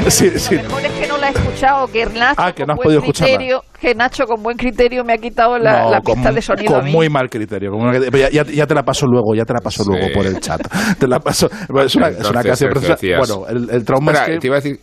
sin- 0.09 0.39
sin- 0.39 0.59
Mejor 0.63 0.85
es 0.85 0.93
que 0.93 1.07
no 1.09 1.17
la 1.19 1.29
he 1.29 1.33
escuchado, 1.33 1.87
que 1.89 2.07
Nacho, 2.07 2.35
Ah, 2.37 2.53
que 2.53 2.63
no 2.63 2.67
con 2.67 2.71
has 2.71 2.77
buen 2.77 2.85
podido 2.85 3.01
escucharla. 3.01 3.35
criterio, 3.37 3.65
que 3.81 3.95
Nacho 3.97 4.25
con 4.27 4.41
buen 4.43 4.57
criterio 4.57 5.03
me 5.05 5.15
ha 5.15 5.19
quitado 5.19 5.59
la, 5.59 5.83
No, 5.83 5.91
la 5.91 6.01
con, 6.01 6.15
pista 6.15 6.31
de 6.31 6.43
sonido 6.43 6.75
a 6.75 6.79
con 6.79 6.85
mí. 6.85 6.93
muy 6.93 7.09
mal 7.09 7.29
criterio. 7.29 7.73
con 7.73 7.81
una- 7.81 7.99
ya, 7.99 8.31
ya- 8.31 8.45
ya 8.45 8.67
te 8.69 8.75
la 8.75 8.85
paso 8.85 9.05
luego, 9.07 9.35
ya 9.35 9.45
te 9.45 9.53
la 9.53 9.61
paso 9.61 9.83
luego 9.85 10.07
por 10.15 10.25
el 10.27 10.39
chat. 10.39 10.61
Te 10.99 11.09
la 11.09 11.19
paso. 11.19 11.49
bueno, 11.69 11.87
Es 11.89 11.97
una, 11.97 12.09
es 12.09 12.19
una 12.21 12.29
Entonces, 12.29 12.33
canción 12.35 12.57
Sergio, 12.57 12.71
preciosa. 12.71 12.95
decías- 13.01 13.19
Bueno, 13.19 13.49
el, 13.49 13.71
el 13.75 13.85
trauma 13.85 14.13
Espera, 14.13 14.27
es 14.29 14.35
que. 14.35 14.41
te 14.41 14.47
iba 14.47 14.57
a 14.57 14.61
decir... 14.61 14.81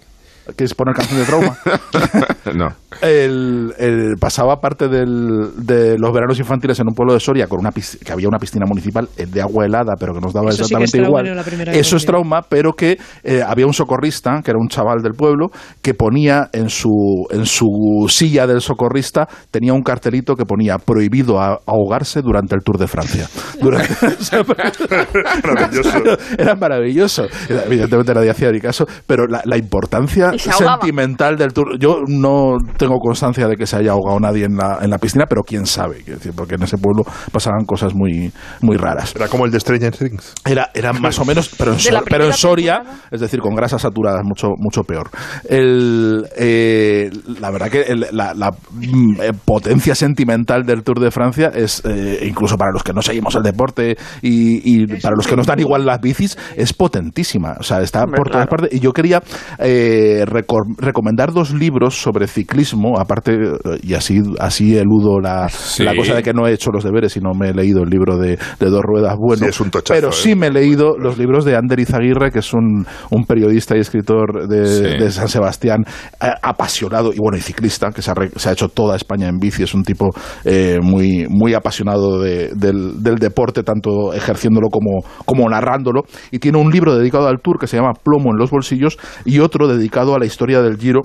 ¿Quieres 0.55 0.73
poner 0.73 0.95
canción 0.95 1.19
de 1.19 1.25
trauma? 1.25 1.57
no. 2.55 2.67
el, 3.01 3.73
el- 3.77 4.15
pasaba 4.19 4.59
parte 4.59 4.87
del- 4.87 5.51
de 5.57 5.97
los 5.97 6.11
veranos 6.13 6.39
infantiles 6.39 6.79
en 6.79 6.87
un 6.87 6.93
pueblo 6.95 7.13
de 7.13 7.19
Soria 7.19 7.47
con 7.47 7.59
una 7.59 7.71
pis- 7.71 7.97
que 8.03 8.11
había 8.11 8.27
una 8.27 8.39
piscina 8.39 8.65
municipal 8.67 9.07
eh, 9.17 9.25
de 9.25 9.41
agua 9.41 9.65
helada, 9.65 9.93
pero 9.99 10.13
que 10.13 10.21
nos 10.21 10.33
daba 10.33 10.49
Eso 10.49 10.63
sí 10.65 10.73
que 10.75 10.83
es 10.83 10.93
exactamente 10.93 10.97
trauma, 10.99 11.41
igual. 11.59 11.75
Eso 11.75 11.97
es 11.97 12.03
que- 12.03 12.07
trauma, 12.07 12.41
pero 12.43 12.73
que 12.73 12.97
eh, 13.23 13.43
había 13.45 13.65
un 13.67 13.73
socorrista, 13.73 14.41
que 14.43 14.51
era 14.51 14.59
un 14.59 14.67
chaval 14.69 15.01
del 15.01 15.13
pueblo, 15.13 15.47
que 15.81 15.93
ponía 15.93 16.49
en 16.53 16.69
su, 16.69 17.25
en 17.31 17.45
su 17.45 18.05
silla 18.09 18.47
del 18.47 18.61
socorrista, 18.61 19.27
tenía 19.51 19.73
un 19.73 19.81
cartelito 19.83 20.35
que 20.35 20.45
ponía 20.45 20.77
prohibido 20.77 21.39
a- 21.41 21.59
ahogarse 21.65 22.21
durante 22.21 22.55
el 22.55 22.61
Tour 22.63 22.77
de 22.77 22.87
Francia. 22.87 23.27
Durante- 23.61 23.93
Maravilloso. 25.43 25.99
era 26.37 26.55
maravilloso. 26.55 27.25
Evidentemente 27.49 28.13
nadie 28.13 28.29
hacía 28.29 28.51
ni 28.51 28.59
caso, 28.59 28.85
pero 29.05 29.25
la, 29.27 29.41
la 29.45 29.57
importancia. 29.57 30.31
Sentimental 30.39 31.37
del 31.37 31.53
tour. 31.53 31.77
Yo 31.79 32.01
no 32.07 32.57
tengo 32.77 32.97
constancia 32.99 33.47
de 33.47 33.55
que 33.55 33.65
se 33.65 33.77
haya 33.77 33.91
ahogado 33.91 34.19
nadie 34.19 34.45
en 34.45 34.55
la, 34.57 34.79
en 34.81 34.89
la 34.89 34.97
piscina, 34.97 35.25
pero 35.27 35.43
quién 35.43 35.65
sabe, 35.65 35.97
quiero 36.03 36.17
decir, 36.19 36.33
porque 36.35 36.55
en 36.55 36.63
ese 36.63 36.77
pueblo 36.77 37.03
pasaban 37.31 37.65
cosas 37.65 37.93
muy, 37.93 38.31
muy 38.61 38.77
raras. 38.77 39.13
Era 39.15 39.27
como 39.27 39.45
el 39.45 39.51
de 39.51 39.59
Stranger 39.59 39.95
Things. 39.95 40.33
Era, 40.45 40.69
era 40.73 40.93
más 40.93 41.19
o 41.19 41.25
menos, 41.25 41.49
pero 41.57 41.73
en, 41.73 41.79
Sor- 41.79 42.03
pero 42.09 42.25
en 42.25 42.33
Soria, 42.33 42.75
temporada. 42.77 43.07
es 43.11 43.21
decir, 43.21 43.39
con 43.39 43.55
grasas 43.55 43.81
saturadas, 43.81 44.21
mucho, 44.23 44.49
mucho 44.57 44.83
peor. 44.83 45.09
El, 45.49 46.25
eh, 46.37 47.09
la 47.39 47.49
verdad 47.51 47.69
que 47.69 47.81
el- 47.81 48.07
la, 48.11 48.33
la, 48.33 48.51
mm, 48.51 49.21
eh, 49.21 49.31
potencia 49.45 49.95
sentimental 49.95 50.63
del 50.63 50.83
Tour 50.83 50.99
de 50.99 51.11
Francia 51.11 51.51
es, 51.53 51.81
eh, 51.85 52.19
incluso 52.27 52.57
para 52.57 52.71
los 52.71 52.83
que 52.83 52.93
no 52.93 53.01
seguimos 53.01 53.35
el 53.35 53.43
deporte 53.43 53.97
y, 54.21 54.81
y 54.83 54.87
para 55.01 55.15
los 55.15 55.27
que 55.27 55.35
nos 55.35 55.47
dan 55.47 55.59
igual 55.59 55.85
las 55.85 55.99
bicis, 56.01 56.37
es 56.55 56.73
potentísima. 56.73 57.55
O 57.59 57.63
sea, 57.63 57.81
está 57.81 58.03
Hombre, 58.03 58.17
por 58.17 58.29
todas 58.29 58.47
claro. 58.47 58.61
partes. 58.63 58.77
Y 58.77 58.81
yo 58.81 58.91
quería 58.93 59.21
eh, 59.59 60.23
recomendar 60.27 61.31
dos 61.33 61.53
libros 61.53 61.95
sobre 62.01 62.27
ciclismo, 62.27 62.99
aparte, 62.99 63.33
eh, 63.33 63.79
y 63.83 63.93
así, 63.93 64.21
así 64.39 64.77
eludo 64.77 65.19
la, 65.19 65.49
Sí. 65.49 65.83
la 65.83 65.95
cosa 65.95 66.15
de 66.15 66.23
que 66.23 66.33
no 66.33 66.47
he 66.47 66.53
hecho 66.53 66.71
los 66.71 66.83
deberes 66.83 67.15
y 67.17 67.19
no 67.19 67.31
me 67.33 67.49
he 67.49 67.53
leído 67.53 67.83
el 67.83 67.89
libro 67.89 68.17
de, 68.17 68.37
de 68.59 68.69
dos 68.69 68.81
ruedas 68.83 69.15
bueno. 69.17 69.43
Sí, 69.43 69.49
es 69.49 69.59
un 69.61 69.69
tochazo, 69.71 69.93
pero 69.99 70.09
¿eh? 70.09 70.13
sí 70.13 70.35
me 70.35 70.47
he 70.47 70.51
leído 70.51 70.97
los 70.97 71.17
libros 71.17 71.45
de 71.45 71.55
Ander 71.55 71.79
Izaguirre, 71.79 72.31
que 72.31 72.39
es 72.39 72.53
un, 72.53 72.85
un 73.09 73.25
periodista 73.25 73.75
y 73.75 73.79
escritor 73.79 74.47
de, 74.47 74.67
Sí. 74.67 74.83
de 75.03 75.11
San 75.11 75.27
Sebastián, 75.27 75.83
eh, 76.21 76.27
apasionado 76.41 77.13
y 77.13 77.17
bueno, 77.19 77.37
y 77.37 77.41
ciclista, 77.41 77.91
que 77.91 78.01
se 78.01 78.11
ha, 78.11 78.13
re- 78.13 78.31
se 78.35 78.49
ha 78.49 78.51
hecho 78.51 78.69
toda 78.69 78.95
España 78.95 79.27
en 79.27 79.37
bici. 79.39 79.63
Es 79.63 79.73
un 79.73 79.83
tipo 79.83 80.09
eh, 80.45 80.79
muy, 80.81 81.25
muy 81.29 81.53
apasionado 81.53 82.19
de- 82.19 82.51
del, 82.55 83.01
del 83.03 83.15
deporte, 83.15 83.63
tanto 83.63 84.13
ejerciéndolo 84.13 84.67
como, 84.69 85.01
como 85.25 85.49
narrándolo. 85.49 86.03
Y 86.31 86.39
tiene 86.39 86.57
un 86.57 86.71
libro 86.71 86.95
dedicado 86.95 87.27
al 87.27 87.39
Tour 87.41 87.59
que 87.59 87.67
se 87.67 87.77
llama 87.77 87.93
Plomo 87.93 88.31
en 88.31 88.37
los 88.37 88.49
bolsillos 88.51 88.97
y 89.25 89.39
otro 89.39 89.67
dedicado 89.67 90.15
la 90.19 90.25
historia 90.25 90.61
del 90.61 90.77
Giro 90.77 91.03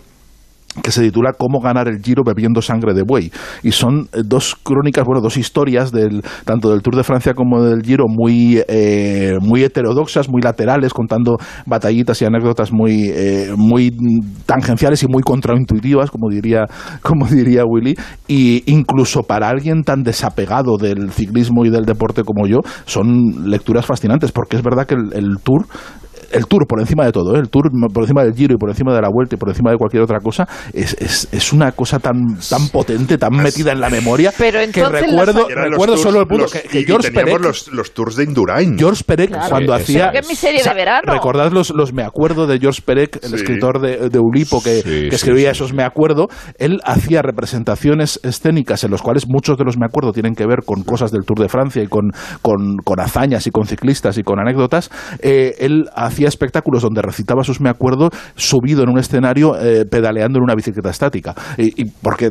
que 0.83 0.91
se 0.91 1.03
titula 1.03 1.33
Cómo 1.37 1.61
ganar 1.61 1.89
el 1.89 2.01
Giro 2.03 2.23
bebiendo 2.25 2.63
sangre 2.63 2.95
de 2.95 3.03
buey. 3.03 3.31
Y 3.63 3.73
son 3.73 4.09
eh, 4.13 4.23
dos 4.25 4.57
crónicas, 4.63 5.05
bueno, 5.05 5.21
dos 5.21 5.37
historias 5.37 5.93
del 5.93 6.23
tanto 6.45 6.71
del 6.71 6.81
Tour 6.81 6.97
de 6.97 7.05
Francia 7.05 7.35
como 7.35 7.63
del 7.63 7.83
Giro 7.83 8.07
muy, 8.09 8.63
eh, 8.69 9.37
muy 9.41 9.65
heterodoxas, 9.65 10.29
muy 10.31 10.41
laterales, 10.41 10.95
contando 10.95 11.37
batallitas 11.67 12.23
y 12.23 12.25
anécdotas 12.25 12.73
muy, 12.73 13.11
eh, 13.11 13.53
muy 13.57 13.95
tangenciales 14.47 15.03
y 15.03 15.07
muy 15.09 15.23
contraintuitivas, 15.23 16.11
como 16.11 16.31
diría, 16.31 16.67
como 17.03 17.27
diría 17.27 17.65
Willy. 17.67 17.95
Y 18.27 18.63
incluso 18.73 19.25
para 19.25 19.49
alguien 19.49 19.83
tan 19.83 20.03
desapegado 20.03 20.79
del 20.79 21.11
ciclismo 21.11 21.67
y 21.67 21.71
del 21.71 21.85
deporte 21.85 22.23
como 22.23 22.47
yo, 22.47 22.61
son 22.87 23.51
lecturas 23.51 23.85
fascinantes, 23.85 24.33
porque 24.33 24.57
es 24.57 24.63
verdad 24.63 24.87
que 24.87 24.95
el 24.95 25.37
Tour 25.43 25.67
el 26.33 26.47
Tour 26.47 26.67
por 26.67 26.81
encima 26.81 27.05
de 27.05 27.13
todo, 27.13 27.35
¿eh? 27.37 27.39
el 27.39 27.49
Tour 27.49 27.71
por 27.93 28.03
encima 28.05 28.25
del 28.25 28.35
Giro 28.35 28.55
y 28.55 28.59
por 28.59 28.71
encima 28.71 28.95
de 28.95 29.01
la 29.01 29.09
Vuelta 29.11 29.35
y 29.35 29.39
por 29.39 29.49
encima 29.49 29.71
de 29.71 29.77
cualquier 29.77 30.03
otra 30.03 30.21
cosa, 30.21 30.47
es, 30.73 30.95
es, 31.01 31.29
es 31.33 31.53
una 31.53 31.73
cosa 31.73 31.99
tan, 31.99 32.37
tan 32.49 32.69
potente, 32.69 33.19
tan 33.19 33.35
metida 33.37 33.73
en 33.73 33.81
la 33.81 33.91
memoria, 33.91 34.33
Pero 34.37 34.59
que 34.73 34.85
recuerdo, 34.85 35.49
recuerdo 35.49 35.95
tours- 35.97 36.03
solo 36.03 36.21
el 36.21 36.27
punto 36.27 36.45
los- 36.45 36.53
que, 36.53 36.63
que 36.63 36.79
y- 36.81 36.83
y 36.83 36.87
George 36.87 37.09
teníamos 37.11 37.31
Perec, 37.33 37.45
los, 37.47 37.69
los 37.73 37.95
tours 37.95 38.17
de 38.17 38.25
Indurain. 38.25 38.79
George 38.79 39.05
Perec 39.05 39.31
Claro. 39.31 39.51
cuando 39.51 39.77
Sí, 39.79 39.83
hacía... 39.83 40.07
Es 40.15 40.29
mi 40.29 40.35
serie 40.35 40.63
de 40.63 40.75
verano. 40.75 41.13
Recordad 41.13 41.51
los, 41.53 41.71
los 41.71 41.93
Me 41.93 42.03
Acuerdo 42.03 42.47
de 42.47 42.59
George 42.59 42.83
Perec, 42.85 43.17
el 43.23 43.31
Sí. 43.31 43.35
escritor 43.37 43.81
de, 43.81 44.09
de 44.09 44.19
Ulipo 44.19 44.63
que, 44.63 44.77
Sí, 44.83 44.83
que 44.83 45.11
sí, 45.11 45.15
escribía 45.17 45.51
sí, 45.55 45.63
esos 45.63 45.73
Me 45.73 45.83
Acuerdo. 45.85 46.29
Él 46.59 46.81
hacía 46.85 47.23
representaciones 47.23 48.21
escénicas 48.23 48.85
en 48.85 48.91
los 48.91 49.03
cuales 49.03 49.25
muchos 49.29 49.59
de 49.59 49.65
los 49.65 49.77
Me 49.79 49.87
Acuerdo 49.87 50.13
tienen 50.13 50.35
que 50.35 50.47
ver 50.47 50.61
con 50.65 50.83
cosas 50.85 51.11
del 51.11 51.25
Tour 51.25 51.39
de 51.41 51.49
Francia 51.49 51.83
y 51.83 51.87
con, 51.87 52.11
con, 52.41 52.77
con 52.85 53.01
hazañas 53.01 53.47
y 53.47 53.51
con 53.51 53.67
ciclistas 53.67 54.17
y 54.19 54.23
con 54.23 54.39
anécdotas. 54.41 54.91
Eh, 55.21 55.55
él 55.59 55.85
hacía 55.95 56.22
hacía 56.23 56.29
espectáculos 56.29 56.83
donde 56.83 57.03
recitaba 57.03 57.43
sus 57.43 57.61
me 57.61 57.69
acuerdo 57.69 58.11
subido 58.37 58.83
en 58.85 58.91
un 58.91 58.99
escenario 58.99 59.57
eh, 59.61 59.85
pedaleando 59.91 60.39
en 60.39 60.45
una 60.45 60.55
bicicleta 60.55 60.91
estática. 60.91 61.35
Y, 61.59 61.83
y 61.83 61.85
porque 62.03 62.31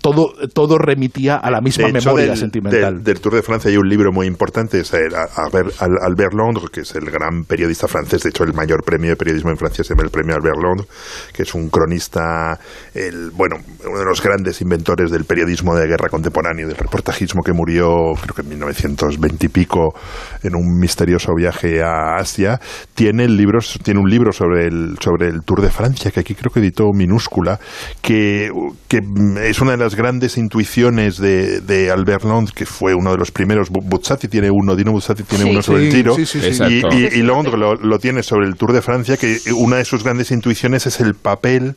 todo, 0.00 0.32
todo 0.54 0.76
remitía 0.78 1.36
a 1.36 1.50
la 1.50 1.60
misma 1.60 1.84
De 1.88 1.98
hecho, 1.98 2.08
memoria 2.10 2.26
del, 2.28 2.36
sentimental. 2.36 2.94
Del, 2.96 3.04
del 3.04 3.20
Tour 3.20 3.34
de 3.34 3.42
Francia 3.42 3.70
hay 3.70 3.76
un 3.76 3.88
libro 3.88 4.10
muy 4.12 4.26
importante, 4.26 4.80
es 4.80 4.92
el- 4.92 5.14
a- 5.14 5.24
a 5.34 5.48
ver- 5.52 5.72
al- 5.78 5.98
Albert 6.02 6.34
Londres, 6.34 6.70
que 6.70 6.80
es 6.82 6.94
el 6.94 7.06
gran 7.10 7.44
periodista 7.44 7.88
francés, 7.88 8.22
de 8.22 8.30
hecho 8.30 8.44
el 8.44 8.52
mayor 8.54 8.82
premio 8.84 9.10
de 9.10 9.16
periodismo 9.16 9.50
en 9.50 9.56
Francia 9.56 9.82
se 9.84 9.94
llama 9.94 10.02
el 10.04 10.10
premio 10.10 10.34
Albert 10.34 10.58
Londres, 10.62 10.88
que 11.32 11.42
es 11.42 11.54
un 11.54 11.68
cronista, 11.70 12.58
el, 12.94 13.30
bueno, 13.34 13.56
uno 13.88 13.98
de 13.98 14.04
los 14.04 14.22
grandes 14.22 14.60
inventores 14.60 15.10
del 15.10 15.24
periodismo 15.24 15.74
de 15.74 15.86
guerra 15.86 16.08
contemporáneo, 16.08 16.66
del 16.68 16.76
reportajismo 16.76 17.42
que 17.42 17.52
murió 17.52 18.12
creo 18.20 18.34
que 18.34 18.42
en 18.42 18.48
1920 18.50 19.46
y 19.46 19.48
pico 19.48 19.94
en 20.42 20.54
un 20.54 20.78
misterioso 20.78 21.32
viaje 21.34 21.82
a 21.82 22.16
Asia, 22.16 22.60
tiene, 22.94 23.27
el 23.28 23.36
libro, 23.36 23.58
tiene 23.82 24.00
un 24.00 24.10
libro 24.10 24.32
sobre 24.32 24.66
el, 24.66 24.96
sobre 25.00 25.28
el 25.28 25.42
Tour 25.44 25.60
de 25.62 25.70
Francia, 25.70 26.10
que 26.10 26.20
aquí 26.20 26.34
creo 26.34 26.52
que 26.52 26.60
editó 26.60 26.84
Minúscula, 26.92 27.58
que, 28.02 28.50
que 28.88 29.00
mm, 29.00 29.38
es 29.38 29.60
una 29.60 29.72
de 29.72 29.76
las 29.78 29.94
grandes 29.94 30.36
intuiciones 30.38 31.18
de, 31.18 31.60
de 31.60 31.90
Albert 31.90 32.24
Londres, 32.24 32.52
que 32.54 32.66
fue 32.66 32.94
uno 32.94 33.12
de 33.12 33.18
los 33.18 33.30
primeros. 33.30 33.70
Bu- 33.70 33.84
Buzzati 33.84 34.28
tiene 34.28 34.50
uno, 34.50 34.74
Dino 34.74 34.92
Buzzati 34.92 35.22
tiene 35.22 35.44
Sí. 35.44 35.50
uno 35.50 35.62
sobre 35.62 35.86
el 35.86 35.92
tiro, 35.92 36.14
sí, 36.14 36.26
sí, 36.26 36.40
sí. 36.52 36.62
y, 36.68 36.96
y- 36.96 37.08
y 37.18 37.22
Londres 37.22 37.54
lo, 37.58 37.74
lo 37.74 37.98
tiene 37.98 38.22
sobre 38.22 38.46
el 38.46 38.56
Tour 38.56 38.72
de 38.72 38.82
Francia, 38.82 39.16
que 39.16 39.38
una 39.54 39.76
de 39.76 39.84
sus 39.84 40.02
grandes 40.02 40.30
intuiciones 40.30 40.86
es 40.86 41.00
el 41.00 41.14
papel 41.14 41.74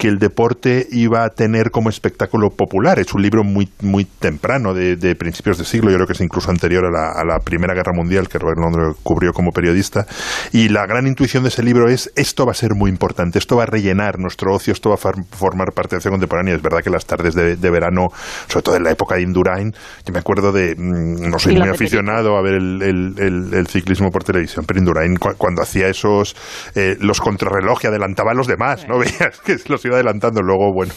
que 0.00 0.08
el 0.08 0.18
deporte 0.18 0.86
iba 0.92 1.24
a 1.24 1.28
tener 1.28 1.70
como 1.70 1.90
espectáculo 1.90 2.48
popular. 2.48 2.98
Es 2.98 3.12
un 3.12 3.20
libro 3.20 3.44
muy, 3.44 3.68
muy 3.82 4.06
temprano, 4.06 4.72
de, 4.72 4.96
de 4.96 5.14
principios 5.14 5.58
de 5.58 5.66
siglo, 5.66 5.90
yo 5.90 5.96
creo 5.96 6.06
que 6.06 6.14
es 6.14 6.20
incluso 6.22 6.50
anterior 6.50 6.86
a 6.86 6.90
la, 6.90 7.12
a 7.12 7.22
la 7.24 7.38
Primera 7.44 7.74
Guerra 7.74 7.92
Mundial, 7.94 8.26
que 8.26 8.38
Robert 8.38 8.58
Londres 8.58 8.96
cubrió 9.02 9.32
como 9.34 9.52
periodista. 9.52 10.06
Y 10.52 10.70
la 10.70 10.86
gran 10.86 11.06
intuición 11.06 11.42
de 11.42 11.50
ese 11.50 11.62
libro 11.62 11.90
es, 11.90 12.10
esto 12.16 12.46
va 12.46 12.52
a 12.52 12.54
ser 12.54 12.70
muy 12.74 12.90
importante, 12.90 13.38
esto 13.38 13.56
va 13.56 13.64
a 13.64 13.66
rellenar 13.66 14.18
nuestro 14.18 14.54
ocio, 14.54 14.72
esto 14.72 14.88
va 14.88 14.94
a 14.94 14.98
formar 15.36 15.72
parte 15.74 15.90
de 15.90 15.96
la 15.96 15.98
acción 15.98 16.12
contemporánea. 16.14 16.54
Es 16.54 16.62
verdad 16.62 16.80
que 16.82 16.88
las 16.88 17.04
tardes 17.04 17.34
de, 17.34 17.56
de 17.56 17.70
verano, 17.70 18.08
sobre 18.48 18.62
todo 18.62 18.76
en 18.76 18.84
la 18.84 18.92
época 18.92 19.16
de 19.16 19.22
Indurain, 19.22 19.70
yo 20.06 20.12
me 20.14 20.18
acuerdo 20.18 20.50
de, 20.50 20.74
mm, 20.78 21.28
no 21.30 21.38
soy 21.38 21.52
muy 21.56 21.68
aficionado 21.74 22.38
a 22.38 22.42
ver 22.42 22.54
el, 22.54 22.80
el- 22.82 23.14
el- 23.18 23.54
el 23.54 23.66
ciclismo 23.66 24.10
por 24.10 24.24
televisión, 24.24 24.64
pero 24.66 24.78
Indurain 24.80 25.16
cu- 25.16 25.34
cuando 25.36 25.60
hacía 25.60 25.88
esos, 25.88 26.34
eh, 26.74 26.96
los 27.00 27.20
contrarreloj 27.20 27.80
y 27.84 27.86
adelantaba 27.88 28.30
a 28.30 28.34
los 28.34 28.46
demás, 28.46 28.86
¿no? 28.88 28.98
Veías 28.98 29.38
que 29.44 29.56
los 29.68 29.84
iba 29.90 29.96
adelantando, 29.96 30.40
luego, 30.42 30.72
bueno... 30.72 30.92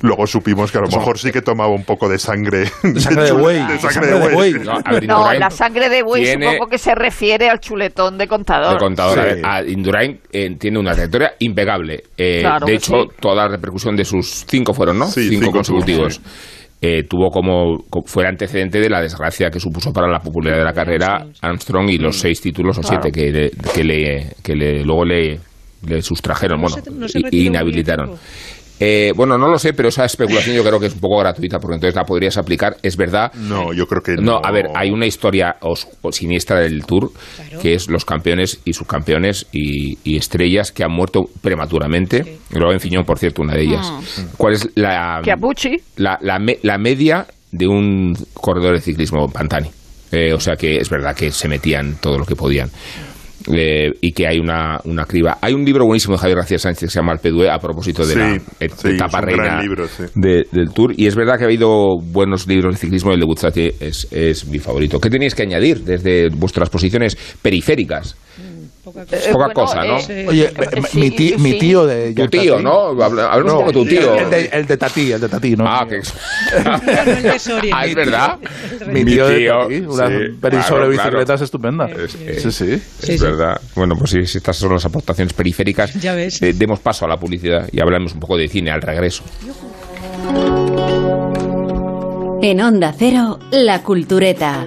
Luego 0.00 0.26
supimos 0.26 0.72
que 0.72 0.78
a 0.78 0.80
lo 0.80 0.86
mejor 0.88 1.18
sí 1.18 1.30
que 1.32 1.42
tomaba 1.42 1.68
un 1.70 1.84
poco 1.84 2.08
de 2.08 2.18
sangre. 2.18 2.64
sangre 2.66 3.24
de 3.24 3.30
chule- 3.32 3.40
buey, 3.42 3.66
de 3.66 3.78
sangre 3.78 4.06
de 4.06 4.18
buey. 4.34 4.52
No, 5.06 5.28
ver, 5.28 5.38
la 5.38 5.50
sangre 5.50 5.88
de 5.90 6.02
buey 6.02 6.22
tiene- 6.24 6.46
supongo 6.52 6.70
que 6.70 6.78
se 6.78 6.94
refiere 6.94 7.50
al 7.50 7.60
chuletón 7.60 8.16
de 8.16 8.26
contador. 8.26 8.72
de 8.72 8.78
contador. 8.78 9.18
A 9.18 9.22
Sí. 9.22 9.28
ver, 9.34 9.44
a 9.46 9.62
Indurain 9.62 10.18
eh, 10.32 10.56
tiene 10.58 10.78
una 10.78 10.92
trayectoria 10.92 11.32
impecable. 11.40 12.04
Eh, 12.16 12.38
Claro 12.40 12.64
de 12.64 12.74
hecho, 12.74 13.02
sí. 13.02 13.08
toda 13.20 13.34
la 13.34 13.48
repercusión 13.48 13.94
de 13.94 14.04
sus 14.06 14.46
cinco 14.48 14.72
fueron, 14.72 14.98
¿no? 14.98 15.08
Sí, 15.08 15.28
cinco, 15.28 15.44
cinco 15.46 15.52
consecutivos. 15.58 16.18
tuvo, 16.20 16.28
eh, 16.80 17.02
tuvo 17.02 17.28
como, 17.30 17.78
co- 17.90 18.02
fue 18.06 18.22
el 18.22 18.30
antecedente 18.30 18.80
de 18.80 18.88
la 18.88 19.02
desgracia 19.02 19.50
que 19.50 19.60
supuso 19.60 19.92
para 19.92 20.08
la 20.08 20.20
popularidad 20.20 20.60
de 20.60 20.64
la 20.64 20.72
carrera 20.72 21.26
Armstrong 21.42 21.90
y 21.90 21.98
los 21.98 22.18
seis 22.18 22.40
títulos 22.40 22.78
o 22.78 22.82
siete 22.82 23.10
que, 23.12 23.30
le- 23.30 23.50
que, 23.74 23.84
le, 23.84 24.26
que 24.42 24.54
le- 24.54 24.84
luego 24.84 25.04
le, 25.04 25.38
le 25.86 26.02
sustrajeron, 26.02 26.60
No 26.60 26.68
bueno, 26.68 26.82
se- 26.84 26.90
no 26.90 27.08
se 27.08 27.20
y- 27.30 27.46
inhabilitaron. 27.46 28.12
Eh, 28.84 29.12
bueno, 29.14 29.38
no 29.38 29.46
lo 29.48 29.58
sé, 29.60 29.74
pero 29.74 29.90
esa 29.90 30.04
especulación 30.04 30.56
yo 30.56 30.64
creo 30.64 30.80
que 30.80 30.86
es 30.86 30.94
un 30.94 30.98
poco 31.00 31.18
gratuita, 31.20 31.60
porque 31.60 31.76
entonces 31.76 31.94
la 31.94 32.02
podrías 32.02 32.36
aplicar. 32.36 32.76
Es 32.82 32.96
verdad. 32.96 33.32
No, 33.34 33.72
yo 33.72 33.86
creo 33.86 34.02
que 34.02 34.16
No, 34.16 34.40
a 34.42 34.50
ver, 34.50 34.66
hay 34.74 34.90
una 34.90 35.06
historia 35.06 35.54
os- 35.60 35.86
siniestra 36.10 36.58
del 36.58 36.84
Tour, 36.84 37.12
que 37.60 37.74
es 37.74 37.88
los 37.88 38.04
campeones 38.04 38.58
y 38.64 38.72
subcampeones 38.72 39.46
y, 39.52 39.98
y 40.02 40.16
estrellas 40.16 40.72
que 40.72 40.82
han 40.82 40.90
muerto 40.90 41.26
prematuramente. 41.42 42.38
Luego 42.50 42.72
en 42.72 42.80
Fiñón, 42.80 43.04
por 43.04 43.20
cierto, 43.20 43.42
una 43.42 43.54
de 43.54 43.62
ellas. 43.62 43.92
¿Cuál 44.36 44.54
es 44.54 44.68
la, 44.74 45.20
la, 45.96 46.18
la, 46.20 46.38
me- 46.40 46.58
la 46.62 46.76
media 46.78 47.26
de 47.52 47.68
un 47.68 48.14
corredor 48.34 48.74
de 48.74 48.80
ciclismo 48.80 49.28
Pantani? 49.28 49.68
Eh, 50.10 50.32
o 50.34 50.40
sea 50.40 50.56
que 50.56 50.78
es 50.78 50.90
verdad 50.90 51.14
que 51.14 51.30
se 51.30 51.46
metían 51.46 51.98
todo 52.00 52.18
lo 52.18 52.24
que 52.26 52.34
podían. 52.34 52.68
Eh, 53.52 53.90
y 54.00 54.12
que 54.12 54.26
hay 54.26 54.38
una, 54.38 54.78
una 54.84 55.04
criba. 55.04 55.38
Hay 55.40 55.52
un 55.54 55.64
libro 55.64 55.84
buenísimo 55.84 56.14
de 56.14 56.20
Javier 56.20 56.38
García 56.38 56.58
Sánchez 56.58 56.80
que 56.88 56.92
se 56.92 56.98
llama 57.00 57.12
El 57.12 57.18
Pedue 57.18 57.50
a 57.50 57.58
propósito 57.58 58.06
de 58.06 58.12
Sí, 58.12 58.18
la 58.18 58.34
et- 58.60 58.72
un 58.84 58.90
etapa 58.94 59.20
reina 59.20 59.60
libro, 59.60 59.86
sí. 59.88 60.04
de- 60.14 60.46
del 60.52 60.70
Tour. 60.72 60.92
Y 60.96 61.06
es 61.06 61.16
verdad 61.16 61.36
que 61.38 61.44
ha 61.44 61.46
habido 61.46 61.98
buenos 62.00 62.46
libros 62.46 62.74
de 62.74 62.78
ciclismo. 62.80 63.12
El 63.12 63.20
de 63.20 63.26
Buzzati 63.26 63.70
es, 63.80 64.06
es 64.12 64.46
mi 64.46 64.58
favorito. 64.58 65.00
¿Qué 65.00 65.10
tenéis 65.10 65.34
que 65.34 65.42
añadir 65.42 65.80
desde 65.80 66.28
vuestras 66.28 66.70
posiciones 66.70 67.16
periféricas? 67.42 68.16
Poca 68.84 69.02
Es 69.12 69.28
poca 69.28 69.52
cosa, 69.52 69.84
¿no? 69.84 69.98
eh, 70.08 70.26
Oye, 70.28 70.44
Eh, 70.46 70.82
sí, 70.90 70.98
mi, 70.98 71.10
tío, 71.12 71.38
mi 71.38 71.56
tío 71.58 71.86
de 71.86 72.12
Tu 72.14 72.26
tío. 72.26 72.58
¿no? 72.60 72.88
Habla- 73.00 73.28
Hablemos 73.32 73.52
un 73.52 73.58
poco 73.60 73.72
de 73.72 73.72
tu 73.84 73.86
tío. 73.86 74.14
El 74.16 74.28
de, 74.30 74.44
el 74.46 74.66
de 74.66 74.76
Tatí, 74.76 75.12
el 75.12 75.20
de 75.20 75.28
Tatí, 75.28 75.54
¿no? 75.54 75.64
Ah, 75.68 75.86
que... 75.88 76.00
ah, 77.72 77.86
es 77.86 77.94
verdad. 77.94 78.38
Mi 78.88 79.04
tío, 79.04 79.28
de 79.28 79.46
Tatí, 79.46 79.80
una 79.82 80.08
sí, 80.08 80.14
claro, 80.40 80.62
sobre 80.62 80.66
claro. 80.66 80.88
bicicletas 80.90 81.40
estupenda. 81.42 81.86
Es 81.86 82.12
sí, 82.42 82.50
sí. 82.50 82.72
Es 82.72 82.82
Sí, 82.98 83.18
sí. 83.18 83.24
verdad. 83.24 83.60
Bueno, 83.76 83.94
pues 83.96 84.10
sí, 84.10 84.26
si 84.26 84.38
estas 84.38 84.56
son 84.56 84.72
las 84.72 84.84
aportaciones 84.84 85.32
periféricas, 85.32 85.94
Ya 86.00 86.14
ves. 86.14 86.42
eh, 86.42 86.52
demos 86.52 86.80
paso 86.80 87.04
a 87.04 87.08
la 87.08 87.18
publicidad 87.18 87.68
y 87.70 87.80
hablamos 87.80 88.14
un 88.14 88.20
poco 88.20 88.36
de 88.36 88.48
cine 88.48 88.72
al 88.72 88.82
regreso. 88.82 89.22
En 92.42 92.60
Onda 92.60 92.92
Cero, 92.98 93.38
La 93.52 93.82
Cultureta. 93.84 94.66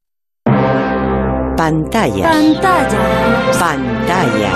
Pantalla. 1.61 2.27
Pantalla. 2.27 3.53
Pantalla. 3.59 4.51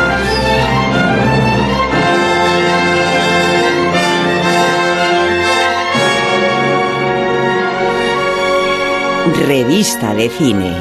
Revista 9.46 10.16
de 10.16 10.30
cine. 10.30 10.74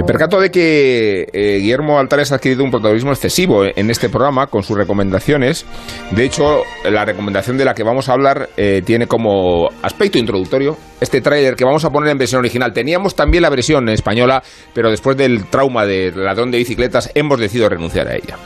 Me 0.00 0.06
percato 0.06 0.40
de 0.40 0.50
que 0.50 1.26
eh, 1.30 1.58
Guillermo 1.60 1.98
Altares 1.98 2.32
ha 2.32 2.36
adquirido 2.36 2.64
un 2.64 2.70
protagonismo 2.70 3.10
excesivo 3.10 3.64
en 3.66 3.90
este 3.90 4.08
programa 4.08 4.46
con 4.46 4.62
sus 4.62 4.74
recomendaciones. 4.74 5.66
De 6.12 6.24
hecho, 6.24 6.62
la 6.90 7.04
recomendación 7.04 7.58
de 7.58 7.66
la 7.66 7.74
que 7.74 7.82
vamos 7.82 8.08
a 8.08 8.14
hablar 8.14 8.48
eh, 8.56 8.80
tiene 8.82 9.06
como 9.06 9.68
aspecto 9.82 10.16
introductorio 10.16 10.78
este 11.02 11.20
tráiler 11.20 11.54
que 11.54 11.66
vamos 11.66 11.84
a 11.84 11.90
poner 11.90 12.12
en 12.12 12.16
versión 12.16 12.38
original. 12.38 12.72
Teníamos 12.72 13.14
también 13.14 13.42
la 13.42 13.50
versión 13.50 13.90
española, 13.90 14.42
pero 14.72 14.90
después 14.90 15.18
del 15.18 15.44
trauma 15.50 15.84
del 15.84 16.24
ladrón 16.24 16.50
de 16.50 16.56
bicicletas 16.56 17.10
hemos 17.14 17.38
decidido 17.38 17.68
renunciar 17.68 18.08
a 18.08 18.14
ella. 18.16 18.38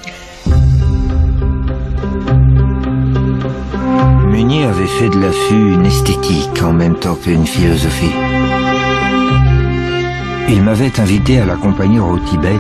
Meunier 4.27 4.67
avait 4.67 4.89
fait 4.89 5.09
de 5.09 5.21
l'affût 5.21 5.75
une 5.75 5.87
esthétique 5.87 6.61
en 6.65 6.73
même 6.73 6.99
temps 6.99 7.15
qu'une 7.15 7.47
philosophie. 7.47 8.11
Il 10.49 10.63
m'avait 10.63 11.01
invité 11.01 11.41
à 11.41 11.47
l'accompagner 11.47 12.01
au 12.01 12.19
Tibet 12.19 12.59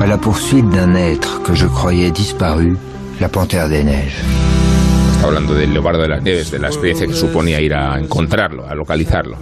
à 0.00 0.06
la 0.06 0.18
poursuite 0.18 0.68
d'un 0.70 0.94
être 0.94 1.42
que 1.42 1.54
je 1.54 1.66
croyais 1.66 2.10
disparu, 2.10 2.76
la 3.20 3.28
panthère 3.28 3.68
des 3.68 3.84
neiges. 3.84 4.22
Está 5.12 5.26
hablando 5.26 5.54
del 5.54 5.72
leopardo 5.72 6.00
de 6.00 6.08
las 6.08 6.22
nieves, 6.22 6.50
de 6.50 6.58
la 6.58 6.68
experiencia 6.68 7.06
que 7.06 7.14
suponía 7.14 7.60
ir 7.60 7.74
a 7.74 7.98
encontrarlo, 7.98 8.66
a 8.66 8.74
localizarlo. 8.74 9.36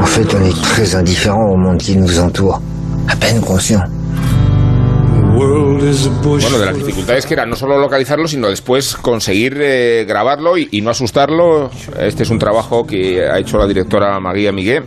En 0.00 0.06
fait, 0.06 0.34
on 0.34 0.44
est 0.44 0.62
très 0.62 0.94
indifférent 0.94 1.44
au 1.50 1.56
monde 1.56 1.78
qui 1.78 1.96
nous 1.96 2.18
entoure, 2.18 2.60
à 3.08 3.16
peine 3.16 3.40
conscient. 3.40 3.82
Bueno, 5.44 6.58
de 6.58 6.66
las 6.66 6.76
dificultades 6.76 7.26
que 7.26 7.34
era 7.34 7.46
no 7.46 7.56
solo 7.56 7.78
localizarlo, 7.78 8.26
sino 8.28 8.48
después 8.48 8.96
conseguir 8.96 9.56
eh, 9.60 10.04
grabarlo 10.06 10.56
y, 10.56 10.68
y 10.72 10.80
no 10.80 10.90
asustarlo. 10.90 11.70
Este 11.98 12.22
es 12.22 12.30
un 12.30 12.38
trabajo 12.38 12.86
que 12.86 13.22
ha 13.22 13.38
hecho 13.38 13.58
la 13.58 13.66
directora 13.66 14.18
María 14.20 14.52
Miguel, 14.52 14.84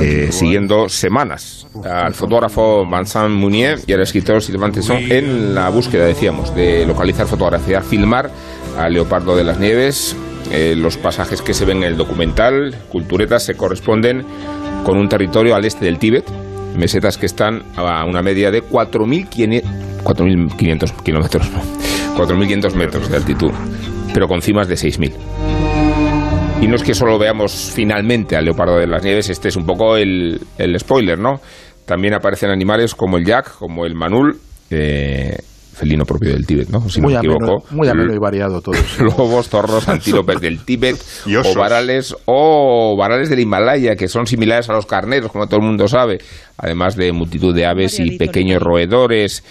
eh, 0.00 0.28
siguiendo 0.30 0.88
semanas 0.88 1.66
al 1.84 2.14
fotógrafo 2.14 2.84
Vincent 2.84 3.30
Munier 3.30 3.78
y 3.86 3.92
al 3.92 4.00
escritor 4.00 4.42
Sylvain 4.42 4.72
Tesson 4.72 4.98
en 4.98 5.54
la 5.54 5.68
búsqueda, 5.70 6.04
decíamos, 6.04 6.54
de 6.54 6.86
localizar, 6.86 7.26
fotografiar, 7.26 7.82
filmar 7.82 8.30
al 8.78 8.92
leopardo 8.92 9.36
de 9.36 9.44
las 9.44 9.58
nieves. 9.58 10.16
Eh, 10.50 10.74
los 10.76 10.96
pasajes 10.98 11.40
que 11.40 11.54
se 11.54 11.64
ven 11.64 11.78
en 11.78 11.84
el 11.84 11.96
documental, 11.96 12.76
Culturetas, 12.90 13.44
se 13.44 13.54
corresponden 13.54 14.24
con 14.84 14.98
un 14.98 15.08
territorio 15.08 15.54
al 15.54 15.64
este 15.64 15.84
del 15.86 15.98
Tíbet, 15.98 16.24
mesetas 16.76 17.18
que 17.18 17.26
están 17.26 17.62
a 17.76 18.04
una 18.04 18.22
media 18.22 18.50
de 18.50 18.62
4.500 18.62 19.92
4.500 20.02 21.02
kilómetros, 21.02 21.50
no, 21.52 21.62
4.500 22.16 22.74
metros 22.74 23.08
de 23.08 23.16
altitud, 23.16 23.52
pero 24.12 24.26
con 24.26 24.42
cimas 24.42 24.68
de 24.68 24.74
6.000. 24.74 25.12
Y 26.60 26.68
no 26.68 26.76
es 26.76 26.82
que 26.82 26.94
solo 26.94 27.18
veamos 27.18 27.72
finalmente 27.74 28.36
al 28.36 28.44
leopardo 28.44 28.76
de 28.76 28.86
las 28.86 29.02
nieves, 29.02 29.30
este 29.30 29.48
es 29.48 29.56
un 29.56 29.66
poco 29.66 29.96
el, 29.96 30.40
el 30.58 30.78
spoiler, 30.78 31.18
¿no? 31.18 31.40
También 31.86 32.14
aparecen 32.14 32.50
animales 32.50 32.94
como 32.94 33.16
el 33.16 33.24
yak, 33.24 33.56
como 33.58 33.84
el 33.84 33.94
manul, 33.94 34.38
eh, 34.70 35.36
felino 35.72 36.04
propio 36.04 36.30
del 36.30 36.46
Tíbet, 36.46 36.68
¿no? 36.68 36.88
Si 36.88 37.00
muy 37.00 37.14
no 37.14 37.20
me 37.22 37.28
ameno, 37.28 37.44
equivoco. 37.46 37.74
muy 37.74 37.88
ameno 37.88 38.14
y 38.14 38.18
variado 38.18 38.60
todo. 38.60 38.74
eso. 38.78 39.04
Lobos, 39.04 39.48
zorros, 39.48 39.88
antílopes 39.88 40.40
del 40.40 40.64
Tíbet, 40.64 40.96
Y 41.26 41.36
o 41.36 41.42
varales, 41.54 42.14
o 42.26 42.96
varales 42.98 43.28
del 43.30 43.40
Himalaya, 43.40 43.96
que 43.96 44.08
son 44.08 44.26
similares 44.26 44.68
a 44.68 44.74
los 44.74 44.86
carneros, 44.86 45.32
como 45.32 45.46
todo 45.46 45.60
el 45.60 45.66
mundo 45.66 45.88
sabe, 45.88 46.18
además 46.58 46.96
de 46.96 47.12
multitud 47.12 47.54
de 47.54 47.66
aves 47.66 47.98
y 47.98 48.18
pequeños 48.18 48.62
roedores. 48.62 49.42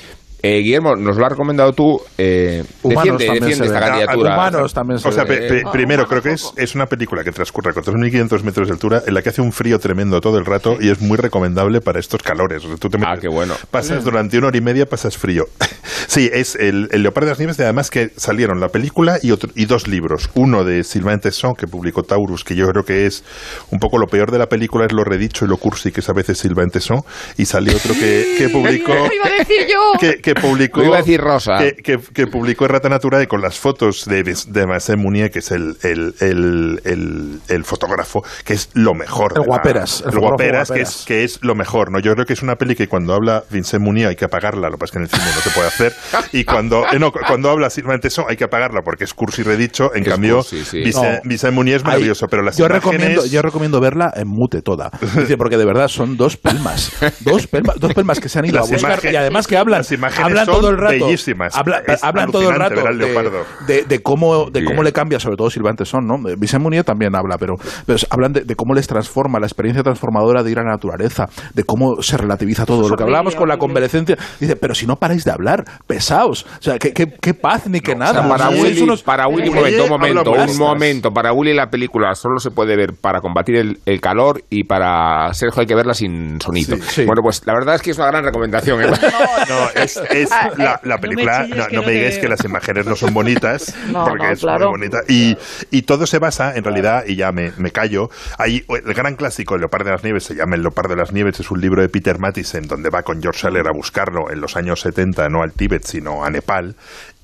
Eh, 0.44 0.60
Guillermo, 0.64 0.96
nos 0.96 1.18
lo 1.18 1.26
has 1.26 1.32
recomendado 1.32 1.72
tú. 1.74 2.00
Eh, 2.18 2.64
Humanos 2.82 3.20
defiende 3.20 3.26
también 3.26 3.44
defiende 3.44 3.68
se 3.68 3.74
esta 3.74 3.80
ven. 3.80 3.90
candidatura. 3.90 4.34
Humanos 4.34 4.74
también 4.74 5.00
se 5.00 5.08
O 5.08 5.12
sea, 5.12 5.24
ven. 5.24 5.40
pe- 5.40 5.48
pe- 5.48 5.62
Ah, 5.66 5.72
primero, 5.72 6.08
creo 6.08 6.22
que 6.22 6.32
es, 6.32 6.52
es 6.58 6.74
una 6.76 6.88
película 6.88 7.24
que 7.24 7.32
transcurre 7.32 7.72
a 7.72 7.74
4.500 7.74 8.44
metros 8.44 8.68
de 8.68 8.74
altura, 8.74 9.04
en 9.06 9.14
la 9.14 9.22
que 9.22 9.30
hace 9.30 9.42
un 9.42 9.52
frío 9.52 9.78
tremendo 9.80 10.20
todo 10.20 10.38
el 10.40 10.46
rato 10.46 10.78
y 10.80 10.90
es 10.90 11.00
muy 11.02 11.18
recomendable 11.18 11.80
para 11.82 12.00
estos 12.00 12.24
calores. 12.24 12.66
O 12.66 12.70
sea, 12.70 12.78
tú 12.78 12.90
te 12.90 12.98
Ah, 13.06 13.16
qué 13.22 13.28
bueno. 13.30 13.54
Pasas 13.70 14.04
durante 14.04 14.38
una 14.38 14.48
hora 14.48 14.58
y 14.58 14.62
media, 14.62 14.86
pasas 14.88 15.18
frío. 15.18 15.46
sí, 16.08 16.30
es 16.34 16.56
el, 16.56 16.90
el 16.92 17.04
Leopardo 17.04 17.28
de 17.28 17.32
las 17.34 17.40
Nieves, 17.40 17.60
y 17.60 17.64
además 17.64 17.90
que 17.92 18.10
salieron 18.18 18.60
la 18.60 18.70
película 18.70 19.20
y, 19.22 19.32
otro, 19.32 19.52
y 19.56 19.66
dos 19.66 19.88
libros. 19.88 20.30
Uno 20.34 20.64
de 20.64 20.84
Sylvain 20.84 21.20
Tesson, 21.20 21.54
que 21.54 21.68
publicó 21.68 22.04
Taurus, 22.04 22.44
que 22.44 22.56
yo 22.56 22.68
creo 22.68 22.84
que 22.84 23.06
es 23.06 23.24
un 23.70 23.80
poco 23.80 23.98
lo 24.00 24.08
peor 24.08 24.32
de 24.32 24.40
la 24.40 24.48
película, 24.48 24.86
es 24.86 24.92
lo 24.94 25.04
redicho 25.04 25.46
y 25.46 25.48
lo 25.48 25.58
cursi 25.58 25.92
que 25.92 26.00
es 26.00 26.10
a 26.10 26.14
veces 26.14 26.40
Sylvain 26.40 26.70
Tesson. 26.70 27.02
Y 27.38 27.46
salió 27.46 27.76
otro 27.76 27.94
que, 27.94 28.36
que 28.38 28.50
publicó... 28.54 28.92
Iba 28.94 29.28
a 29.28 29.38
decir 29.40 29.68
yo. 29.70 29.92
que, 30.00 30.16
que 30.22 30.31
publicó 30.36 30.80
Lo 30.82 30.88
iba 30.88 30.96
a 30.98 31.00
decir 31.00 31.20
Rosa. 31.22 31.58
que, 31.60 31.74
que- 31.84 32.00
que 32.14 32.28
publicó 32.28 32.66
Errata 32.66 32.90
Natura 32.90 33.22
y 33.22 33.28
con 33.28 33.42
las 33.42 33.58
fotos 33.60 34.06
de, 34.06 34.24
de 34.24 34.66
Vincent 34.66 35.00
Munier, 35.00 35.32
que 35.32 35.40
es 35.40 35.52
el, 35.52 35.76
el, 35.82 37.42
el, 37.50 37.64
fotógrafo, 37.64 38.24
que 38.46 38.54
es 38.54 38.70
lo 38.74 38.94
mejor. 38.94 39.34
El 39.36 39.42
la- 39.42 39.46
guaperas, 39.48 40.04
el 40.06 40.20
guaperas, 40.20 40.72
que 40.72 40.82
es, 40.82 41.04
que 41.06 41.24
es 41.24 41.40
lo 41.44 41.56
mejor. 41.56 41.92
¿no? 41.92 42.00
Yo 42.00 42.14
creo 42.14 42.26
que 42.26 42.34
es 42.34 42.42
una 42.42 42.56
peli 42.56 42.76
que 42.76 42.88
cuando 42.88 43.14
habla 43.14 43.44
Vincent 43.50 43.84
Munier 43.84 44.10
hay 44.10 44.16
que 44.16 44.26
apagarla, 44.26 44.68
lo 44.70 44.78
que 44.78 44.80
pasa 44.80 44.86
es 44.86 44.92
que 44.92 44.98
en 44.98 45.04
el 45.04 45.10
cine 45.10 45.36
no 45.36 45.42
se 45.42 45.50
puede 45.52 45.68
hacer. 45.68 45.94
Y 46.34 46.44
cuando, 46.46 46.86
eh, 46.92 47.00
no, 47.00 47.12
cuando 47.12 47.50
habla 47.50 47.70
Silvan 47.70 48.00
Tesson 48.00 48.26
hay 48.30 48.38
que 48.38 48.44
apagarla 48.46 48.82
porque 48.84 49.04
es 49.04 49.14
cursi 49.14 49.44
redicho. 49.44 49.94
En 49.96 50.04
Es 50.04 50.10
cambio, 50.10 50.38
cursi, 50.38 50.64
sí. 50.64 50.80
Vincent, 50.82 51.24
No. 51.24 51.30
Vincent 51.30 51.54
Munier 51.54 51.78
es 51.78 51.82
Hay- 51.84 51.88
maravilloso, 51.88 52.28
pero 52.28 52.42
las 52.44 52.58
yo 52.58 52.66
imágenes... 52.66 52.84
recomiendo 52.94 53.26
yo 53.26 53.42
recomiendo 53.42 53.80
verla 53.82 54.12
en 54.16 54.28
mute 54.28 54.62
toda 54.62 54.92
Dice, 55.16 55.38
porque 55.38 55.58
de 55.58 55.66
verdad 55.66 55.88
son 55.88 56.18
dos 56.18 56.38
pelmas 56.38 56.92
dos 57.22 57.48
pelmas 57.48 57.80
dos 57.80 57.94
pelmas 57.94 58.20
que 58.20 58.30
se 58.30 58.40
han 58.40 58.46
ido 58.46 58.58
Las 58.60 58.70
a 58.70 58.74
buscar 58.74 58.92
imagen- 59.00 59.14
y 59.14 59.16
además 59.16 59.48
que 59.48 59.58
hablan 59.58 59.80
las 59.80 59.92
imágenes 59.92 60.21
hablan 60.26 60.46
son 60.46 60.56
todo 60.56 60.70
el 60.70 60.78
rato 60.78 61.06
bellísimas. 61.06 61.56
habla- 61.56 61.82
Es 61.88 62.04
hablan 62.04 62.32
todo 62.32 62.50
el 62.50 62.56
rato 62.56 62.76
de, 62.76 63.32
de- 63.68 63.84
de 63.84 64.00
cómo 64.02 64.50
de 64.50 64.64
cómo 64.64 64.84
le 64.84 64.92
cambia 64.94 65.20
sobre 65.20 65.38
todo 65.38 65.50
Silvante 65.50 65.86
Son 65.86 66.06
no 66.08 66.18
Vicente 66.38 66.64
Munier 66.64 66.84
también 66.84 67.16
habla 67.16 67.38
pero, 67.38 67.56
pero 67.86 67.98
hablan 68.10 68.34
de, 68.34 68.42
de 68.42 68.56
cómo 68.56 68.74
les 68.74 68.88
transforma 68.88 69.40
la 69.40 69.46
experiencia 69.48 69.84
transformadora 69.84 70.44
de 70.44 70.52
ir 70.52 70.60
a 70.60 70.64
la 70.64 70.72
naturaleza 70.72 71.28
de 71.54 71.64
cómo 71.64 72.02
se 72.02 72.18
relativiza 72.18 72.66
todo 72.66 72.88
lo 72.88 72.96
que 72.96 73.04
hablábamos 73.04 73.36
con 73.36 73.48
la 73.50 73.58
convalecencia 73.58 74.18
dice 74.40 74.56
pero 74.56 74.76
si 74.76 74.86
no 74.88 74.96
paráis 74.98 75.24
de 75.26 75.32
hablar 75.32 75.64
pesaos 75.88 76.46
o 76.60 76.62
sea 76.62 76.78
qué, 76.80 76.94
qué, 76.94 77.08
qué 77.22 77.34
paz 77.34 77.68
ni 77.68 77.80
qué 77.82 77.94
O 77.94 77.98
nada 77.98 78.22
sea, 78.22 78.30
para 78.30 78.46
Sois 78.48 78.62
Willy, 78.64 78.82
unos- 78.82 79.04
para 79.04 79.28
Willy, 79.28 79.50
un 79.50 79.56
momento, 79.56 79.84
un 79.84 79.90
momento, 79.90 80.32
un 80.32 80.58
momento. 80.58 81.12
Para 81.12 81.34
Willy 81.34 81.54
la 81.54 81.70
película 81.70 82.14
solo 82.16 82.40
se 82.40 82.52
puede 82.52 82.76
ver 82.76 82.94
para 83.00 83.20
combatir 83.22 83.56
el, 83.56 83.80
el 83.86 84.00
calor 84.02 84.44
y 84.50 84.64
para 84.64 85.34
Sergio 85.34 85.62
hay 85.62 85.68
que 85.68 85.76
verla 85.76 85.94
sin 85.94 86.40
sonido. 86.42 86.76
Sí, 86.78 86.82
sí. 86.88 87.06
Bueno, 87.06 87.22
pues 87.24 87.42
la 87.46 87.54
verdad 87.54 87.76
es 87.76 87.82
que 87.82 87.92
es 87.92 87.98
una 87.98 88.08
gran 88.08 88.24
recomendación. 88.24 88.82
¿eh? 88.82 88.88
No, 89.50 89.82
es, 89.82 90.00
es 90.14 90.30
la, 90.58 90.80
la 90.84 90.98
película. 91.00 91.44
chilles 91.46 91.58
No, 91.58 91.68
que 91.68 91.76
no 91.76 91.82
no 91.82 91.88
me 91.88 91.94
digáis 91.94 92.18
que 92.20 92.28
las 92.30 92.44
imágenes 92.46 92.86
no 92.86 92.96
son 92.96 93.14
bonitas, 93.14 93.76
No, 93.92 94.06
porque 94.06 94.32
es 94.32 94.40
claro. 94.40 94.70
muy 94.72 94.80
bonita. 94.80 95.02
Y, 95.08 95.38
y 95.72 95.82
todo 95.84 96.06
se 96.06 96.20
basa, 96.20 96.56
en 96.56 96.64
realidad, 96.64 97.04
y 97.08 97.16
ya 97.16 97.32
me, 97.32 97.52
me 97.58 97.72
callo, 97.72 98.10
hay 98.38 98.64
el 98.70 98.94
gran 98.94 99.16
clásico, 99.16 99.56
El 99.56 99.62
Leopardo 99.62 99.86
de 99.86 99.92
las 99.92 100.04
Nieves, 100.04 100.24
se 100.24 100.36
llama 100.36 100.56
El 100.56 100.62
Leopardo 100.62 100.96
de 100.96 101.02
las 101.02 101.12
Nieves, 101.12 101.40
es 101.40 101.52
un 101.52 101.60
libro 101.62 101.82
de 101.82 101.90
Peter 101.90 102.20
Mattison, 102.20 102.68
donde 102.68 102.90
va 102.90 103.04
con 103.04 103.22
George 103.22 103.40
Scheller 103.40 103.68
a 103.68 103.72
buscarlo 103.72 104.30
en 104.32 104.42
los 104.42 104.56
años 104.56 104.82
70, 104.82 105.30
no 105.30 105.42
al 105.42 105.54
Tíbet, 105.54 105.84
sino 105.86 106.24
a 106.24 106.30
Nepal. 106.30 106.76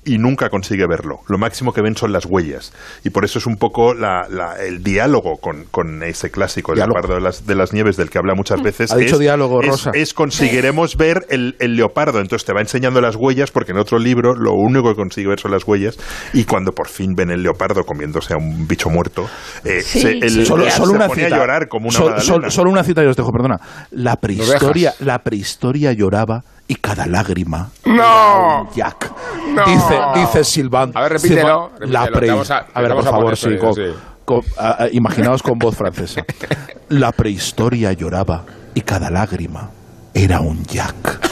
Y 0.08 0.18
nunca 0.18 0.48
consigue 0.48 0.86
verlo. 0.88 1.18
Lo 1.28 1.36
máximo 1.38 1.72
que 1.72 1.82
ven 1.82 1.94
son 1.96 2.12
las 2.12 2.24
huellas. 2.24 2.72
Y 3.04 3.10
por 3.10 3.24
eso 3.24 3.38
es 3.38 3.46
un 3.46 3.56
poco 3.56 3.92
la- 3.94 4.26
la- 4.30 4.56
el 4.56 4.82
diálogo 4.82 5.36
con, 5.36 5.64
con 5.70 6.02
ese 6.02 6.30
clásico, 6.30 6.72
El. 6.72 6.78
Leopardo 6.78 7.14
de 7.14 7.20
las, 7.20 7.46
de 7.46 7.54
las 7.54 7.72
Nieves, 7.74 7.96
del 7.96 8.08
que 8.08 8.18
habla 8.18 8.34
muchas 8.34 8.62
veces. 8.62 8.90
Ha 8.90 8.96
dicho 8.96 9.16
es- 9.16 9.20
diálogo, 9.20 9.60
es- 9.60 9.68
Rosa. 9.68 9.90
es 9.92 10.14
conseguiremos 10.14 10.96
ver 10.96 11.26
el, 11.28 11.56
el 11.58 11.76
leopardo. 11.76 12.20
Entonces 12.20 12.46
te 12.46 12.54
va 12.54 12.60
enseñando 12.60 13.00
las 13.00 13.16
huellas, 13.16 13.50
porque 13.50 13.72
en 13.72 13.78
otro 13.78 13.98
libro 13.98 14.34
lo 14.34 14.52
único 14.54 14.88
que 14.88 14.94
consigue 14.96 15.28
ver 15.28 15.40
son 15.40 15.50
las 15.50 15.66
huellas. 15.66 15.98
Y 16.32 16.44
cuando 16.44 16.72
por 16.72 16.88
fin 16.88 17.14
ven 17.14 17.30
el 17.30 17.42
leopardo 17.42 17.84
comiéndose 17.84 18.32
a 18.32 18.38
un 18.38 18.66
bicho 18.66 18.88
muerto, 18.88 19.28
eh, 19.64 19.82
Sí, 19.82 20.00
se, 20.00 20.10
el- 20.12 20.30
sí. 20.30 20.46
solo, 20.46 20.64
se 20.64 20.70
solo 20.70 20.92
una 20.92 21.08
pone 21.08 21.24
cita. 21.24 21.36
a 21.36 21.38
llorar 21.38 21.68
como 21.68 21.88
una 21.88 22.20
Sol- 22.20 22.50
solo 22.50 22.70
una 22.70 22.82
cita 22.82 23.02
y 23.02 23.06
os 23.06 23.16
dejo, 23.16 23.30
perdona. 23.30 23.58
La 23.90 24.16
prehistoria, 24.16 24.94
la 25.00 25.18
prehistoria 25.18 25.92
lloraba 25.92 26.42
y 26.68 26.74
cada 26.76 27.06
lágrima 27.06 27.70
¡No! 27.84 27.94
era 27.94 28.60
un 28.60 28.70
Jack. 28.74 29.12
No. 29.54 29.64
Dice, 29.64 29.98
dice 30.14 30.44
Silván. 30.44 30.92
A 30.94 31.00
ver, 31.02 31.12
repítelo, 31.14 31.70
repítelo, 31.78 31.92
la 31.92 32.04
te 32.06 32.12
pre- 32.12 32.30
vamos 32.30 32.50
a- 32.50 32.66
a 32.72 32.80
ver, 32.82 32.92
por 32.92 33.00
a 33.08 33.10
favor, 33.10 33.36
sí, 33.36 33.56
con- 33.58 33.74
sí. 33.74 33.82
con- 34.24 34.42
a- 34.58 34.84
a- 34.84 34.88
imaginaos 34.92 35.42
con 35.42 35.58
voz 35.58 35.74
francesa. 35.74 36.22
La 36.90 37.10
prehistoria 37.12 37.92
lloraba 37.92 38.44
y 38.74 38.82
cada 38.82 39.10
lágrima 39.10 39.70
era 40.14 40.40
un 40.40 40.62
Jack. 40.64 41.27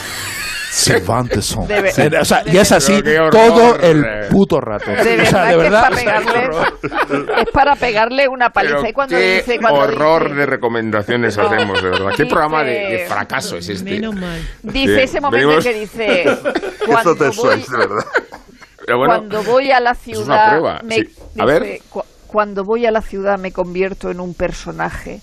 De 1.66 1.81
ver- 1.81 2.16
O 2.20 2.24
sea, 2.24 2.43
y 2.47 2.57
es 2.57 2.70
así 2.73 3.03
todo 3.31 3.70
horror. 3.70 3.85
el 3.85 4.05
puto 4.31 4.61
rato. 4.61 4.90
De 4.90 5.20
o 5.23 5.27
sea, 5.27 5.44
verdad, 5.44 5.44
de 5.47 5.51
que 5.51 5.57
verdad. 5.57 5.82
es 5.93 6.05
para 6.05 6.20
pegarle, 6.20 6.51
es 7.43 7.48
para 7.53 7.77
pegarle 7.77 8.28
una 8.28 8.51
paliza. 8.51 8.77
Pero 8.77 8.89
y 8.89 8.93
cuando 8.93 9.16
qué 9.16 9.36
dice, 9.36 9.59
cuando 9.59 9.81
horror 9.81 10.24
dice, 10.24 10.35
de 10.36 10.47
recomendaciones 10.47 11.39
hacemos, 11.39 11.82
de 11.82 11.90
verdad. 11.90 12.11
¿Qué 12.16 12.23
Dice- 12.24 12.35
programa 12.35 12.62
de, 12.65 12.73
de 12.73 13.07
fracaso 13.09 13.57
es 13.57 13.69
este? 13.69 13.90
Menos 13.90 14.15
mal. 14.16 14.40
dice 14.62 14.94
Sí, 14.97 15.01
ese 15.03 15.20
momento 15.20 15.47
venimos- 15.48 15.65
que 15.65 15.73
dice, 15.74 16.23
Eso 16.23 16.43
cuando 16.86 17.15
te 17.16 17.24
voy, 17.24 17.32
sois, 17.35 17.70
de 17.70 17.78
verdad. 17.78 18.05
Pero 18.85 18.98
bueno, 18.98 19.15
cuando 19.15 19.43
voy 19.44 19.70
a 19.73 19.81
la 19.81 19.90
es 19.93 20.07
una 20.07 20.15
ciudad, 20.16 20.51
prueba, 20.51 20.81
me- 20.85 20.94
sí. 20.97 21.09
A 21.39 21.47
dice, 21.47 21.61
ver. 21.61 21.81
"Cu- 21.89 22.05
cuando 22.27 22.65
voy 22.65 22.86
a 22.86 22.90
la 22.90 23.01
ciudad 23.03 23.39
me 23.39 23.51
convierto 23.53 24.11
en 24.11 24.20
un 24.20 24.35
personaje, 24.35 25.20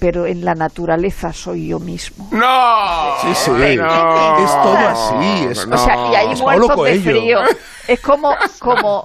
pero 0.00 0.26
en 0.26 0.44
la 0.44 0.54
naturaleza 0.54 1.32
soy 1.32 1.68
yo 1.68 1.78
mismo. 1.80 2.28
¡No! 2.32 3.14
Sí, 3.22 3.34
sí. 3.34 3.50
No. 3.76 4.44
Es 4.44 4.50
todo 4.62 4.76
así. 4.76 5.44
Es, 5.50 5.66
O 5.66 5.76
sea, 5.78 5.96
y 6.10 6.14
ahí 6.14 6.34
muertos 6.40 6.84
de 6.84 7.00
frío. 7.00 7.38
Es 7.88 7.98
como, 8.00 8.32
como, 8.60 9.02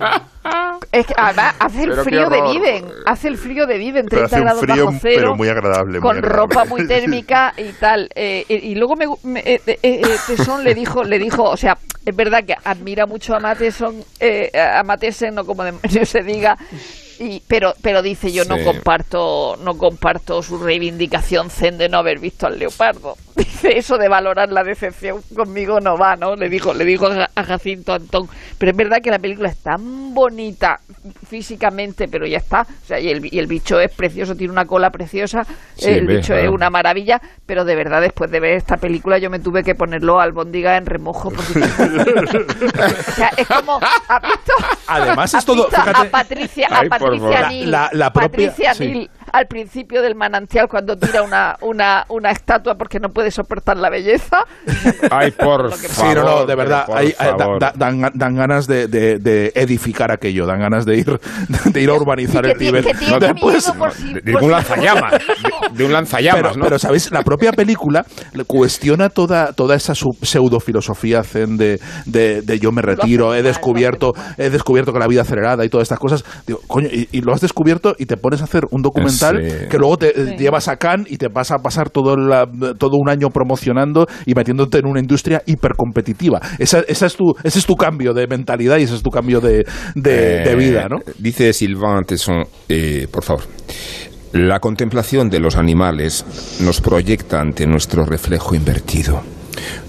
es 0.91 1.05
que 1.07 1.13
además 1.17 1.55
hace 1.59 1.83
el 1.83 1.89
Pero 1.89 2.03
frío 2.03 2.29
de. 2.29 2.41
Viven, 2.43 2.85
hace 3.07 3.27
el 3.27 3.37
frío 3.37 3.65
de 3.65 3.77
Viven, 3.79 4.05
Pero 4.07 4.27
30 4.27 4.35
hace 4.35 4.35
un 4.37 4.43
grados 4.45 4.61
frío, 4.61 4.85
bajo 4.85 4.97
cero. 5.01 5.15
pero 5.17 5.35
muy 5.35 5.49
agradable. 5.49 5.91
muy 5.93 5.99
con 5.99 6.17
agradable. 6.17 6.37
ropa 6.53 6.65
muy 6.65 6.87
térmica 6.87 7.53
y 7.57 7.71
tal 7.73 8.07
eh, 8.13 8.45
y, 8.47 8.53
y 8.53 8.75
luego 8.75 8.95
me, 8.95 9.07
me- 9.23 9.39
eh, 9.39 9.61
eh, 9.65 9.79
eh, 9.81 10.01
Tesson 10.27 10.63
le 10.63 10.75
dijo 10.75 11.03
le 11.03 11.17
dijo 11.17 11.41
o 11.43 11.57
sea 11.57 11.75
es 12.05 12.15
verdad 12.15 12.43
que 12.45 12.55
admira 12.63 13.07
mucho 13.07 13.35
a 13.35 13.39
Mateson 13.39 13.95
eh, 14.19 14.51
a 14.55 14.83
Matesen 14.83 15.33
no 15.33 15.43
como 15.43 15.63
de- 15.63 16.05
se 16.05 16.21
diga 16.21 16.55
y, 17.19 17.41
pero 17.47 17.73
pero 17.81 18.01
dice 18.01 18.31
yo 18.31 18.45
no 18.45 18.57
comparto 18.63 19.57
no 19.63 19.77
comparto 19.77 20.41
su 20.41 20.57
reivindicación 20.57 21.49
zen 21.49 21.77
de 21.77 21.89
no 21.89 21.97
haber 21.97 22.19
visto 22.19 22.47
al 22.47 22.59
leopardo. 22.59 23.15
Dice 23.37 23.77
eso 23.77 23.97
de 23.97 24.09
valorar 24.09 24.51
la 24.51 24.63
decepción 24.63 25.21
conmigo 25.35 25.79
no 25.79 25.95
va 25.95 26.15
no 26.15 26.35
le 26.35 26.49
dijo 26.49 26.73
le 26.73 26.85
dijo 26.85 27.07
a 27.07 27.43
Jacinto 27.43 27.93
Antón. 27.93 28.27
Pero 28.57 28.71
es 28.71 28.77
verdad 28.77 28.97
que 29.01 29.11
la 29.11 29.19
película 29.19 29.49
es 29.49 29.57
tan 29.57 30.13
bonita 30.13 30.79
físicamente 31.27 32.07
pero 32.07 32.25
ya 32.25 32.37
está. 32.37 32.61
O 32.61 32.85
sea 32.85 32.99
y 32.99 33.09
el, 33.09 33.25
y 33.31 33.37
el 33.39 33.47
bicho 33.47 33.79
es 33.79 33.91
precioso 33.93 34.35
tiene 34.35 34.51
una 34.51 34.65
cola 34.65 34.89
preciosa 34.89 35.45
Sí, 35.75 35.89
el 35.89 36.07
ve, 36.07 36.17
bicho 36.17 36.33
es 36.35 36.49
una 36.49 36.69
maravilla, 36.69 37.21
pero 37.45 37.63
de 37.63 37.75
verdad 37.75 38.01
después 38.01 38.31
de 38.31 38.39
ver 38.39 38.53
esta 38.53 38.77
película 38.77 39.19
yo 39.19 39.29
me 39.29 39.39
tuve 39.39 39.63
que 39.63 39.75
ponerlo 39.75 40.19
albóndiga 40.19 40.77
en 40.77 40.85
remojo 40.85 41.29
porque 41.29 41.59
o 41.59 43.11
sea, 43.13 43.29
es 43.37 43.47
como 43.47 43.79
¿has 44.07 44.21
visto? 44.21 44.53
Además 44.87 45.29
es 45.29 45.35
¿Has 45.35 45.45
todo, 45.45 45.67
visto 45.67 45.81
fíjate, 45.81 46.07
a 46.07 46.11
Patricia, 46.11 46.67
por 47.09 47.19
Patricia 47.19 47.41
favor. 47.41 47.51
Neal, 47.51 47.71
La- 47.71 47.89
la 47.93 48.13
propia- 48.13 48.49
Patricia 48.49 48.73
sí. 48.73 48.87
Neal 48.87 49.09
al 49.31 49.47
principio 49.47 50.01
del 50.01 50.15
manantial 50.15 50.67
cuando 50.67 50.95
tira 50.97 51.21
una, 51.21 51.55
una, 51.61 52.05
una 52.09 52.31
estatua 52.31 52.75
porque 52.75 52.99
no 52.99 53.09
puede 53.09 53.31
soportar 53.31 53.77
la 53.77 53.89
belleza. 53.89 54.37
Ay, 55.11 55.31
por 55.31 55.73
Sí, 55.73 55.87
favor. 55.87 56.15
no, 56.15 56.23
no, 56.23 56.45
de 56.45 56.55
verdad, 56.55 56.85
hay- 56.93 57.13
hay- 57.17 57.31
da- 57.37 57.57
da- 57.59 57.73
dan, 57.75 58.01
dan 58.13 58.35
ganas 58.35 58.67
de, 58.67 58.87
de- 58.87 59.17
de 59.19 59.51
edificar 59.55 60.11
aquello, 60.11 60.45
dan 60.45 60.59
ganas 60.59 60.85
de 60.85 60.97
ir, 60.97 61.19
de 61.73 61.81
ir 61.81 61.89
a 61.89 61.93
urbanizar 61.93 62.45
el 62.45 62.57
Después- 62.57 63.63
si- 63.95 64.13
De, 64.13 64.35
un 64.35 64.51
lanzallamas. 64.51 65.13
De, 65.73 65.83
un 65.85 65.93
lanzallamas, 65.93 66.41
pero, 66.41 66.55
¿no? 66.55 66.63
pero, 66.63 66.79
¿sabéis? 66.79 67.11
La 67.11 67.21
propia 67.23 67.51
película 67.51 68.05
cuestiona 68.45 69.09
toda, 69.09 69.53
toda 69.53 69.75
esa 69.75 69.95
su- 69.95 70.15
pseudofilosofía 70.21 71.23
zen 71.23 71.57
de, 71.57 71.79
de, 72.05 72.41
de 72.41 72.59
yo 72.59 72.71
me 72.71 72.81
retiro, 72.81 73.33
he 73.33 73.43
descubierto, 73.43 74.13
he 74.37 74.49
descubierto 74.49 74.91
que 74.93 74.99
la 74.99 75.07
vida 75.07 75.21
acelerada 75.21 75.65
y 75.65 75.69
todas 75.69 75.83
estas 75.85 75.99
cosas. 75.99 76.23
Digo, 76.45 76.59
coño, 76.67 76.87
y, 76.91 77.07
y 77.11 77.21
lo 77.21 77.33
has 77.33 77.41
descubierto 77.41 77.95
y 77.97 78.05
te 78.05 78.17
pones 78.17 78.41
a 78.41 78.45
hacer 78.45 78.63
un 78.71 78.81
documental 78.81 79.16
Sí. 79.19 79.67
que 79.69 79.77
luego 79.77 79.97
te 79.97 80.07
eh, 80.09 80.35
llevas 80.37 80.67
a 80.67 80.77
Cannes 80.77 81.11
y 81.11 81.17
te 81.17 81.27
vas 81.27 81.51
a 81.51 81.57
pasar 81.57 81.89
todo, 81.89 82.15
la- 82.15 82.47
todo 82.77 82.97
un 82.97 83.09
año 83.09 83.29
promocionando 83.29 84.05
y 84.25 84.33
metiéndote 84.33 84.79
en 84.79 84.85
una 84.87 84.99
industria 84.99 85.41
hipercompetitiva. 85.45 86.39
Esa, 86.59 86.79
esa 86.87 87.05
es 87.05 87.15
tu, 87.15 87.33
ese 87.43 87.59
es 87.59 87.65
tu 87.65 87.75
cambio 87.75 88.13
de 88.13 88.27
mentalidad 88.27 88.77
y 88.77 88.83
ese 88.83 88.95
es 88.95 89.01
tu 89.03 89.09
cambio 89.09 89.39
de, 89.41 89.65
de, 89.95 90.11
de 90.43 90.51
Eh, 90.51 90.55
vida, 90.55 90.87
¿no? 90.89 90.97
Dice 91.17 91.53
Sylvain 91.53 92.03
Tesson, 92.05 92.43
eh, 92.69 93.07
por 93.11 93.23
favor. 93.23 93.43
La 94.33 94.59
contemplación 94.59 95.29
de 95.29 95.39
los 95.39 95.55
animales 95.55 96.25
nos 96.61 96.81
proyecta 96.81 97.39
ante 97.39 97.65
nuestro 97.65 98.05
reflejo 98.05 98.55
invertido. 98.55 99.21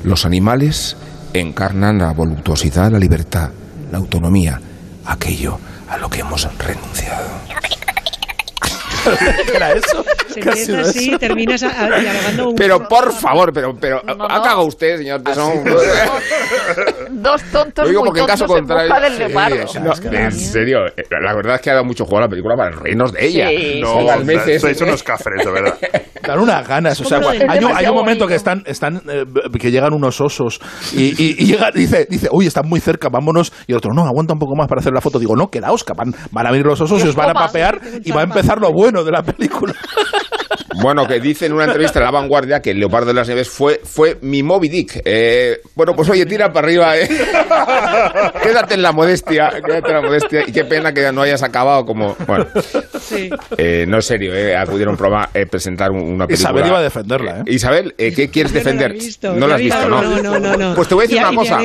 Los 0.04 0.24
animales 0.24 0.96
encarnan 1.34 1.98
la 1.98 2.12
voluptuosidad, 2.12 2.90
la 2.90 2.98
libertad, 2.98 3.50
la 3.90 3.98
autonomía, 3.98 4.60
aquello 5.04 5.58
a 5.88 5.98
lo 5.98 6.08
que 6.08 6.20
hemos 6.20 6.48
renunciado. 6.58 7.26
¿Qué 9.46 9.52
era 9.56 9.72
eso? 9.72 10.04
Se 10.28 10.40
¿Qué 10.40 10.48
ha 10.48 10.52
empieza 10.52 10.64
sido 10.64 10.80
así, 10.80 11.08
eso? 11.10 11.18
terminas 11.18 11.62
a- 11.62 11.68
a- 11.84 11.98
dialogando 12.00 12.48
un 12.50 12.54
Pero 12.54 12.86
por 12.88 13.12
favor, 13.12 13.52
pero, 13.52 13.74
pero 13.80 13.98
ha 14.06 14.42
cagado 14.42 14.64
usted, 14.64 14.98
señor 14.98 15.22
Tesson. 15.22 15.64
Dos 17.10 17.42
tontos 17.52 17.84
Lo 17.84 17.88
digo 17.90 18.00
muy 18.00 18.08
porque 18.08 18.20
en 18.20 18.26
caso 18.26 18.46
tontos 18.46 18.60
en 18.82 19.02
del 19.02 19.18
leopardo. 19.18 19.64
o 19.64 19.68
sea, 19.68 19.80
no, 19.82 20.30
serio, 20.30 20.78
la 21.20 21.34
verdad 21.34 21.56
es 21.56 21.60
que 21.62 21.70
ha 21.70 21.74
dado 21.74 21.84
mucho 21.84 22.04
juego 22.04 22.18
a 22.18 22.22
la 22.22 22.28
película 22.28 22.54
para 22.56 22.70
reírnos 22.70 23.12
de 23.12 23.26
ella. 23.26 23.48
Sí, 23.48 23.80
No, 23.80 24.04
veces- 24.24 24.60
sois 24.60 24.80
unos 24.80 25.02
cafres, 25.02 25.44
de 25.44 25.50
verdad. 25.50 25.78
Dan 26.26 26.40
unas 26.40 26.66
ganas. 26.68 27.00
O 27.00 27.04
sea, 27.04 27.20
hay, 27.48 27.64
un, 27.64 27.74
hay 27.74 27.86
un 27.86 27.94
momento 27.94 28.26
que 28.26 28.34
están, 28.34 28.62
están 28.66 29.00
eh, 29.08 29.24
que 29.58 29.70
llegan 29.70 29.94
unos 29.94 30.20
osos 30.20 30.60
y, 30.92 31.04
y, 31.22 31.36
y 31.38 31.46
llega, 31.46 31.70
dice, 31.70 32.06
dice, 32.10 32.28
uy, 32.30 32.46
están 32.46 32.68
muy 32.68 32.80
cerca, 32.80 33.08
vámonos. 33.08 33.52
Y 33.66 33.72
el 33.72 33.78
otro, 33.78 33.92
no, 33.94 34.04
aguanta 34.04 34.34
un 34.34 34.38
poco 34.38 34.54
más 34.54 34.68
para 34.68 34.80
hacer 34.80 34.92
la 34.92 35.00
foto. 35.00 35.18
Digo, 35.18 35.34
no, 35.36 35.48
quedaos, 35.48 35.84
que 35.84 35.92
van, 35.94 36.14
van 36.30 36.46
a 36.46 36.50
venir 36.50 36.66
los 36.66 36.80
osos 36.80 37.02
y 37.04 37.08
os 37.08 37.14
van 37.14 37.30
a 37.30 37.34
papear 37.34 37.80
y 38.04 38.10
va 38.10 38.20
a 38.20 38.24
empezar 38.24 38.60
lo 38.60 38.72
bueno 38.72 38.97
de 39.04 39.12
la 39.12 39.22
película. 39.22 39.74
Bueno, 40.82 41.06
que 41.06 41.18
dice 41.20 41.46
en 41.46 41.52
una 41.54 41.64
entrevista 41.64 41.98
en 41.98 42.04
La 42.04 42.10
Vanguardia 42.10 42.60
que 42.60 42.70
el 42.72 42.78
Leopardo 42.78 43.06
de 43.08 43.14
las 43.14 43.26
Nieves 43.26 43.48
fue, 43.48 43.80
fue 43.82 44.18
mi 44.22 44.42
Moby 44.42 44.68
Dick. 44.68 45.00
Eh, 45.04 45.58
bueno, 45.74 45.94
pues 45.96 46.08
oye, 46.10 46.26
tira 46.26 46.52
para 46.52 46.66
arriba, 46.66 46.96
¿eh? 46.98 47.08
quédate 48.42 48.74
en 48.74 48.82
la 48.82 48.92
modestia, 48.92 49.50
quédate 49.64 49.88
en 49.88 49.94
la 49.94 50.02
modestia. 50.02 50.40
Y 50.46 50.52
qué 50.52 50.64
pena 50.64 50.92
que 50.92 51.10
no 51.12 51.22
hayas 51.22 51.42
acabado 51.42 51.84
como... 51.84 52.14
Bueno, 52.26 52.46
Sí. 53.00 53.30
eh, 53.56 53.86
no 53.88 53.98
es 53.98 54.04
serio, 54.04 54.34
¿eh? 54.34 54.54
Acudir 54.56 54.86
a 54.86 54.90
un 54.90 54.96
programa, 54.96 55.30
eh, 55.32 55.46
presentar 55.46 55.90
un- 55.90 56.02
una 56.02 56.26
película... 56.26 56.50
Isabel 56.50 56.66
iba 56.66 56.78
a 56.78 56.82
defenderla, 56.82 57.38
¿eh? 57.38 57.42
Isabel, 57.46 57.94
eh, 57.96 58.12
¿qué 58.14 58.28
quieres 58.28 58.52
defender? 58.52 58.92
visto, 58.92 59.32
no 59.34 59.46
la 59.46 59.54
has 59.54 59.60
visto, 59.60 59.88
¿no? 59.88 60.02
No, 60.02 60.22
no, 60.22 60.38
no, 60.38 60.56
no. 60.56 60.74
Pues 60.74 60.88
te 60.88 60.94
voy 60.94 61.04
a 61.04 61.06
decir 61.08 61.16
Y- 61.18 61.20
una 61.20 61.28
y 61.28 61.36
me 61.36 61.42
cosa. 61.42 61.58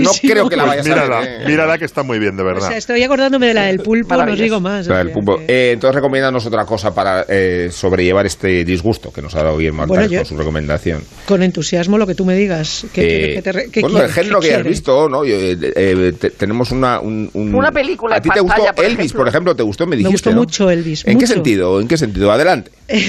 No 0.00 0.10
creo 0.20 0.48
que 0.48 0.56
la 0.56 0.64
Pues 0.66 0.76
vayas 0.76 0.86
a 0.86 0.94
ver. 0.94 1.02
mírala, 1.08 1.24
¿eh? 1.24 1.46
mírala 1.46 1.78
que 1.78 1.84
está 1.86 2.02
muy 2.02 2.18
bien, 2.18 2.36
de 2.36 2.42
O 2.42 2.46
verdad. 2.46 2.68
sea, 2.68 2.76
estoy 2.76 3.02
acordándome 3.02 3.46
de 3.48 3.54
la 3.54 3.62
del 3.64 3.80
pulpo, 3.80 4.14
no 4.16 4.32
os 4.32 4.38
digo 4.38 4.60
más. 4.60 4.86
La 4.86 4.98
del 4.98 5.10
pulpo. 5.10 5.40
Eh, 5.48 5.70
entonces, 5.72 5.94
recomiéndanos 5.96 6.44
otra 6.46 6.64
cosa 6.66 6.94
para 6.94 7.24
eh, 7.28 7.68
sobrellevar 7.72 8.26
este 8.26 8.49
disgusto 8.64 9.12
que 9.12 9.22
nos 9.22 9.34
ha 9.34 9.42
dado 9.42 9.56
Guillermo 9.58 9.86
Bueno, 9.86 10.08
con 10.16 10.24
su 10.26 10.36
recomendación. 10.36 11.02
Con 11.26 11.42
entusiasmo 11.42 11.98
lo 11.98 12.06
que 12.06 12.14
tú 12.14 12.24
me 12.24 12.34
digas. 12.36 12.86
¿Qué 12.92 13.00
Eh, 13.02 13.34
que 13.34 13.42
te 13.42 13.80
bueno, 13.80 13.96
quieres? 13.96 14.10
el 14.10 14.14
género 14.14 14.40
¿Qué 14.40 14.46
que 14.48 14.52
hayas 14.54 14.62
quieres? 14.62 14.78
visto, 14.78 15.08
¿no? 15.08 15.24
Yo, 15.24 15.36
eh, 15.36 15.56
eh, 15.76 16.12
te- 16.18 16.30
tenemos 16.30 16.70
una, 16.72 17.00
un- 17.00 17.30
un- 17.34 17.54
Una 17.54 17.70
película 17.72 18.16
¿A 18.16 18.20
ti 18.20 18.28
te 18.32 18.40
gustó 18.40 18.62
por 18.74 18.84
Elvis, 18.84 18.98
ejemplo? 18.98 19.18
por 19.18 19.28
ejemplo? 19.28 19.56
¿Te 19.56 19.62
gustó? 19.62 19.84
Me 19.86 19.90
Me 19.90 19.96
dijiste, 19.96 20.12
gustó 20.14 20.30
¿no? 20.30 20.36
mucho 20.36 20.70
Elvis. 20.70 21.06
¿En 21.06 21.18
qué 21.18 21.26
sentido? 21.26 21.80
¿En 21.80 21.88
qué 21.88 21.96
sentido? 21.96 22.30
Adelante. 22.32 22.70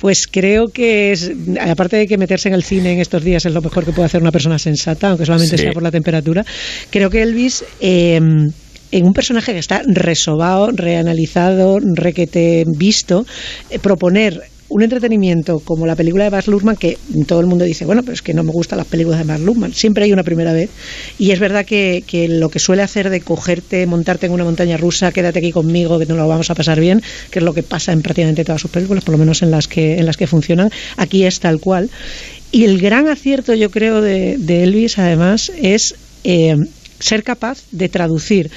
Pues 0.00 0.26
creo 0.26 0.68
que 0.68 1.12
es, 1.12 1.30
aparte 1.60 1.96
de 1.96 2.06
que 2.06 2.16
meterse 2.18 2.48
en 2.48 2.54
el 2.54 2.62
cine 2.64 2.92
en 2.92 3.00
estos 3.00 3.22
días 3.22 3.44
es 3.44 3.52
lo 3.52 3.60
mejor 3.60 3.84
que 3.84 3.92
puede 3.92 4.06
hacer 4.06 4.22
una 4.22 4.32
persona 4.32 4.58
sensata, 4.58 5.08
aunque 5.10 5.26
solamente 5.26 5.56
Sí. 5.56 5.62
sea 5.64 5.72
por 5.72 5.82
la 5.82 5.90
temperatura, 5.90 6.44
creo 6.90 7.10
que 7.10 7.22
Elvis... 7.22 7.64
eh, 7.80 8.20
en 8.92 9.06
un 9.06 9.12
personaje 9.12 9.52
que 9.52 9.60
está 9.60 9.82
resobado, 9.86 10.72
reanalizado, 10.72 11.78
requete 11.80 12.64
visto, 12.66 13.24
eh, 13.70 13.78
proponer 13.78 14.42
un 14.70 14.82
entretenimiento 14.82 15.58
como 15.60 15.84
la 15.84 15.96
película 15.96 16.24
de 16.24 16.30
Baz 16.30 16.46
Luhrmann, 16.46 16.76
que 16.76 16.96
todo 17.26 17.40
el 17.40 17.46
mundo 17.46 17.64
dice, 17.64 17.84
bueno, 17.84 18.02
pero 18.02 18.14
es 18.14 18.22
que 18.22 18.32
no 18.32 18.44
me 18.44 18.52
gustan 18.52 18.78
las 18.78 18.86
películas 18.86 19.18
de 19.18 19.24
Baz 19.24 19.40
Luhrmann, 19.40 19.74
siempre 19.74 20.04
hay 20.04 20.12
una 20.12 20.22
primera 20.22 20.52
vez, 20.52 20.70
y 21.18 21.32
es 21.32 21.40
verdad 21.40 21.66
que, 21.66 22.04
que 22.06 22.28
lo 22.28 22.48
que 22.48 22.60
suele 22.60 22.82
hacer 22.82 23.10
de 23.10 23.20
cogerte, 23.20 23.84
montarte 23.86 24.26
en 24.26 24.32
una 24.32 24.44
montaña 24.44 24.76
rusa, 24.76 25.12
quédate 25.12 25.40
aquí 25.40 25.50
conmigo, 25.50 25.98
que 25.98 26.06
nos 26.06 26.16
lo 26.16 26.28
vamos 26.28 26.50
a 26.50 26.54
pasar 26.54 26.80
bien, 26.80 27.02
que 27.30 27.40
es 27.40 27.44
lo 27.44 27.52
que 27.52 27.64
pasa 27.64 27.92
en 27.92 28.02
prácticamente 28.02 28.44
todas 28.44 28.60
sus 28.60 28.70
películas, 28.70 29.04
por 29.04 29.12
lo 29.12 29.18
menos 29.18 29.42
en 29.42 29.50
las 29.50 29.66
que, 29.66 29.98
en 29.98 30.06
las 30.06 30.16
que 30.16 30.26
funcionan, 30.26 30.70
aquí 30.96 31.24
es 31.24 31.40
tal 31.40 31.60
cual. 31.60 31.90
Y 32.52 32.64
el 32.64 32.80
gran 32.80 33.08
acierto, 33.08 33.54
yo 33.54 33.70
creo, 33.70 34.00
de, 34.00 34.36
de 34.38 34.62
Elvis, 34.64 34.98
además, 34.98 35.52
es 35.60 35.94
eh, 36.24 36.56
ser 37.00 37.22
capaz 37.22 37.64
de 37.72 37.88
traducir 37.88 38.50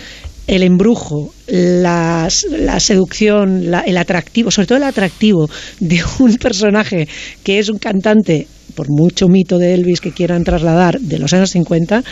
el 0.48 0.64
embrujo, 0.64 1.34
las- 1.48 2.46
la 2.50 2.80
seducción, 2.80 3.72
la- 3.72 3.82
el 3.82 3.98
atractivo, 3.98 4.52
sobre 4.52 4.68
todo 4.68 4.78
el 4.78 4.84
atractivo 4.84 5.50
de 5.80 6.02
un 6.20 6.36
personaje 6.36 7.08
que 7.44 7.60
es 7.60 7.70
un 7.70 7.78
cantante, 7.78 8.48
por 8.76 8.88
mucho 8.90 9.28
mito 9.28 9.58
de 9.58 9.74
Elvis 9.74 10.02
que 10.02 10.12
quieran 10.12 10.44
trasladar 10.44 11.00
de 11.00 11.20
los 11.20 11.32
años 11.34 11.52
50, 11.52 12.04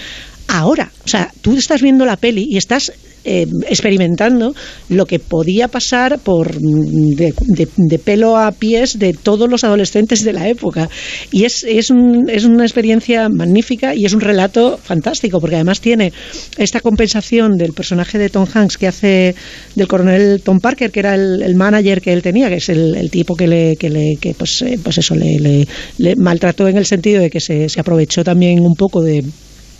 ahora. 0.47 0.91
O 1.03 1.07
sea, 1.07 1.31
tú 1.41 1.55
estás 1.57 1.81
viendo 1.81 2.05
la 2.05 2.17
peli 2.17 2.45
y 2.49 2.57
estás 2.57 2.91
eh, 3.25 3.45
experimentando 3.69 4.53
lo 4.89 5.05
que 5.05 5.19
podía 5.19 5.67
pasar 5.67 6.19
por 6.19 6.55
mm, 6.55 7.15
de, 7.15 7.33
de- 7.47 7.67
de 7.77 7.99
pelo 7.99 8.37
a 8.37 8.51
pies 8.51 8.97
de 8.99 9.13
todos 9.13 9.49
los 9.49 9.63
adolescentes 9.63 10.23
de 10.23 10.33
la 10.33 10.47
época. 10.47 10.89
Y 11.31 11.45
es, 11.45 11.63
es, 11.63 11.89
un- 11.89 12.29
es 12.29 12.45
una 12.45 12.63
experiencia 12.63 13.29
magnífica 13.29 13.93
y 13.95 14.05
es 14.05 14.13
un 14.13 14.21
relato 14.21 14.77
fantástico, 14.77 15.39
porque 15.39 15.55
además 15.55 15.81
tiene 15.81 16.11
esta 16.57 16.79
compensación 16.79 17.57
del 17.57 17.73
personaje 17.73 18.17
de 18.17 18.29
Tom 18.29 18.45
Hanks 18.51 18.77
que 18.77 18.87
hace 18.87 19.35
del 19.75 19.87
coronel 19.87 20.41
Tom 20.43 20.59
Parker, 20.59 20.91
que 20.91 20.99
era 20.99 21.15
el, 21.15 21.41
el 21.41 21.55
manager 21.55 22.01
que 22.01 22.13
él 22.13 22.21
tenía, 22.21 22.49
que 22.49 22.55
es 22.55 22.69
el, 22.69 22.95
el 22.95 23.09
tipo 23.11 23.35
que 23.35 23.47
le, 23.47 23.75
que 23.75 23.89
le 23.89 24.17
pues, 24.37 24.61
eh, 24.63 24.79
pues 24.81 24.97
eso 24.97 25.15
le 25.15 26.15
maltrató 26.17 26.67
en 26.67 26.77
el 26.77 26.85
sentido 26.85 27.21
de 27.21 27.29
que 27.29 27.39
se, 27.39 27.69
se 27.69 27.79
aprovechó 27.79 28.23
también 28.23 28.59
un 28.61 28.75
poco 28.75 29.01
de 29.01 29.23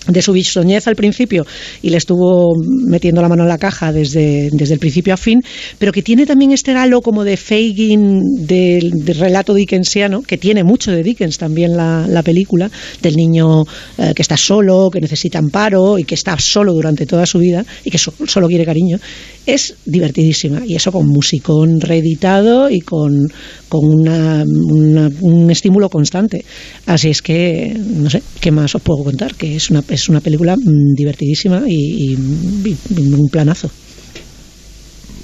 de 0.07 0.21
su 0.21 0.33
bisoñez 0.33 0.87
al 0.87 0.95
principio 0.95 1.45
y 1.81 1.89
le 1.91 1.97
estuvo 1.97 2.55
metiendo 2.87 3.21
la 3.21 3.29
mano 3.29 3.43
en 3.43 3.49
la 3.49 3.57
caja 3.59 3.91
desde, 3.93 4.49
desde 4.51 4.73
el 4.73 4.79
principio 4.79 5.13
a 5.13 5.17
fin, 5.17 5.41
pero 5.77 5.91
que 5.91 6.01
tiene 6.01 6.25
también 6.25 6.51
este 6.51 6.71
halo 6.71 7.01
como 7.01 7.23
de 7.23 7.37
Fagin 7.37 8.45
del, 8.47 8.91
relato 9.19 9.53
dickensiano, 9.53 10.21
que 10.23 10.37
tiene 10.37 10.63
mucho 10.63 10.91
de 10.91 11.03
Dickens 11.03 11.37
también 11.37 11.77
la, 11.77 12.07
la 12.07 12.23
película, 12.23 12.71
del 13.01 13.15
niño 13.15 13.63
eh, 13.99 14.13
que 14.15 14.21
está 14.23 14.37
solo, 14.37 14.89
que 14.91 14.99
necesita 15.01 15.37
amparo 15.37 15.99
y 15.99 16.03
que 16.03 16.15
está 16.15 16.37
solo 16.39 16.73
durante 16.73 17.05
toda 17.05 17.25
su 17.25 17.37
vida 17.39 17.63
y 17.83 17.91
que 17.91 17.97
so- 17.97 18.13
solo 18.25 18.47
quiere 18.47 18.65
cariño. 18.65 18.97
Es 19.45 19.75
divertidísima 19.85 20.63
y 20.65 20.75
eso 20.75 20.91
con 20.91 21.07
musicón 21.07 21.79
reeditado 21.81 22.69
y 22.69 22.79
con, 22.81 23.27
con 23.69 23.85
una- 23.85 24.43
una- 24.45 25.09
un 25.21 25.49
estímulo 25.51 25.89
constante. 25.89 26.43
Así 26.85 27.09
es 27.09 27.21
que, 27.21 27.73
no 27.77 28.09
sé, 28.09 28.21
¿qué 28.39 28.51
más 28.51 28.73
os 28.75 28.81
puedo 28.81 29.03
contar? 29.03 29.35
Que 29.35 29.55
es 29.55 29.69
una, 29.69 29.81
es 29.91 30.07
una 30.09 30.21
película 30.21 30.55
mm, 30.55 30.93
divertidísima 30.95 31.63
y, 31.67 32.15
un 32.15 33.29
planazo. 33.31 33.69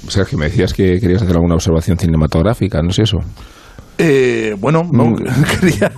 Sergio, 0.08 0.38
me 0.38 0.46
decías 0.46 0.72
que 0.72 1.00
querías 1.00 1.22
hacer 1.22 1.34
alguna 1.34 1.54
observación 1.54 1.98
cinematográfica, 1.98 2.82
no 2.82 2.90
sé 2.90 3.02
eso. 3.02 3.18
Eh, 3.98 4.54
bueno, 4.60 4.84
no, 4.92 5.08
Mm. 5.08 5.16
quería 5.60 5.90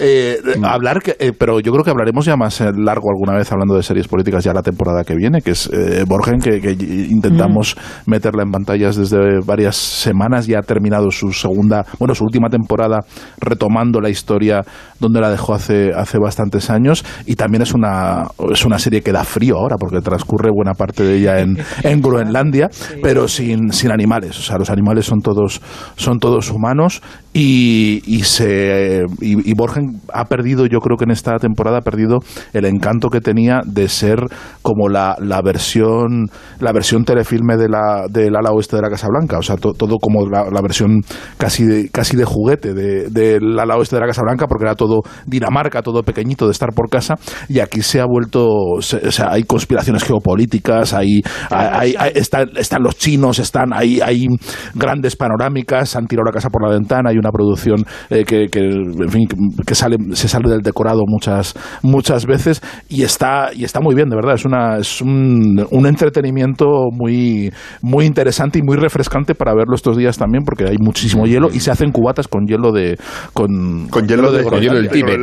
eh, 0.00 0.38
hablar, 0.64 1.02
que, 1.02 1.16
eh, 1.18 1.32
pero 1.38 1.60
yo 1.60 1.72
creo 1.72 1.84
que 1.84 1.90
hablaremos 1.90 2.24
ya 2.24 2.36
más 2.36 2.60
eh, 2.60 2.70
largo 2.76 3.10
alguna 3.10 3.36
vez 3.36 3.50
hablando 3.52 3.74
de 3.74 3.82
series 3.82 4.08
políticas 4.08 4.44
ya 4.44 4.52
la 4.52 4.62
temporada 4.62 5.04
que 5.04 5.14
viene, 5.14 5.42
que 5.42 5.50
es 5.52 5.68
eh, 5.72 6.04
Borgen, 6.06 6.40
que, 6.40 6.60
que 6.60 6.72
intentamos 6.72 7.76
meterla 8.06 8.42
en 8.42 8.50
pantallas 8.50 8.96
desde 8.96 9.40
varias 9.44 9.76
semanas, 9.76 10.46
ya 10.46 10.58
ha 10.60 10.62
terminado 10.62 11.10
su 11.10 11.32
segunda, 11.32 11.84
bueno, 11.98 12.14
su 12.14 12.24
última 12.24 12.48
temporada 12.48 13.00
retomando 13.40 14.00
la 14.00 14.08
historia 14.08 14.62
donde 14.98 15.20
la 15.20 15.30
dejó 15.30 15.54
hace, 15.54 15.92
hace 15.94 16.18
bastantes 16.18 16.70
años 16.70 17.04
y 17.26 17.36
también 17.36 17.62
es 17.62 17.74
una, 17.74 18.24
es 18.52 18.64
una 18.64 18.78
serie 18.78 19.02
que 19.02 19.12
da 19.12 19.24
frío 19.24 19.58
ahora 19.58 19.76
porque 19.78 20.00
transcurre 20.00 20.50
buena 20.50 20.72
parte 20.74 21.02
de 21.02 21.16
ella 21.16 21.40
en, 21.40 21.58
en 21.82 22.00
Groenlandia, 22.00 22.70
pero 23.02 23.28
sin, 23.28 23.72
sin 23.72 23.90
animales, 23.90 24.38
o 24.38 24.42
sea, 24.42 24.58
los 24.58 24.70
animales 24.70 25.06
son 25.06 25.20
todos, 25.20 25.60
son 25.96 26.18
todos 26.18 26.50
humanos 26.50 27.02
y, 27.36 28.00
y, 28.06 28.22
se 28.22 29.02
y, 29.20 29.54
Borgen 29.54 30.00
ha 30.12 30.24
perdido, 30.26 30.66
yo 30.66 30.78
creo 30.78 30.96
que 30.96 31.02
en 31.04 31.10
esta 31.10 31.36
temporada 31.38 31.78
ha 31.78 31.82
perdido 31.82 32.20
el 32.52 32.64
encanto 32.64 33.08
que 33.10 33.20
tenía 33.20 33.60
de 33.66 33.88
ser 33.88 34.20
como 34.62 34.88
la, 34.88 35.16
la 35.20 35.42
versión 35.42 36.28
la 36.60 36.70
versión 36.72 37.04
telefilme 37.04 37.56
de 37.56 37.68
la 37.68 38.06
del 38.08 38.36
ala 38.36 38.52
oeste 38.52 38.76
de 38.76 38.82
la 38.82 38.88
Casa 38.88 39.08
Blanca, 39.08 39.38
o 39.38 39.42
sea, 39.42 39.56
to- 39.56 39.72
todo 39.72 39.96
como 39.98 40.26
la, 40.28 40.62
versión 40.62 41.00
casi 41.36 41.64
de, 41.64 41.88
casi 41.90 42.16
de 42.16 42.24
juguete 42.24 42.72
de- 42.72 43.08
del 43.10 43.58
ala 43.58 43.76
oeste 43.78 43.96
de 43.96 44.00
la 44.02 44.06
Casa 44.06 44.22
Blanca, 44.22 44.46
porque 44.46 44.64
era 44.66 44.76
todo 44.76 45.00
Dinamarca, 45.26 45.82
todo 45.82 46.04
pequeñito 46.04 46.46
de 46.46 46.52
estar 46.52 46.70
por 46.72 46.88
casa, 46.88 47.14
y 47.48 47.58
aquí 47.58 47.82
se 47.82 48.00
ha 48.00 48.06
vuelto, 48.06 48.46
se- 48.80 49.08
o 49.08 49.10
sea, 49.10 49.32
hay 49.32 49.42
conspiraciones 49.42 50.04
geopolíticas, 50.04 50.94
hay, 50.94 51.20
hay, 51.50 51.96
hay- 51.98 52.12
están, 52.14 52.50
están 52.56 52.82
los 52.84 52.96
chinos, 52.96 53.40
están 53.40 53.72
hay, 53.74 54.00
hay 54.00 54.26
grandes 54.74 55.16
panorámicas, 55.16 55.96
han 55.96 56.06
tirado 56.06 56.26
la 56.26 56.32
casa 56.32 56.48
por 56.48 56.62
la 56.62 56.70
ventana, 56.72 57.10
hay 57.10 57.18
una 57.24 57.32
producción 57.32 57.84
eh, 58.10 58.24
que, 58.24 58.46
que, 58.48 58.60
en 58.60 59.08
fin, 59.10 59.26
que 59.66 59.74
sale, 59.74 59.96
se 60.12 60.28
sale 60.28 60.50
del 60.50 60.60
decorado 60.60 61.02
muchas, 61.06 61.54
muchas 61.82 62.26
veces 62.26 62.62
y 62.88 63.02
está, 63.02 63.50
y 63.54 63.64
está 63.64 63.80
muy 63.80 63.94
bien, 63.94 64.08
de 64.08 64.16
verdad, 64.16 64.34
es, 64.34 64.44
una, 64.44 64.78
es 64.78 65.00
un, 65.00 65.66
un 65.70 65.86
entretenimiento 65.86 66.66
muy, 66.92 67.52
muy 67.82 68.04
interesante 68.04 68.58
y 68.58 68.62
muy 68.62 68.76
refrescante 68.76 69.34
para 69.34 69.54
verlo 69.54 69.74
estos 69.74 69.96
días 69.96 70.18
también, 70.18 70.44
porque 70.44 70.64
hay 70.64 70.76
muchísimo 70.78 71.26
hielo 71.26 71.48
y 71.52 71.60
se 71.60 71.70
hacen 71.70 71.90
cubatas 71.92 72.28
con 72.28 72.46
hielo 72.46 72.72
de, 72.72 72.96
con, 73.32 73.88
Con 73.88 74.06
hielo 74.06 74.30
de- 74.32 74.44
con 74.44 74.60
hielo 74.60 74.74
del. 74.76 74.88
Tíbet. 74.90 75.18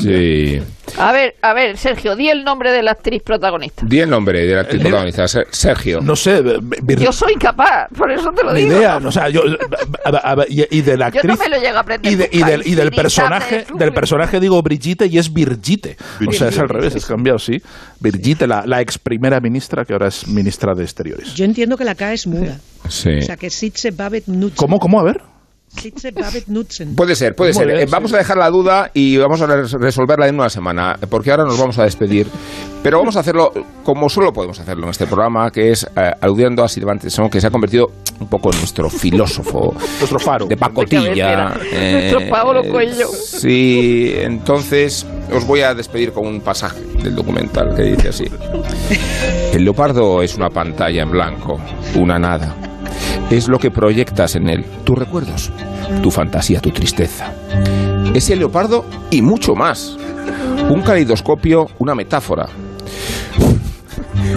Sí. 0.00 0.60
A 0.98 1.12
ver, 1.12 1.34
a 1.42 1.52
ver, 1.54 1.76
Sergio, 1.76 2.16
di 2.16 2.28
el 2.28 2.44
nombre 2.44 2.72
de 2.72 2.82
la 2.82 2.92
actriz 2.92 3.22
protagonista. 3.22 3.84
Di 3.86 4.00
el 4.00 4.08
nombre 4.10 4.46
de 4.46 4.54
la 4.54 4.60
actriz 4.62 4.80
protagonista, 4.82 5.28
Ser- 5.28 5.46
Sergio. 5.50 6.00
No 6.00 6.16
sé, 6.16 6.42
Yo 6.98 7.12
soy 7.12 7.34
capaz, 7.34 7.88
por 7.96 8.10
eso 8.10 8.30
te 8.34 8.42
lo 8.44 8.52
ni 8.52 8.62
digo. 8.62 8.76
idea, 8.78 8.96
o 8.96 9.10
sea, 9.12 9.28
yo, 9.28 9.42
a- 10.04 10.08
a- 10.10 10.32
a- 10.32 10.44
y, 10.48 10.64
y 10.78 10.80
de 10.82 10.96
la 10.96 11.10
Yo 11.22 11.28
no 11.28 11.36
me 11.36 11.48
lo 11.48 11.56
llego 11.60 11.76
a 11.76 11.80
aprender. 11.80 12.12
y, 12.12 12.16
de- 12.16 12.28
y 12.32 12.42
del, 12.42 12.66
y 12.66 12.74
del 12.74 12.90
personaje 12.90 13.66
del 13.76 13.92
personaje 13.92 14.40
digo 14.40 14.62
Brigitte 14.62 15.06
y 15.06 15.18
es 15.18 15.32
Birgitte 15.32 15.96
o 16.26 16.32
sea 16.32 16.48
es 16.48 16.58
al 16.58 16.68
revés 16.68 16.94
es 16.94 17.06
cambiado 17.06 17.38
sí 17.38 17.60
Birgitte 18.00 18.46
la, 18.46 18.64
la 18.66 18.80
ex 18.80 18.98
primera 18.98 19.40
ministra 19.40 19.84
que 19.84 19.92
ahora 19.92 20.08
es 20.08 20.26
ministra 20.28 20.74
de 20.74 20.82
exteriores 20.84 21.34
Yo 21.34 21.44
entiendo 21.44 21.76
que 21.76 21.84
la 21.84 21.94
K 21.94 22.12
es 22.12 22.26
muda. 22.26 22.58
Sí. 22.88 23.10
O 23.18 23.22
sea, 23.22 23.36
que 23.36 23.50
Sitze 23.50 23.90
Babet 23.90 24.26
Nutzen. 24.26 24.56
cómo 24.56 24.78
cómo 24.78 25.00
a 25.00 25.02
ver. 25.02 25.20
Puede 26.96 27.14
ser, 27.14 27.34
puede 27.36 27.52
ser. 27.52 27.66
bien, 27.66 27.78
Eh, 27.80 27.86
sí. 27.86 27.90
vamos 27.92 28.12
a 28.12 28.18
dejar 28.18 28.36
la 28.36 28.50
duda 28.50 28.90
y 28.94 29.16
vamos 29.16 29.40
a 29.42 29.46
res- 29.46 29.72
resolverla 29.72 30.26
en 30.28 30.34
una 30.34 30.48
semana, 30.50 30.98
porque 31.08 31.30
ahora 31.30 31.44
nos 31.44 31.58
vamos 31.58 31.78
a 31.78 31.84
despedir. 31.84 32.26
Pero 32.82 32.98
vamos 32.98 33.16
a 33.16 33.20
hacerlo 33.20 33.52
como 33.84 34.08
solo 34.08 34.32
podemos 34.32 34.58
hacerlo 34.60 34.84
en 34.84 34.90
este 34.90 35.06
programa, 35.06 35.50
que 35.50 35.70
es 35.72 35.84
eh, 35.96 36.12
aludiendo 36.20 36.62
a 36.64 36.68
Silván 36.68 36.98
Tesson, 36.98 37.28
que 37.28 37.40
se 37.40 37.46
ha 37.46 37.50
convertido 37.50 37.90
un 38.20 38.28
poco 38.28 38.50
en 38.52 38.58
nuestro 38.58 38.88
filósofo. 38.88 39.74
nuestro 39.98 40.18
faro. 40.18 40.46
De 40.46 40.56
pacotilla. 40.56 41.54
eh, 41.72 42.10
Nuestro 42.12 42.30
Paolo 42.30 42.62
Coelho. 42.70 43.08
Sí, 43.08 44.12
entonces 44.16 45.06
os 45.32 45.44
voy 45.46 45.60
a 45.60 45.74
despedir 45.74 46.12
con 46.12 46.26
un 46.26 46.40
pasaje 46.40 46.80
del 47.02 47.14
documental 47.14 47.74
que 47.76 47.82
dice 47.82 48.08
así. 48.08 48.24
El 49.52 49.64
leopardo 49.64 50.22
es 50.22 50.34
una 50.36 50.48
pantalla 50.48 51.02
en 51.02 51.10
blanco, 51.10 51.58
una 51.94 52.18
nada. 52.18 52.54
Es 53.30 53.48
lo 53.48 53.58
que 53.58 53.70
proyectas 53.70 54.36
en 54.36 54.48
él, 54.48 54.64
tus 54.84 54.98
recuerdos, 54.98 55.50
tu 56.02 56.10
fantasía, 56.10 56.60
tu 56.60 56.70
tristeza. 56.70 57.32
Es 58.14 58.30
el 58.30 58.38
leopardo 58.40 58.84
y 59.10 59.22
mucho 59.22 59.54
más. 59.54 59.96
Un 60.68 60.82
caleidoscopio, 60.82 61.68
una 61.78 61.94
metáfora. 61.94 62.46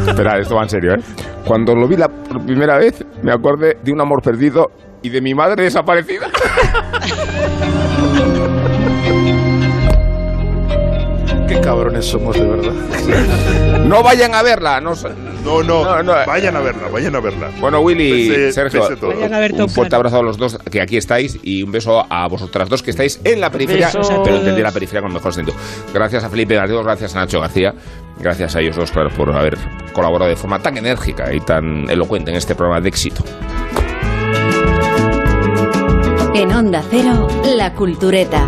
Espera, 0.07 0.39
esto 0.39 0.55
va 0.55 0.63
en 0.63 0.69
serio, 0.69 0.93
¿eh? 0.95 0.99
Cuando 1.45 1.75
lo 1.75 1.87
vi 1.87 1.97
la 1.97 2.09
primera 2.09 2.77
vez, 2.77 3.03
me 3.23 3.31
acordé 3.31 3.77
de 3.83 3.91
un 3.91 4.01
amor 4.01 4.21
perdido 4.21 4.71
y 5.01 5.09
de 5.09 5.21
mi 5.21 5.33
madre 5.33 5.63
desaparecida. 5.63 6.29
qué 11.55 11.61
cabrones 11.61 12.05
somos 12.05 12.35
de 12.35 12.45
verdad 12.45 12.73
No 13.85 14.03
vayan 14.03 14.33
a 14.35 14.41
verla, 14.43 14.79
no, 14.79 14.93
No, 15.43 15.63
no, 15.63 15.83
No, 15.83 16.03
no. 16.03 16.13
vayan 16.25 16.55
a 16.55 16.59
verla, 16.61 16.87
vayan 16.89 17.15
a 17.15 17.19
verla. 17.19 17.49
Bueno, 17.59 17.79
Willy, 17.81 18.29
Pese- 18.29 18.51
Sergio, 18.53 18.81
pese 18.81 18.95
todo. 18.95 19.09
Vayan 19.09 19.33
a 19.33 19.39
ver 19.39 19.51
un 19.53 19.57
Top 19.57 19.69
fuerte 19.71 19.95
Gun. 19.95 19.99
abrazo 20.05 20.17
a 20.19 20.23
los 20.23 20.37
dos 20.37 20.57
que 20.69 20.81
aquí 20.81 20.97
estáis 20.97 21.39
y 21.43 21.63
un 21.63 21.71
beso 21.71 22.05
a 22.09 22.27
vosotras 22.27 22.69
dos 22.69 22.81
que 22.83 22.91
estáis 22.91 23.19
en 23.23 23.41
la 23.41 23.49
periferia, 23.49 23.87
Besos 23.87 24.07
pero 24.23 24.37
entendí 24.37 24.61
la 24.61 24.71
periferia 24.71 25.01
con 25.01 25.11
mejor 25.13 25.33
sentido. 25.33 25.57
Gracias 25.93 26.23
a 26.23 26.29
Felipe 26.29 26.55
Garrido, 26.55 26.83
gracias 26.83 27.15
a 27.15 27.19
Nacho 27.19 27.41
García, 27.41 27.73
gracias 28.19 28.55
a 28.55 28.61
ellos 28.61 28.75
dos, 28.77 28.91
claro, 28.91 29.09
por 29.09 29.31
haber 29.35 29.57
colaborado 29.93 30.29
de 30.29 30.37
forma 30.37 30.59
tan 30.59 30.77
enérgica 30.77 31.33
y 31.33 31.39
tan 31.41 31.89
elocuente 31.89 32.31
en 32.31 32.37
este 32.37 32.55
programa 32.55 32.79
de 32.79 32.89
éxito. 32.89 33.23
En 36.33 36.51
Onda 36.53 36.81
Cero, 36.89 37.27
La 37.57 37.73
Cultureta. 37.73 38.47